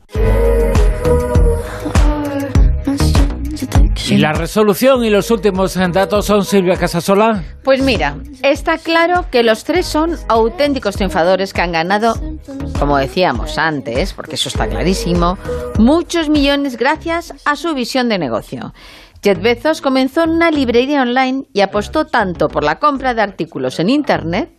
[4.09, 7.43] ¿Y la resolución y los últimos datos son Silvia Casasola?
[7.63, 12.15] Pues mira, está claro que los tres son auténticos triunfadores que han ganado,
[12.79, 15.37] como decíamos antes, porque eso está clarísimo,
[15.77, 18.73] muchos millones gracias a su visión de negocio.
[19.21, 23.89] Jeff Bezos comenzó una librería online y apostó tanto por la compra de artículos en
[23.89, 24.58] Internet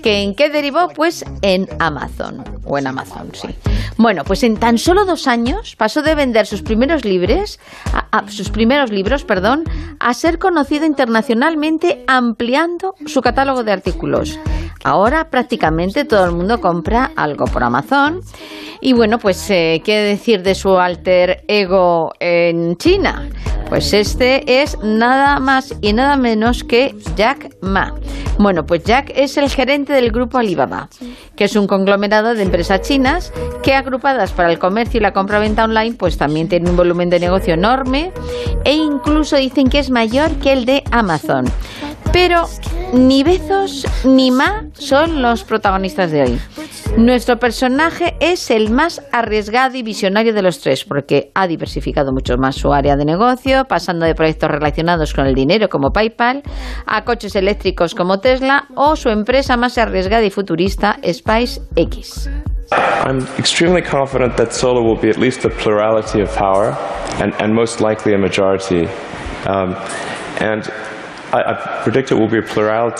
[0.00, 3.48] que en qué derivó pues en Amazon o en Amazon sí.
[3.96, 7.58] Bueno pues en tan solo dos años pasó de vender sus primeros libros
[7.92, 9.64] a, sus primeros libros perdón
[9.98, 14.38] a ser conocido internacionalmente ampliando su catálogo de artículos
[14.84, 18.20] ahora prácticamente todo el mundo compra algo por Amazon
[18.80, 23.28] y bueno pues eh, qué decir de su alter ego en China
[23.70, 27.94] pues este es nada más y nada menos que Jack Ma.
[28.36, 30.88] Bueno, pues Jack es el gerente del grupo Alibaba,
[31.36, 35.62] que es un conglomerado de empresas chinas que agrupadas para el comercio y la compra-venta
[35.62, 38.12] online, pues también tiene un volumen de negocio enorme
[38.64, 41.44] e incluso dicen que es mayor que el de Amazon.
[42.12, 42.46] Pero
[42.92, 46.40] ni Bezos ni Ma son los protagonistas de hoy.
[46.96, 52.36] Nuestro personaje es el más arriesgado y visionario de los tres, porque ha diversificado mucho
[52.36, 56.42] más su área de negocio, pasando de proyectos relacionados con el dinero como PayPal
[56.86, 62.28] a coches eléctricos como Tesla o su empresa más arriesgada y futurista, SpaceX.
[62.72, 66.76] I'm extremely confident that solar will be at least a plurality of power
[67.20, 68.88] and, and most likely a.
[69.46, 69.74] Um,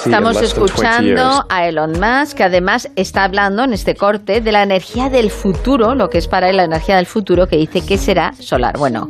[0.05, 5.09] Estamos escuchando a Elon Musk, que además está hablando en este corte de la energía
[5.09, 8.33] del futuro, lo que es para él la energía del futuro, que dice que será
[8.39, 8.78] solar.
[8.78, 9.09] Bueno,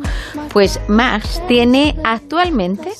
[0.52, 2.90] pues Musk tiene actualmente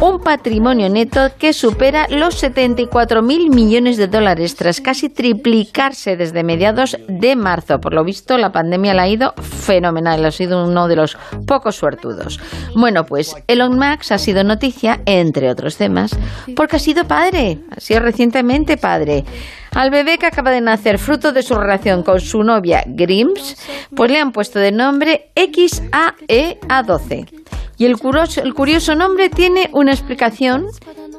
[0.00, 6.44] un patrimonio neto que supera los 74 mil millones de dólares, tras casi triplicarse desde
[6.44, 7.80] mediados de marzo.
[7.80, 11.76] Por lo visto, la pandemia le ha ido fenomenal, ha sido uno de los pocos
[11.76, 12.38] suertudos.
[12.74, 16.10] Bueno, pues Elon Musk ha sido noticia entre entre otros temas,
[16.56, 19.24] porque ha sido padre, ha sido recientemente padre.
[19.72, 23.56] Al bebé que acaba de nacer, fruto de su relación con su novia Grims,
[23.94, 27.28] pues le han puesto de nombre XAEA12.
[27.76, 30.66] Y el curioso, el curioso nombre tiene una explicación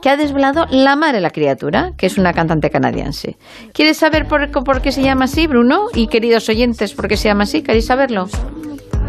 [0.01, 3.37] que ha desvelado la madre de la criatura, que es una cantante canadiense.
[3.73, 5.85] ¿Quieres saber por, por, qué se llama así, Bruno?
[5.93, 7.61] Y queridos oyentes, ¿por qué se llama así?
[7.61, 8.27] ¿Queréis saberlo?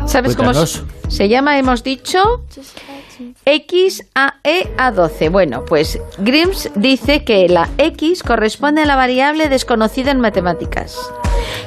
[0.06, 1.58] ¿Sabes cómo se llama?
[1.58, 2.44] Hemos dicho
[3.44, 5.31] XAE-A12.
[5.31, 10.99] Bueno, pues Grims dice que la X corresponde a la variable desconocida en matemáticas.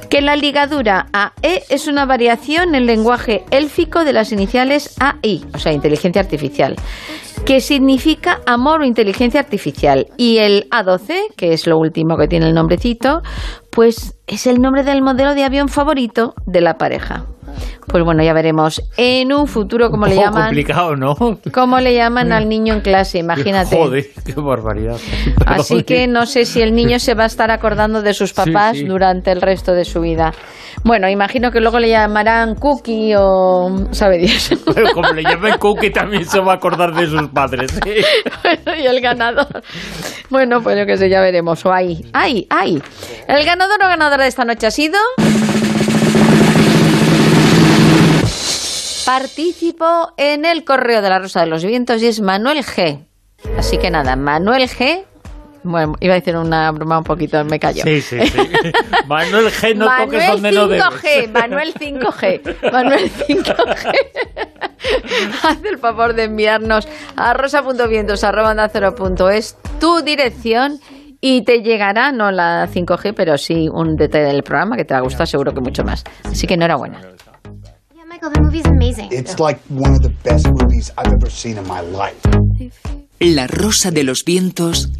[0.09, 5.59] Que la ligadura AE es una variación en lenguaje élfico de las iniciales AI, o
[5.59, 6.75] sea, inteligencia artificial,
[7.45, 10.07] que significa amor o inteligencia artificial.
[10.17, 13.21] Y el A12, que es lo último que tiene el nombrecito,
[13.71, 17.25] pues es el nombre del modelo de avión favorito de la pareja.
[17.87, 18.81] Pues bueno, ya veremos.
[18.97, 20.45] En un futuro, como le llaman?
[20.45, 21.15] complicado, ¿no?
[21.51, 23.19] ¿Cómo le llaman al niño en clase?
[23.19, 23.75] Imagínate.
[23.75, 24.97] Joder, qué barbaridad.
[25.45, 28.77] Así que no sé si el niño se va a estar acordando de sus papás
[28.77, 28.85] sí.
[28.85, 30.33] durante el resto de su vida.
[30.83, 33.87] Bueno, imagino que luego le llamarán Cookie o...
[33.91, 34.53] ¿Sabe Dios?
[34.73, 37.79] Pero como le llamen Cookie también se va a acordar de sus padres.
[37.85, 38.03] ¿eh?
[38.43, 39.47] Bueno, y el ganador.
[40.29, 41.65] Bueno, pues yo qué sé, ya veremos.
[41.65, 42.81] O ahí, ahí, ahí.
[43.27, 44.97] El ganador o ganadora de esta noche ha sido.
[49.05, 53.05] Participó en el correo de la Rosa de los Vientos y es Manuel G.
[53.57, 55.03] Así que nada, Manuel G.
[55.63, 57.83] Bueno, iba a decir una broma un poquito, me callo.
[57.83, 58.37] Sí, sí, sí.
[59.07, 60.85] Manuel G, no Manuel toques donde no debes.
[60.85, 63.95] 5G, Manuel 5G, Manuel 5G.
[65.43, 70.79] Haz el favor de enviarnos a rosa.vientos.es tu dirección
[71.21, 74.99] y te llegará, no la 5G, pero sí un detalle del programa que te va
[74.99, 76.03] a gustar seguro que mucho más.
[76.25, 76.99] Así que enhorabuena.
[83.19, 84.91] La Rosa de los Vientos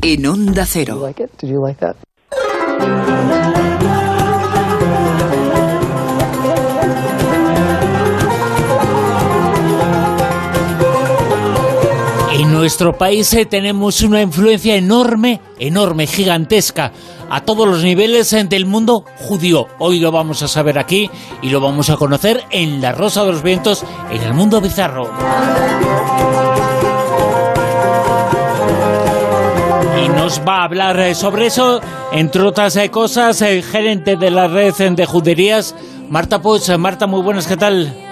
[0.00, 1.12] en Onda Cero.
[12.50, 16.92] Nuestro país eh, tenemos una influencia enorme, enorme, gigantesca,
[17.28, 19.66] a todos los niveles eh, del mundo judío.
[19.78, 21.10] Hoy lo vamos a saber aquí
[21.42, 25.10] y lo vamos a conocer en La Rosa de los Vientos, en el mundo bizarro.
[30.02, 34.48] Y nos va a hablar eh, sobre eso, entre otras cosas, el gerente de la
[34.48, 35.74] red de juderías,
[36.08, 36.78] Marta Puig.
[36.78, 38.07] Marta, muy buenas, ¿qué tal?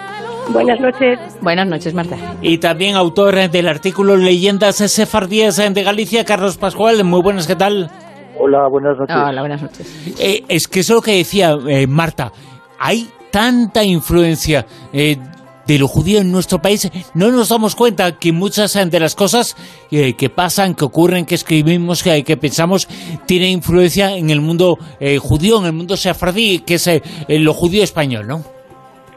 [0.52, 1.18] Buenas noches.
[1.40, 2.16] Buenas noches, Marta.
[2.40, 7.02] Y también autor del artículo Leyendas Sefardías eh, de Galicia, Carlos Pascual.
[7.04, 7.90] Muy buenas, ¿qué tal?
[8.38, 9.16] Hola, buenas noches.
[9.16, 10.16] Hola, buenas noches.
[10.18, 12.32] Eh, es que es lo que decía eh, Marta.
[12.78, 15.16] Hay tanta influencia eh,
[15.66, 16.90] de lo judío en nuestro país.
[17.14, 19.56] No nos damos cuenta que muchas eh, de las cosas
[19.90, 22.88] eh, que pasan, que ocurren, que escribimos, que, que pensamos,
[23.26, 27.52] tienen influencia en el mundo eh, judío, en el mundo sefardí, que es eh, lo
[27.52, 28.42] judío español, ¿no?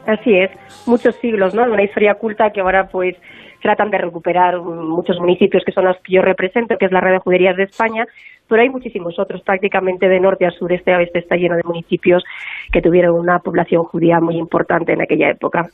[0.06, 0.50] Así es,
[0.90, 1.64] muchos siglos, ¿no?
[1.64, 3.16] De una historia culta que ahora pues
[3.62, 7.12] tratan de recuperar muchos municipios que son los que yo represento, que es la red
[7.12, 8.04] de juderías de España,
[8.48, 11.62] pero hay muchísimos otros, prácticamente de norte a sur, este a oeste está lleno de
[11.64, 12.24] municipios
[12.72, 15.68] que tuvieron una población judía muy importante en aquella época.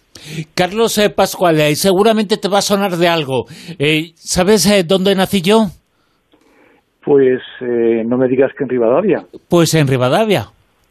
[0.54, 3.44] Carlos eh, Pascual, eh, seguramente te va a sonar de algo.
[3.78, 5.66] Eh, ¿Sabes eh, dónde nací yo?
[7.02, 9.24] Pues eh, no me digas que en Rivadavia.
[9.48, 10.46] Pues en Rivadavia.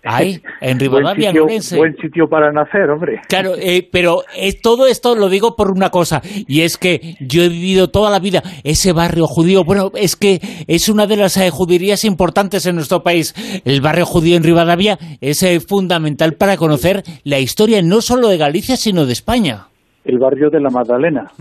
[0.06, 3.22] Ahí, en Rivadavia, buen sitio, buen sitio para nacer, hombre.
[3.28, 4.22] Claro, eh, pero
[4.62, 8.20] todo esto lo digo por una cosa, y es que yo he vivido toda la
[8.20, 9.64] vida ese barrio judío.
[9.66, 13.34] Bueno, es que es una de las eh, juderías importantes en nuestro país.
[13.66, 18.38] El barrio judío en Rivadavia es eh, fundamental para conocer la historia no solo de
[18.38, 19.68] Galicia, sino de España.
[20.04, 21.32] El barrio de la Magdalena,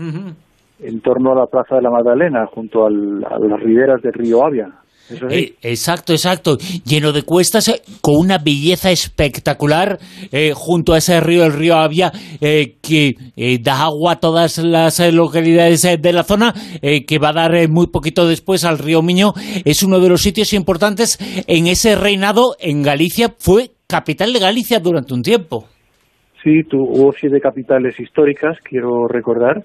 [0.79, 4.43] en torno a la Plaza de la Magdalena, junto al- a las riberas del río
[4.43, 4.69] Avia.
[5.09, 5.35] Eso sí.
[5.35, 6.57] Eh, exacto, exacto.
[6.85, 9.99] Lleno de cuestas, eh, con una belleza espectacular,
[10.31, 12.11] eh, junto a ese río, el río Avia,
[12.41, 13.15] eh, que
[13.61, 18.27] da agua a todas las localidades de la zona, que va a dar muy poquito
[18.27, 19.33] después al río Miño.
[19.63, 21.17] Es uno de los sitios importantes
[21.47, 23.33] en ese reinado en Galicia.
[23.37, 25.67] Fue capital de Galicia durante un tiempo.
[26.43, 29.63] Sí, tu- hubo siete capitales históricas, quiero recordar,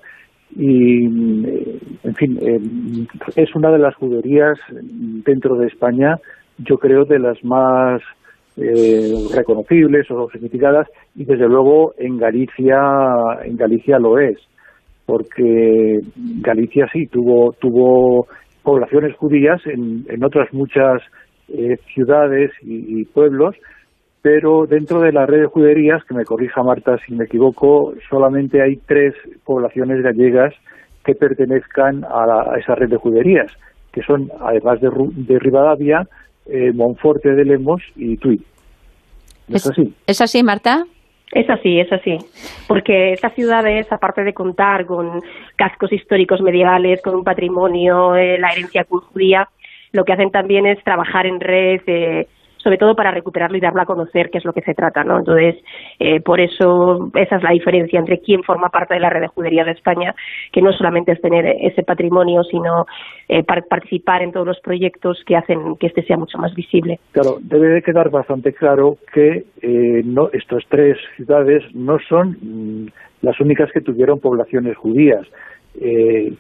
[0.56, 2.60] y, eh, en fin, eh,
[3.36, 6.18] es una de las juderías dentro de España,
[6.58, 8.02] yo creo, de las más
[8.56, 12.78] eh, reconocibles o significadas, y desde luego en Galicia,
[13.44, 14.38] en Galicia lo es,
[15.06, 16.00] porque
[16.40, 18.26] Galicia sí tuvo, tuvo
[18.62, 21.00] poblaciones judías en, en otras muchas
[21.48, 23.56] eh, ciudades y pueblos,
[24.22, 28.60] pero dentro de la red de juderías, que me corrija Marta si me equivoco, solamente
[28.62, 30.54] hay tres poblaciones gallegas
[31.04, 33.50] que pertenezcan a, la- a esa red de juderías,
[33.92, 36.06] que son, además de, Ru- de Rivadavia,
[36.46, 38.40] eh, Monforte de Lemos y Tui.
[39.48, 39.94] ¿No es así?
[40.06, 40.84] ¿Es así, Marta?
[41.32, 42.18] Es así, es así.
[42.68, 45.20] Porque estas ciudades, aparte de contar con
[45.56, 49.48] cascos históricos medievales, con un patrimonio, eh, la herencia judía,
[49.92, 52.26] lo que hacen también es trabajar en red, eh,
[52.62, 55.18] sobre todo para recuperarlo y darlo a conocer, que es lo que se trata, ¿no?
[55.18, 55.56] Entonces,
[55.98, 59.28] eh, por eso esa es la diferencia entre quién forma parte de la red de
[59.28, 60.14] juderías de España,
[60.52, 62.86] que no solamente es tener ese patrimonio, sino
[63.28, 66.98] eh, par- participar en todos los proyectos que hacen que este sea mucho más visible.
[67.12, 72.86] Claro, debe de quedar bastante claro que eh, no, estas tres ciudades no son mm,
[73.22, 75.26] las únicas que tuvieron poblaciones judías.
[75.80, 76.32] Eh,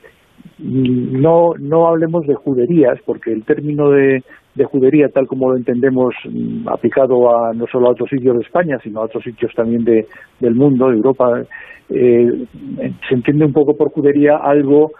[0.58, 4.22] mm, no, no hablemos de juderías, porque el término de,
[4.54, 8.42] de judería tal como lo entendemos mm, aplicado a no solo a otros sitios de
[8.42, 10.06] España, sino a otros sitios también de,
[10.40, 11.42] del mundo, de Europa.
[11.88, 12.46] Eh,
[13.08, 14.92] se entiende un poco por judería algo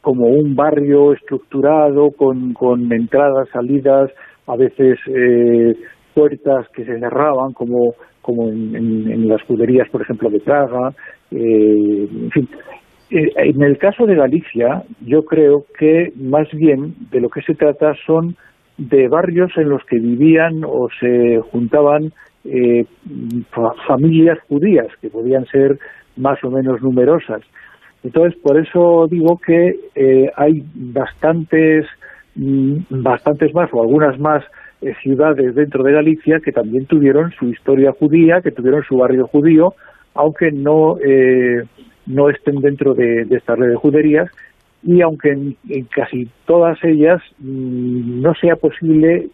[0.00, 4.10] como un barrio estructurado con, con entradas, salidas,
[4.46, 5.74] a veces eh,
[6.14, 10.92] puertas que se cerraban, como, como en, las juderías, por ejemplo, de Praga.
[11.30, 12.48] Eh, en fin,
[13.10, 17.54] eh, en el caso de Galicia, yo creo que más bien de lo que se
[17.54, 18.36] trata son
[18.78, 22.12] de barrios en los que vivían o se juntaban
[22.44, 22.86] eh,
[23.86, 25.78] familias judías, que podían ser
[26.16, 27.42] más o menos numerosas.
[28.04, 31.86] Entonces, por eso digo que eh, hay bastantes,
[32.36, 34.44] mm, bastantes más o algunas más
[34.80, 39.26] eh, ciudades dentro de Galicia que también tuvieron su historia judía, que tuvieron su barrio
[39.26, 39.74] judío,
[40.14, 41.64] aunque no, eh,
[42.06, 44.30] no estén dentro de, esta red de juderías
[44.82, 45.56] y aunque en,
[45.94, 49.28] casi todas ellas mm, no sea posible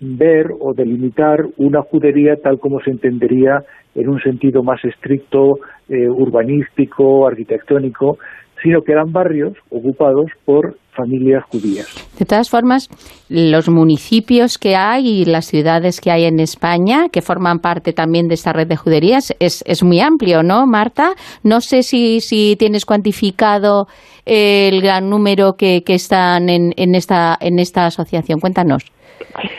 [0.00, 3.64] ver o delimitar una judería tal como se entendería
[3.94, 8.18] en un sentido más estricto, eh, urbanístico, arquitectónico,
[8.64, 11.86] sino que eran barrios ocupados por familias judías.
[12.18, 12.88] De todas formas,
[13.28, 18.26] los municipios que hay y las ciudades que hay en España, que forman parte también
[18.26, 21.10] de esta red de juderías, es, es muy amplio, ¿no, Marta?
[21.42, 23.86] No sé si, si tienes cuantificado
[24.24, 28.40] el gran número que, que están en, en, esta, en esta asociación.
[28.40, 28.90] Cuéntanos.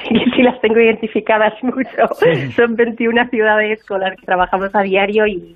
[0.08, 2.08] Sí, las tengo identificadas mucho.
[2.56, 5.56] Son 21 ciudades con las que trabajamos a diario y,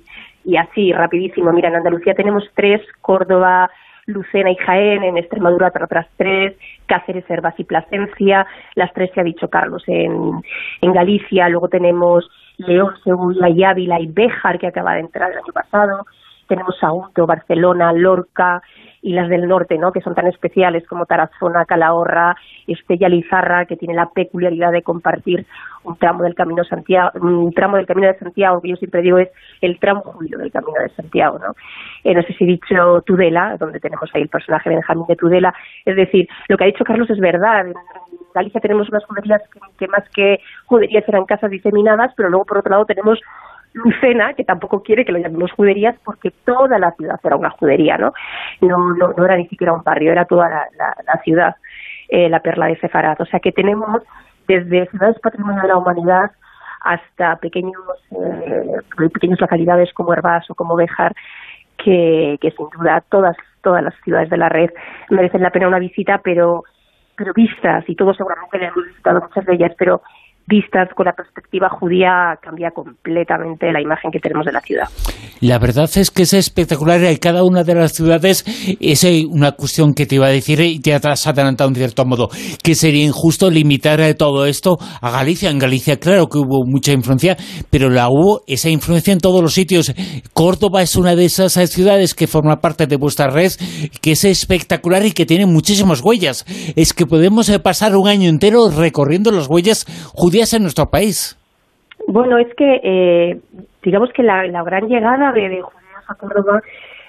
[0.50, 1.52] y así, rapidísimo.
[1.52, 3.70] Mira, en Andalucía tenemos tres, Córdoba,
[4.08, 9.24] Lucena y Jaén, en Extremadura otras tres, Cáceres, Herbas y Plasencia, las tres que ha
[9.24, 10.42] dicho Carlos en,
[10.82, 15.38] en Galicia, luego tenemos León, Segunda y Ávila y Béjar, que acaba de entrar el
[15.38, 16.06] año pasado,
[16.48, 18.64] tenemos Sagunto, Barcelona, Lorca,
[19.02, 19.92] y las del norte, ¿no?
[19.92, 22.36] que son tan especiales como Tarazona, Calahorra,
[22.68, 25.46] Estella Lizarra, que tiene la peculiaridad de compartir
[25.84, 29.18] un tramo del Camino Santiago, un tramo del Camino de Santiago, que yo siempre digo
[29.18, 29.30] es
[29.62, 31.56] el tramo julio del Camino de Santiago, ¿no?
[32.04, 35.54] Eh, no sé si he dicho Tudela, donde tenemos ahí el personaje Benjamín de Tudela,
[35.86, 37.74] es decir, lo que ha dicho Carlos es verdad, en
[38.34, 39.42] Galicia tenemos unas juderías
[39.78, 43.20] que más que juderías eran casas diseminadas, pero luego por otro lado tenemos
[43.74, 47.98] Lucena, que tampoco quiere que lo llamemos juderías porque toda la ciudad era una judería,
[47.98, 48.14] ¿no?
[48.62, 51.56] No, no, era ni siquiera un barrio, era toda la, ciudad,
[52.08, 53.22] eh, la perla de Sefarad.
[53.22, 54.02] O sea que tenemos
[54.48, 56.32] desde ciudades patrimonio de la humanidad
[56.82, 57.76] hasta pequeños,
[58.12, 61.14] eh, pequeñas localidades como Herbás o como Bejar,
[61.78, 64.72] que, que sin duda todas, todas las ciudades de la red
[65.10, 66.64] merecen la pena una visita, pero
[67.20, 70.02] pero vistas, y todos seguramente le hemos visitado muchas de ellas, pero
[70.50, 74.88] vistas con la perspectiva judía cambia completamente la imagen que tenemos de la ciudad.
[75.42, 78.44] La verdad es que es espectacular en cada una de las ciudades.
[78.80, 82.30] Es una cuestión que te iba a decir y te has adelantado en cierto modo,
[82.64, 85.50] que sería injusto limitar todo esto a Galicia.
[85.50, 87.38] En Galicia, claro que hubo mucha influencia,
[87.70, 89.94] pero la hubo esa influencia en todos los sitios.
[90.34, 93.52] Córdoba es una de esas ciudades que forma parte de vuestra red,
[94.02, 96.46] que es espectacular y que tiene muchísimas huellas.
[96.76, 101.38] Es que podemos pasar un año entero recorriendo las huellas judías en nuestro país?
[102.08, 103.40] Bueno, es que eh,
[103.84, 106.62] digamos que la, gran llegada de, de judíos a Córdoba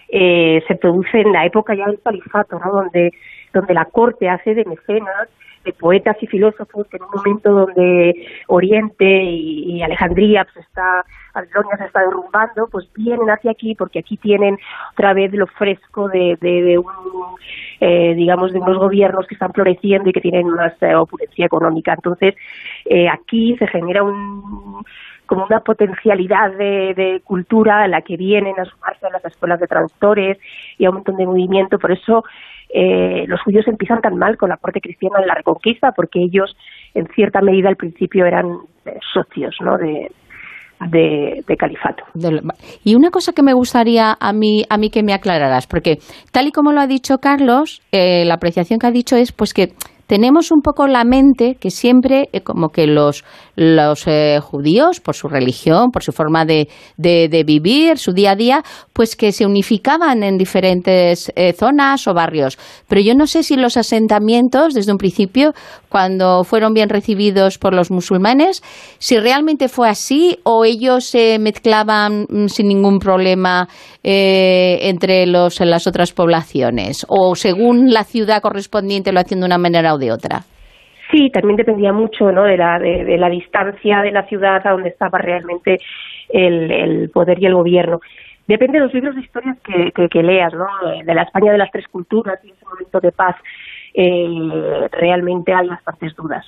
[0.09, 2.73] eh, se produce en la época ya del califato, ¿no?
[2.73, 3.12] donde,
[3.52, 5.28] donde la corte hace de mecenas
[5.64, 11.76] de poetas y filósofos que en un momento donde Oriente y, Alejandría pues está Babilonia
[11.76, 14.58] se está derrumbando, pues vienen hacia aquí porque aquí tienen
[14.92, 16.86] otra vez lo fresco de, de, un,
[17.80, 21.94] eh, digamos, de unos gobiernos que están floreciendo y que tienen más eh, opulencia económica.
[21.94, 22.34] Entonces,
[22.84, 24.84] eh, aquí se genera un
[25.26, 29.60] como una potencialidad de, de, cultura a la que vienen a sumarse a las escuelas
[29.60, 30.39] de traductores
[30.76, 31.78] y a un montón de movimiento.
[31.78, 32.24] Por eso
[32.73, 36.57] eh, los judíos empiezan tan mal con la corte cristiana en la Reconquista, porque ellos,
[36.94, 38.47] en cierta medida, al principio eran
[38.86, 39.76] eh, socios ¿no?
[39.76, 40.08] de,
[41.58, 42.05] califato.
[42.84, 45.99] Y una cosa que me gustaría a mí, a mí que me aclararas, porque
[46.32, 49.52] tal y como lo ha dicho Carlos, eh, la apreciación que ha dicho es pues
[49.52, 49.73] que
[50.10, 53.24] tenemos un poco la mente que siempre, eh, como que los,
[53.60, 58.34] los eh, judíos, por su religión, por su forma de, de, vivir, su día a
[58.34, 58.62] día,
[58.94, 62.58] pues que se unificaban en diferentes eh, zonas o barrios.
[62.89, 65.52] Pero yo no sé si los asentamientos, desde un principio,
[65.90, 68.62] cuando fueron bien recibidos por los musulmanes,
[68.98, 73.68] si realmente fue así o ellos se mezclaban mm, sin ningún problema
[74.02, 79.94] entre los, las otras poblaciones, o según la ciudad correspondiente lo hacían de una manera
[79.98, 80.47] de otra?
[81.10, 82.44] Sí, también dependía mucho ¿no?
[82.44, 85.78] de, la, de, la distancia de la ciudad a donde estaba realmente
[86.28, 88.00] el, el poder y el gobierno.
[88.47, 90.66] Depende de los libros de historias que, que, leas, ¿no?
[91.05, 93.36] de la España de las tres culturas y ese momento de paz
[93.94, 96.44] eh, realmente hay bastantes dudas.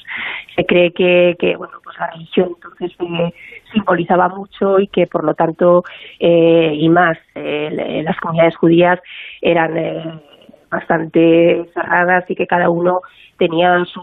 [0.56, 3.32] Se cree que, que bueno, pues la religión entonces eh,
[3.72, 5.84] simbolizaba mucho y que por lo tanto
[6.18, 9.00] eh, y más eh, las comunidades judías
[9.40, 10.20] eran eh,
[10.72, 13.00] bastante cerradas y que cada uno
[13.38, 14.02] tenía su,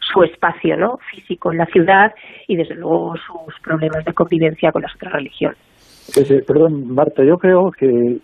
[0.00, 0.96] su espacio ¿no?
[1.10, 2.12] físico en la ciudad
[2.48, 5.58] y desde luego sus problemas de convivencia con las otras religiones.
[6.46, 8.18] perdón, Marta, yo creo que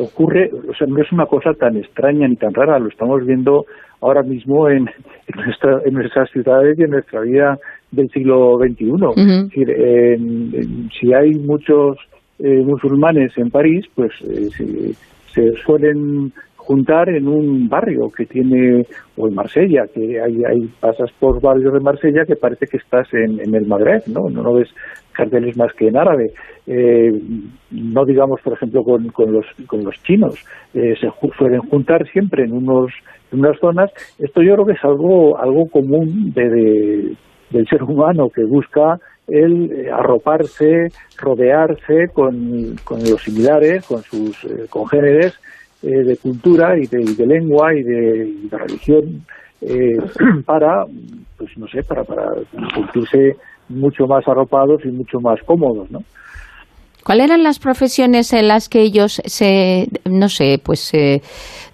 [0.00, 3.64] ocurre, o sea, no es una cosa tan extraña ni tan rara, lo estamos viendo
[4.00, 7.56] ahora mismo en, en, nuestra, en nuestras ciudades y en nuestra vida
[7.92, 8.92] del siglo XXI.
[9.16, 11.98] Es decir, en, si hay muchos
[12.38, 14.94] eh, musulmanes en París, pues eh, se,
[15.32, 21.10] se suelen juntar en un barrio que tiene, o en Marsella, que hay, hay pasas
[21.18, 24.30] por barrios de Marsella que parece que estás en, en el Magreb, ¿no?
[24.30, 24.68] No, ves
[25.12, 26.32] carteles más que en árabe.
[26.66, 27.12] Eh,
[27.70, 30.34] no digamos, por ejemplo, con, con, los, con los chinos.
[30.74, 32.92] Eh, se ju suelen juntar siempre en, unos,
[33.32, 33.90] en unas zonas.
[34.18, 37.16] Esto yo creo que es algo, algo común de, de
[37.52, 44.44] del ser humano que busca el eh, arroparse, rodearse con, con los similares, con sus
[44.44, 45.38] eh, congéneres
[45.82, 49.22] eh, de cultura y de, de lengua y de, de religión
[49.60, 49.96] eh,
[50.46, 50.84] para,
[51.36, 52.26] pues no sé, para, para
[52.74, 53.36] sentirse
[53.68, 56.00] mucho más arropados y mucho más cómodos, ¿no?
[57.04, 61.20] ¿Cuáles eran las profesiones en las que ellos se, no sé, pues se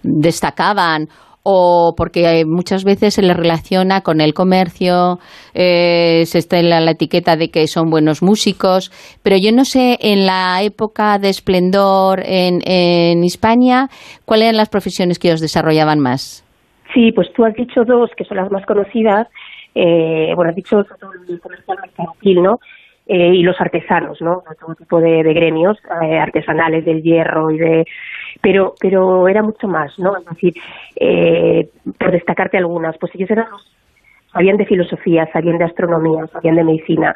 [0.03, 1.09] destacaban
[1.51, 5.17] o porque muchas veces se les relaciona con el comercio,
[5.55, 8.91] eh, se está en la, etiqueta de que son buenos músicos,
[9.23, 13.89] pero yo no sé en la época de esplendor en, en España,
[14.27, 16.45] ¿cuáles eran las profesiones que ellos desarrollaban más?
[16.93, 19.27] Sí, pues tú has dicho dos que son las más conocidas,
[19.75, 22.59] eh, bueno, has dicho el comercial mercantil, ¿no?
[23.07, 24.43] Eh, y los artesanos, ¿no?
[24.61, 27.87] Todo tipo de, de gremios eh, artesanales del hierro y de
[28.41, 30.17] pero pero era mucho más, ¿no?
[30.17, 30.55] Es decir,
[30.97, 31.69] eh,
[31.99, 33.47] por destacarte algunas, pues ellos eran
[34.33, 37.15] sabían de filosofía, sabían de astronomía, sabían de medicina.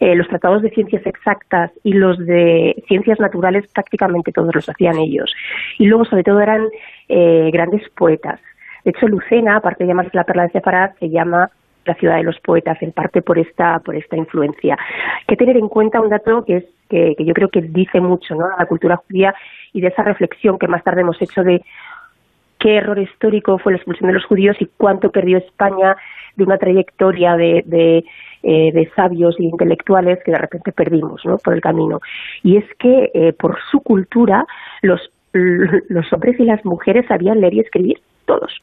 [0.00, 4.98] Eh, los tratados de ciencias exactas y los de ciencias naturales prácticamente todos los hacían
[4.98, 5.32] ellos.
[5.78, 6.68] Y luego, sobre todo, eran
[7.08, 8.40] eh, grandes poetas.
[8.84, 11.50] De hecho, Lucena, aparte de llamarse la perla de Sefarad, se llama
[11.84, 14.76] la ciudad de los poetas, en parte por esta, por esta influencia.
[15.20, 18.00] Hay que tener en cuenta un dato que es que, que yo creo que dice
[18.00, 18.46] mucho ¿no?
[18.46, 19.34] a la cultura judía
[19.74, 21.62] y de esa reflexión que más tarde hemos hecho de
[22.58, 25.96] qué error histórico fue la expulsión de los judíos y cuánto perdió España
[26.36, 28.04] de una trayectoria de, de,
[28.42, 31.36] eh, de sabios e intelectuales que de repente perdimos ¿no?
[31.36, 32.00] por el camino.
[32.42, 34.46] Y es que eh, por su cultura
[34.80, 38.62] los, los hombres y las mujeres sabían leer y escribir todos.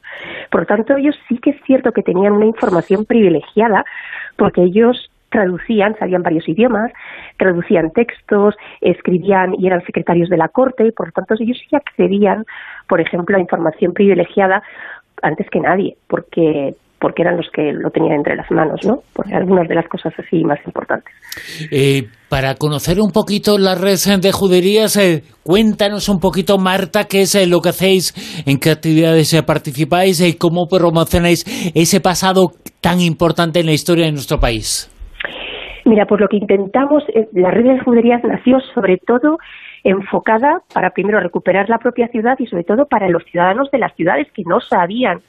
[0.50, 3.84] Por lo tanto, ellos sí que es cierto que tenían una información privilegiada
[4.36, 6.92] porque ellos traducían, sabían varios idiomas,
[7.38, 11.74] traducían textos, escribían y eran secretarios de la corte y por lo tanto ellos sí
[11.74, 12.44] accedían,
[12.88, 14.62] por ejemplo, a información privilegiada
[15.22, 19.00] antes que nadie, porque porque eran los que lo tenían entre las manos, ¿no?
[19.12, 21.12] Por algunas de las cosas así más importantes.
[21.72, 27.22] Eh, para conocer un poquito la red de juderías, eh, cuéntanos un poquito, Marta, qué
[27.22, 28.14] es eh, lo que hacéis,
[28.46, 31.44] en qué actividades eh, participáis y cómo promocionáis
[31.74, 34.91] ese pasado tan importante en la historia de nuestro país.
[35.84, 39.38] Mira, pues lo que intentamos, la red de juderías nació sobre todo
[39.82, 43.94] enfocada para primero recuperar la propia ciudad y sobre todo para los ciudadanos de las
[43.94, 45.20] ciudades que no sabían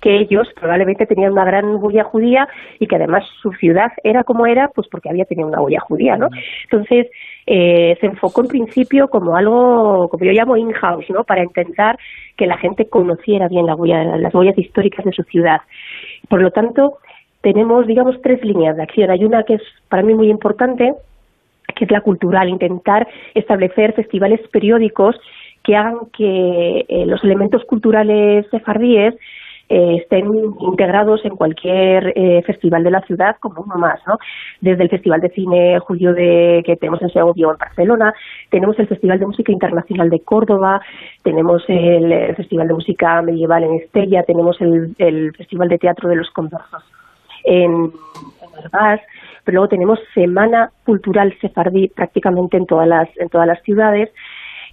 [0.00, 4.46] que ellos probablemente tenían una gran huella judía y que además su ciudad era como
[4.46, 6.28] era, pues porque había tenido una huella judía, ¿no?
[6.64, 7.08] Entonces,
[7.46, 11.24] eh, se enfocó en principio como algo, como yo llamo in-house, ¿no?
[11.24, 11.98] Para intentar
[12.36, 15.60] que la gente conociera bien la huella, las huellas históricas de su ciudad.
[16.28, 16.98] Por lo tanto,
[17.40, 19.10] tenemos, digamos, tres líneas de acción.
[19.10, 20.94] Hay una que es para mí muy importante,
[21.74, 25.16] que es la cultural, intentar establecer festivales periódicos
[25.62, 29.14] que hagan que eh, los elementos culturales sefardíes
[29.68, 34.18] eh, estén integrados en cualquier eh, festival de la ciudad como uno más, ¿no?
[34.62, 38.14] Desde el Festival de Cine Judío de, que tenemos en Segovia o en Barcelona,
[38.48, 40.80] tenemos el Festival de Música Internacional de Córdoba,
[41.22, 46.08] tenemos el, el Festival de Música Medieval en Estella, tenemos el, el Festival de Teatro
[46.08, 46.82] de los Conversos
[47.48, 49.00] en, en Herbás,
[49.44, 54.10] pero luego tenemos Semana Cultural Sefardí prácticamente en todas las, en todas las ciudades,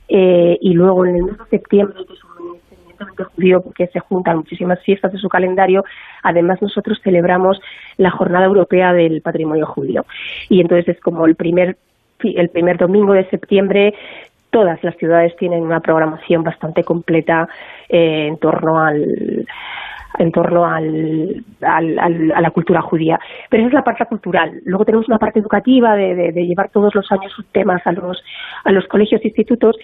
[0.08, 4.82] eh, y luego en el mes de septiembre, es un judío porque se juntan muchísimas
[4.82, 5.84] fiestas de su calendario.
[6.24, 7.60] Además, nosotros celebramos
[7.98, 10.06] la Jornada Europea del Patrimonio Judío.
[10.50, 11.78] Y entonces es como el primer,
[12.24, 13.94] el primer domingo de septiembre
[14.56, 17.50] todas las ciudades tienen una programación bastante completa
[17.90, 19.45] eh, en torno al
[20.19, 23.19] en torno al, al, a la cultura judía.
[23.50, 24.61] Pero esa es la parte cultural.
[24.66, 28.24] Luego tenemos una parte educativa de llevar todos los años sus temas a los,
[28.64, 29.76] a los colegios e institutos,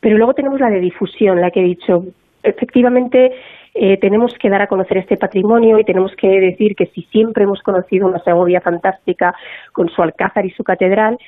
[0.00, 2.04] pero luego tenemos la de difusión, la que he dicho,
[2.42, 3.32] efectivamente
[3.74, 7.44] eh, tenemos que dar a conocer este patrimonio y tenemos que decir que si siempre
[7.44, 9.34] hemos conocido una Segovia fantástica
[9.72, 11.18] con su alcázar y su catedral,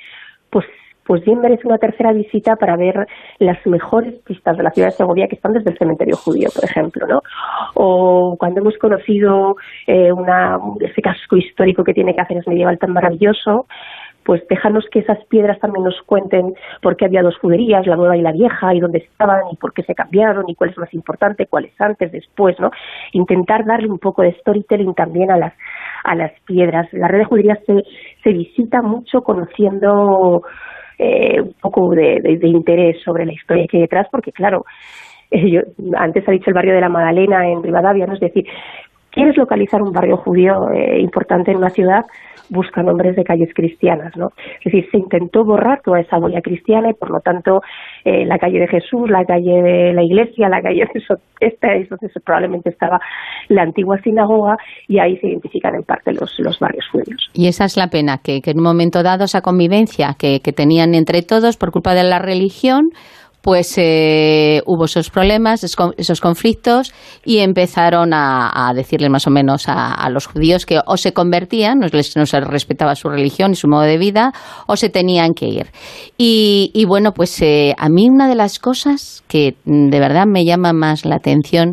[0.50, 0.64] pues
[1.08, 3.06] pues bien merece una tercera visita para ver
[3.38, 6.64] las mejores pistas de la ciudad de Segovia que están desde el cementerio judío, por
[6.64, 7.22] ejemplo, ¿no?
[7.74, 9.56] O cuando hemos conocido
[9.86, 13.64] eh, una, ese casco histórico que tiene Cáceres medieval tan maravilloso,
[14.22, 18.14] pues déjanos que esas piedras también nos cuenten por qué había dos juderías, la nueva
[18.14, 20.92] y la vieja, y dónde estaban, y por qué se cambiaron, y cuál es más
[20.92, 22.70] importante, cuál es antes, después, ¿no?
[23.12, 25.54] Intentar darle un poco de storytelling también a las,
[26.04, 26.86] a las piedras.
[26.92, 27.82] La red de juderías se,
[28.22, 30.42] se visita mucho conociendo
[30.98, 34.64] eh, un poco de, interés sobre la historia que hay detrás, porque claro,
[35.30, 35.60] yo,
[35.96, 38.14] antes ha dicho el barrio de la Madalena en Rivadavia, ¿no?
[38.14, 38.46] es decir,
[39.18, 42.04] quieres localizar un barrio judío eh, importante en una ciudad,
[42.50, 44.28] busca nombres de calles cristianas, ¿no?
[44.58, 47.60] Es decir, se intentó borrar toda esa huella cristiana y por lo tanto
[48.04, 51.88] eh, la calle de Jesús, la calle de la iglesia, la calle de esta es
[51.88, 53.00] donde probablemente estaba
[53.48, 54.56] la antigua sinagoga
[54.86, 57.28] y ahí se identifican en parte los, los barrios judíos.
[57.34, 60.94] Y esa es la pena, que, en un momento dado esa convivencia que, que tenían
[60.94, 62.90] entre todos por culpa de la religión,
[63.48, 66.92] pues eh, hubo esos problemas, esos conflictos
[67.24, 71.86] y empezaron a, decirle más o menos a, los judíos que o se convertían, no,
[71.90, 74.34] no se respetaba su religión y su modo de vida,
[74.66, 75.68] o se tenían que ir.
[76.18, 80.74] Y, bueno, pues eh, a mí una de las cosas que de verdad me llama
[80.74, 81.72] más la atención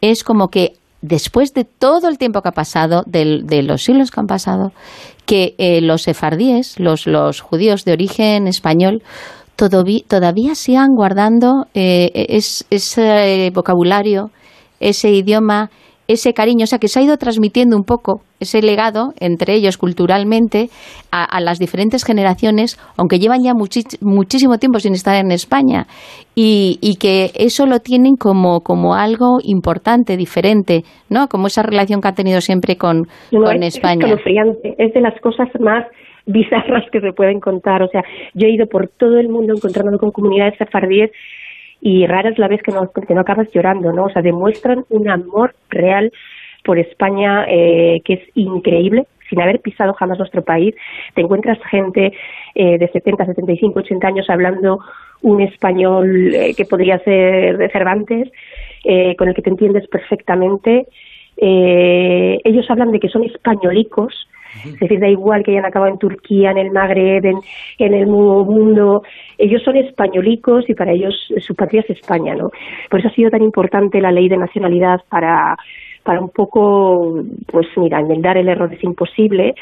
[0.00, 4.18] es como que después de todo el tiempo que ha pasado, de, los siglos que
[4.18, 4.72] han pasado,
[5.26, 9.00] que eh, los sefardíes, los judíos de origen español,
[9.56, 12.10] todavía, sigan guardando eh,
[12.70, 14.30] ese vocabulario,
[14.80, 15.70] ese idioma,
[16.06, 19.78] ese cariño, o sea, que se ha ido transmitiendo un poco ese legado entre ellos
[19.78, 20.68] culturalmente
[21.10, 25.86] a, las diferentes generaciones, aunque llevan ya muchísimo tiempo sin estar en España,
[26.34, 31.28] y, que eso lo tienen como, como algo importante, diferente, ¿no?
[31.28, 34.06] Como esa relación que ha tenido siempre con, con España.
[34.06, 35.84] Es, es de las cosas más
[36.26, 37.82] bizarras que se pueden contar.
[37.82, 38.04] O sea,
[38.34, 41.10] yo he ido por todo el mundo encontrándome con comunidades sefardíes
[41.80, 44.04] y rara es la vez que no, que no acabas llorando, ¿no?
[44.04, 46.12] O sea, demuestran un amor real
[46.64, 50.74] por España eh, que es increíble, sin haber pisado jamás nuestro país.
[51.14, 52.12] Te encuentras gente
[52.54, 54.80] eh, de 70, 75, 80 años hablando
[55.24, 58.30] un español eh, que podría ser de Cervantes,
[58.84, 60.86] eh, con el que te entiendes perfectamente.
[61.36, 64.28] Eh, ellos hablan de que son españolicos,
[64.64, 67.24] es decir, da igual que hayan acabado en Turquía, en el Magreb,
[67.78, 69.02] en, el mundo,
[69.38, 72.50] ellos son españolicos y para ellos su patria es España, ¿no?
[72.90, 75.56] Por eso ha sido tan importante la ley de nacionalidad para,
[76.02, 79.54] para un poco, pues mira, enmendar el error es imposible,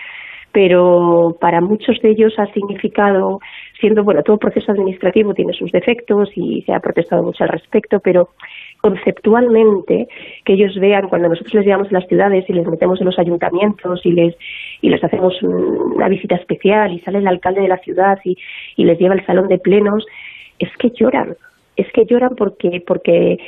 [0.52, 3.40] pero para muchos de ellos ha significado,
[3.80, 8.00] siendo, bueno, todo proceso administrativo tiene sus defectos y se ha protestado mucho al respecto,
[8.00, 8.28] pero
[8.82, 10.08] conceptualmente
[10.44, 13.18] que ellos vean cuando nosotros les llevamos a las ciudades y les metemos en los
[13.18, 14.34] ayuntamientos y les
[14.80, 18.36] y les hacemos una visita especial y sale el alcalde de la ciudad y,
[18.76, 20.04] y les lleva al salón de plenos
[20.58, 21.36] es que lloran
[21.76, 23.38] es que lloran porque porque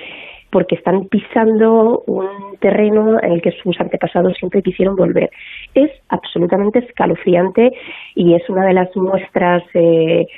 [0.51, 2.29] porque están pisando un
[2.61, 5.29] terreno en el que sus antepasados siempre quisieron volver.
[5.75, 7.73] Es absolutamente escalofriante
[8.15, 10.29] y es una de las muestras eh,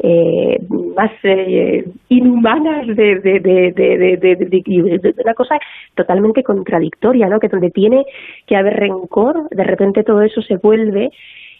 [0.00, 0.58] eh,
[0.96, 5.58] más eh, inhumanas de, de, de, de, una cosa
[5.94, 7.40] totalmente contradictoria, ¿no?
[7.40, 8.04] Que donde tiene
[8.46, 11.10] que haber rencor, de repente todo eso se vuelve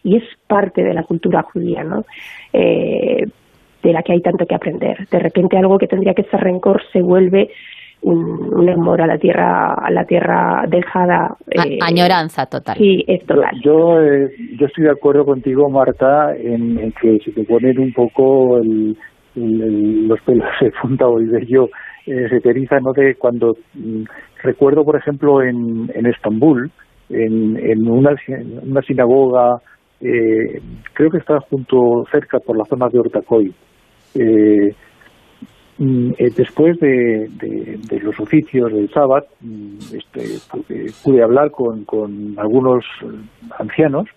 [0.05, 2.05] y es parte de la cultura judía, ¿no?
[2.53, 3.27] Eh,
[3.83, 5.09] de la que hay tanto que aprender.
[5.09, 7.51] De repente algo que tendría que ser rencor se vuelve
[8.03, 12.77] un, amor a la tierra a la tierra dejada eh, añoranza total.
[12.77, 13.61] sí es total.
[13.63, 18.59] Yo eh, yo estoy de acuerdo contigo Marta en, que si te ponen un poco
[18.59, 18.97] el,
[19.35, 21.69] los pelos de punta o el vello
[22.07, 24.05] eh, se te eriza no de cuando mm,
[24.43, 26.71] recuerdo por ejemplo en, en Estambul
[27.11, 28.15] en, en una,
[28.63, 29.59] una sinagoga
[30.01, 30.61] eh,
[30.93, 33.53] creo que está junto cerca por la zona de Ortacoy
[34.15, 34.75] eh,
[35.79, 37.29] Mm, eh, después de,
[38.03, 40.23] los oficios del sábado, mm, este,
[41.05, 41.85] pude, hablar con,
[42.37, 42.85] algunos
[43.59, 44.09] ancianos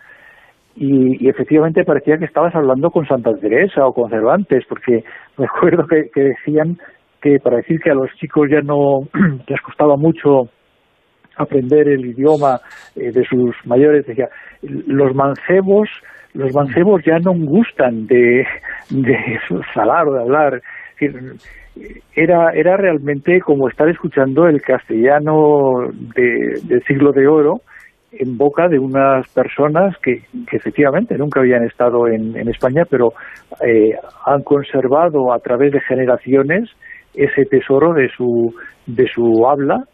[0.75, 5.03] y, efectivamente parecía que estabas hablando con Santa Teresa o con Cervantes, porque
[5.37, 6.77] me acuerdo que, decían
[7.21, 9.01] que para decir que a los chicos ya no
[9.47, 10.49] les costaba mucho
[11.37, 12.59] aprender el idioma
[12.95, 14.29] eh, de sus mayores, decía,
[14.63, 15.89] los mancebos
[16.33, 18.47] los mancebos ya no gustan de,
[18.89, 19.17] de
[19.73, 20.61] salar o de hablar
[22.15, 27.61] era, era realmente como estar escuchando el castellano de, del siglo de oro
[28.11, 33.13] en boca de unas personas que, efectivamente nunca habían estado en, España, pero
[33.65, 36.69] eh, han conservado a través de generaciones
[37.13, 38.53] ese tesoro de su,
[38.85, 39.85] de su habla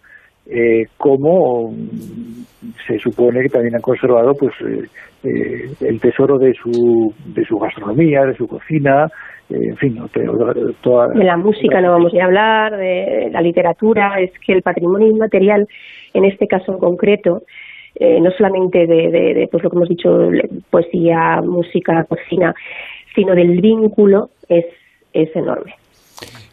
[0.49, 1.73] eh, como
[2.87, 4.53] se supone que también han conservado pues
[5.81, 9.07] el tesoro de su, de su gastronomía, de su cocina,
[9.49, 9.97] en fin,
[10.81, 15.07] toda, de la música no vamos a hablar, de la literatura, es que el patrimonio
[15.07, 15.67] inmaterial,
[16.13, 17.43] en este caso en concreto,
[17.95, 20.29] eh, no solamente de, pues lo que hemos dicho,
[20.69, 22.53] poesía, música, cocina,
[23.15, 24.65] sino del vínculo es,
[25.13, 25.73] es enorme.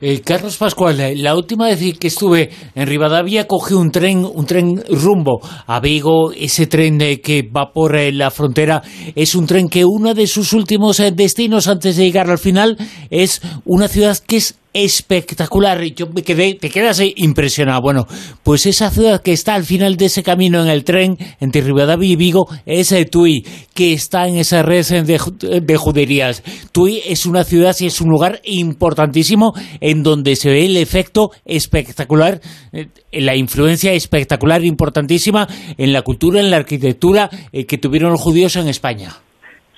[0.01, 4.45] Eh, Carlos Pascual, eh, la última vez que estuve en Rivadavia cogí un tren, un
[4.45, 6.33] tren rumbo a Vigo.
[6.33, 8.83] Ese tren que va por la frontera
[9.15, 12.77] es un tren que uno de sus últimos destinos antes de llegar al final
[13.09, 15.81] es una ciudad que es espectacular.
[15.95, 17.81] Yo me quedé, te quedas impresionado.
[17.81, 18.07] Bueno,
[18.43, 22.13] pues esa ciudad que está al final de ese camino en el tren entre Rivadavia
[22.13, 26.43] y Vigo es Tui, que está en esa red de, juderías.
[26.73, 31.31] Tui es una ciudad y es un lugar importantísimo en donde se ve el efecto
[31.45, 32.41] espectacular,
[32.73, 35.47] eh, la influencia espectacular, importantísima
[35.79, 39.11] en la cultura, en la arquitectura eh, que tuvieron los judíos en España.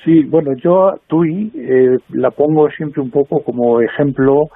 [0.04, 4.48] Sí, bueno, yo Tui eh, la pongo siempre un poco como ejemplo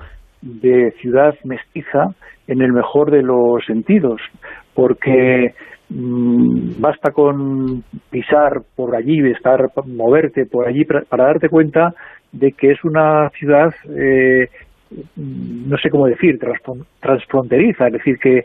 [0.43, 2.15] de ciudad mestiza
[2.47, 4.21] en el mejor de los sentidos,
[4.75, 5.55] porque
[5.89, 11.95] mm, basta con pisar por allí, estar, moverte por allí para, darte cuenta
[12.33, 14.49] de que es una ciudad eh,
[15.17, 16.39] no sé cómo decir,
[17.01, 18.45] transfronteriza, es decir, que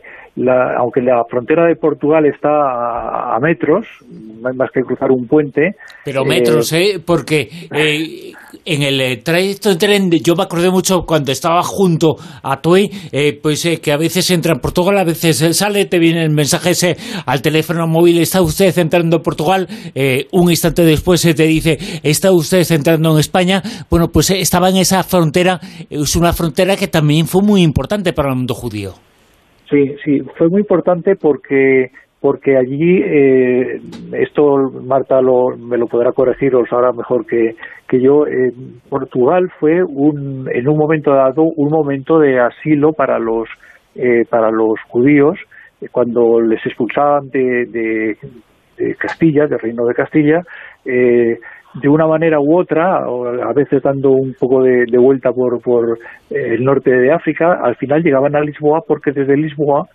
[0.78, 5.74] aunque la frontera de Portugal está a, metros, no hay más que cruzar un puente.
[6.04, 6.96] Pero metros, ¿eh?
[6.96, 7.00] ¿eh?
[7.04, 8.32] Porque eh,
[8.64, 12.90] en el eh, trayecto de tren, yo me acordé mucho cuando estaba junto a Tui,
[13.42, 16.96] pues que a veces entra en Portugal, a veces sale, te viene el mensaje ese
[17.26, 19.68] al teléfono móvil, está usted entrando en Portugal,
[20.32, 23.62] un instante después se te dice, está usted entrando en España.
[23.90, 25.60] Bueno, pues estaba en esa frontera,
[25.90, 28.92] es una frontera que también fue muy importante para el mundo judío.
[29.70, 31.90] Sí, sí, fue muy importante porque
[32.26, 33.80] porque allí, eh,
[34.14, 37.54] esto Marta lo, me lo podrá corregir o sabrá mejor que,
[37.86, 38.52] que yo, eh,
[38.88, 43.48] Portugal fue un, en un momento dado un momento de asilo para los,
[43.94, 45.38] eh, para los judíos
[45.92, 48.16] cuando les expulsaban de, de,
[48.76, 50.42] de Castilla, del reino de Castilla,
[50.84, 51.38] eh,
[51.80, 55.96] de una manera u otra, a veces dando un poco de, vuelta por, por
[56.30, 59.86] eh, el norte de África, al final llegaban a Lisboa porque desde Lisboa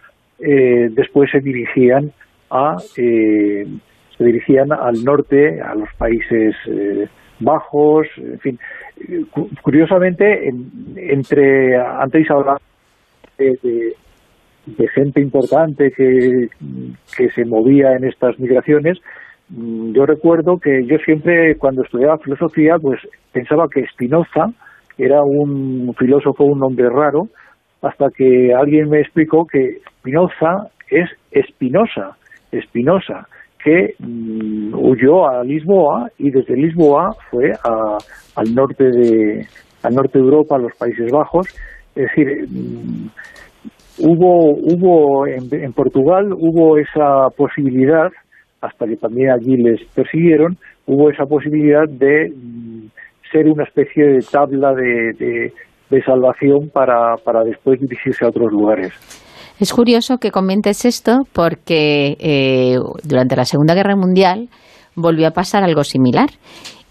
[0.41, 2.11] eh, después se dirigían
[2.49, 3.65] a eh,
[4.17, 6.55] se dirigían al norte, a los Países
[7.39, 8.59] Bajos, en fin.
[9.63, 10.47] Curiosamente,
[10.95, 12.59] entre antes hablaba
[13.39, 13.95] de,
[14.67, 16.49] de, gente importante que,
[17.17, 18.99] que se movía en estas migraciones,
[19.51, 22.99] Mm, yo recuerdo que yo siempre cuando estudiaba filosofía pues
[23.33, 24.53] pensaba que Spinoza
[24.97, 27.27] era un filósofo, un hombre raro,
[27.81, 32.17] hasta que alguien me explicó que Spinoza es Espinosa,
[32.51, 33.27] Espinosa,
[33.63, 37.51] que mm, huyó a Lisboa y desde Lisboa fue
[38.35, 39.47] al norte de
[39.83, 41.47] al norte de Europa, a los Países Bajos,
[41.95, 43.09] es decir, mm,
[43.99, 48.09] hubo hubo en Portugal hubo esa posibilidad
[48.61, 50.57] hasta que también allí les persiguieron,
[50.87, 52.87] hubo esa posibilidad de mm,
[53.31, 55.53] ser una especie de tabla de,
[56.05, 58.93] salvación para, para después dirigirse a otros lugares.
[59.61, 64.49] Es curioso que comentes esto porque eh, durante la Segunda Guerra Mundial
[64.95, 66.31] volvió a pasar algo similar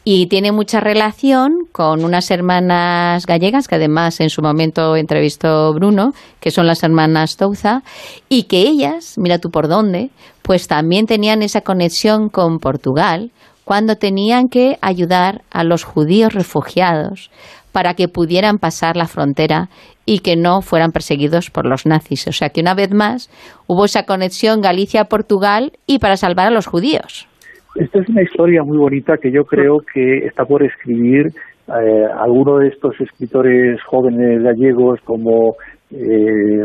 [0.04, 6.12] y tiene mucha relación con unas hermanas gallegas que además en su momento entrevistó Bruno,
[6.38, 7.82] que son las hermanas Touza,
[8.28, 10.10] y que ellas, mira tú por dónde,
[10.42, 13.32] pues también tenían esa conexión con Portugal
[13.64, 17.32] cuando tenían que ayudar a los judíos refugiados
[17.72, 19.70] para que pudieran pasar la frontera
[20.10, 22.26] y que no fueran perseguidos por los nazis.
[22.26, 23.30] O sea que una vez más
[23.68, 27.28] hubo esa conexión Galicia-Portugal y para salvar a los judíos.
[27.76, 32.58] Esta es una historia muy bonita que yo creo que está por escribir eh, alguno
[32.58, 35.54] de estos escritores jóvenes gallegos como
[35.92, 36.58] eh,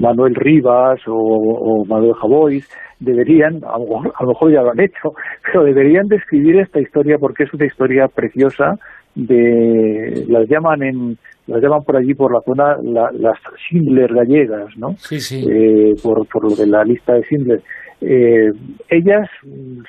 [0.00, 6.08] Manuel Rivas o, Manuel Javois deberían, a lo, mejor, ya lo han hecho, pero deberían
[6.08, 8.74] describir esta historia porque es una historia preciosa
[9.14, 14.96] de las llaman en las llaman por allí por la zona las Schindler gallegas, ¿no?
[14.98, 15.44] Sí, sí.
[15.48, 17.62] Eh, por, por lo de la lista de Schindler.
[18.00, 18.52] Eh,
[18.90, 19.28] ellas,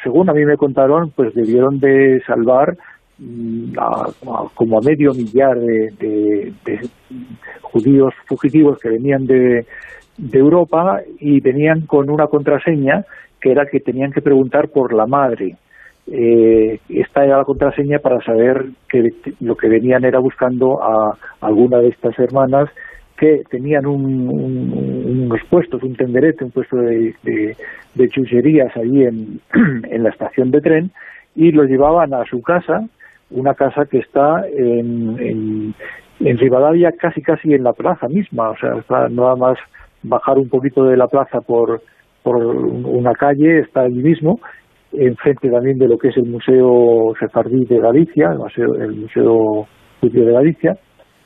[0.02, 2.78] según a mí me contaron, pues debieron de salvar
[3.18, 3.74] mm,
[4.54, 6.54] como a medio millar de,
[7.62, 9.66] judíos fugitivos que venían de,
[10.32, 13.06] Europa y venían con una contraseña
[13.42, 15.58] que era que tenían que preguntar por la madre.
[16.12, 21.80] Eh, esta era la contraseña para saber que lo que venían era buscando a alguna
[21.80, 22.70] de estas hermanas
[23.18, 27.16] que tenían unos puestos, un tenderete, un puesto de,
[27.96, 29.40] de, chucherías allí en,
[29.90, 30.92] en, la estación de tren
[31.34, 32.82] y lo llevaban a su casa,
[33.32, 35.74] una casa que está en, en,
[36.20, 39.58] en Rivadavia casi casi en la plaza misma, o sea, nada más
[40.04, 41.82] bajar un poquito de la plaza por,
[42.22, 44.40] por una calle, está allí mismo,
[44.98, 49.68] enfrente también de lo que es el Museo Sefardí de Galicia, el Museo, el Museo
[50.02, 50.78] de Galicia,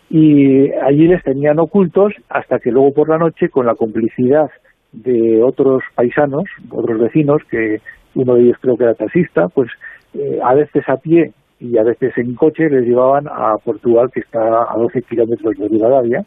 [0.09, 4.49] y allí les tenían ocultos hasta que luego por la noche, con la complicidad
[4.91, 7.77] de otros paisanos, otros vecinos, que
[8.15, 9.69] uno de ellos creo que era taxista, pues
[10.15, 14.21] eh, a veces a pie y a veces en coche les llevaban a Portugal, que
[14.21, 16.25] está a 12 kilómetros de Rivadavia,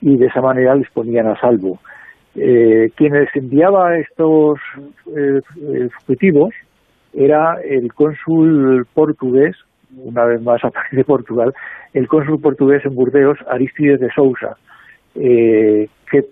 [0.00, 1.78] y de esa manera les ponían a salvo.
[2.34, 4.58] Eh, quienes enviaba estos
[5.14, 5.40] eh,
[6.00, 6.50] fugitivos
[7.12, 9.56] era el cónsul portugués,
[9.96, 11.54] una vez más aparece de Portugal,
[11.92, 14.56] el cónsul portugués en Burdeos, Aristides de Sousa,
[15.14, 16.24] eh, que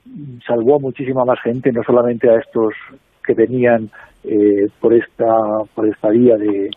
[0.47, 2.75] salvó a muchísima más gente, no solamente a estos
[3.25, 3.91] que venían
[4.25, 5.35] eh, por esta
[5.75, 6.71] por esta vía de,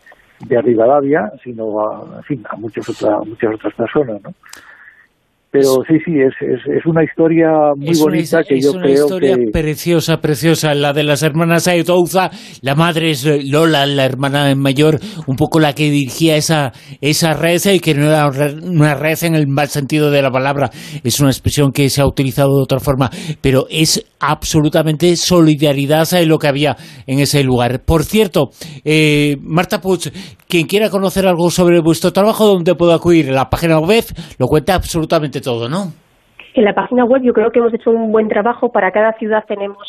[0.46, 4.34] de Rivadavia, sino a, en fin, a muchas otras muchas otras personas, ¿no?
[5.54, 8.94] Pero sí, sí, es, es, una historia muy bonita que yo creo que...
[8.94, 12.32] Es una historia preciosa, preciosa, la de las hermanas Aetouza.
[12.64, 17.62] La madre es Lola, la hermana mayor, un poco la que dirigía esa, esa red,
[17.72, 18.32] y que no era
[18.64, 20.72] una red en el mal sentido de la palabra.
[21.04, 26.30] Es una expresión que se ha utilizado de otra forma, pero es absolutamente solidaridad en
[26.30, 26.76] lo que había
[27.06, 27.84] en ese lugar.
[27.86, 28.50] Por cierto,
[28.84, 30.12] eh, Marta Puig,
[30.54, 33.26] quien quiera conocer algo sobre vuestro trabajo, ¿dónde puedo acudir?
[33.32, 34.04] La página web
[34.38, 35.90] lo cuenta absolutamente todo, ¿no?
[36.54, 38.72] En la página web yo creo que hemos hecho un buen trabajo.
[38.72, 39.82] Para cada ciudad tenemos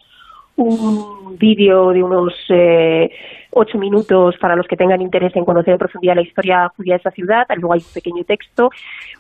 [0.57, 3.11] un vídeo de unos eh,
[3.55, 6.99] ocho minutos para los que tengan interés en conocer en profundidad la historia judía de
[6.99, 7.47] esa ciudad.
[7.57, 8.71] Luego hay un pequeño texto,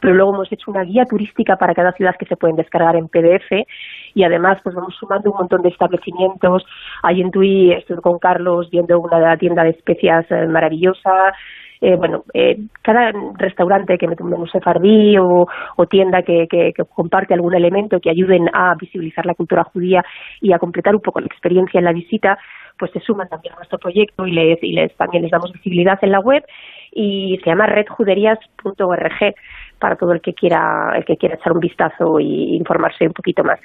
[0.00, 3.08] pero luego hemos hecho una guía turística para cada ciudad que se pueden descargar en
[3.08, 3.66] PDF
[4.14, 6.64] y además pues vamos sumando un montón de establecimientos.
[7.02, 11.32] Ahí en Tui estuve con Carlos viendo una tienda de especias eh, maravillosa.
[11.80, 15.46] Eh, bueno, eh, cada restaurante que mete un sefardí o,
[15.76, 20.02] o tienda que, comparte algún elemento que ayuden a visibilizar la cultura judía
[20.40, 22.38] y a completar un poco la experiencia en la visita,
[22.78, 25.98] pues se suman también a nuestro proyecto y les, y les también les damos visibilidad
[26.02, 26.44] en la web
[26.92, 29.34] y se llama redjuderías.org
[29.78, 33.44] para todo el que quiera el que quiera echar un vistazo y informarse un poquito
[33.44, 33.60] más.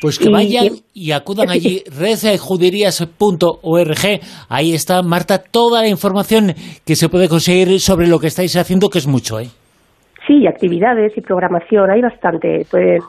[0.00, 4.20] Pues que vayan y acudan allí, redjuderías.org.
[4.50, 6.52] Ahí está, Marta, toda la información
[6.84, 9.46] que se puede conseguir sobre lo que estáis haciendo, que es mucho, ¿eh?
[10.26, 12.66] Sí, actividades y programación, hay bastante.
[12.70, 13.00] Pues,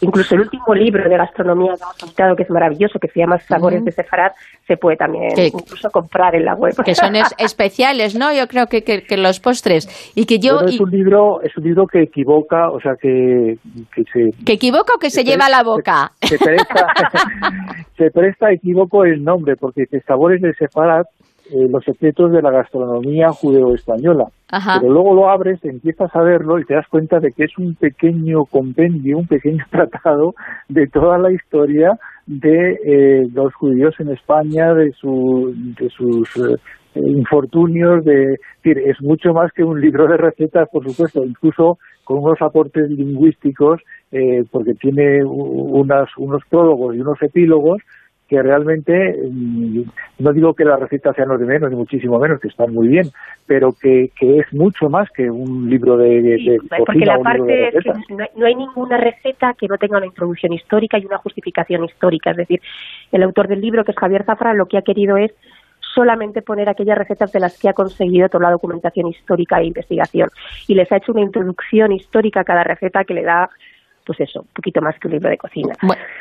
[0.00, 3.38] incluso el último libro de gastronomía que hemos editado, que es maravilloso, que se llama
[3.38, 4.32] Sabores de Sefarad,
[4.66, 6.72] se puede también incluso comprar en la web.
[6.84, 8.32] Que son especiales, ¿no?
[8.32, 9.88] Yo creo que, que, los postres.
[10.14, 10.60] Y que yo...
[10.66, 13.56] es, un libro, es un libro que equivoca, o sea, que...
[13.94, 16.12] ¿Que, se, ¿Que equivoca o que, se lleva a la boca?
[16.20, 16.86] Se presta,
[17.96, 21.04] se presta, equivoco el nombre, porque Sabores de Sefarad
[21.52, 24.26] eh, los secretos de la gastronomía judeo-española.
[24.48, 27.74] Pero luego lo abres, empiezas a verlo y te das cuenta de que es un
[27.74, 30.34] pequeño compendio, un pequeño tratado
[30.68, 36.56] de toda la historia de eh, los judíos en España, de, su, de sus eh,
[36.94, 42.40] infortunios, de, es mucho más que un libro de recetas, por supuesto, incluso con unos
[42.42, 43.80] aportes lingüísticos,
[44.50, 47.80] porque tiene unas, unos prólogos y unos epílogos
[48.30, 49.82] que realmente, mm,
[50.20, 52.86] no digo que las recetas sean los de menos, ni muchísimo menos, que están muy
[52.86, 53.10] bien,
[53.44, 57.82] pero que, que es mucho más que un libro de, de, Porque la parte es
[57.82, 57.92] que
[58.36, 62.30] no hay, ninguna receta que no tenga una introducción histórica y una justificación histórica.
[62.30, 62.60] Es decir,
[63.10, 65.32] el autor del libro, que es Javier Zafra, lo que ha querido es
[65.92, 70.28] solamente poner aquellas recetas de las que ha conseguido toda la documentación histórica e investigación.
[70.68, 73.50] Y les ha hecho una introducción histórica a cada receta que le da
[74.04, 75.74] pues eso, un poquito más que un libro de cocina.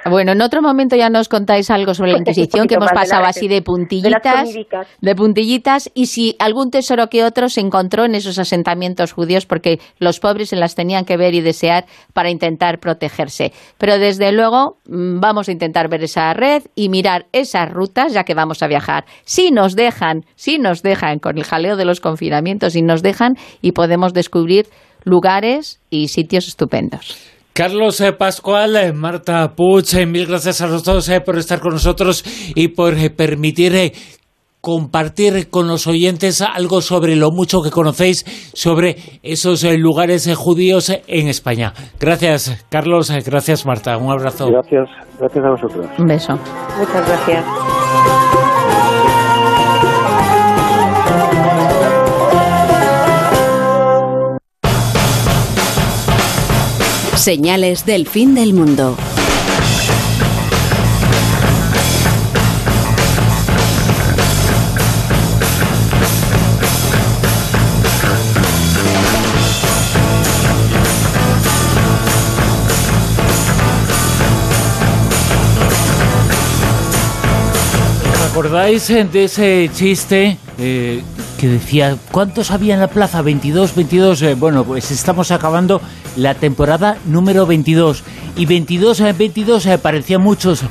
[0.06, 3.48] Bueno, en otro momento ya nos contáis algo sobre la Inquisición, que hemos pasado así
[3.48, 4.54] de puntillitas,
[5.02, 9.80] de, puntillitas, y si algún tesoro que otro se encontró en esos asentamientos judíos, porque
[10.00, 13.54] los pobres se las tenían que ver y desear para intentar protegerse.
[13.78, 18.24] Pero desde luego mm, vamos a intentar ver esa red y mirar esas rutas, ya
[18.24, 19.06] que vamos a viajar.
[19.24, 23.36] Si nos dejan, si nos dejan con el jaleo de los confinamientos, si nos dejan
[23.62, 24.68] y podemos descubrir
[25.04, 27.39] lugares y sitios estupendos.
[27.54, 31.74] Carlos eh, Pascual, eh, Marta Puch, eh, mil gracias a los dos por estar con
[31.74, 32.24] nosotros
[32.56, 33.94] y por permitir
[34.62, 41.28] compartir con los oyentes algo sobre lo mucho que conocéis sobre esos lugares judíos en
[41.28, 41.74] España.
[42.00, 43.12] Gracias, Carlos.
[43.26, 43.98] Gracias, Marta.
[43.98, 44.48] Un abrazo.
[44.52, 44.90] Gracias.
[45.20, 45.86] Gracias a vosotros.
[45.98, 46.34] Un beso.
[46.78, 48.39] Muchas gracias.
[57.20, 58.96] Señales del fin del mundo.
[78.14, 81.02] ¿Os acordáis de ese chiste eh,
[81.40, 83.22] que decía, ¿cuántos había en la plaza?
[83.22, 84.22] 22, 22.
[84.24, 85.82] Eh, bueno, pues estamos acabando
[86.18, 88.04] la temporada número 22.
[88.36, 90.62] Y 22 en 22 eh, parecían muchos.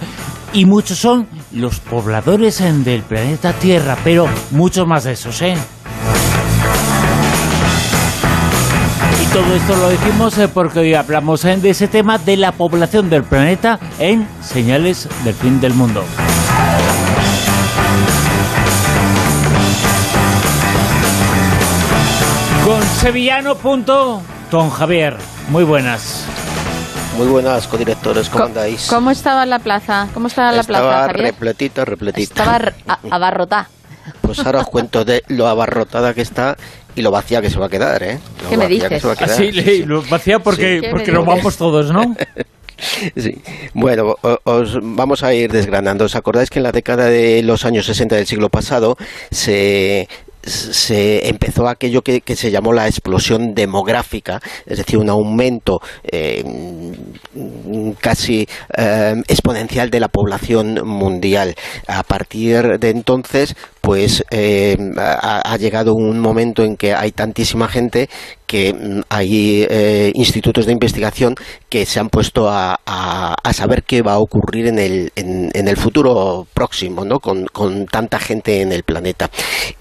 [0.53, 5.55] Y muchos son los pobladores eh, del planeta Tierra, pero muchos más de esos, ¿eh?
[9.23, 12.53] Y todo esto lo decimos eh, porque hoy hablamos eh, de ese tema de la
[12.53, 16.05] población del planeta en Señales del Fin del Mundo.
[22.69, 23.55] Con sevillano.
[23.57, 25.17] punto, Don Javier,
[25.49, 26.27] muy buenas.
[27.17, 28.89] Muy buenas, codirectores, ¿cómo andáis?
[28.91, 30.07] ¿Cómo estaba la plaza?
[30.13, 31.27] ¿Cómo estaba la Estaba plaza, Javier?
[31.33, 32.43] repletita, repletita.
[32.45, 32.73] Estaba
[33.11, 33.71] abarrotada.
[34.21, 36.59] Pues ahora os cuento de lo abarrotada que está
[36.95, 38.19] y lo vacía que se va a quedar, ¿eh?
[38.45, 39.01] Lo ¿Qué me que dices?
[39.01, 39.83] se va a quedar, Así sí, le- sí.
[39.87, 40.87] lo vacía porque, Sí.
[40.91, 42.15] porque nos vamos todos, ¿no?
[43.17, 43.43] Sí.
[43.75, 44.15] Bueno,
[44.45, 46.05] os vamos a ir desgranando.
[46.05, 48.97] ¿Os acordáis que en la década de los años 60 del siglo pasado
[49.33, 50.09] se
[50.43, 56.45] se empezó aquello que, se llamó la explosión demográfica, es decir, un aumento eh,
[58.01, 61.55] casi eh, exponencial de la población mundial.
[61.87, 68.09] A partir de entonces, pues eh, ha, llegado un momento en que hay tantísima gente
[68.47, 71.35] que mm, hay eh, institutos de investigación
[71.69, 75.67] que se han puesto a, a- saber qué va a ocurrir en el, en, en
[75.69, 77.19] el futuro próximo, ¿no?
[77.19, 79.31] Con, con tanta gente en el planeta.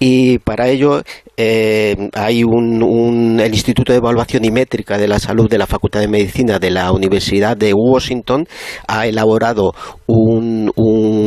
[0.00, 1.02] Y para ello
[1.36, 6.00] eh, hay un, el Instituto de Evaluación y Métrica de la Salud de la Facultad
[6.00, 8.48] de Medicina de la Universidad de Washington
[8.88, 9.72] ha elaborado
[10.06, 10.72] un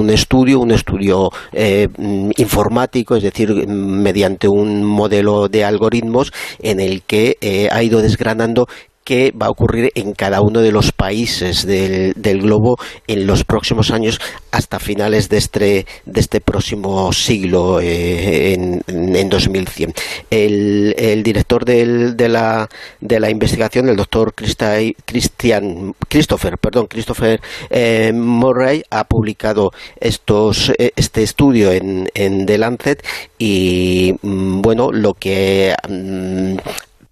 [0.09, 3.71] estudio, un estudio eh, mm, informático, es decir, mm,
[4.01, 8.67] mediante un modelo de algoritmos en el que eh, ha ido desgranando
[9.03, 13.43] qué va a ocurrir en cada uno de los países del, del globo en los
[13.43, 14.19] próximos años
[14.51, 19.93] hasta finales de este, de este próximo siglo, eh, en, en 2100.
[20.29, 28.11] El, el director de, la, de la investigación, el doctor Christian, Christopher, perdón, Christopher eh,
[28.13, 33.05] Murray, ha publicado estos, eh, este estudio en, en The Lancet
[33.37, 35.75] y, mm, bueno, lo que...
[35.87, 36.57] mm,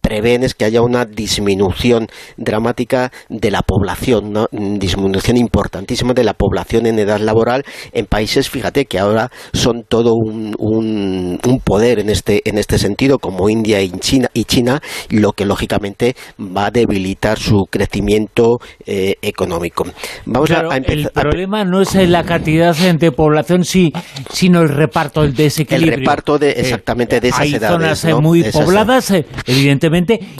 [0.02, 6.34] prevén es que haya una disminución dramática de la población, una disminución importantísima de la
[6.34, 12.00] población en edad laboral en países, fíjate, que ahora son todo un, un, un poder
[12.00, 16.68] en este, en este sentido, como India y China, y China, lo que lógicamente va
[16.68, 19.86] a debilitar su crecimiento eh, económico.
[20.26, 21.12] Vamos a- Claro, a, el empezar.
[21.16, 23.92] a- problema no es la cantidad de población, sí,
[24.32, 25.94] sino el reparto, el desequilibrio.
[25.94, 28.22] El reparto de- exactamente de esas hay edades, zonas eh, ¿no?
[28.22, 29.26] muy esas pobladas, eh,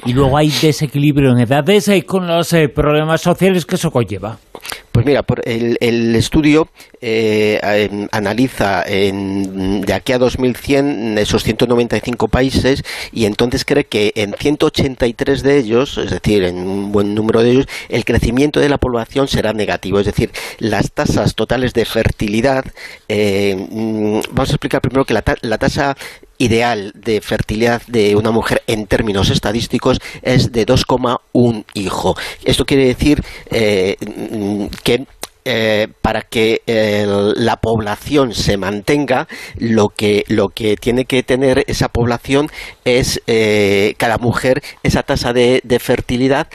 [0.06, 4.38] y luego hay desequilibrio en edades eh, con los eh, problemas sociales que eso conlleva.
[4.92, 6.68] Pues mira, por el, el estudio
[7.00, 14.12] eh, em, analiza en- de aquí a 2100 esos 195 países y entonces cree que
[14.16, 18.68] en 183 de ellos, es decir, en un buen número de ellos, el crecimiento de
[18.68, 20.00] la población será negativo.
[20.00, 22.66] Es decir, las tasas totales de fertilidad,
[23.08, 25.96] mm, vamos a explicar primero que la, la tasa
[26.40, 32.16] ideal de fertilidad de una mujer en términos estadísticos es de 2,1 hijo.
[32.44, 33.98] Esto quiere decir eh,
[34.84, 35.06] que
[35.46, 36.62] eh, para que
[37.36, 39.28] la población se mantenga,
[39.58, 42.50] lo que, lo que tiene que tener esa población
[42.86, 46.48] es eh, cada mujer esa tasa de fertilidad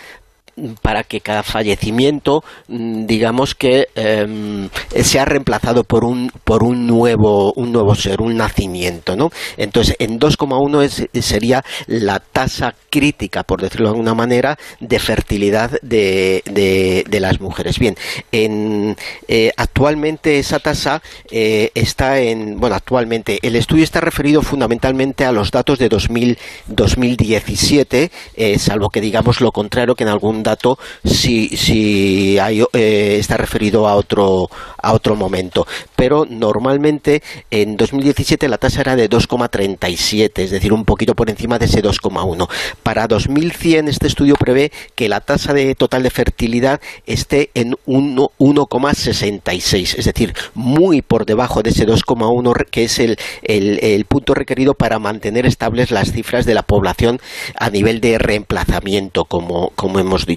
[0.83, 4.69] para que cada fallecimiento mm, digamos que em,
[5.03, 10.19] sea reemplazado por un por un nuevo un nuevo ser un nacimiento no entonces en
[10.21, 17.05] 2,1 es- sería la tasa crítica por decirlo de alguna manera de fertilidad de, de-
[17.09, 17.79] de las mujeres.
[17.79, 17.97] Bien
[18.31, 18.97] en
[19.29, 25.33] eh, actualmente esa tasa eh, está en bueno actualmente el estudio está referido fundamentalmente a
[25.33, 30.79] los datos de 2000 2017 eh, salvo que digamos lo contrario que en algún dato
[31.05, 34.49] si, si hay, eh, está referido a otro,
[34.81, 35.67] a otro momento.
[35.97, 41.59] Pero normalmente en 2017 la tasa era de 2,37, es decir, un poquito por encima
[41.59, 42.49] de ese 2,1.
[42.85, 48.31] Para 2100 este estudio prevé que la tasa de total de fertilidad esté en uno-
[48.39, 54.05] 1,66, es decir, muy por debajo de ese 2,1 re- que es el, el- el
[54.05, 57.21] punto requerido para mantener estables las cifras de la población
[57.59, 60.34] a nivel de reemplazamiento, como, como hemos dicho.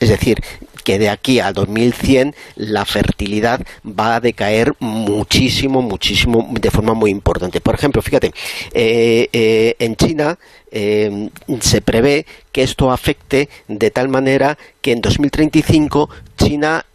[0.00, 0.42] Es decir,
[0.86, 7.10] que de aquí a 2100 la fertilidad va a decaer muchísimo, muchísimo, de forma muy
[7.10, 7.60] importante.
[7.60, 8.32] Por ejemplo, fíjate,
[8.72, 10.38] eh, eh, en China
[10.70, 16.86] eh, se prevé que esto afecte de tal manera que en 2035 China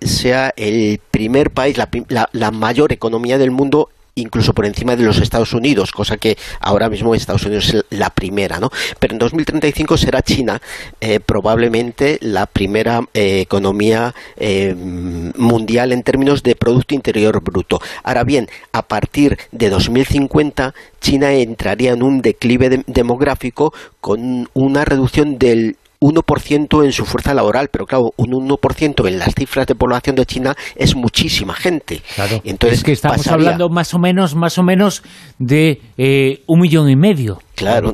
[0.00, 5.18] sea el primer país, la, la mayor economía del mundo incluso por encima de los
[5.18, 8.70] Estados Unidos, cosa que ahora mismo Estados Unidos es la primera, ¿no?
[8.98, 10.60] Pero en 2035 será China
[11.00, 17.78] eh, probablemente la primera eh, economía eh, mundial en términos de Producto Interior Bruto.
[18.02, 25.38] Ahora bien, a partir de 2050 China entraría en un declive demográfico con una reducción
[25.38, 30.16] del 1% en su fuerza laboral, pero claro, un 1% en las cifras de población
[30.16, 32.02] de China es muchísima gente.
[32.14, 32.40] Claro.
[32.44, 35.02] Entonces, es que estamos hablando más o menos, más o menos
[35.38, 37.40] de eh, un millón y medio.
[37.54, 37.92] Claro,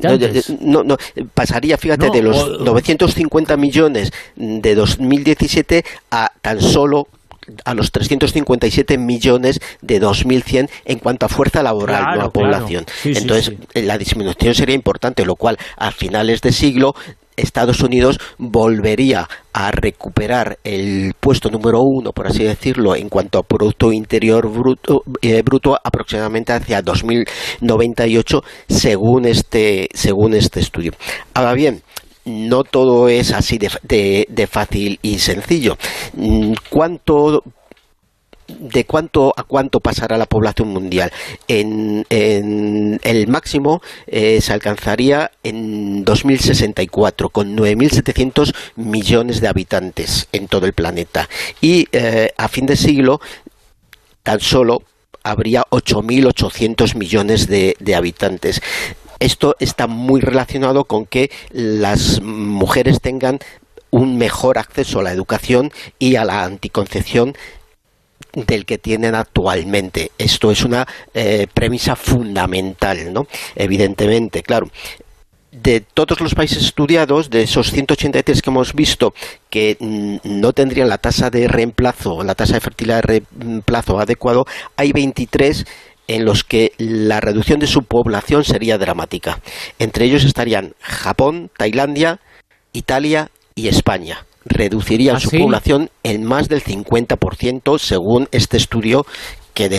[0.59, 0.97] no, no,
[1.33, 7.07] pasaría, fíjate, de los 950 millones de 2017 a tan solo
[7.65, 12.85] a los 357 millones de 2100 en cuanto a fuerza laboral, no a población.
[13.03, 16.95] Entonces, la disminución sería importante, lo cual a finales de siglo
[17.37, 23.43] Estados Unidos volvería a recuperar el puesto número uno, por así decirlo, en cuanto a
[23.43, 30.91] Producto Interior Bruto, eh, bruto aproximadamente hacia 2098, según este, según este estudio.
[31.33, 31.83] Ahora bien,
[32.25, 35.77] no todo es así de, fácil y sencillo.
[36.13, 37.43] Mm, ¿Cuánto
[38.47, 41.11] de cuánto a cuánto pasará la población mundial.
[41.47, 50.65] En, el máximo eh, se alcanzaría en 2064 con 9.700 millones de habitantes en todo
[50.65, 51.29] el planeta
[51.61, 53.21] y eh, a fin de siglo
[54.23, 54.83] tan solo
[55.23, 58.61] habría 8.800 millones de, de habitantes
[59.19, 63.39] esto está muy relacionado con que las mujeres tengan
[63.89, 67.35] un mejor acceso a la educación y a la anticoncepción
[68.33, 70.11] del que tienen actualmente.
[70.17, 73.27] Esto es una eh, premisa fundamental, ¿no?
[73.55, 74.69] Evidentemente, claro.
[75.51, 79.13] De todos los países estudiados, de esos 183 que hemos visto
[79.51, 84.45] que mm, no tendrían la tasa de reemplazo, la tasa de fertilidad de reemplazo adecuado,
[84.77, 85.65] hay 23
[86.07, 89.41] en los que la reducción de su población sería dramática.
[89.77, 92.19] Entre ellos estarían Japón, Tailandia,
[92.73, 99.05] Italia y España reducirían ¿Ah, su población en más del 50% según este estudio
[99.53, 99.69] que,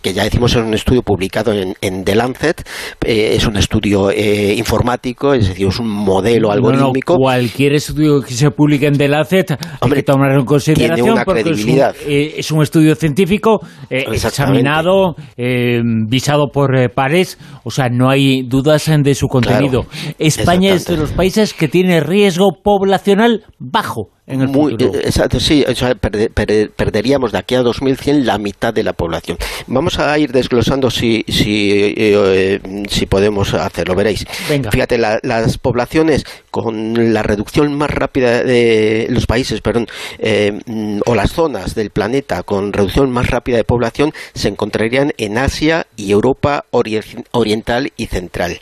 [0.00, 2.66] que, ya decimos es un estudio publicado en, en The Lancet,
[3.04, 7.16] eh, es un estudio eh, informático, es decir, es un modelo algorítmico.
[7.16, 11.24] cualquier estudio que se publique en The Lancet hay que tomarlo en consideración tiene una
[11.24, 11.94] credibilidad.
[12.06, 19.14] Eh, es, un, estudio científico examinado, visado por pares, o sea, no hay dudas de
[19.14, 19.86] su contenido.
[20.18, 24.92] España es de los países que tiene riesgo poblacional bajo en el futuro.
[24.96, 25.64] Exacto, sí,
[26.74, 29.38] perderíamos de aquí a 2100 la mitad de la población.
[29.66, 34.26] Vamos a ir desglosando si, si, eh, si podemos hacerlo, veréis.
[34.70, 39.86] Fíjate, las poblaciones con la reducción más rápida de los países, perdón,
[40.18, 40.58] eh,
[41.04, 45.86] o las zonas del planeta con reducción más rápida de población se encontrarían en Asia
[45.96, 48.58] y Europa oriental y central.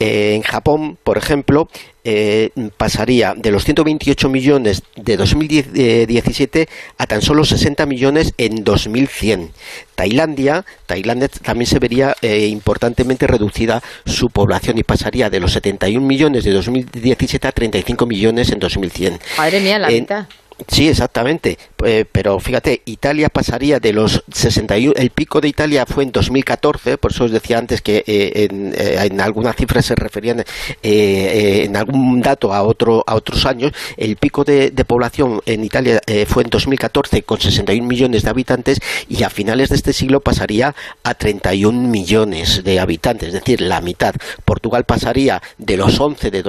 [0.00, 1.68] Eh, en Japón, por ejemplo,
[2.08, 6.68] eh, pasaría de los 128 millones de 2017
[6.98, 9.50] a tan solo 60 millones en 2100.
[9.96, 16.06] Tailandia, Tailandia también se vería eh, importantemente reducida su población y pasaría de los 71
[16.06, 19.18] millones de 2017 a 35 millones en 2100.
[19.36, 20.26] Madre mía, la mitad.
[20.68, 21.58] Sí, exactamente.
[21.84, 24.94] Eh, pero fíjate, Italia pasaría de los 61.
[24.96, 28.96] El pico de Italia fue en 2014, por eso os decía antes que eh, eh,
[29.04, 30.44] en, algunas cifras se referían
[30.82, 33.72] en algún dato a, otro, a otros años.
[33.98, 38.78] El pico de, población en Italia fue en 2014 con 61 millones de habitantes
[39.08, 43.80] y a finales de este siglo pasaría a 31 millones de habitantes, es decir, la
[43.80, 44.14] mitad.
[44.44, 46.42] Portugal pasaría de los 11, de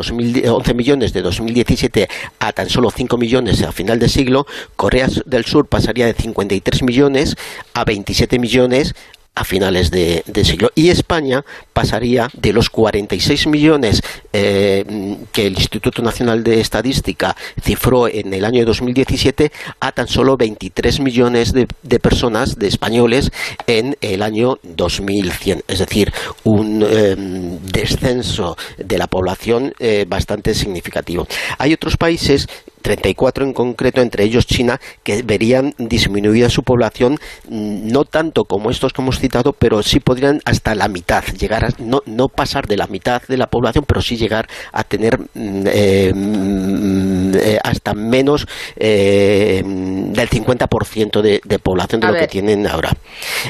[0.49, 2.07] 11 millones de 2017
[2.39, 4.45] a tan solo 5 millones a final de siglo,
[4.75, 7.35] Corea del Sur pasaría de 53 millones
[7.73, 8.93] a 27 millones
[9.37, 10.71] a finales de, siglo.
[10.73, 14.01] Y España pasaría de los 46 millones
[14.33, 14.83] eh,
[15.31, 20.99] que el Instituto Nacional de Estadística cifró en el año 2017 a tan solo 23
[21.01, 23.31] millones de, personas, de españoles,
[23.67, 25.63] en el año 2100.
[25.67, 26.11] Es decir,
[26.43, 31.27] un em, descenso de la población eh, bastante significativo.
[31.59, 32.47] Hay otros países
[32.87, 38.71] 34 en concreto, entre ellos China, que verían disminuida su población, mm, no tanto como
[38.71, 42.65] estos que hemos citado, pero sí podrían hasta la mitad, llegar a, no, no pasar
[42.65, 47.59] de la mitad de la población, pero sí llegar a tener mm, eh, mm, eh,
[47.63, 52.91] hasta menos eh, del 50% de, de población de A lo que tienen ahora.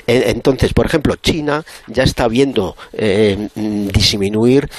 [0.06, 4.70] Eh, Entonces, por ejemplo, China ya está viendo eh, disminuir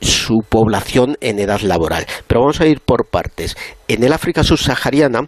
[0.00, 2.06] su población en edad laboral.
[2.26, 3.56] Pero vamos a ir por partes.
[3.88, 5.20] En el África subsahariana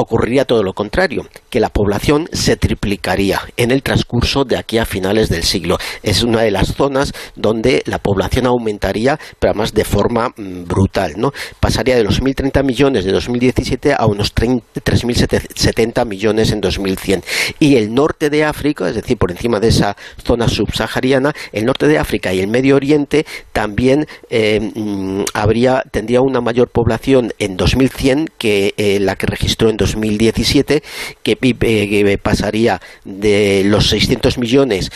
[0.00, 4.84] ocurriría todo lo contrario, que la población se triplicaría en el transcurso de aquí a
[4.84, 5.78] finales del siglo.
[6.02, 11.14] Es una de las zonas donde la población aumentaría, pero además de forma mm, brutal,
[11.16, 11.32] ¿no?
[11.60, 17.22] Pasaría de los 1.030 millones de 2017 a unos 30 3.070 millones en 2100.
[17.58, 21.86] Y el norte de África, es decir, por encima de esa zona subsahariana, el norte
[21.86, 27.56] de África y el Medio Oriente también eh, mm, habría, tendría una mayor población en
[27.56, 30.82] 2100 que eh, la que registró en 2017,
[31.22, 34.90] que, pi- eh, que pasaría de los 600 millones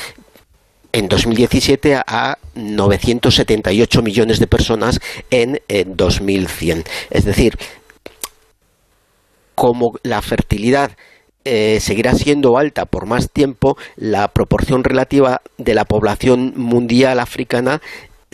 [0.92, 5.00] en 2017 a 978 millones de personas
[5.30, 6.84] en, eh, 2100.
[7.10, 7.58] Es decir,
[9.54, 10.92] como la fertilidad
[11.44, 17.82] eh, seguirá siendo alta por más tiempo, la proporción relativa de la población mundial africana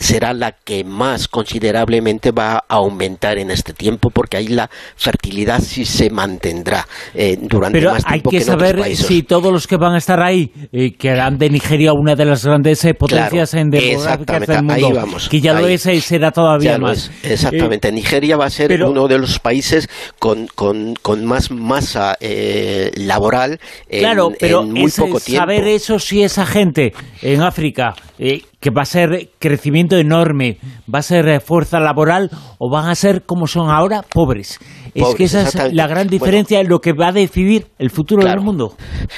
[0.01, 5.59] será la que más considerablemente va a aumentar en este tiempo porque ahí la fertilidad
[5.61, 9.05] sí se mantendrá eh, durante Pero más hay tiempo que que, en otros saber países.
[9.05, 12.25] si todos los que van a estar ahí, eh, que harán de Nigeria una de
[12.25, 15.73] las grandes eh, potencias Claro, en demográficas del mundo, ahí vamos, que ya lo ahí.
[15.75, 17.11] es y será todavía lo más.
[17.23, 17.91] es, exactamente.
[17.91, 19.87] Nigeria va a ser pero- uno de los países
[20.19, 25.41] con, con, con más masa eh, laboral en, Claro, pero en muy poco eh, tiempo.
[25.45, 30.57] saber eso si esa gente en África, eh, que va a ser crecimiento enorme,
[30.93, 34.59] va a ser eh, fuerza laboral o van a ser como son ahora, pobres.
[34.93, 36.11] es que esa es la gran Bueno.
[36.11, 38.37] diferencia en lo que va a decidir el futuro Claro.
[38.39, 38.75] del mundo.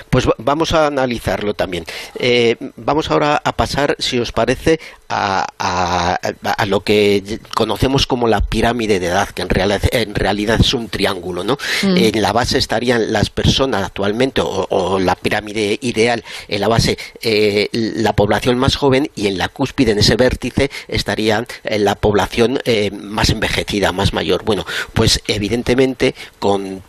[0.09, 1.83] Pues va- vamos a analizarlo también.
[2.19, 6.13] Eh, vamos ahora a pasar, si os parece, a, a-
[6.57, 10.73] a lo que conocemos como la pirámide de edad, que en realidad, en realidad es
[10.73, 11.57] un triángulo, ¿no?
[11.83, 11.97] Mm.
[11.97, 16.97] En la base estarían las personas actualmente, o, o la pirámide ideal, en la base
[17.21, 21.95] eh, la población más joven y en la cúspide, en ese vértice, estaría eh, la
[21.95, 24.43] población eh, más envejecida, más mayor.
[24.43, 26.81] Bueno, pues evidentemente con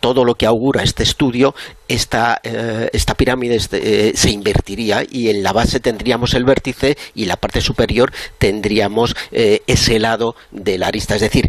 [0.00, 1.54] todo lo que augura este estudio,
[1.88, 7.22] esta, eh, esta pirámide este, se invertiría y en la base tendríamos el vértice y
[7.22, 11.16] en la parte superior tendríamos ese lado de la arista.
[11.16, 11.48] Es decir,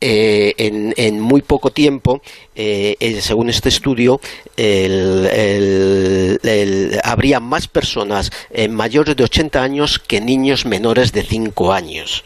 [0.00, 2.22] eh, en, en muy poco tiempo,
[2.54, 4.20] eh, eh, según este estudio,
[4.56, 11.22] el- el- el- habría más personas eh, mayores de 80 años que niños menores de
[11.22, 12.24] 5 años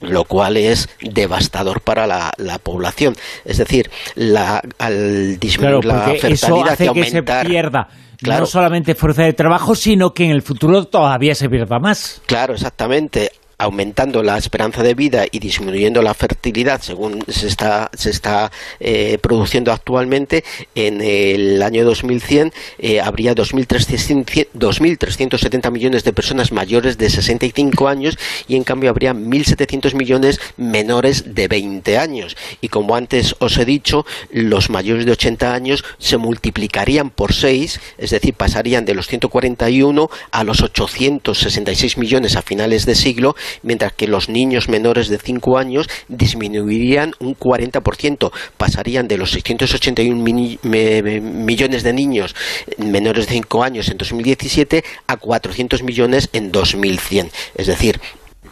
[0.00, 3.16] lo cual es devastador para la, la población.
[3.44, 7.88] Es decir, la, al disminuir Claro, la eso fertilidad que se pierda
[8.18, 8.40] Claro.
[8.42, 12.20] no solamente fuerza de trabajo, sino que en el futuro todavía se pierda más.
[12.26, 13.32] Claro, exactamente.
[13.58, 19.18] Aumentando la esperanza de vida y disminuyendo la fertilidad, según se está, se está eh,
[19.20, 27.10] produciendo actualmente, en el año 2100 eh, habría 2.300 2.370 millones de personas mayores de
[27.10, 32.36] 65 años y en cambio habría 1.700 millones menores de 20 años.
[32.60, 37.80] Y como antes os he dicho, los mayores de 80 años se multiplicarían por 6,
[37.98, 43.92] es decir, pasarían de los 141 a los 866 millones a finales de siglo, mientras
[43.92, 50.58] que los niños menores de 5 años disminuirían un 40%, pasarían de los 681 mini-
[50.62, 52.34] me- me- millones de niños
[52.78, 57.30] menores de 5 años en 2017 a 400 millones en 2100.
[57.54, 58.00] Es decir,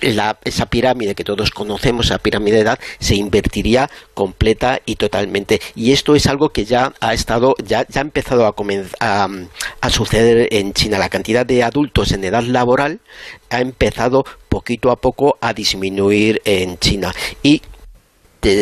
[0.01, 5.61] la- esa pirámide que todos conocemos, esa pirámide de edad, se invertiría completa y totalmente.
[5.75, 8.55] Y esto es algo que ya ha estado, ya, ya ha empezado a,
[9.01, 9.29] a,
[9.81, 10.99] a suceder en China.
[10.99, 13.01] La cantidad de adultos en edad laboral
[13.49, 14.25] ha empezado
[14.57, 17.13] poquito a poco a disminuir en China.
[17.43, 17.61] Y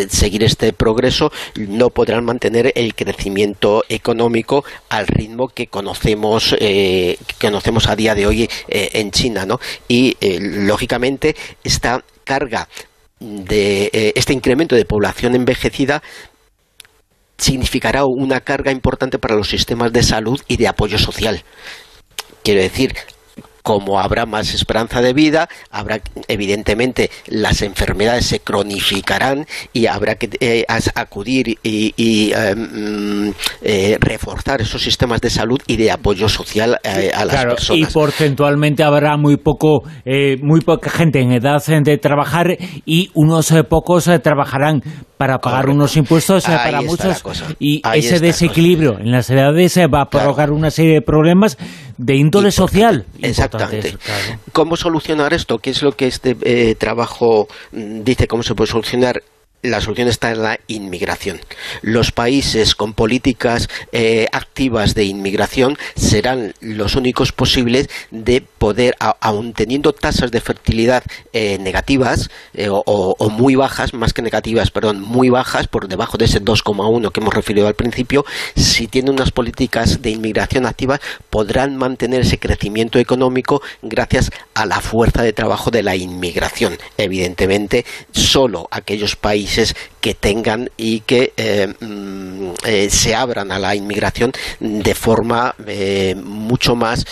[0.09, 7.47] seguir este progreso no podrán mantener el crecimiento económico al ritmo que conocemos eh, que
[7.47, 9.61] conocemos a día de hoy eh, en China ¿no?
[9.87, 12.67] y eh, lógicamente esta carga
[13.21, 16.03] de este incremento de población envejecida
[17.37, 21.43] significará una carga importante para los sistemas de salud y de apoyo social
[22.43, 22.95] quiero decir
[23.65, 30.29] como habrá más esperanza de vida, habrá evidentemente las enfermedades se cronificarán y habrá que
[30.39, 33.31] eh, acudir y, y, eh, mm,
[33.63, 37.55] eh, reforzar esos sistemas de salud y de apoyo social eh, a las Claro, y
[37.55, 37.93] personas.
[37.95, 44.11] porcentualmente habrá muy poco, eh, muy poca gente en edad de trabajar y unos pocos
[44.23, 44.83] trabajarán
[45.17, 47.23] para pagar unos impuestos Ahí para muchos
[47.59, 51.57] y Ahí ese desequilibrio en las edades va a provocar una serie de problemas
[51.99, 53.07] de índole social.
[53.21, 53.97] Exactamente.
[54.53, 55.59] ¿Cómo solucionar esto?
[55.59, 58.27] ¿Qué es lo que este eh, trabajo mm, dice?
[58.27, 59.23] ¿Cómo se puede solucionar?
[59.65, 61.41] La solución está en la inmigración.
[61.81, 69.55] Los países con políticas eh, activas de inmigración serán los únicos posibles de poder, aun
[69.55, 71.03] teniendo tasas de fertilidad
[71.33, 76.27] eh, negativas eh, o, muy bajas, más que negativas, perdón, muy bajas, por debajo de
[76.27, 81.77] ese 2,1 que hemos referido al principio, si tienen unas políticas de inmigración activas, podrán
[81.77, 86.77] mantener ese crecimiento económico gracias a la fuerza de trabajo de la inmigración.
[86.99, 89.54] Evidentemente, solo aquellos países
[90.05, 96.15] que tengan y que eh, mm, eh, se abran a la inmigración de forma eh,
[96.15, 97.07] mucho más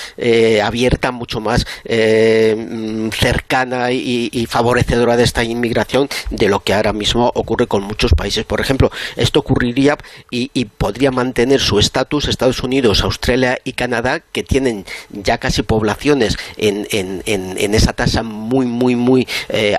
[0.63, 7.31] abierta, mucho más mm, cercana y, favorecedora de esta inmigración de lo que ahora mismo
[7.35, 8.45] ocurre con muchos países.
[8.45, 9.97] Por ejemplo, esto ocurriría
[10.31, 16.37] y, podría mantener su estatus Estados Unidos, Australia y Canadá, que tienen ya casi poblaciones
[16.59, 19.27] en, en, esa tasa muy, muy, muy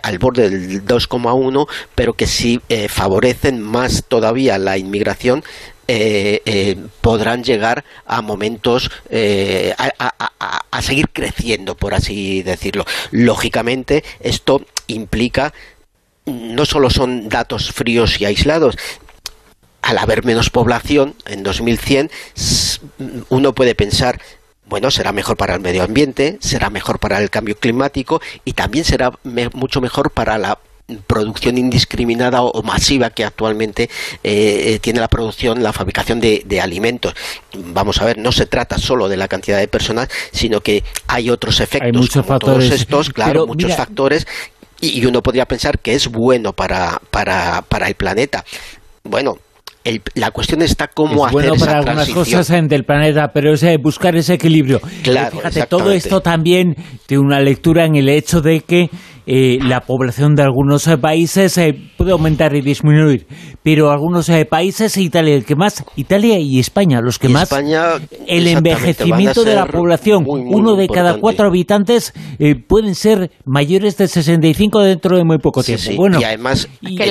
[0.02, 2.26] al borde del 2,1, pero que
[2.70, 5.44] sí favorecen más todavía la inmigración
[5.86, 12.86] eh, eh, podrán llegar a momentos eh, a, seguir creciendo, por así decirlo.
[13.12, 15.54] Lógicamente, esto implica
[16.26, 18.78] no solo son datos fríos y aislados.
[19.82, 22.10] Al haber menos población en 2100,
[23.30, 24.22] uno puede pensar
[24.66, 28.86] bueno, será mejor para el medio ambiente, será mejor para el cambio climático y también
[28.86, 29.12] será
[29.54, 30.58] mucho mejor para la
[31.08, 33.90] producción indiscriminada o, masiva que actualmente
[34.24, 37.14] eh, tiene la producción, la fabricación de, alimentos.
[37.54, 41.30] Vamos a ver, no se trata solo de la cantidad de personas, sino que hay
[41.30, 42.70] otros efectos, hay muchos factores.
[42.70, 44.28] todos estos, claro, muchos factores,
[44.80, 48.44] y, uno podría pensar que es bueno para, para, para el planeta.
[49.04, 49.38] Bueno,
[50.16, 54.16] la cuestión está cómo es hacer bueno para algunas cosas del planeta, pero es buscar
[54.16, 54.82] ese equilibrio.
[55.04, 58.90] Claro, Fíjate, todo esto también tiene una lectura en el hecho de que
[59.26, 63.26] eh, la población de algunos eh, países eh, puede aumentar y disminuir,
[63.64, 67.50] pero algunos países, Italia, el que más, Italia y España, los que más,
[68.28, 72.14] el envejecimiento de la población, uno de cada cuatro habitantes
[72.68, 75.92] pueden ser mayores de 65 dentro de muy poco tiempo.
[75.96, 77.06] Bueno, y además, que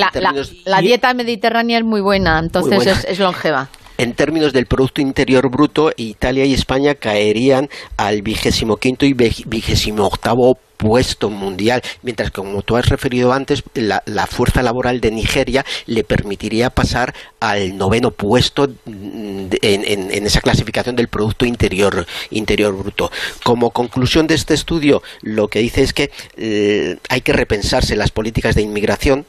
[0.65, 3.69] la, dieta mediterránea es muy buena, entonces Es, longeva.
[3.97, 10.05] En términos del Producto Interior Bruto, Italia y España caerían al vigésimo quinto y vigésimo
[10.05, 15.65] octavo puesto mundial, mientras que como tú has referido antes, la, fuerza laboral de Nigeria
[15.85, 22.05] le permitiría pasar al noveno puesto en, esa clasificación del Producto Interior,
[22.75, 23.11] Bruto.
[23.43, 28.11] Como conclusión de este estudio, lo que dice es que eh, hay que repensarse las
[28.11, 29.25] políticas de inmigración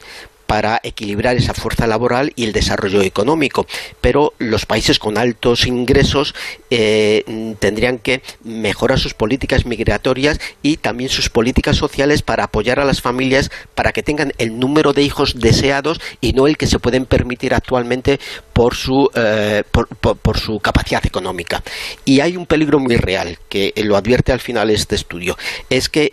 [0.46, 3.66] para equilibrar esa fuerza laboral y el desarrollo económico.
[4.00, 6.34] Pero los países con altos ingresos
[6.70, 12.84] eh, tendrían que mejorar sus políticas migratorias y también sus políticas sociales para apoyar a
[12.84, 16.78] las familias para que tengan el número de hijos deseados y no el que se
[16.78, 18.20] pueden permitir actualmente
[18.52, 21.62] por su, eh, por su capacidad económica.
[22.04, 25.36] Y hay un peligro muy real que lo advierte al final este estudio,
[25.70, 26.12] es que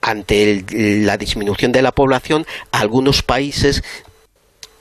[0.00, 3.82] ante la disminución de la población, algunos países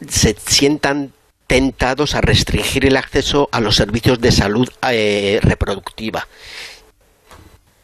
[0.07, 1.13] se sientan
[1.47, 6.27] tentados a restringir el acceso a los servicios de salud eh, reproductiva.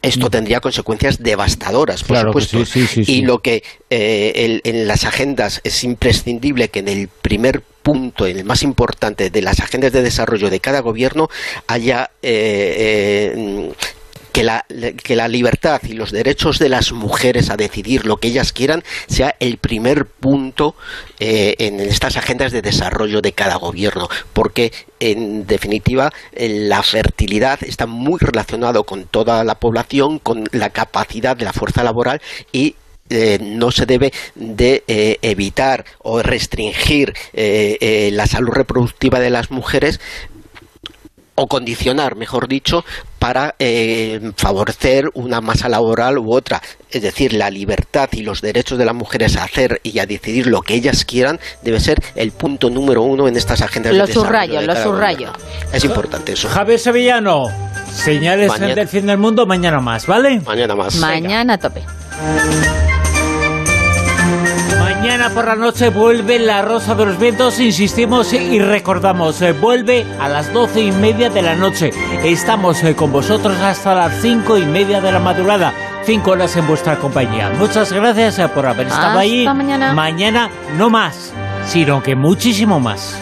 [0.02, 0.30] Esto mm.
[0.30, 2.80] tendría consecuencias devastadoras, por supuesto.
[2.96, 8.38] y lo que eh, en las agendas es imprescindible que en el primer punto, en
[8.38, 11.30] el más importante de las agendas de desarrollo de cada gobierno,
[11.66, 13.72] haya eh,
[14.34, 14.66] que la,
[15.04, 18.82] que la libertad y los derechos de las mujeres a decidir lo que ellas quieran
[19.06, 20.74] sea el primer punto
[21.20, 27.86] eh, en estas agendas de desarrollo de cada gobierno, porque en definitiva la fertilidad está
[27.86, 32.74] muy relacionado con toda la población, con la capacidad de la fuerza laboral y
[33.10, 40.00] eh, no se debe de eh, evitar o restringir la salud reproductiva de las mujeres
[41.34, 42.84] o condicionar, mejor dicho,
[43.18, 46.60] para eh, favorecer una masa laboral u otra.
[46.90, 50.46] Es decir, la libertad y los derechos de las mujeres a hacer y a decidir
[50.46, 54.60] lo que ellas quieran debe ser el punto número uno en estas agendas lo subrayo,
[54.62, 55.32] lo subrayo.
[55.72, 56.48] Es importante eso.
[56.48, 57.46] Javier Sevillano,
[57.90, 60.40] señales del fin del mundo, mañana más, ¿vale?
[60.40, 60.96] Mañana más.
[60.96, 61.82] Mañana a tope.
[65.04, 70.06] Mañana por la noche vuelve La Rosa de los Vientos, insistimos y recordamos, eh, vuelve
[70.18, 71.90] a las doce y media de la noche.
[72.24, 75.74] Estamos eh, con vosotros hasta las cinco y media de la madrugada.
[76.06, 77.50] Cinco horas en vuestra compañía.
[77.58, 79.44] Muchas gracias eh, por haber estado ahí.
[79.46, 79.92] Mañana.
[79.92, 81.34] Mañana no más,
[81.66, 83.14] sino que muchísimo más.